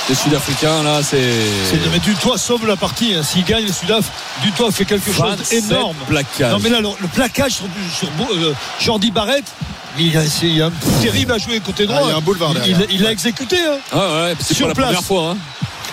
les 0.09 0.15
Sud-Africains, 0.15 0.83
là, 0.83 1.01
c'est. 1.03 1.17
C'est- 1.69 1.79
Mais 1.91 1.99
Dutoit 1.99 2.37
sauve 2.37 2.65
la 2.65 2.75
partie. 2.75 3.13
hein. 3.13 3.23
S'il 3.23 3.43
gagne 3.43 3.65
le 3.65 3.71
Sudaf, 3.73 4.05
Dutoit 4.41 4.71
fait 4.71 4.85
quelque 4.85 5.11
chose 5.11 5.19
27 5.21 5.67
d'énorme. 5.67 5.95
Non 6.51 6.59
mais 6.59 6.69
là 6.69 6.79
le, 6.81 6.89
le 7.01 7.07
plaquage 7.07 7.51
sur, 7.53 7.65
sur 7.97 8.07
euh, 8.31 8.53
Jordi 8.79 9.11
Barrett, 9.11 9.43
il 9.97 10.13
y 10.13 10.17
a, 10.17 10.21
c'est- 10.25 10.47
il 10.47 10.57
y 10.57 10.61
a 10.61 10.67
un 10.67 10.71
coup 10.71 10.89
terrible 11.01 11.31
à 11.33 11.37
jouer 11.37 11.59
côté 11.59 11.85
droit. 11.85 11.99
Ah, 12.01 12.05
il 12.05 12.09
y 12.09 12.13
a 12.13 12.17
un 12.17 12.21
boulevard 12.21 12.51
Il- 12.51 12.55
derrière. 12.55 12.79
Il, 12.89 12.95
il 12.95 13.01
l'a 13.03 13.11
exécuté. 13.11 13.57
hein. 13.57 13.77
Ah 13.91 13.97
ouais, 14.23 14.35
c'est 14.39 14.53
Sur 14.53 14.67
pas 14.67 14.69
la 14.69 14.75
place. 14.75 14.85
première 14.87 15.03
fois. 15.03 15.31
Hein. 15.31 15.37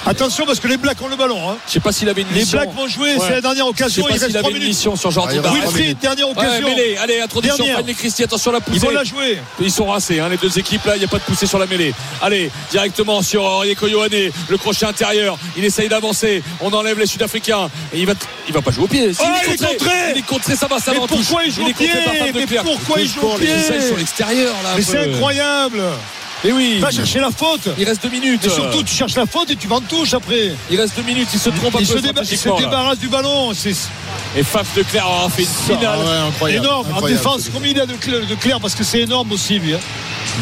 Attention 0.06 0.46
parce 0.46 0.58
que 0.60 0.66
les 0.66 0.76
Blacks 0.78 1.00
ont 1.02 1.08
le 1.08 1.16
ballon. 1.16 1.50
hein. 1.50 1.56
Je 1.66 1.72
sais 1.72 1.80
pas 1.80 1.92
s'il 1.92 2.08
avait 2.08 2.22
une 2.22 2.28
Les 2.32 2.40
mission. 2.40 2.58
Blacks 2.58 2.74
vont 2.74 2.88
jouer. 2.88 3.14
Ouais. 3.16 3.26
C'est 3.26 3.32
la 3.34 3.40
dernière 3.42 3.66
Je 3.66 3.76
sais 3.76 3.82
occasion. 4.00 4.02
pas 4.04 4.08
Il 4.08 4.12
reste 4.14 4.24
s'il 4.24 4.32
3 4.34 4.40
avait 4.40 4.50
une 4.50 4.54
minutes. 4.62 4.68
mission 4.76 4.96
sur 4.96 5.10
Jordi 5.10 5.36
Ah, 5.44 5.48
il 5.54 5.60
Wilfried, 5.60 5.98
dernière 5.98 6.28
Ouais, 6.28 6.34
occasion. 6.38 6.68
mêlée. 6.68 6.96
Allez, 6.96 7.20
introduction. 7.20 7.66
Fanny 7.76 7.94
Christie. 7.94 8.22
Attention 8.24 8.50
la 8.52 8.60
poussée. 8.60 8.76
Ils 8.78 8.80
vont 8.82 8.90
la 8.90 9.04
jouer. 9.04 9.38
Ils 9.60 9.70
sont 9.70 9.86
rassés, 9.86 10.18
hein, 10.20 10.28
les 10.30 10.36
deux 10.38 10.58
équipes 10.58 10.84
là, 10.86 10.96
il 10.96 11.00
n'y 11.00 11.04
a 11.04 11.08
pas 11.08 11.18
de 11.18 11.22
poussée 11.24 11.46
sur 11.46 11.58
la 11.58 11.66
mêlée. 11.66 11.94
Allez, 12.22 12.50
directement 12.70 13.20
sur 13.22 13.42
Orieko 13.44 13.86
Yohane, 13.88 14.30
le 14.48 14.56
crochet 14.58 14.86
intérieur. 14.86 15.38
Il 15.56 15.64
essaye 15.64 15.88
d'avancer. 15.88 16.42
On 16.60 16.72
enlève 16.72 16.98
les 16.98 17.06
Sud-Africains. 17.06 17.68
Et 17.92 17.98
il 18.00 18.06
va, 18.06 18.14
il 18.48 18.54
va 18.54 18.62
pas 18.62 18.70
jouer 18.70 18.84
au 18.84 18.88
pied. 18.88 19.12
Si, 19.12 19.20
Oh, 19.22 19.26
il 19.46 19.52
est 19.52 19.56
contré. 19.58 19.90
Il 20.14 20.18
est 20.18 20.26
contré, 20.26 20.56
ça 20.56 20.66
va, 20.66 20.78
ça 20.78 20.92
Mais 20.92 20.96
va 20.98 21.04
en 21.04 21.06
touche. 21.06 21.18
pourquoi 21.26 21.44
il 21.44 21.52
joue 21.52 21.62
au 21.64 21.68
est 21.68 21.72
contré 21.72 21.86
pied 21.86 22.04
par 22.04 22.14
Fab 22.14 22.64
pourquoi 22.64 23.00
il 23.00 23.08
joue 23.08 23.20
au 23.20 23.38
les 23.38 23.46
pied 23.46 23.54
Il 23.54 23.60
essaye 23.74 23.86
sur 23.86 23.96
l'extérieur 23.98 24.54
là. 24.64 24.70
Mais 24.76 24.82
c'est 24.82 24.98
incroyable. 24.98 25.82
Mais 26.44 26.52
oui. 26.52 26.78
Va 26.80 26.90
chercher 26.90 27.20
la 27.20 27.30
faute. 27.30 27.68
Il 27.78 27.84
reste 27.84 28.02
deux 28.02 28.08
minutes. 28.08 28.40
Mais 28.44 28.50
surtout, 28.50 28.82
tu 28.82 28.94
cherches 28.94 29.14
la 29.16 29.26
faute 29.26 29.50
et 29.50 29.56
tu 29.56 29.68
vas 29.68 29.76
en 29.76 29.80
touche 29.80 30.14
après. 30.14 30.52
il 30.70 30.80
reste 30.80 30.96
deux 30.96 31.02
minutes. 31.02 31.28
Il 31.34 31.38
se 31.38 31.50
trompe 31.50 31.74
un 31.76 31.80
Il 31.80 31.86
peu 31.86 31.98
se, 31.98 31.98
déba- 32.02 32.22
il 32.30 32.38
se 32.38 32.48
débarrasse 32.58 32.98
du 32.98 33.08
ballon. 33.08 33.52
C'est 33.54 33.74
Et 34.36 34.42
Faf 34.42 34.74
de 34.76 34.82
Clerc 34.82 35.06
aura 35.06 35.28
fait 35.28 35.42
une 35.42 35.48
Ah 35.48 35.66
finale. 35.76 35.98
ouais, 35.98 36.28
incroyable, 36.28 36.64
énorme. 36.66 36.86
En 36.94 37.00
défense, 37.06 37.50
combien 37.52 37.72
il 37.72 37.80
a 37.80 37.86
de, 37.86 37.94
cl- 37.94 38.26
de 38.26 38.34
clair 38.36 38.58
Parce 38.60 38.74
que 38.74 38.84
c'est 38.84 39.00
énorme 39.00 39.30
aussi, 39.32 39.58
lui. 39.58 39.74
hein. 39.74 39.78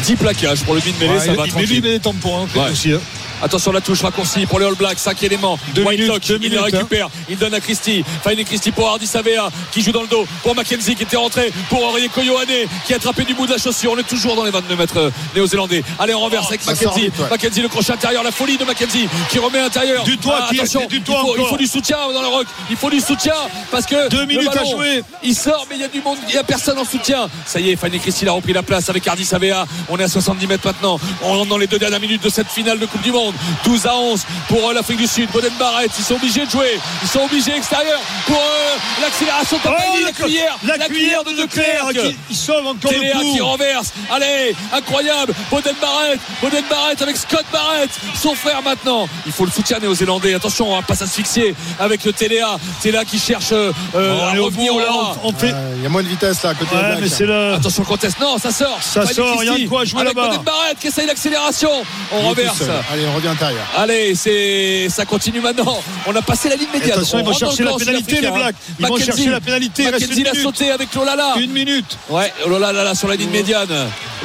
10 0.03 0.15
plaquages 0.15 0.61
pour 0.63 0.75
le 0.75 0.79
vide 0.81 0.95
mêlé, 0.99 1.13
Ouais, 1.13 1.19
ça 1.19 1.25
il- 1.27 1.35
va 1.35 1.43
mais 1.55 1.65
lui, 1.65 1.77
il 1.77 1.81
met 1.83 1.91
des 1.91 1.99
tampons 1.99 2.43
hein, 2.43 2.47
Ouais. 2.55 2.71
aussi. 2.71 2.93
hein. 2.93 2.99
Attention 3.41 3.71
la 3.71 3.81
touche 3.81 4.01
raccourcie 4.01 4.45
pour 4.45 4.59
les 4.59 4.65
All 4.65 4.75
Blacks, 4.75 4.99
5 4.99 5.23
éléments. 5.23 5.57
Deux 5.73 5.83
Whitelock, 5.83 6.27
il 6.27 6.35
minutes, 6.39 6.51
le 6.53 6.59
hein. 6.59 6.63
récupère, 6.63 7.09
il 7.29 7.37
donne 7.37 7.53
à 7.53 7.59
Christie. 7.59 8.03
Fine 8.27 8.43
Christie 8.43 8.71
pour 8.71 8.87
Hardy 8.87 9.07
Savea 9.07 9.49
qui 9.71 9.81
joue 9.81 9.91
dans 9.91 10.01
le 10.01 10.07
dos. 10.07 10.25
Pour 10.43 10.55
Mackenzie 10.55 10.95
qui 10.95 11.03
était 11.03 11.17
rentré. 11.17 11.51
Pour 11.69 11.81
Orieko 11.83 12.21
Yohane 12.21 12.67
qui 12.85 12.93
a 12.93 12.97
attrapé 12.97 13.23
du 13.23 13.33
bout 13.33 13.45
de 13.47 13.51
la 13.51 13.57
chaussure. 13.57 13.91
On 13.93 13.97
est 13.97 14.07
toujours 14.07 14.35
dans 14.35 14.43
les 14.43 14.51
22 14.51 14.75
mètres 14.75 14.97
euh, 14.97 15.11
néo-zélandais. 15.35 15.83
Allez, 15.99 16.13
on 16.13 16.19
renverse 16.19 16.47
avec 16.47 16.61
ça 16.61 16.75
sort 16.75 16.91
Mackenzie. 16.93 17.05
vite, 17.05 17.19
ouais. 17.19 17.29
Mackenzie, 17.29 17.61
le 17.61 17.67
crochet 17.69 17.93
intérieur, 17.93 18.23
la 18.23 18.31
folie 18.31 18.57
de 18.57 18.65
Mackenzie 18.65 19.07
qui 19.29 19.39
remet 19.39 19.59
à 19.59 19.63
l'intérieur. 19.63 20.03
Du 20.03 20.17
toit, 20.17 20.47
qui- 20.49 20.59
attention, 20.59 20.85
du 20.87 20.97
il, 20.97 21.03
toit 21.03 21.21
faut, 21.21 21.35
il 21.37 21.45
faut 21.45 21.57
du 21.57 21.67
soutien 21.67 21.97
dans 22.13 22.21
le 22.21 22.27
rock. 22.27 22.47
Il 22.69 22.75
faut 22.75 22.89
du 22.89 22.99
soutien 22.99 23.33
parce 23.71 23.85
que 23.85 24.09
Deux 24.09 24.25
minutes 24.25 24.49
à 24.49 24.55
ballon, 24.55 24.71
jouer. 24.71 25.03
Il 25.23 25.35
sort, 25.35 25.65
mais 25.69 25.75
il 25.75 25.81
y 25.81 25.85
a 25.85 25.87
du 25.87 26.01
monde, 26.01 26.17
il 26.27 26.33
n'y 26.33 26.37
a 26.39 26.43
personne 26.43 26.77
en 26.77 26.85
soutien. 26.85 27.29
Ça 27.45 27.59
y 27.59 27.69
est, 27.71 27.75
Fanny 27.75 27.99
Christie 27.99 28.27
a 28.27 28.31
repris 28.31 28.53
la 28.53 28.63
place 28.63 28.89
avec 28.89 29.07
Hardy 29.07 29.25
Savea. 29.25 29.65
On 29.89 29.97
est 29.97 30.03
à 30.03 30.07
70 30.07 30.47
mètres 30.47 30.65
maintenant. 30.65 30.99
On 31.23 31.29
rentre 31.29 31.49
dans 31.49 31.57
les 31.57 31.67
deux 31.67 31.79
dernières 31.79 31.99
minutes 32.01 32.23
de 32.23 32.29
cette 32.29 32.49
finale 32.49 32.79
de 32.79 32.85
Coupe 32.85 33.01
du 33.01 33.11
Monde. 33.11 33.28
Secondes. 33.31 33.35
12 33.65 33.85
à 33.85 33.95
11 33.95 34.25
pour 34.47 34.69
euh, 34.69 34.73
l'Afrique 34.73 34.97
du 34.97 35.07
Sud. 35.07 35.29
Boden 35.31 35.51
Barrett, 35.59 35.91
ils 35.97 36.03
sont 36.03 36.15
obligés 36.15 36.45
de 36.45 36.49
jouer. 36.51 36.79
Ils 37.03 37.07
sont 37.09 37.21
obligés 37.21 37.55
extérieur 37.55 37.99
pour 38.25 38.35
euh, 38.37 39.01
l'accélération 39.01 39.57
de 39.57 39.61
Oh, 39.69 40.03
la, 40.03 40.11
cuillère. 40.11 40.57
la 40.63 40.77
cuillère 40.87 41.23
de 41.23 41.31
Leclerc 41.31 41.87
qui 41.93 42.17
il 42.29 42.35
sauve 42.35 42.65
encore 42.67 42.91
Téléa 42.91 43.15
le 43.17 43.33
qui 43.33 43.41
renverse. 43.41 43.93
Allez, 44.11 44.55
incroyable. 44.73 45.33
Boden 45.51 45.75
Barrett. 45.81 46.19
Boden 46.41 46.63
Barrett 46.69 47.01
avec 47.01 47.17
Scott 47.17 47.45
Barrett, 47.51 47.89
son 48.15 48.33
frère 48.35 48.61
maintenant. 48.61 49.07
Il 49.25 49.31
faut 49.31 49.45
le 49.45 49.51
soutien 49.51 49.79
néo-zélandais. 49.79 50.33
Attention, 50.33 50.71
on 50.71 50.75
va 50.75 50.81
pas 50.81 50.95
s'asphyxier 50.95 51.55
avec 51.79 52.03
le 52.03 52.13
Téléa. 52.13 52.57
Téléa 52.81 53.05
qui 53.05 53.19
cherche 53.19 53.51
euh, 53.51 53.71
Oh, 53.93 53.97
à 53.97 54.31
revenir 54.41 54.73
au 54.75 54.79
là, 54.79 54.91
rang. 54.91 55.15
on, 55.23 55.29
on 55.29 55.33
fait. 55.33 55.51
Euh, 55.53 55.73
Il 55.77 55.83
y 55.83 55.85
a 55.85 55.89
moins 55.89 56.03
de 56.03 56.07
vitesse 56.07 56.43
là 56.43 56.51
à 56.51 56.53
côté 56.55 56.75
de 56.75 56.79
Ouais, 56.81 56.95
mais 57.01 57.25
le. 57.25 57.53
Attention, 57.53 57.83
le 57.83 57.87
contest. 57.87 58.19
Non, 58.19 58.37
ça 58.37 58.51
sort. 58.51 58.79
Ça 58.81 59.05
sort, 59.05 59.43
il 59.43 59.45
y 59.45 59.49
a 59.49 59.57
de 59.57 59.67
quoi 59.69 59.85
jouer 59.85 60.01
avec 60.01 60.15
là-bas. 60.15 60.29
Boden 60.29 60.43
Barrett 60.43 60.79
qui 60.79 60.87
essaye 60.87 61.05
l'accélération. 61.07 61.71
On 62.11 62.33
Il 62.33 62.49
seul. 62.51 62.69
Allez, 62.91 63.05
on 63.15 63.18
revient 63.19 63.27
intérieur. 63.29 63.65
Allez, 63.77 64.15
c'est 64.15 64.87
ça 64.89 65.05
continue 65.05 65.39
maintenant. 65.41 65.81
On 66.07 66.15
a 66.15 66.21
passé 66.21 66.49
la 66.49 66.55
ligne 66.55 66.67
médiane. 66.73 66.97
Attention, 66.99 67.17
On 67.17 67.21
ils 67.21 67.25
vont 67.25 67.31
dans 67.31 67.37
chercher 67.37 67.63
la 67.63 67.73
pénalité, 67.73 68.21
les 68.21 68.31
Blacks. 68.31 68.55
hein. 68.55 68.73
Ils 68.79 68.85
vont 68.85 68.93
Mackenzie. 68.93 69.05
chercher 69.17 69.29
la 69.31 69.41
pénalité, 69.41 69.83
Mackenzie 69.83 70.23
l'a 70.23 70.33
sauté 70.33 70.71
avec 70.71 70.93
Lolala. 70.93 71.35
Une 71.39 71.51
minute. 71.51 71.97
Ouais, 72.09 72.33
Lolala 72.47 72.95
sur 72.95 73.07
la 73.07 73.15
ligne 73.15 73.29
médiane. 73.29 73.67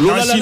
Lolala 0.01 0.35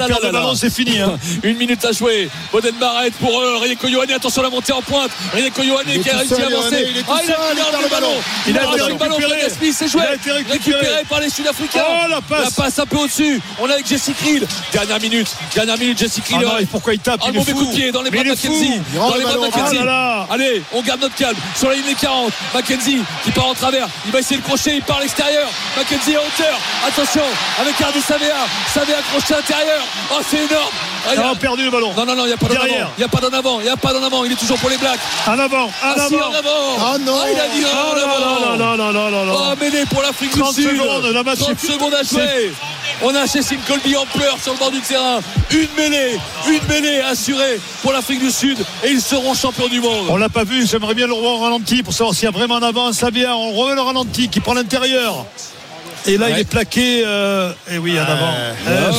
c'est 0.55 0.73
fini. 0.73 0.99
hein. 0.99 1.17
Une 1.43 1.57
minute 1.57 1.83
à 1.85 1.91
jouer. 1.91 2.29
Boden 2.51 2.75
Barrett 2.79 3.13
pour 3.15 3.39
euh, 3.39 3.57
Rineko 3.57 3.87
Yohane. 3.87 4.11
Attention 4.11 4.41
la 4.41 4.49
montée 4.49 4.73
en 4.73 4.81
pointe. 4.81 5.11
Rineko 5.33 5.61
Yohane 5.63 6.01
qui 6.01 6.09
a 6.09 6.17
réussi 6.17 6.33
à 6.41 6.45
avancer. 6.47 6.87
Ah, 7.07 7.19
il 7.23 7.31
a 7.31 7.81
le 7.81 7.89
ballon. 7.89 8.07
Il 8.47 8.57
a 8.57 8.87
le 8.89 8.95
ballon. 8.95 9.17
Smith, 9.57 9.75
c'est 9.77 9.87
joué. 9.87 10.01
Récupéré. 10.49 11.03
par 11.09 11.19
les 11.19 11.29
Sud-Africains. 11.29 11.83
Oh, 11.87 12.07
la 12.09 12.21
passe. 12.21 12.79
un 12.79 12.85
peu 12.85 12.97
au-dessus. 12.97 13.41
On 13.59 13.67
est 13.69 13.73
avec 13.73 13.87
Jesse 13.87 14.11
Krill. 14.19 14.45
Dernière 14.71 14.99
minute. 14.99 15.27
Dernière 15.53 15.77
minute, 15.77 15.97
Jesse 15.97 16.19
Krill. 16.23 16.39
Ah 16.45 16.57
pourquoi 16.71 16.93
il 16.93 16.99
tape? 16.99 17.21
Est 17.27 17.31
mauvais 17.31 17.53
coup 17.53 17.65
de 17.65 17.71
pied 17.73 17.91
dans 17.91 18.01
les 18.01 18.09
bras 18.11 18.23
de 18.23 18.33
il. 18.51 18.81
Il 18.93 18.99
Dans 18.99 19.13
le 19.15 19.19
les 19.19 19.25
de. 19.25 19.87
Ah. 19.89 20.27
Allez, 20.31 20.63
on 20.73 20.81
garde 20.81 21.01
notre 21.01 21.15
calme 21.15 21.35
sur 21.55 21.69
la 21.69 21.75
ligne 21.75 21.85
des 21.85 21.95
40. 21.95 22.31
Mackenzie 22.53 23.01
qui 23.23 23.31
part 23.31 23.47
en 23.47 23.53
travers. 23.53 23.87
Il 24.05 24.11
va 24.11 24.19
essayer 24.19 24.39
de 24.39 24.45
crochet. 24.45 24.75
Il 24.75 24.81
part 24.83 24.97
à 24.97 25.01
l'extérieur. 25.01 25.47
Mackenzie 25.77 26.15
à 26.15 26.19
hauteur. 26.19 26.57
Attention 26.87 27.23
avec 27.61 27.79
Hardy 27.81 28.01
Savea. 28.01 28.35
Savea 28.73 28.95
crochet 29.11 29.35
intérieur. 29.35 29.83
Oh, 30.11 30.19
c'est 30.29 30.37
énorme. 30.37 30.71
On 31.05 31.09
Regarde. 31.11 31.35
a 31.35 31.39
perdu 31.39 31.63
le 31.65 31.71
ballon. 31.71 31.93
Non, 31.97 32.05
non, 32.05 32.15
non, 32.15 32.23
il 32.23 32.27
n'y 32.27 32.33
a 32.33 32.37
pas 32.37 32.47
d'en 32.47 32.55
avant. 32.55 32.65
Il 32.97 32.99
n'y 32.99 33.03
a 33.03 33.07
pas 33.09 33.19
d'en 33.19 33.37
avant. 33.37 33.59
Il 33.59 33.63
n'y 33.63 33.69
a 33.69 33.75
pas 33.77 33.93
d'en 33.93 34.03
avant. 34.03 34.23
Il 34.23 34.31
est 34.31 34.35
toujours 34.35 34.57
pour 34.57 34.69
les 34.69 34.77
Blacks. 34.77 34.99
En 35.27 35.37
avant, 35.37 35.65
en 35.65 35.69
Ah, 35.81 35.95
si, 36.07 36.15
avant. 36.15 36.29
en 36.29 36.33
avant. 36.33 36.77
Ah, 36.79 36.97
non. 36.99 37.19
il 37.31 37.39
a 37.39 37.47
dit 37.49 37.63
Oh 37.65 37.91
en 37.91 37.97
avant. 37.97 38.57
là 38.57 38.77
là 38.77 38.91
là 38.93 39.09
là 39.11 39.25
là. 39.25 39.33
Oh, 39.35 39.53
mêlée 39.59 39.85
pour 39.85 40.01
l'Afrique 40.01 40.33
du 40.33 40.39
30 40.39 40.55
Sud. 40.55 40.69
secondes, 40.69 41.05
la 41.05 41.23
match 41.23 41.39
30 41.39 41.51
est- 41.61 41.67
secondes 41.71 41.93
à 41.93 42.03
jouer. 42.03 42.53
On 43.01 43.13
a 43.15 43.27
Cécile 43.27 43.59
Colby 43.67 43.97
en 43.97 44.05
pleurs 44.05 44.37
sur 44.41 44.53
le 44.53 44.59
bord 44.59 44.71
du 44.71 44.79
terrain. 44.79 45.19
Une 45.51 45.67
mêlée, 45.77 46.17
une 46.47 46.65
mêlée 46.69 47.01
assurée 47.01 47.59
pour 47.81 47.91
l'Afrique 47.91 48.19
du 48.19 48.31
Sud 48.33 48.57
et 48.83 48.89
ils 48.89 49.01
seront 49.01 49.33
champions 49.33 49.67
du 49.67 49.79
monde. 49.79 50.07
On 50.09 50.17
l'a 50.17 50.29
pas 50.29 50.43
vu, 50.43 50.67
j'aimerais 50.67 50.93
bien 50.95 51.07
le 51.07 51.13
revoir 51.13 51.35
au 51.35 51.43
ralenti 51.43 51.83
pour 51.83 51.93
savoir 51.93 52.13
s'il 52.15 52.25
y 52.25 52.27
a 52.27 52.31
vraiment 52.31 52.55
en 52.55 52.61
avant. 52.63 52.91
Savia, 52.91 53.35
on 53.35 53.51
remet 53.53 53.75
le 53.75 53.81
ralenti 53.81 54.27
qui 54.29 54.39
prend 54.39 54.53
l'intérieur. 54.53 55.25
Et 56.05 56.17
là, 56.17 56.29
il 56.31 56.39
est 56.39 56.43
plaqué. 56.43 57.03
euh, 57.05 57.53
et 57.71 57.77
oui, 57.77 57.97
en 57.97 58.03
avant. 58.03 58.33
Euh, 58.67 58.91
Oh, 58.91 58.95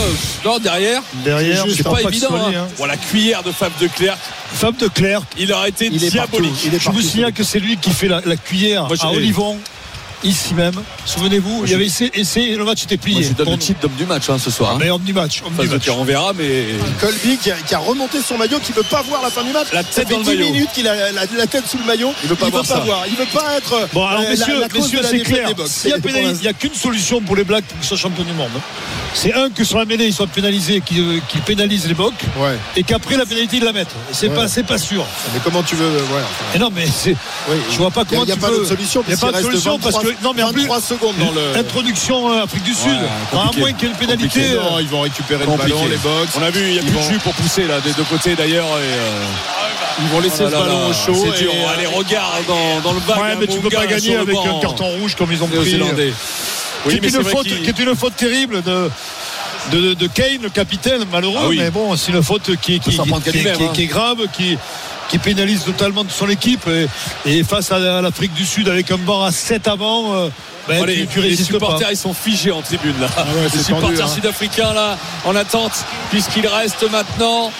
non, 0.48 0.58
derrière, 0.58 1.02
derrière, 1.24 1.64
c'est 1.76 1.82
pas 1.82 2.00
évident. 2.00 2.28
hein. 2.34 2.52
hein. 2.56 2.66
Bon, 2.78 2.86
la 2.86 2.96
cuillère 2.96 3.42
de 3.42 3.52
Fab 3.52 3.70
de 3.78 3.88
Clerc, 3.88 4.16
Fab 4.54 4.74
de 4.78 4.88
Clerc. 4.88 5.20
il 5.38 5.52
aurait 5.52 5.68
été 5.68 5.86
Il 5.86 6.00
partout. 6.00 6.10
diabolique. 6.12 6.54
Il 6.64 6.74
est 6.74 6.78
Je 6.82 6.90
vous 6.90 7.02
signale 7.02 7.32
que 7.34 7.44
c'est 7.44 7.60
lui 7.60 7.76
qui 7.76 7.90
fait 7.90 8.08
la, 8.08 8.22
la 8.24 8.36
cuillère 8.38 8.86
Moi, 8.86 8.96
à 9.02 9.08
Olivon, 9.10 9.58
ici 10.24 10.54
même. 10.54 10.74
Souvenez-vous, 11.04 11.62
il 11.64 11.70
y 11.70 11.74
avait 11.74 11.86
essayé, 11.86 12.10
essayé, 12.18 12.56
le 12.56 12.64
match 12.64 12.82
était 12.84 12.96
Moi, 12.96 13.02
plié. 13.04 13.22
je 13.22 13.28
lui 13.28 13.34
donne 13.34 13.50
le 13.50 13.58
titre 13.58 13.80
d'homme 13.80 13.92
du 13.96 14.04
match 14.06 14.28
hein, 14.30 14.38
ce 14.38 14.50
soir. 14.50 14.72
hein. 14.72 14.78
Mais 14.80 14.90
homme 14.90 15.02
du 15.02 15.12
match. 15.12 15.42
Homme 15.46 15.52
Face 15.54 15.64
du 15.66 15.70
de 15.70 15.74
match. 15.76 15.88
on 15.90 16.04
verra, 16.04 16.32
mais 16.32 16.64
Colby 17.00 17.36
qui 17.36 17.50
a, 17.50 17.54
qui 17.56 17.74
a 17.74 17.78
remonté 17.78 18.18
son 18.20 18.36
maillot, 18.38 18.58
qui 18.60 18.72
veut 18.72 18.82
pas 18.82 19.02
voir 19.02 19.22
la 19.22 19.30
fin 19.30 19.42
du 19.44 19.52
match. 19.52 19.68
La 19.72 19.82
Ça 19.82 20.04
fait 20.04 20.04
dans 20.06 20.18
le 20.18 20.24
10 20.24 20.30
maillot. 20.30 20.52
minutes 20.52 20.70
qu'il 20.74 20.88
a 20.88 20.94
la, 20.94 21.12
la- 21.12 21.26
la 21.36 21.46
tête 21.46 21.64
sous 21.68 21.78
le 21.78 21.84
maillot. 21.84 22.12
Il 22.22 22.28
veut 22.28 22.36
pas 22.36 22.48
voir 22.48 22.64
ça. 22.64 22.80
voir. 22.80 23.04
Il 23.08 23.14
veut 23.16 23.26
pas 23.32 23.56
être. 23.56 23.88
Bon, 23.92 24.04
alors, 24.06 24.22
euh, 24.22 24.30
messieurs, 24.30 24.60
la 24.60 24.68
messieurs 24.68 25.00
de 25.00 25.06
c'est 25.06 25.18
clair. 25.20 25.48
S'il 25.66 25.90
y 25.90 25.92
a 25.94 25.96
il 26.04 26.32
n'y 26.40 26.48
a 26.48 26.52
qu'une 26.52 26.74
solution 26.74 27.20
pour 27.20 27.36
les 27.36 27.44
Blacks 27.44 27.64
pour 27.64 27.78
qu'ils 27.78 27.86
soient 27.88 27.96
champions 27.96 28.24
du 28.24 28.32
monde. 28.32 28.50
C'est 29.16 29.32
un 29.32 29.48
que 29.50 29.62
sur 29.62 29.78
la 29.78 29.84
mêlée, 29.84 30.06
ils 30.06 30.12
soient 30.12 30.26
pénalisés, 30.26 30.80
qu'ils 30.80 31.00
euh, 31.00 31.40
pénalisent 31.46 31.86
les 31.86 31.94
Bocs, 31.94 32.14
Ouais. 32.36 32.58
et 32.74 32.82
qu'après 32.82 33.16
la 33.16 33.24
pénalité, 33.24 33.58
ils 33.58 33.64
la 33.64 33.72
mettent. 33.72 33.94
C'est 34.10 34.28
Ouais. 34.28 34.34
pas, 34.34 34.48
c'est 34.48 34.64
pas 34.64 34.78
sûr. 34.78 35.06
Mais 35.32 35.40
comment 35.44 35.62
tu 35.62 35.76
veux. 35.76 35.86
Ouais, 35.88 36.00
enfin, 36.20 36.44
Et 36.56 36.58
non, 36.58 36.70
mais. 36.74 36.86
Je 37.70 37.76
vois 37.78 37.90
pas 37.92 38.02
Il 38.10 38.12
y 38.12 38.16
a- 38.16 38.18
comment 38.18 38.22
Il 38.22 38.26
n'y 38.26 38.32
a 38.32 38.34
tu 38.34 38.40
pas 38.40 38.48
d'autre 38.48 38.66
solution. 38.68 39.04
Il 39.06 39.14
n'y 39.14 39.14
a 39.14 39.16
pas 39.18 39.32
de 39.38 39.42
solution 39.42 39.78
parce 39.78 39.94
23 39.94 40.12
que. 40.12 40.13
Non, 40.22 40.32
mais 40.34 40.42
en 40.42 40.52
plus. 40.52 40.62
23 40.62 40.80
secondes 40.80 41.16
dans 41.18 41.30
le. 41.32 41.56
Introduction 41.58 42.30
euh, 42.32 42.44
Afrique 42.44 42.62
du 42.64 42.74
Sud. 42.74 42.90
Ouais, 42.90 43.38
à 43.38 43.50
moins 43.58 43.72
qu'il 43.72 43.88
y 43.88 43.90
ait 43.90 43.92
une 43.92 43.98
pénalité. 43.98 44.40
Euh, 44.52 44.60
Non, 44.62 44.78
ils 44.80 44.88
vont 44.88 45.00
récupérer 45.00 45.44
compliqué. 45.44 45.68
le 45.70 45.74
ballon, 45.76 45.88
les 45.90 45.96
Bucks. 45.96 46.28
On 46.38 46.42
a 46.42 46.50
vu, 46.50 46.60
il 46.66 46.72
n'y 46.72 46.78
a 46.78 46.82
Ils 46.82 46.86
plus 46.86 46.90
de 46.92 46.98
vont- 46.98 47.10
jus 47.10 47.18
pour 47.18 47.32
pousser 47.34 47.66
là, 47.66 47.80
des 47.80 47.92
deux 47.92 48.04
côtés 48.04 48.34
d'ailleurs. 48.34 48.66
Et, 48.66 48.82
euh, 48.82 49.24
Ils 50.00 50.08
vont 50.08 50.20
laisser 50.20 50.36
oh 50.40 50.44
là 50.44 50.48
ce 50.50 50.54
là 50.54 50.60
ballon 50.60 50.78
là, 50.80 50.86
au 50.88 50.92
chaud. 50.92 51.26
C'est 51.32 51.42
dur. 51.42 51.52
Allez, 51.72 51.86
regarde 51.86 52.46
dans, 52.48 52.80
dans 52.80 52.92
le 52.92 53.00
vague. 53.00 53.18
Ouais, 53.20 53.36
mais 53.38 53.46
tu 53.46 53.58
peux 53.60 53.68
pas 53.70 53.86
gagner 53.86 54.16
avec 54.16 54.36
un 54.36 54.60
carton 54.60 54.86
rouge 55.00 55.14
comme 55.14 55.30
ils 55.32 55.42
ont 55.42 55.46
pris. 55.48 55.56
néo-zélandais. 55.58 56.12
qui, 56.88 56.96
est 56.96 57.04
une 57.14 57.24
faute, 57.24 57.42
qu'il- 57.46 57.62
qui 57.62 57.68
est 57.70 57.78
une 57.84 57.94
faute 57.96 58.16
terrible 58.16 58.62
de, 58.62 58.90
de, 59.72 59.94
de 59.94 60.06
Kane, 60.08 60.42
le 60.42 60.50
capitaine, 60.50 61.04
malheureux. 61.10 61.38
Ah 61.42 61.48
oui. 61.48 61.58
Mais 61.58 61.70
bon, 61.70 61.96
c'est 61.96 62.12
une 62.12 62.22
faute 62.22 62.50
qui, 62.60 62.80
qui, 62.80 62.98
hein. 63.00 63.70
qui 63.72 63.82
est 63.82 63.86
grave, 63.86 64.18
qui, 64.36 64.58
qui 65.08 65.18
pénalise 65.18 65.64
totalement 65.64 66.04
son 66.08 66.28
équipe. 66.28 66.66
Et, 66.68 66.88
et 67.26 67.44
face 67.44 67.72
à, 67.72 67.78
l'Afrique 68.00 68.34
du 68.34 68.44
Sud, 68.44 68.68
avec 68.68 68.90
un 68.90 68.98
banc 68.98 69.24
à 69.24 69.32
7 69.32 69.68
avant, 69.68 70.14
euh, 70.14 70.28
ben, 70.68 70.82
Allez, 70.82 71.00
tu, 71.02 71.06
tu 71.06 71.20
les 71.20 71.28
résistes 71.28 71.52
pas. 71.52 71.58
supporters 71.58 71.90
ils 71.90 71.96
sont 71.96 72.14
figés 72.14 72.50
en 72.50 72.62
tribune 72.62 72.94
là. 72.98 73.06
ouais, 73.06 73.42
les 73.44 73.48
c'est 73.50 73.64
supporters 73.64 74.06
hein. 74.06 74.08
sud-africains 74.08 74.72
là 74.72 74.96
en 75.26 75.36
attente 75.36 75.72
puisqu'il 76.10 76.46
reste 76.46 76.90
maintenant 76.90 77.52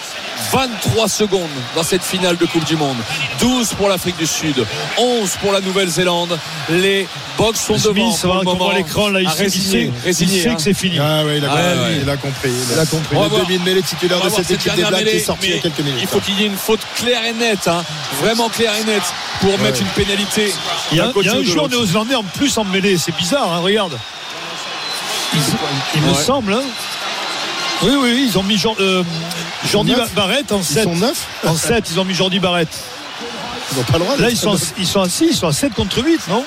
23 0.51 1.07
secondes 1.07 1.49
dans 1.75 1.83
cette 1.83 2.03
finale 2.03 2.37
de 2.37 2.45
Coupe 2.45 2.65
du 2.65 2.75
Monde. 2.75 2.97
12 3.39 3.73
pour 3.73 3.87
l'Afrique 3.89 4.17
du 4.17 4.27
Sud, 4.27 4.65
11 4.97 5.29
pour 5.41 5.51
la 5.53 5.61
Nouvelle-Zélande. 5.61 6.37
Les 6.69 7.07
Box 7.37 7.59
sont 7.61 7.73
devant 7.77 8.11
Smith, 8.11 8.21
pour 8.21 8.33
voilà, 8.33 8.39
le 8.39 8.45
moment. 8.45 8.71
l'écran, 8.71 9.09
là, 9.09 9.21
il 9.21 9.27
À 9.27 9.31
sait, 9.31 9.37
il 9.37 9.43
résigner, 9.45 9.71
sait- 9.71 9.91
il 9.95 10.03
résigner, 10.05 10.41
sait 10.43 10.49
hein. 10.49 10.55
que 10.55 10.61
c'est 10.61 10.73
fini. 10.73 10.99
Ah 10.99 11.23
ouais, 11.25 11.37
il 11.37 11.45
a, 11.45 11.49
Ah 11.51 11.55
compris, 11.57 11.79
ouais. 11.79 11.99
il 12.01 12.09
a 12.09 12.17
compris. 12.17 12.51
Il 12.73 12.79
a 12.79 12.85
compris. 12.85 13.15
On 13.17 13.27
va 13.27 13.37
Le 13.39 13.43
demi-mêlée 13.45 13.81
titulaire 13.81 14.17
de 14.21 14.27
voir 14.27 14.35
cette 14.35 14.51
équipe 14.51 14.75
des 14.75 14.81
Blacks 14.83 14.95
qui 14.95 15.01
est 15.01 15.05
mêlée, 15.05 15.19
sorti 15.19 15.47
il 15.47 15.55
y 15.55 15.57
a 15.57 15.61
quelques 15.61 15.79
minutes. 15.79 15.99
Il 16.01 16.07
faut 16.07 16.19
qu'il 16.19 16.39
y 16.39 16.43
ait 16.43 16.47
une 16.47 16.57
faute 16.57 16.81
claire 16.95 17.23
et 17.25 17.33
nette, 17.33 17.67
hein. 17.67 17.83
vraiment 18.21 18.49
claire 18.49 18.73
et 18.81 18.83
nette, 18.85 19.03
pour 19.41 19.57
mettre 19.59 19.81
une 19.81 19.87
pénalité. 19.87 20.53
Il 20.91 20.97
y 20.97 21.01
a, 21.01 21.11
il 21.15 21.25
y 21.25 21.29
a 21.29 21.33
un 21.33 21.37
de 21.39 21.43
joueur 21.43 21.69
néo-zélandais 21.69 22.15
en 22.15 22.23
plus 22.23 22.57
en 22.57 22.63
mêlée. 22.65 22.97
C'est 22.97 23.15
bizarre, 23.15 23.51
hein, 23.53 23.59
regarde. 23.59 23.97
Il, 25.33 25.39
il 25.95 26.01
me 26.01 26.09
Ouais. 26.11 26.13
semble. 26.23 26.53
hein. 26.53 26.61
Oui, 27.81 27.91
oui, 27.91 28.11
oui, 28.13 28.25
ils 28.29 28.37
ont 28.37 28.43
mis 28.43 28.57
Jean- 28.57 28.75
euh, 28.79 29.03
Jordi 29.65 29.91
neuf. 29.91 30.13
Ba- 30.13 30.21
Barrett 30.27 30.51
en 30.51 30.59
Ils 30.59 30.63
7. 30.65 30.83
sont 30.83 30.95
neufs 30.95 31.27
En 31.45 31.55
7, 31.55 31.89
ils 31.91 31.99
ont 31.99 32.05
mis 32.05 32.13
Jordi 32.13 32.39
Barrett. 32.39 32.69
Ils 33.71 33.77
n'ont 33.77 33.83
pas 33.83 33.93
le 33.97 33.99
droit. 34.05 34.17
Là, 34.17 34.29
ils 34.29 34.37
sont, 34.37 34.57
ils 34.77 34.85
sont 34.87 35.01
à 35.01 35.09
6, 35.09 35.25
ils 35.31 35.35
sont 35.35 35.47
à 35.47 35.53
7 35.53 35.73
contre 35.73 36.03
8, 36.03 36.21
non? 36.29 36.43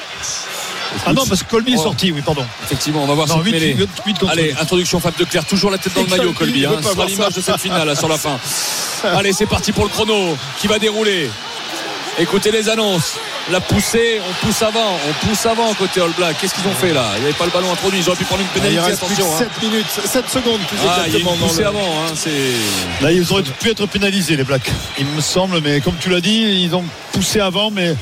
Ah 1.04 1.12
non, 1.12 1.26
parce 1.26 1.42
que 1.42 1.50
Colby 1.50 1.74
est 1.74 1.76
sorti, 1.76 2.10
oui, 2.12 2.22
pardon. 2.22 2.44
Effectivement, 2.64 3.02
on 3.02 3.06
va 3.06 3.14
voir 3.14 3.26
Non, 3.28 3.36
cette 3.36 3.44
8, 3.44 3.52
mêlée. 3.52 3.76
8 4.06 4.18
contre 4.18 4.32
Allez, 4.32 4.50
8. 4.52 4.56
introduction 4.60 5.00
Fab 5.00 5.14
de 5.16 5.24
Clerc, 5.24 5.44
toujours 5.44 5.70
la 5.70 5.76
tête 5.78 5.92
dans 5.94 6.02
le 6.02 6.06
maillot, 6.08 6.32
Colby. 6.32 6.64
Hein. 6.64 6.76
Ce 6.82 6.90
sera 6.92 7.04
l'image 7.04 7.32
ça. 7.32 7.36
de 7.40 7.44
cette 7.44 7.58
finale 7.60 7.86
là, 7.86 7.94
sur 7.94 8.08
la 8.08 8.16
fin. 8.16 8.38
Allez, 9.04 9.32
c'est 9.32 9.46
parti 9.46 9.72
pour 9.72 9.84
le 9.84 9.90
chrono 9.90 10.36
qui 10.60 10.66
va 10.66 10.78
dérouler. 10.78 11.28
Écoutez 12.18 12.50
les 12.50 12.68
annonces. 12.68 13.14
La 13.50 13.60
poussée, 13.60 14.20
on 14.28 14.46
pousse 14.46 14.60
avant, 14.60 14.98
on 15.08 15.26
pousse 15.26 15.46
avant 15.46 15.72
côté 15.74 16.02
All 16.02 16.10
Black. 16.18 16.36
Qu'est-ce 16.38 16.54
qu'ils 16.54 16.66
ont 16.66 16.74
fait 16.74 16.92
là? 16.92 17.04
Il 17.16 17.20
n'y 17.20 17.24
avait 17.28 17.34
pas 17.38 17.46
le 17.46 17.50
ballon 17.50 17.72
introduit. 17.72 17.98
Ils 18.00 18.06
auraient 18.08 18.18
pu 18.18 18.24
prendre 18.24 18.42
une 18.42 18.48
Il 18.54 18.60
pénalité, 18.60 18.90
que 18.90 18.96
attention. 19.04 19.24
hein. 19.34 19.38
7 19.38 19.62
minutes, 19.62 19.86
7 20.04 20.28
secondes 20.28 20.60
plus 20.68 20.76
Ah, 20.86 21.04
il 21.06 21.12
y 21.12 21.16
a 21.16 21.18
exactement 21.18 21.34
une 21.34 21.56
le. 21.58 21.66
avant. 21.66 21.78
hein. 22.04 22.12
C'est. 22.14 23.02
Là, 23.02 23.10
ils 23.10 23.32
auraient 23.32 23.42
pu 23.42 23.70
être 23.70 23.86
pénalisés, 23.86 24.36
les 24.36 24.44
Blacks. 24.44 24.70
Il 24.98 25.06
me 25.06 25.20
semble, 25.22 25.60
mais 25.62 25.80
comme 25.80 25.94
tu 25.98 26.10
l'as 26.10 26.20
dit, 26.20 26.62
ils 26.62 26.74
ont 26.74 26.84
poussé 27.12 27.40
avant, 27.40 27.70
mais 27.70 27.94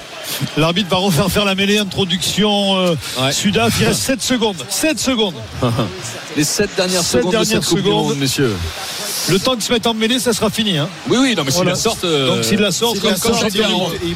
l'arbitre 0.56 0.88
va 0.90 0.96
refaire 0.98 1.30
faire 1.30 1.44
la 1.44 1.54
mêlée. 1.54 1.78
Introduction 1.78 2.76
euh, 2.78 2.94
Ouais. 3.20 3.32
Sudaf. 3.32 3.74
Il 3.80 3.86
reste 3.86 4.00
7 4.02 4.22
secondes. 4.22 4.56
7 4.68 4.98
secondes. 4.98 5.34
Les 6.36 6.44
7 6.44 6.70
dernières 6.76 7.02
Sept 7.02 7.20
secondes 7.20 7.32
de 7.32 7.36
dernières 7.38 7.56
cette 7.62 7.64
Coupe 7.68 7.78
du 7.78 7.84
secondes. 7.84 8.08
Monde, 8.08 8.18
messieurs. 8.18 8.54
Le 9.28 9.38
temps 9.40 9.54
qu'ils 9.54 9.62
se 9.62 9.72
mettent 9.72 9.86
en 9.88 9.94
mêlée, 9.94 10.20
ça 10.20 10.32
sera 10.32 10.50
fini. 10.50 10.78
Hein. 10.78 10.88
Oui, 11.08 11.16
oui, 11.20 11.34
non, 11.36 11.42
mais 11.44 11.50
s'ils 11.50 11.64
la 11.64 11.74
sortent. 11.74 12.04
euh, 12.04 12.28
Donc 12.36 12.44
s'ils 12.44 12.60
la 12.60 12.70
sortent, 12.70 12.94
S'il 12.94 13.02
comme, 13.02 13.16
c'était 13.50 13.58
il- 13.58 14.08
il 14.10 14.14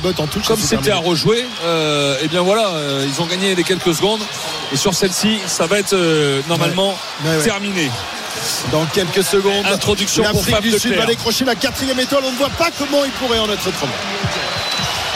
à 0.83 0.93
terminé. 0.93 1.09
rejouer, 1.09 1.45
euh, 1.65 2.17
et 2.23 2.29
bien 2.29 2.43
voilà, 2.43 2.69
euh, 2.69 3.07
ils 3.13 3.21
ont 3.21 3.27
gagné 3.27 3.55
les 3.57 3.65
quelques 3.65 3.93
secondes. 3.95 4.21
Et 4.73 4.77
sur 4.77 4.95
celle-ci, 4.95 5.39
ça 5.49 5.67
va 5.67 5.79
être 5.81 5.95
euh, 5.95 6.41
normalement 6.49 6.97
Ouais, 7.25 7.37
ouais. 7.39 7.43
terminé. 7.43 7.91
Dans 8.71 8.85
quelques 8.87 9.25
secondes, 9.25 9.67
Introduction 9.67 10.23
pour 10.31 10.45
Fab 10.45 10.63
du 10.63 10.71
de 10.71 10.79
Sud 10.79 10.95
va 10.95 11.07
décrocher 11.07 11.45
la 11.45 11.57
quatrième 11.57 11.99
étoile. 11.99 12.23
On 12.25 12.31
ne 12.31 12.37
voit 12.37 12.49
pas 12.51 12.69
comment 12.79 13.05
il 13.05 13.11
pourrait 13.13 13.39
en 13.41 13.51
être 13.51 13.67
autrement. 13.67 13.93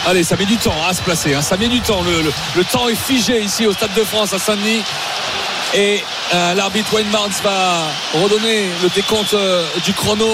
Allez, 0.06 0.22
ça 0.22 0.36
met 0.36 0.44
du 0.44 0.56
temps 0.56 0.74
à 0.86 0.92
se 0.92 1.02
placer. 1.02 1.34
hein. 1.34 1.40
Ça 1.40 1.56
met 1.56 1.68
du 1.68 1.80
temps. 1.80 2.02
Le, 2.02 2.64
temps 2.64 2.88
est 2.88 2.94
figé 2.94 3.40
ici 3.40 3.66
au 3.66 3.72
Stade 3.72 3.94
de 3.94 4.04
France 4.04 4.32
à 4.34 4.38
Saint-Denis. 4.38 4.82
Et 5.74 6.04
euh, 6.34 6.54
l'arbitre 6.54 6.92
Wayne 6.94 7.08
Barnes 7.10 7.32
va 7.42 7.86
redonner 8.22 8.68
le 8.82 8.88
décompte 8.90 9.34
euh, 9.34 9.66
du 9.84 9.92
chrono. 9.94 10.28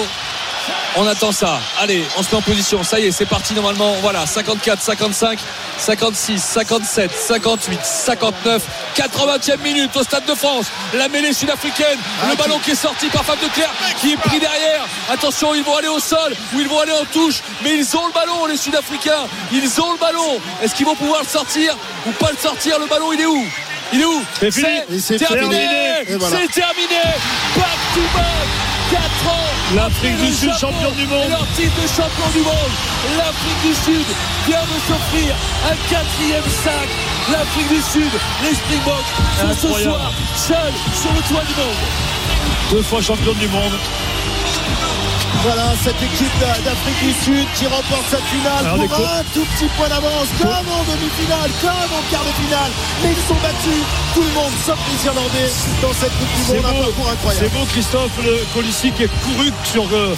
On 0.97 1.07
attend 1.07 1.31
ça. 1.31 1.59
Allez, 1.79 2.03
on 2.17 2.23
se 2.23 2.29
met 2.31 2.37
en 2.37 2.41
position. 2.41 2.83
Ça 2.83 2.99
y 2.99 3.07
est, 3.07 3.11
c'est 3.11 3.25
parti 3.25 3.53
normalement. 3.53 3.93
Voilà, 4.01 4.25
54, 4.25 4.81
55, 4.81 5.39
56, 5.77 6.43
57, 6.43 7.11
58, 7.15 7.79
59, 7.83 8.61
80e 8.95 9.61
minute 9.61 9.95
au 9.95 10.03
Stade 10.03 10.25
de 10.25 10.35
France. 10.35 10.65
La 10.93 11.07
mêlée 11.07 11.33
sud-africaine. 11.33 11.97
Le 12.29 12.35
ballon 12.35 12.59
qui 12.59 12.71
est 12.71 12.75
sorti 12.75 13.07
par 13.07 13.23
Fab 13.23 13.39
de 13.39 13.47
Clerc, 13.47 13.71
qui 14.01 14.13
est 14.13 14.17
pris 14.17 14.39
derrière. 14.39 14.85
Attention, 15.09 15.55
ils 15.55 15.63
vont 15.63 15.77
aller 15.77 15.87
au 15.87 15.99
sol 15.99 16.33
ou 16.53 16.59
ils 16.59 16.67
vont 16.67 16.79
aller 16.79 16.91
en 16.91 17.05
touche. 17.05 17.41
Mais 17.63 17.75
ils 17.77 17.97
ont 17.97 18.07
le 18.07 18.13
ballon, 18.13 18.45
les 18.47 18.57
Sud-Africains. 18.57 19.27
Ils 19.53 19.81
ont 19.81 19.93
le 19.93 19.97
ballon. 19.97 20.39
Est-ce 20.61 20.75
qu'ils 20.75 20.85
vont 20.85 20.95
pouvoir 20.95 21.21
le 21.21 21.27
sortir 21.27 21.75
ou 22.05 22.11
pas 22.11 22.31
le 22.31 22.37
sortir? 22.37 22.79
Le 22.79 22.87
ballon, 22.87 23.13
il 23.13 23.21
est 23.21 23.25
où? 23.25 23.45
Il 23.93 24.01
est 24.01 24.05
où? 24.05 24.21
C'est 24.39 24.51
fini. 24.51 24.67
Et 24.89 24.99
c'est 24.99 25.17
terminé. 25.17 25.49
terminé. 25.49 26.17
Voilà. 26.17 26.37
C'est 26.37 26.51
terminé. 26.51 27.01
Back 27.55 27.77
to 27.93 28.01
back. 28.13 28.70
4 28.91 29.01
ans. 29.27 29.75
L'Afrique 29.75 30.17
du 30.17 30.33
Sud, 30.33 30.51
champion 30.59 30.91
du 30.91 31.07
monde. 31.07 31.29
Leur 31.29 31.47
titre 31.55 31.81
de 31.81 31.87
champion 31.87 32.27
du 32.33 32.39
monde. 32.39 32.73
L'Afrique 33.17 33.61
du 33.63 33.73
Sud 33.73 34.05
vient 34.47 34.63
de 34.63 34.77
s'offrir 34.85 35.33
un 35.65 35.75
quatrième 35.89 36.43
sac. 36.63 36.89
L'Afrique 37.31 37.69
du 37.69 37.81
Sud, 37.81 38.11
les 38.43 38.53
Springboks 38.53 39.11
sont 39.39 39.67
ce 39.67 39.83
soir 39.83 40.11
seuls 40.35 40.73
sur 40.93 41.13
le 41.13 41.21
toit 41.21 41.43
du 41.45 41.55
monde. 41.55 41.81
Deux 42.71 42.83
fois 42.83 43.01
champion 43.01 43.33
du 43.33 43.47
monde. 43.47 43.73
Voilà 45.43 45.73
cette 45.83 45.97
équipe 46.01 46.31
d'A- 46.39 46.61
d'Afrique 46.63 47.01
du 47.01 47.13
Sud 47.25 47.47
qui 47.57 47.65
remporte 47.65 48.05
cette 48.11 48.23
finale 48.29 48.61
Alors, 48.65 48.85
pour 48.85 49.07
un 49.09 49.23
tout 49.33 49.45
petit 49.57 49.65
point 49.75 49.89
d'avance, 49.89 50.29
comme 50.39 50.49
en 50.69 50.83
demi-finale, 50.85 51.49
comme 51.61 51.91
en 51.97 52.03
quart 52.11 52.21
de 52.23 52.33
finale. 52.45 52.71
Mais 53.01 53.09
ils 53.09 53.27
sont 53.27 53.39
battus, 53.41 53.81
tout 54.13 54.21
le 54.21 54.33
monde, 54.37 54.53
sauf 54.65 54.77
les 54.91 55.05
Irlandais, 55.07 55.49
dans 55.81 55.93
cette 55.93 56.13
Coupe 56.19 56.29
du 56.37 56.43
C'est 56.45 56.53
Monde. 56.61 56.65
Un 56.65 56.83
parcours 56.85 57.05
c'est 57.05 57.11
incroyable. 57.13 57.49
beau 57.57 57.65
Christophe 57.71 58.11
le 58.23 58.37
Colissi 58.53 58.91
qui 58.91 59.03
est 59.03 59.09
couru 59.25 59.51
sur 59.63 59.85
euh, 59.91 60.15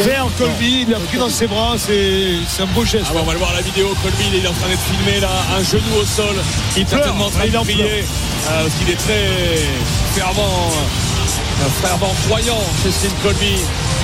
vers 0.00 0.26
Colby, 0.36 0.82
il 0.82 0.90
l'a 0.90 0.98
pris 0.98 1.18
dans 1.18 1.30
ses 1.30 1.46
bras, 1.46 1.74
c'est 1.78 2.34
c'est 2.48 2.62
un 2.62 2.66
beau 2.66 2.84
geste. 2.84 3.06
Ah 3.10 3.14
bah, 3.14 3.20
on 3.22 3.26
va 3.26 3.32
le 3.34 3.38
voir 3.38 3.52
la 3.54 3.62
vidéo. 3.62 3.94
Colby, 4.02 4.24
il 4.32 4.44
est 4.44 4.48
en 4.48 4.52
train 4.54 4.68
d'être 4.68 4.82
filmé 4.90 5.20
là, 5.20 5.30
un 5.56 5.62
genou 5.62 5.94
au 6.00 6.04
sol. 6.04 6.34
Il 6.76 6.84
pleure, 6.84 7.14
en 7.14 7.30
train 7.30 7.46
de 7.46 7.58
prier 7.58 8.04
euh, 8.50 8.62
parce 8.64 8.74
qu'il 8.74 8.90
est 8.90 8.98
très 8.98 9.22
fervent, 10.14 10.72
un 11.64 11.86
fervent 11.86 12.12
croyant, 12.26 12.58
Cécile 12.82 13.14
Colby. 13.22 13.54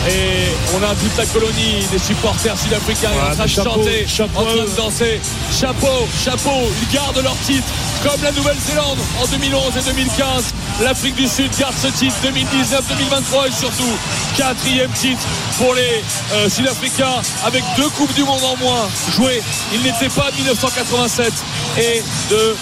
Et 0.07 0.49
on 0.75 0.83
a 0.83 0.95
toute 0.95 1.17
la 1.19 1.27
colonie 1.27 1.85
des 1.91 1.99
supporters 1.99 2.57
sud-africains 2.59 3.11
Ouais, 3.11 3.31
en 3.31 3.35
train 3.35 3.45
de 3.45 3.49
chapeau, 3.49 3.71
chanter, 3.71 4.07
chapeau 4.07 4.41
en 4.41 4.45
train 4.45 4.55
de 4.65 4.77
danser. 4.77 5.21
Chapeau, 5.53 6.07
chapeau, 6.25 6.71
ils 6.83 6.95
gardent 6.95 7.23
leur 7.23 7.37
titre 7.45 7.67
comme 8.03 8.23
la 8.23 8.33
Nouvelle-Zélande 8.33 8.99
en 9.21 9.27
2011 9.27 9.77
et 9.77 9.83
2015. 9.93 10.45
L'Afrique 10.83 11.17
du 11.17 11.27
Sud 11.27 11.51
garde 11.59 11.75
ce 11.81 11.89
titre 11.89 12.15
2019-2023 12.25 13.49
et 13.49 13.53
surtout 13.53 13.91
quatrième 14.37 14.91
titre 14.93 15.21
pour 15.59 15.75
les 15.75 16.03
euh, 16.35 16.49
Sud-Africains 16.49 17.21
avec 17.45 17.65
deux 17.77 17.89
Coupes 17.91 18.15
du 18.15 18.23
Monde 18.23 18.41
en 18.45 18.57
moins 18.63 18.89
jouées. 19.15 19.43
Ils 19.75 19.83
n'étaient 19.83 20.09
pas 20.09 20.31
de 20.31 20.37
1987 20.37 21.33
et 21.79 22.03
de 22.31 22.57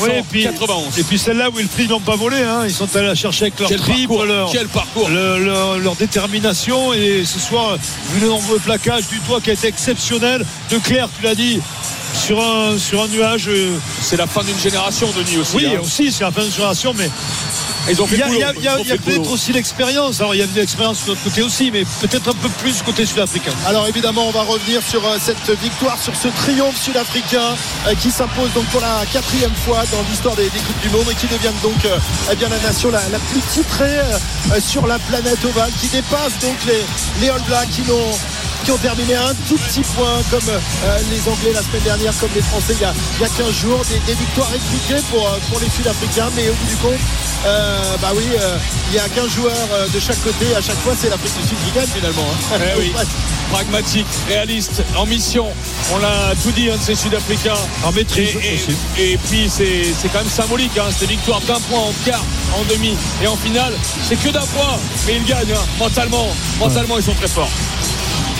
Ouais, 0.00 0.18
et 0.18 0.22
puis, 0.22 0.40
1991. 0.40 0.98
et 0.98 1.02
puis 1.04 1.18
celle-là, 1.18 1.48
Wilfried 1.54 1.90
n'ont 1.90 2.00
pas 2.00 2.16
volé. 2.16 2.42
Hein. 2.42 2.62
Ils 2.66 2.72
sont 2.74 2.88
allés 2.96 3.06
la 3.08 3.14
chercher 3.14 3.46
avec 3.46 3.58
leur 3.60 3.68
Quel 3.68 3.80
triple, 3.80 3.98
parcours, 4.08 4.24
leur, 4.24 4.50
quel 4.50 4.68
parcours. 4.68 5.08
le- 5.08 5.44
leur, 5.44 5.78
leur 5.78 5.96
détermination. 5.96 6.92
Et 6.92 7.24
ce 7.24 7.38
soir, 7.38 7.76
vu 8.12 8.20
le 8.20 8.28
nombreux 8.28 8.58
plaquage 8.58 9.08
du 9.08 9.18
toit 9.20 9.40
qui 9.40 9.50
a 9.50 9.52
été 9.54 9.66
exceptionnel. 9.68 10.44
De 10.70 10.78
Claire, 10.78 11.08
tu 11.18 11.24
l'as 11.24 11.34
dit, 11.34 11.60
sur 12.16 12.40
un, 12.42 12.78
sur 12.78 13.02
un 13.02 13.08
nuage. 13.08 13.48
euh, 13.48 13.76
C'est 14.02 14.16
la 14.16 14.26
fin 14.26 14.42
d'une 14.42 14.58
génération, 14.58 15.08
Denis 15.16 15.38
aussi. 15.38 15.56
oui, 15.56 15.66
hein. 15.66 15.80
aussi, 15.82 16.10
c'est 16.10 16.24
la 16.24 16.30
fin 16.32 16.42
de 16.44 16.50
génération, 16.50 16.92
mais 16.96 17.10
Ils 17.88 18.02
ont 18.02 18.06
fait 18.06 18.16
il 18.16 18.38
y 18.38 18.68
a, 18.68 18.96
peut-être 18.98 19.30
aussi 19.30 19.52
l'expérience. 19.52 20.20
Alors, 20.20 20.34
il 20.34 20.38
y 20.38 20.42
a 20.42 20.46
de 20.46 20.54
l'expérience 20.56 21.04
de 21.04 21.08
l'autre 21.10 21.22
côté 21.22 21.42
aussi, 21.42 21.70
mais 21.70 21.84
peut-être 22.00 22.28
un 22.30 22.34
peu 22.34 22.48
plus 22.48 22.82
côté 22.82 23.06
sud-africain. 23.06 23.52
Alors 23.66 23.86
évidemment, 23.86 24.26
on 24.26 24.32
va 24.32 24.42
revenir 24.42 24.82
sur 24.82 25.06
euh, 25.06 25.18
cette 25.20 25.48
victoire, 25.62 25.96
sur 26.02 26.14
ce 26.16 26.28
triomphe 26.28 26.80
sud-africain 26.82 27.54
euh, 27.86 27.94
qui 27.94 28.10
s'impose 28.10 28.52
donc 28.54 28.64
pour 28.66 28.80
la 28.80 29.04
quatrième 29.12 29.54
fois 29.64 29.84
dans 29.92 30.02
l'histoire 30.10 30.34
des, 30.34 30.44
des 30.50 30.58
Coupes 30.58 30.80
du 30.82 30.90
Monde 30.90 31.06
et 31.10 31.14
qui 31.14 31.26
devient 31.28 31.54
donc 31.62 31.84
euh, 31.84 31.96
eh 32.32 32.34
bien, 32.36 32.48
la 32.48 32.58
nation 32.58 32.90
la, 32.90 33.08
la 33.10 33.18
plus 33.20 33.40
titrée 33.52 34.00
sur 34.58 34.86
la 34.86 34.98
planète 34.98 35.44
ovale, 35.44 35.70
qui 35.80 35.88
dépasse 35.88 36.38
donc 36.40 36.56
les, 36.66 36.82
les 37.20 37.30
All 37.30 37.42
Blacks 37.42 37.70
qui 37.70 37.82
n'ont 37.82 38.10
qui 38.66 38.72
ont 38.72 38.78
terminé 38.78 39.14
à 39.14 39.28
un 39.28 39.34
tout 39.48 39.56
petit 39.56 39.80
point 39.94 40.18
comme 40.28 40.48
euh, 40.48 40.98
les 41.12 41.20
Anglais 41.30 41.52
la 41.54 41.62
semaine 41.62 41.82
dernière, 41.84 42.12
comme 42.18 42.30
les 42.34 42.42
Français 42.42 42.74
il 42.74 42.80
y 42.80 42.84
a, 42.84 42.92
il 43.18 43.22
y 43.22 43.24
a 43.24 43.28
15 43.28 43.54
jours. 43.54 43.80
Des, 43.88 44.00
des 44.12 44.18
victoires 44.18 44.50
étriquées 44.52 45.00
pour, 45.08 45.24
euh, 45.24 45.38
pour 45.48 45.60
les 45.60 45.70
Sud-Africains, 45.70 46.30
mais 46.34 46.48
au 46.48 46.52
bout 46.52 46.66
du 46.66 46.76
compte, 46.76 47.00
euh, 47.46 47.96
bah 48.02 48.10
oui, 48.16 48.24
euh, 48.36 48.56
il 48.90 48.96
y 48.96 48.98
a 48.98 49.08
15 49.08 49.28
joueurs 49.30 49.52
euh, 49.72 49.86
de 49.88 50.00
chaque 50.00 50.20
côté. 50.24 50.46
À 50.56 50.60
chaque 50.60 50.78
fois, 50.78 50.94
c'est 51.00 51.08
l'Afrique 51.08 51.32
du 51.40 51.46
Sud 51.46 51.56
qui 51.64 51.70
gagne 51.78 51.86
finalement. 51.86 52.26
hein. 52.52 52.58
Eh 52.74 52.80
oui. 52.80 52.92
Pragmatique, 53.52 54.06
réaliste, 54.26 54.82
en 54.96 55.06
mission. 55.06 55.46
On 55.94 55.98
l'a 55.98 56.34
tout 56.42 56.50
dit, 56.50 56.68
un 56.68 56.76
de 56.76 56.82
ces 56.82 56.96
Sud-Africains. 56.96 57.54
En 57.84 57.92
maîtrise 57.92 58.30
Et, 58.42 58.48
et- 58.48 58.54
aussi. 58.56 58.76
et 58.98 59.16
puis 59.28 59.48
c'est 59.48 59.84
c'est 59.96 60.08
quand 60.08 60.18
même 60.18 60.28
symbolique, 60.28 60.76
hein, 60.76 60.88
cette 60.90 61.08
victoire 61.08 61.40
d'un 61.42 61.60
point 61.70 61.78
en 61.78 61.92
quart, 62.04 62.24
en 62.58 62.64
demi 62.74 62.96
et 63.22 63.28
en 63.28 63.36
finale. 63.36 63.72
C'est 64.08 64.16
que 64.16 64.30
d'un 64.30 64.40
point, 64.46 64.76
mais 65.06 65.14
ils 65.14 65.24
gagnent 65.24 65.52
hein, 65.54 65.64
mentalement. 65.78 66.26
Mentalement, 66.58 66.96
ils 66.98 67.04
sont 67.04 67.14
très 67.14 67.28
forts. 67.28 67.50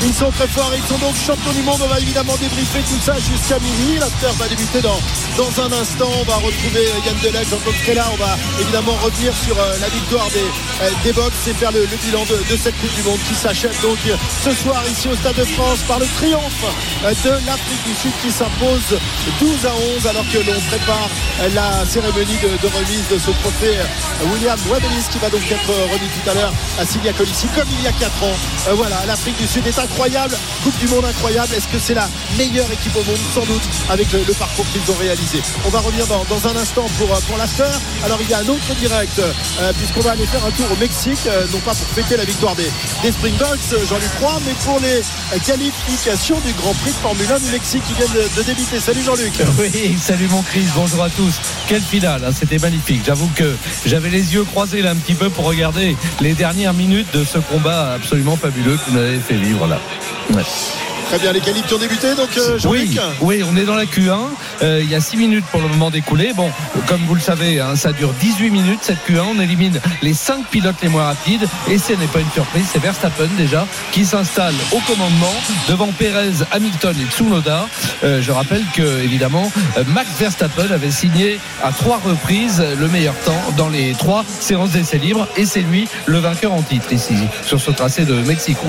Ils 0.03 0.12
sont 0.14 0.30
très 0.30 0.47
forts, 0.49 0.72
ils 0.76 0.82
sont 0.84 0.99
donc 0.99 1.14
champions 1.16 1.53
du 1.53 1.62
monde. 1.62 1.80
On 1.82 1.88
va 1.88 1.99
évidemment 1.99 2.36
débriefer 2.36 2.80
tout 2.80 3.01
ça 3.01 3.14
jusqu'à 3.18 3.59
minuit. 3.59 3.99
L'after 3.99 4.32
va 4.38 4.49
débuter 4.49 4.80
dans, 4.80 4.99
dans 5.36 5.61
un 5.61 5.72
instant. 5.72 6.09
On 6.20 6.24
va 6.24 6.36
retrouver 6.36 6.84
Yann 7.05 7.16
Delec, 7.22 7.49
Jean-Claude 7.49 7.74
Crella. 7.82 8.07
On 8.12 8.16
va 8.16 8.36
évidemment 8.61 8.92
revenir 9.03 9.34
sur 9.34 9.59
euh, 9.59 9.78
la 9.80 9.88
victoire 9.88 10.28
des, 10.30 10.44
euh, 10.82 10.90
des 11.03 11.12
Box 11.12 11.34
et 11.49 11.55
faire 11.55 11.72
le, 11.72 11.86
bilan 12.05 12.24
de, 12.24 12.36
de 12.53 12.57
cette 12.57 12.76
Coupe 12.78 12.94
du 12.94 13.03
Monde 13.03 13.18
qui 13.28 13.34
s'achève 13.34 13.74
donc 13.82 13.99
euh, 14.07 14.16
ce 14.44 14.51
soir 14.53 14.82
ici 14.90 15.09
au 15.09 15.14
Stade 15.16 15.36
de 15.36 15.44
France 15.44 15.80
par 15.88 15.99
le 15.99 16.07
triomphe 16.07 16.64
euh, 17.05 17.11
de 17.24 17.47
l'Afrique 17.47 17.84
du 17.86 17.94
Sud 17.94 18.12
qui 18.22 18.30
s'impose 18.30 18.99
12 19.40 19.66
à 19.66 19.74
11 19.97 20.07
alors 20.07 20.24
que 20.30 20.38
l'on 20.38 20.61
prépare 20.68 21.09
euh, 21.40 21.49
la 21.55 21.84
cérémonie 21.86 22.36
de, 22.42 22.66
remise 22.68 23.09
de 23.11 23.18
ce 23.18 23.30
trophée 23.42 23.78
euh, 23.78 24.32
William 24.32 24.59
Webelis 24.70 25.09
qui 25.11 25.18
va 25.18 25.30
donc 25.30 25.40
être 25.51 25.70
euh, 25.70 25.84
remis 25.92 26.09
tout 26.09 26.30
à 26.30 26.34
l'heure 26.34 26.53
à 26.78 26.84
Silvia 26.84 27.12
Colissi 27.12 27.47
comme 27.55 27.68
il 27.78 27.84
y 27.84 27.88
a 27.88 27.92
4 27.92 28.22
ans. 28.24 28.36
Euh, 28.68 28.74
voilà, 28.74 28.97
l'Afrique 29.07 29.38
du 29.38 29.47
Sud 29.47 29.66
est 29.66 29.78
incroyable, 29.87 30.37
Coupe 30.62 30.78
du 30.78 30.89
Monde 30.89 31.05
incroyable. 31.05 31.55
Est-ce 31.55 31.68
que 31.68 31.78
c'est 31.78 31.95
la 31.95 32.09
meilleure 32.37 32.70
équipe 32.72 32.95
au 32.97 33.05
monde 33.05 33.18
Sans 33.32 33.45
doute, 33.45 33.62
avec 33.89 34.11
le, 34.12 34.20
parcours 34.34 34.66
qu'ils 34.72 34.91
ont 34.91 34.99
réalisé. 34.99 35.41
On 35.64 35.70
va 35.70 35.80
revenir 35.80 36.07
dans, 36.07 36.49
un 36.49 36.57
instant 36.57 36.87
pour, 36.99 37.12
euh, 37.12 37.18
pour 37.28 37.39
l'after. 37.39 37.70
Alors 38.05 38.18
il 38.20 38.28
y 38.28 38.34
a 38.34 38.39
un 38.39 38.49
autre 38.49 38.74
direct, 38.78 39.18
euh, 39.18 39.72
puisqu'on 39.78 40.01
va 40.01 40.12
aller 40.12 40.26
faire 40.26 40.45
un 40.45 40.51
tour 40.51 40.66
au 40.70 40.76
Mexique, 40.76 41.26
euh, 41.26 41.47
non 41.53 41.59
pas 41.61 41.74
pour 41.74 41.87
fêter 41.89 42.16
la 42.16 42.24
victoire 42.24 42.55
des, 42.57 42.70
des 43.03 43.12
Springboks, 43.12 43.87
Jean-Luc 43.89 44.11
Roy, 44.20 44.41
mais 44.45 44.53
pour 44.64 44.80
les 44.80 45.01
qualifications 45.41 46.41
du 46.41 46.53
Grand 46.55 46.74
Prix 46.74 46.91
de 46.91 46.97
Formule 46.97 47.32
1 47.32 47.39
du 47.39 47.51
Mexique 47.53 47.82
qui 47.87 47.95
viennent 47.95 48.28
de, 48.37 48.43
débuter. 48.43 48.80
Salut 48.80 49.03
Jean-Luc. 49.03 49.32
Oui, 49.59 49.97
salut 49.99 50.28
mon 50.28 50.43
Chris, 50.43 50.66
bonjour 50.74 51.03
à 51.03 51.11
tous. 51.11 51.34
Quelle 51.66 51.82
finale, 51.82 52.22
hein, 52.24 52.30
c'était 52.39 52.59
magnifique. 52.59 53.03
J'avoue 53.07 53.30
que 53.34 53.57
j'avais 53.87 54.11
les 54.11 54.34
yeux 54.34 54.45
croisés 54.45 54.82
là 54.82 54.91
un 54.91 54.97
petit 54.97 55.14
peu 55.14 55.30
pour 55.30 55.45
regarder 55.45 55.97
les 56.20 56.34
dernières 56.34 56.74
minutes 56.74 57.09
de 57.14 57.24
ce 57.24 57.39
combat 57.39 57.95
absolument 57.95 58.37
fabuleux 58.37 58.76
que 58.76 58.91
vous 58.91 58.97
m'avez 58.97 59.18
fait 59.18 59.37
vivre 59.37 59.66
là. 59.66 59.76
Ouais. 60.33 60.43
Très 61.07 61.20
bien, 61.20 61.33
les 61.33 61.41
qualifs 61.41 61.64
qui 61.66 61.74
ont 61.74 61.79
débuté, 61.79 62.16
donc 62.16 62.37
euh. 62.37 62.59
Oui, 62.66 62.99
oui, 63.20 63.43
on 63.49 63.57
est 63.57 63.64
dans 63.64 63.77
la 63.77 63.85
Q1. 63.85 64.18
Euh, 64.62 64.81
il 64.83 64.91
y 64.91 64.95
a 64.97 65.01
6 65.01 65.16
minutes 65.16 65.45
pour 65.53 65.61
le 65.61 65.68
moment 65.68 65.89
d'écouler. 65.89 66.33
Bon, 66.35 66.51
comme 66.89 67.01
vous 67.07 67.14
le 67.14 67.20
savez, 67.20 67.61
hein, 67.61 67.77
ça 67.77 67.93
dure 67.93 68.12
18 68.12 68.51
minutes 68.51 68.81
cette 68.83 69.07
Q1. 69.09 69.22
On 69.37 69.41
élimine 69.41 69.81
les 70.03 70.14
5 70.14 70.47
pilotes 70.47 70.74
les 70.83 70.89
moins 70.89 71.05
rapides. 71.05 71.47
Et 71.70 71.79
ce 71.79 71.93
n'est 71.93 72.09
pas 72.09 72.18
une 72.18 72.31
surprise, 72.33 72.64
c'est 72.72 72.81
Verstappen 72.81 73.29
déjà 73.39 73.68
qui 73.93 74.05
s'installe 74.05 74.55
au 74.72 74.81
commandement 74.81 75.33
devant 75.68 75.93
Perez, 75.97 76.45
Hamilton 76.51 76.97
et 77.01 77.12
Tsunoda. 77.12 77.68
Euh, 78.03 78.20
je 78.20 78.33
rappelle 78.33 78.64
que, 78.74 79.05
évidemment, 79.05 79.53
Max 79.87 80.09
Verstappen 80.18 80.72
avait 80.72 80.91
signé 80.91 81.39
à 81.62 81.70
trois 81.70 82.01
reprises 82.05 82.61
le 82.61 82.89
meilleur 82.89 83.14
temps 83.24 83.55
dans 83.57 83.68
les 83.68 83.93
trois 83.93 84.24
séances 84.41 84.70
d'essais 84.70 84.99
libres. 84.99 85.29
Et 85.37 85.47
c'est 85.47 85.61
lui 85.61 85.87
le 86.07 86.18
vainqueur 86.18 86.53
en 86.53 86.62
titre 86.62 86.93
ici, 86.93 87.14
sur 87.45 87.61
ce 87.61 87.70
tracé 87.70 88.05
de 88.05 88.14
Mexico. 88.14 88.66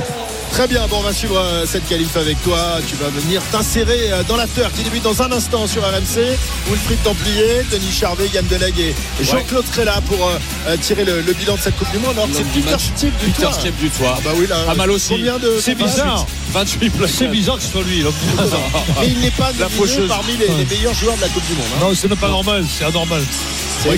Très 0.52 0.68
bien, 0.68 0.88
bon, 0.88 0.98
on 1.00 1.02
va 1.04 1.14
suivre 1.14 1.38
euh, 1.38 1.66
cette 1.68 1.88
qualif 1.88 2.16
avec 2.18 2.42
toi. 2.42 2.58
Tu 2.88 2.96
vas 2.96 3.10
venir 3.10 3.42
t'insérer 3.52 4.12
euh, 4.12 4.24
dans 4.28 4.38
l'after 4.38 4.64
qui 4.76 4.82
débute 4.82 5.04
dans 5.04 5.22
un 5.22 5.32
instant 5.32 5.68
sur 5.68 5.84
RMC. 5.84 6.36
Wilfried 6.70 7.04
Templier, 7.04 7.62
Denis 7.72 7.92
Charvet, 7.92 8.28
Yann 8.34 8.46
Delegue 8.48 8.80
et 8.80 8.96
Jean-Claude 9.22 9.66
Crella 9.72 10.02
pour 10.08 10.28
euh, 10.28 10.78
tirer 10.78 11.06
le, 11.06 11.22
le 11.22 11.34
bilan 11.34 11.56
de 11.56 11.62
cette 11.62 11.78
Coupe 11.78 11.92
du 11.92 12.00
Monde. 12.00 12.14
Alors 12.16 12.30
c'est 12.34 12.44
Peter. 12.46 12.76
Steve 12.80 13.14
du 13.24 13.32
Peter 13.32 13.48
du 13.80 13.90
toit. 13.92 14.16
Ah 14.18 14.22
bah 14.24 14.32
oui, 14.36 14.48
là. 14.48 14.64
Pas 14.66 14.74
mal 14.74 14.90
aussi. 14.90 15.10
Combien 15.10 15.38
de 15.38 15.60
C'est 15.62 15.76
bizarre. 15.76 16.26
28 16.54 16.90
places. 16.90 17.12
C'est 17.12 17.28
bizarre 17.28 17.58
que 17.58 17.64
ce 17.64 17.70
soit 17.72 17.84
lui. 17.84 18.02
là. 18.02 18.10
Mais 19.00 19.08
il 19.10 19.20
n'est 19.20 19.32
pas 19.32 19.52
La 19.60 19.68
parmi 20.08 20.38
les, 20.38 20.48
les 20.48 20.66
meilleurs 20.66 20.94
joueurs 20.96 21.18
de 21.18 21.22
la 21.22 21.28
Coupe 21.28 21.46
du 21.46 21.54
Monde. 21.54 21.66
hein. 21.76 21.80
Non, 21.82 21.92
c'est 21.94 22.08
même 22.08 22.18
pas 22.18 22.30
normal, 22.30 22.66
c'est 22.68 22.86
anormal. 22.86 23.22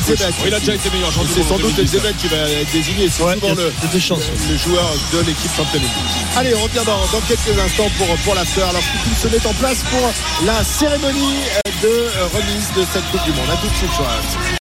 C'est. 0.05 0.47
Il 0.47 0.53
a 0.53 0.59
déjà 0.59 0.73
été 0.75 0.89
meilleur 0.91 1.11
joueur 1.11 1.25
C'est 1.33 1.43
sans 1.43 1.57
doute 1.57 1.75
2019. 1.75 2.05
Exebet 2.05 2.13
qui 2.19 2.27
va 2.27 2.37
être 2.49 2.71
désigné. 2.71 3.09
C'est 3.09 3.23
Ouais, 3.23 3.33
souvent 3.35 3.51
a- 3.53 3.55
le, 3.55 3.73
il 3.81 3.85
y 3.85 3.87
a 3.89 3.91
des 3.93 3.99
chances. 3.99 4.23
le 4.49 4.57
joueur 4.57 4.85
de 5.13 5.19
l'équipe 5.19 5.51
championne. 5.55 5.81
Allez, 6.37 6.53
on 6.55 6.63
revient 6.63 6.85
dans, 6.85 6.99
dans 7.11 7.21
quelques 7.27 7.57
instants 7.59 7.89
pour, 7.97 8.07
pour 8.23 8.35
l'after. 8.35 8.61
Alors 8.61 8.81
que 8.81 9.09
tout 9.09 9.15
se 9.15 9.27
met 9.27 9.45
en 9.47 9.53
place 9.53 9.83
pour 9.89 10.11
la 10.45 10.63
cérémonie 10.63 11.35
de 11.81 12.09
remise 12.35 12.67
de 12.75 12.85
cette 12.93 13.05
Coupe 13.11 13.23
du 13.25 13.31
Monde. 13.31 13.49
À 13.51 13.57
tout 13.57 13.67
de 13.67 13.75
suite 13.75 13.93
sur. 13.93 14.05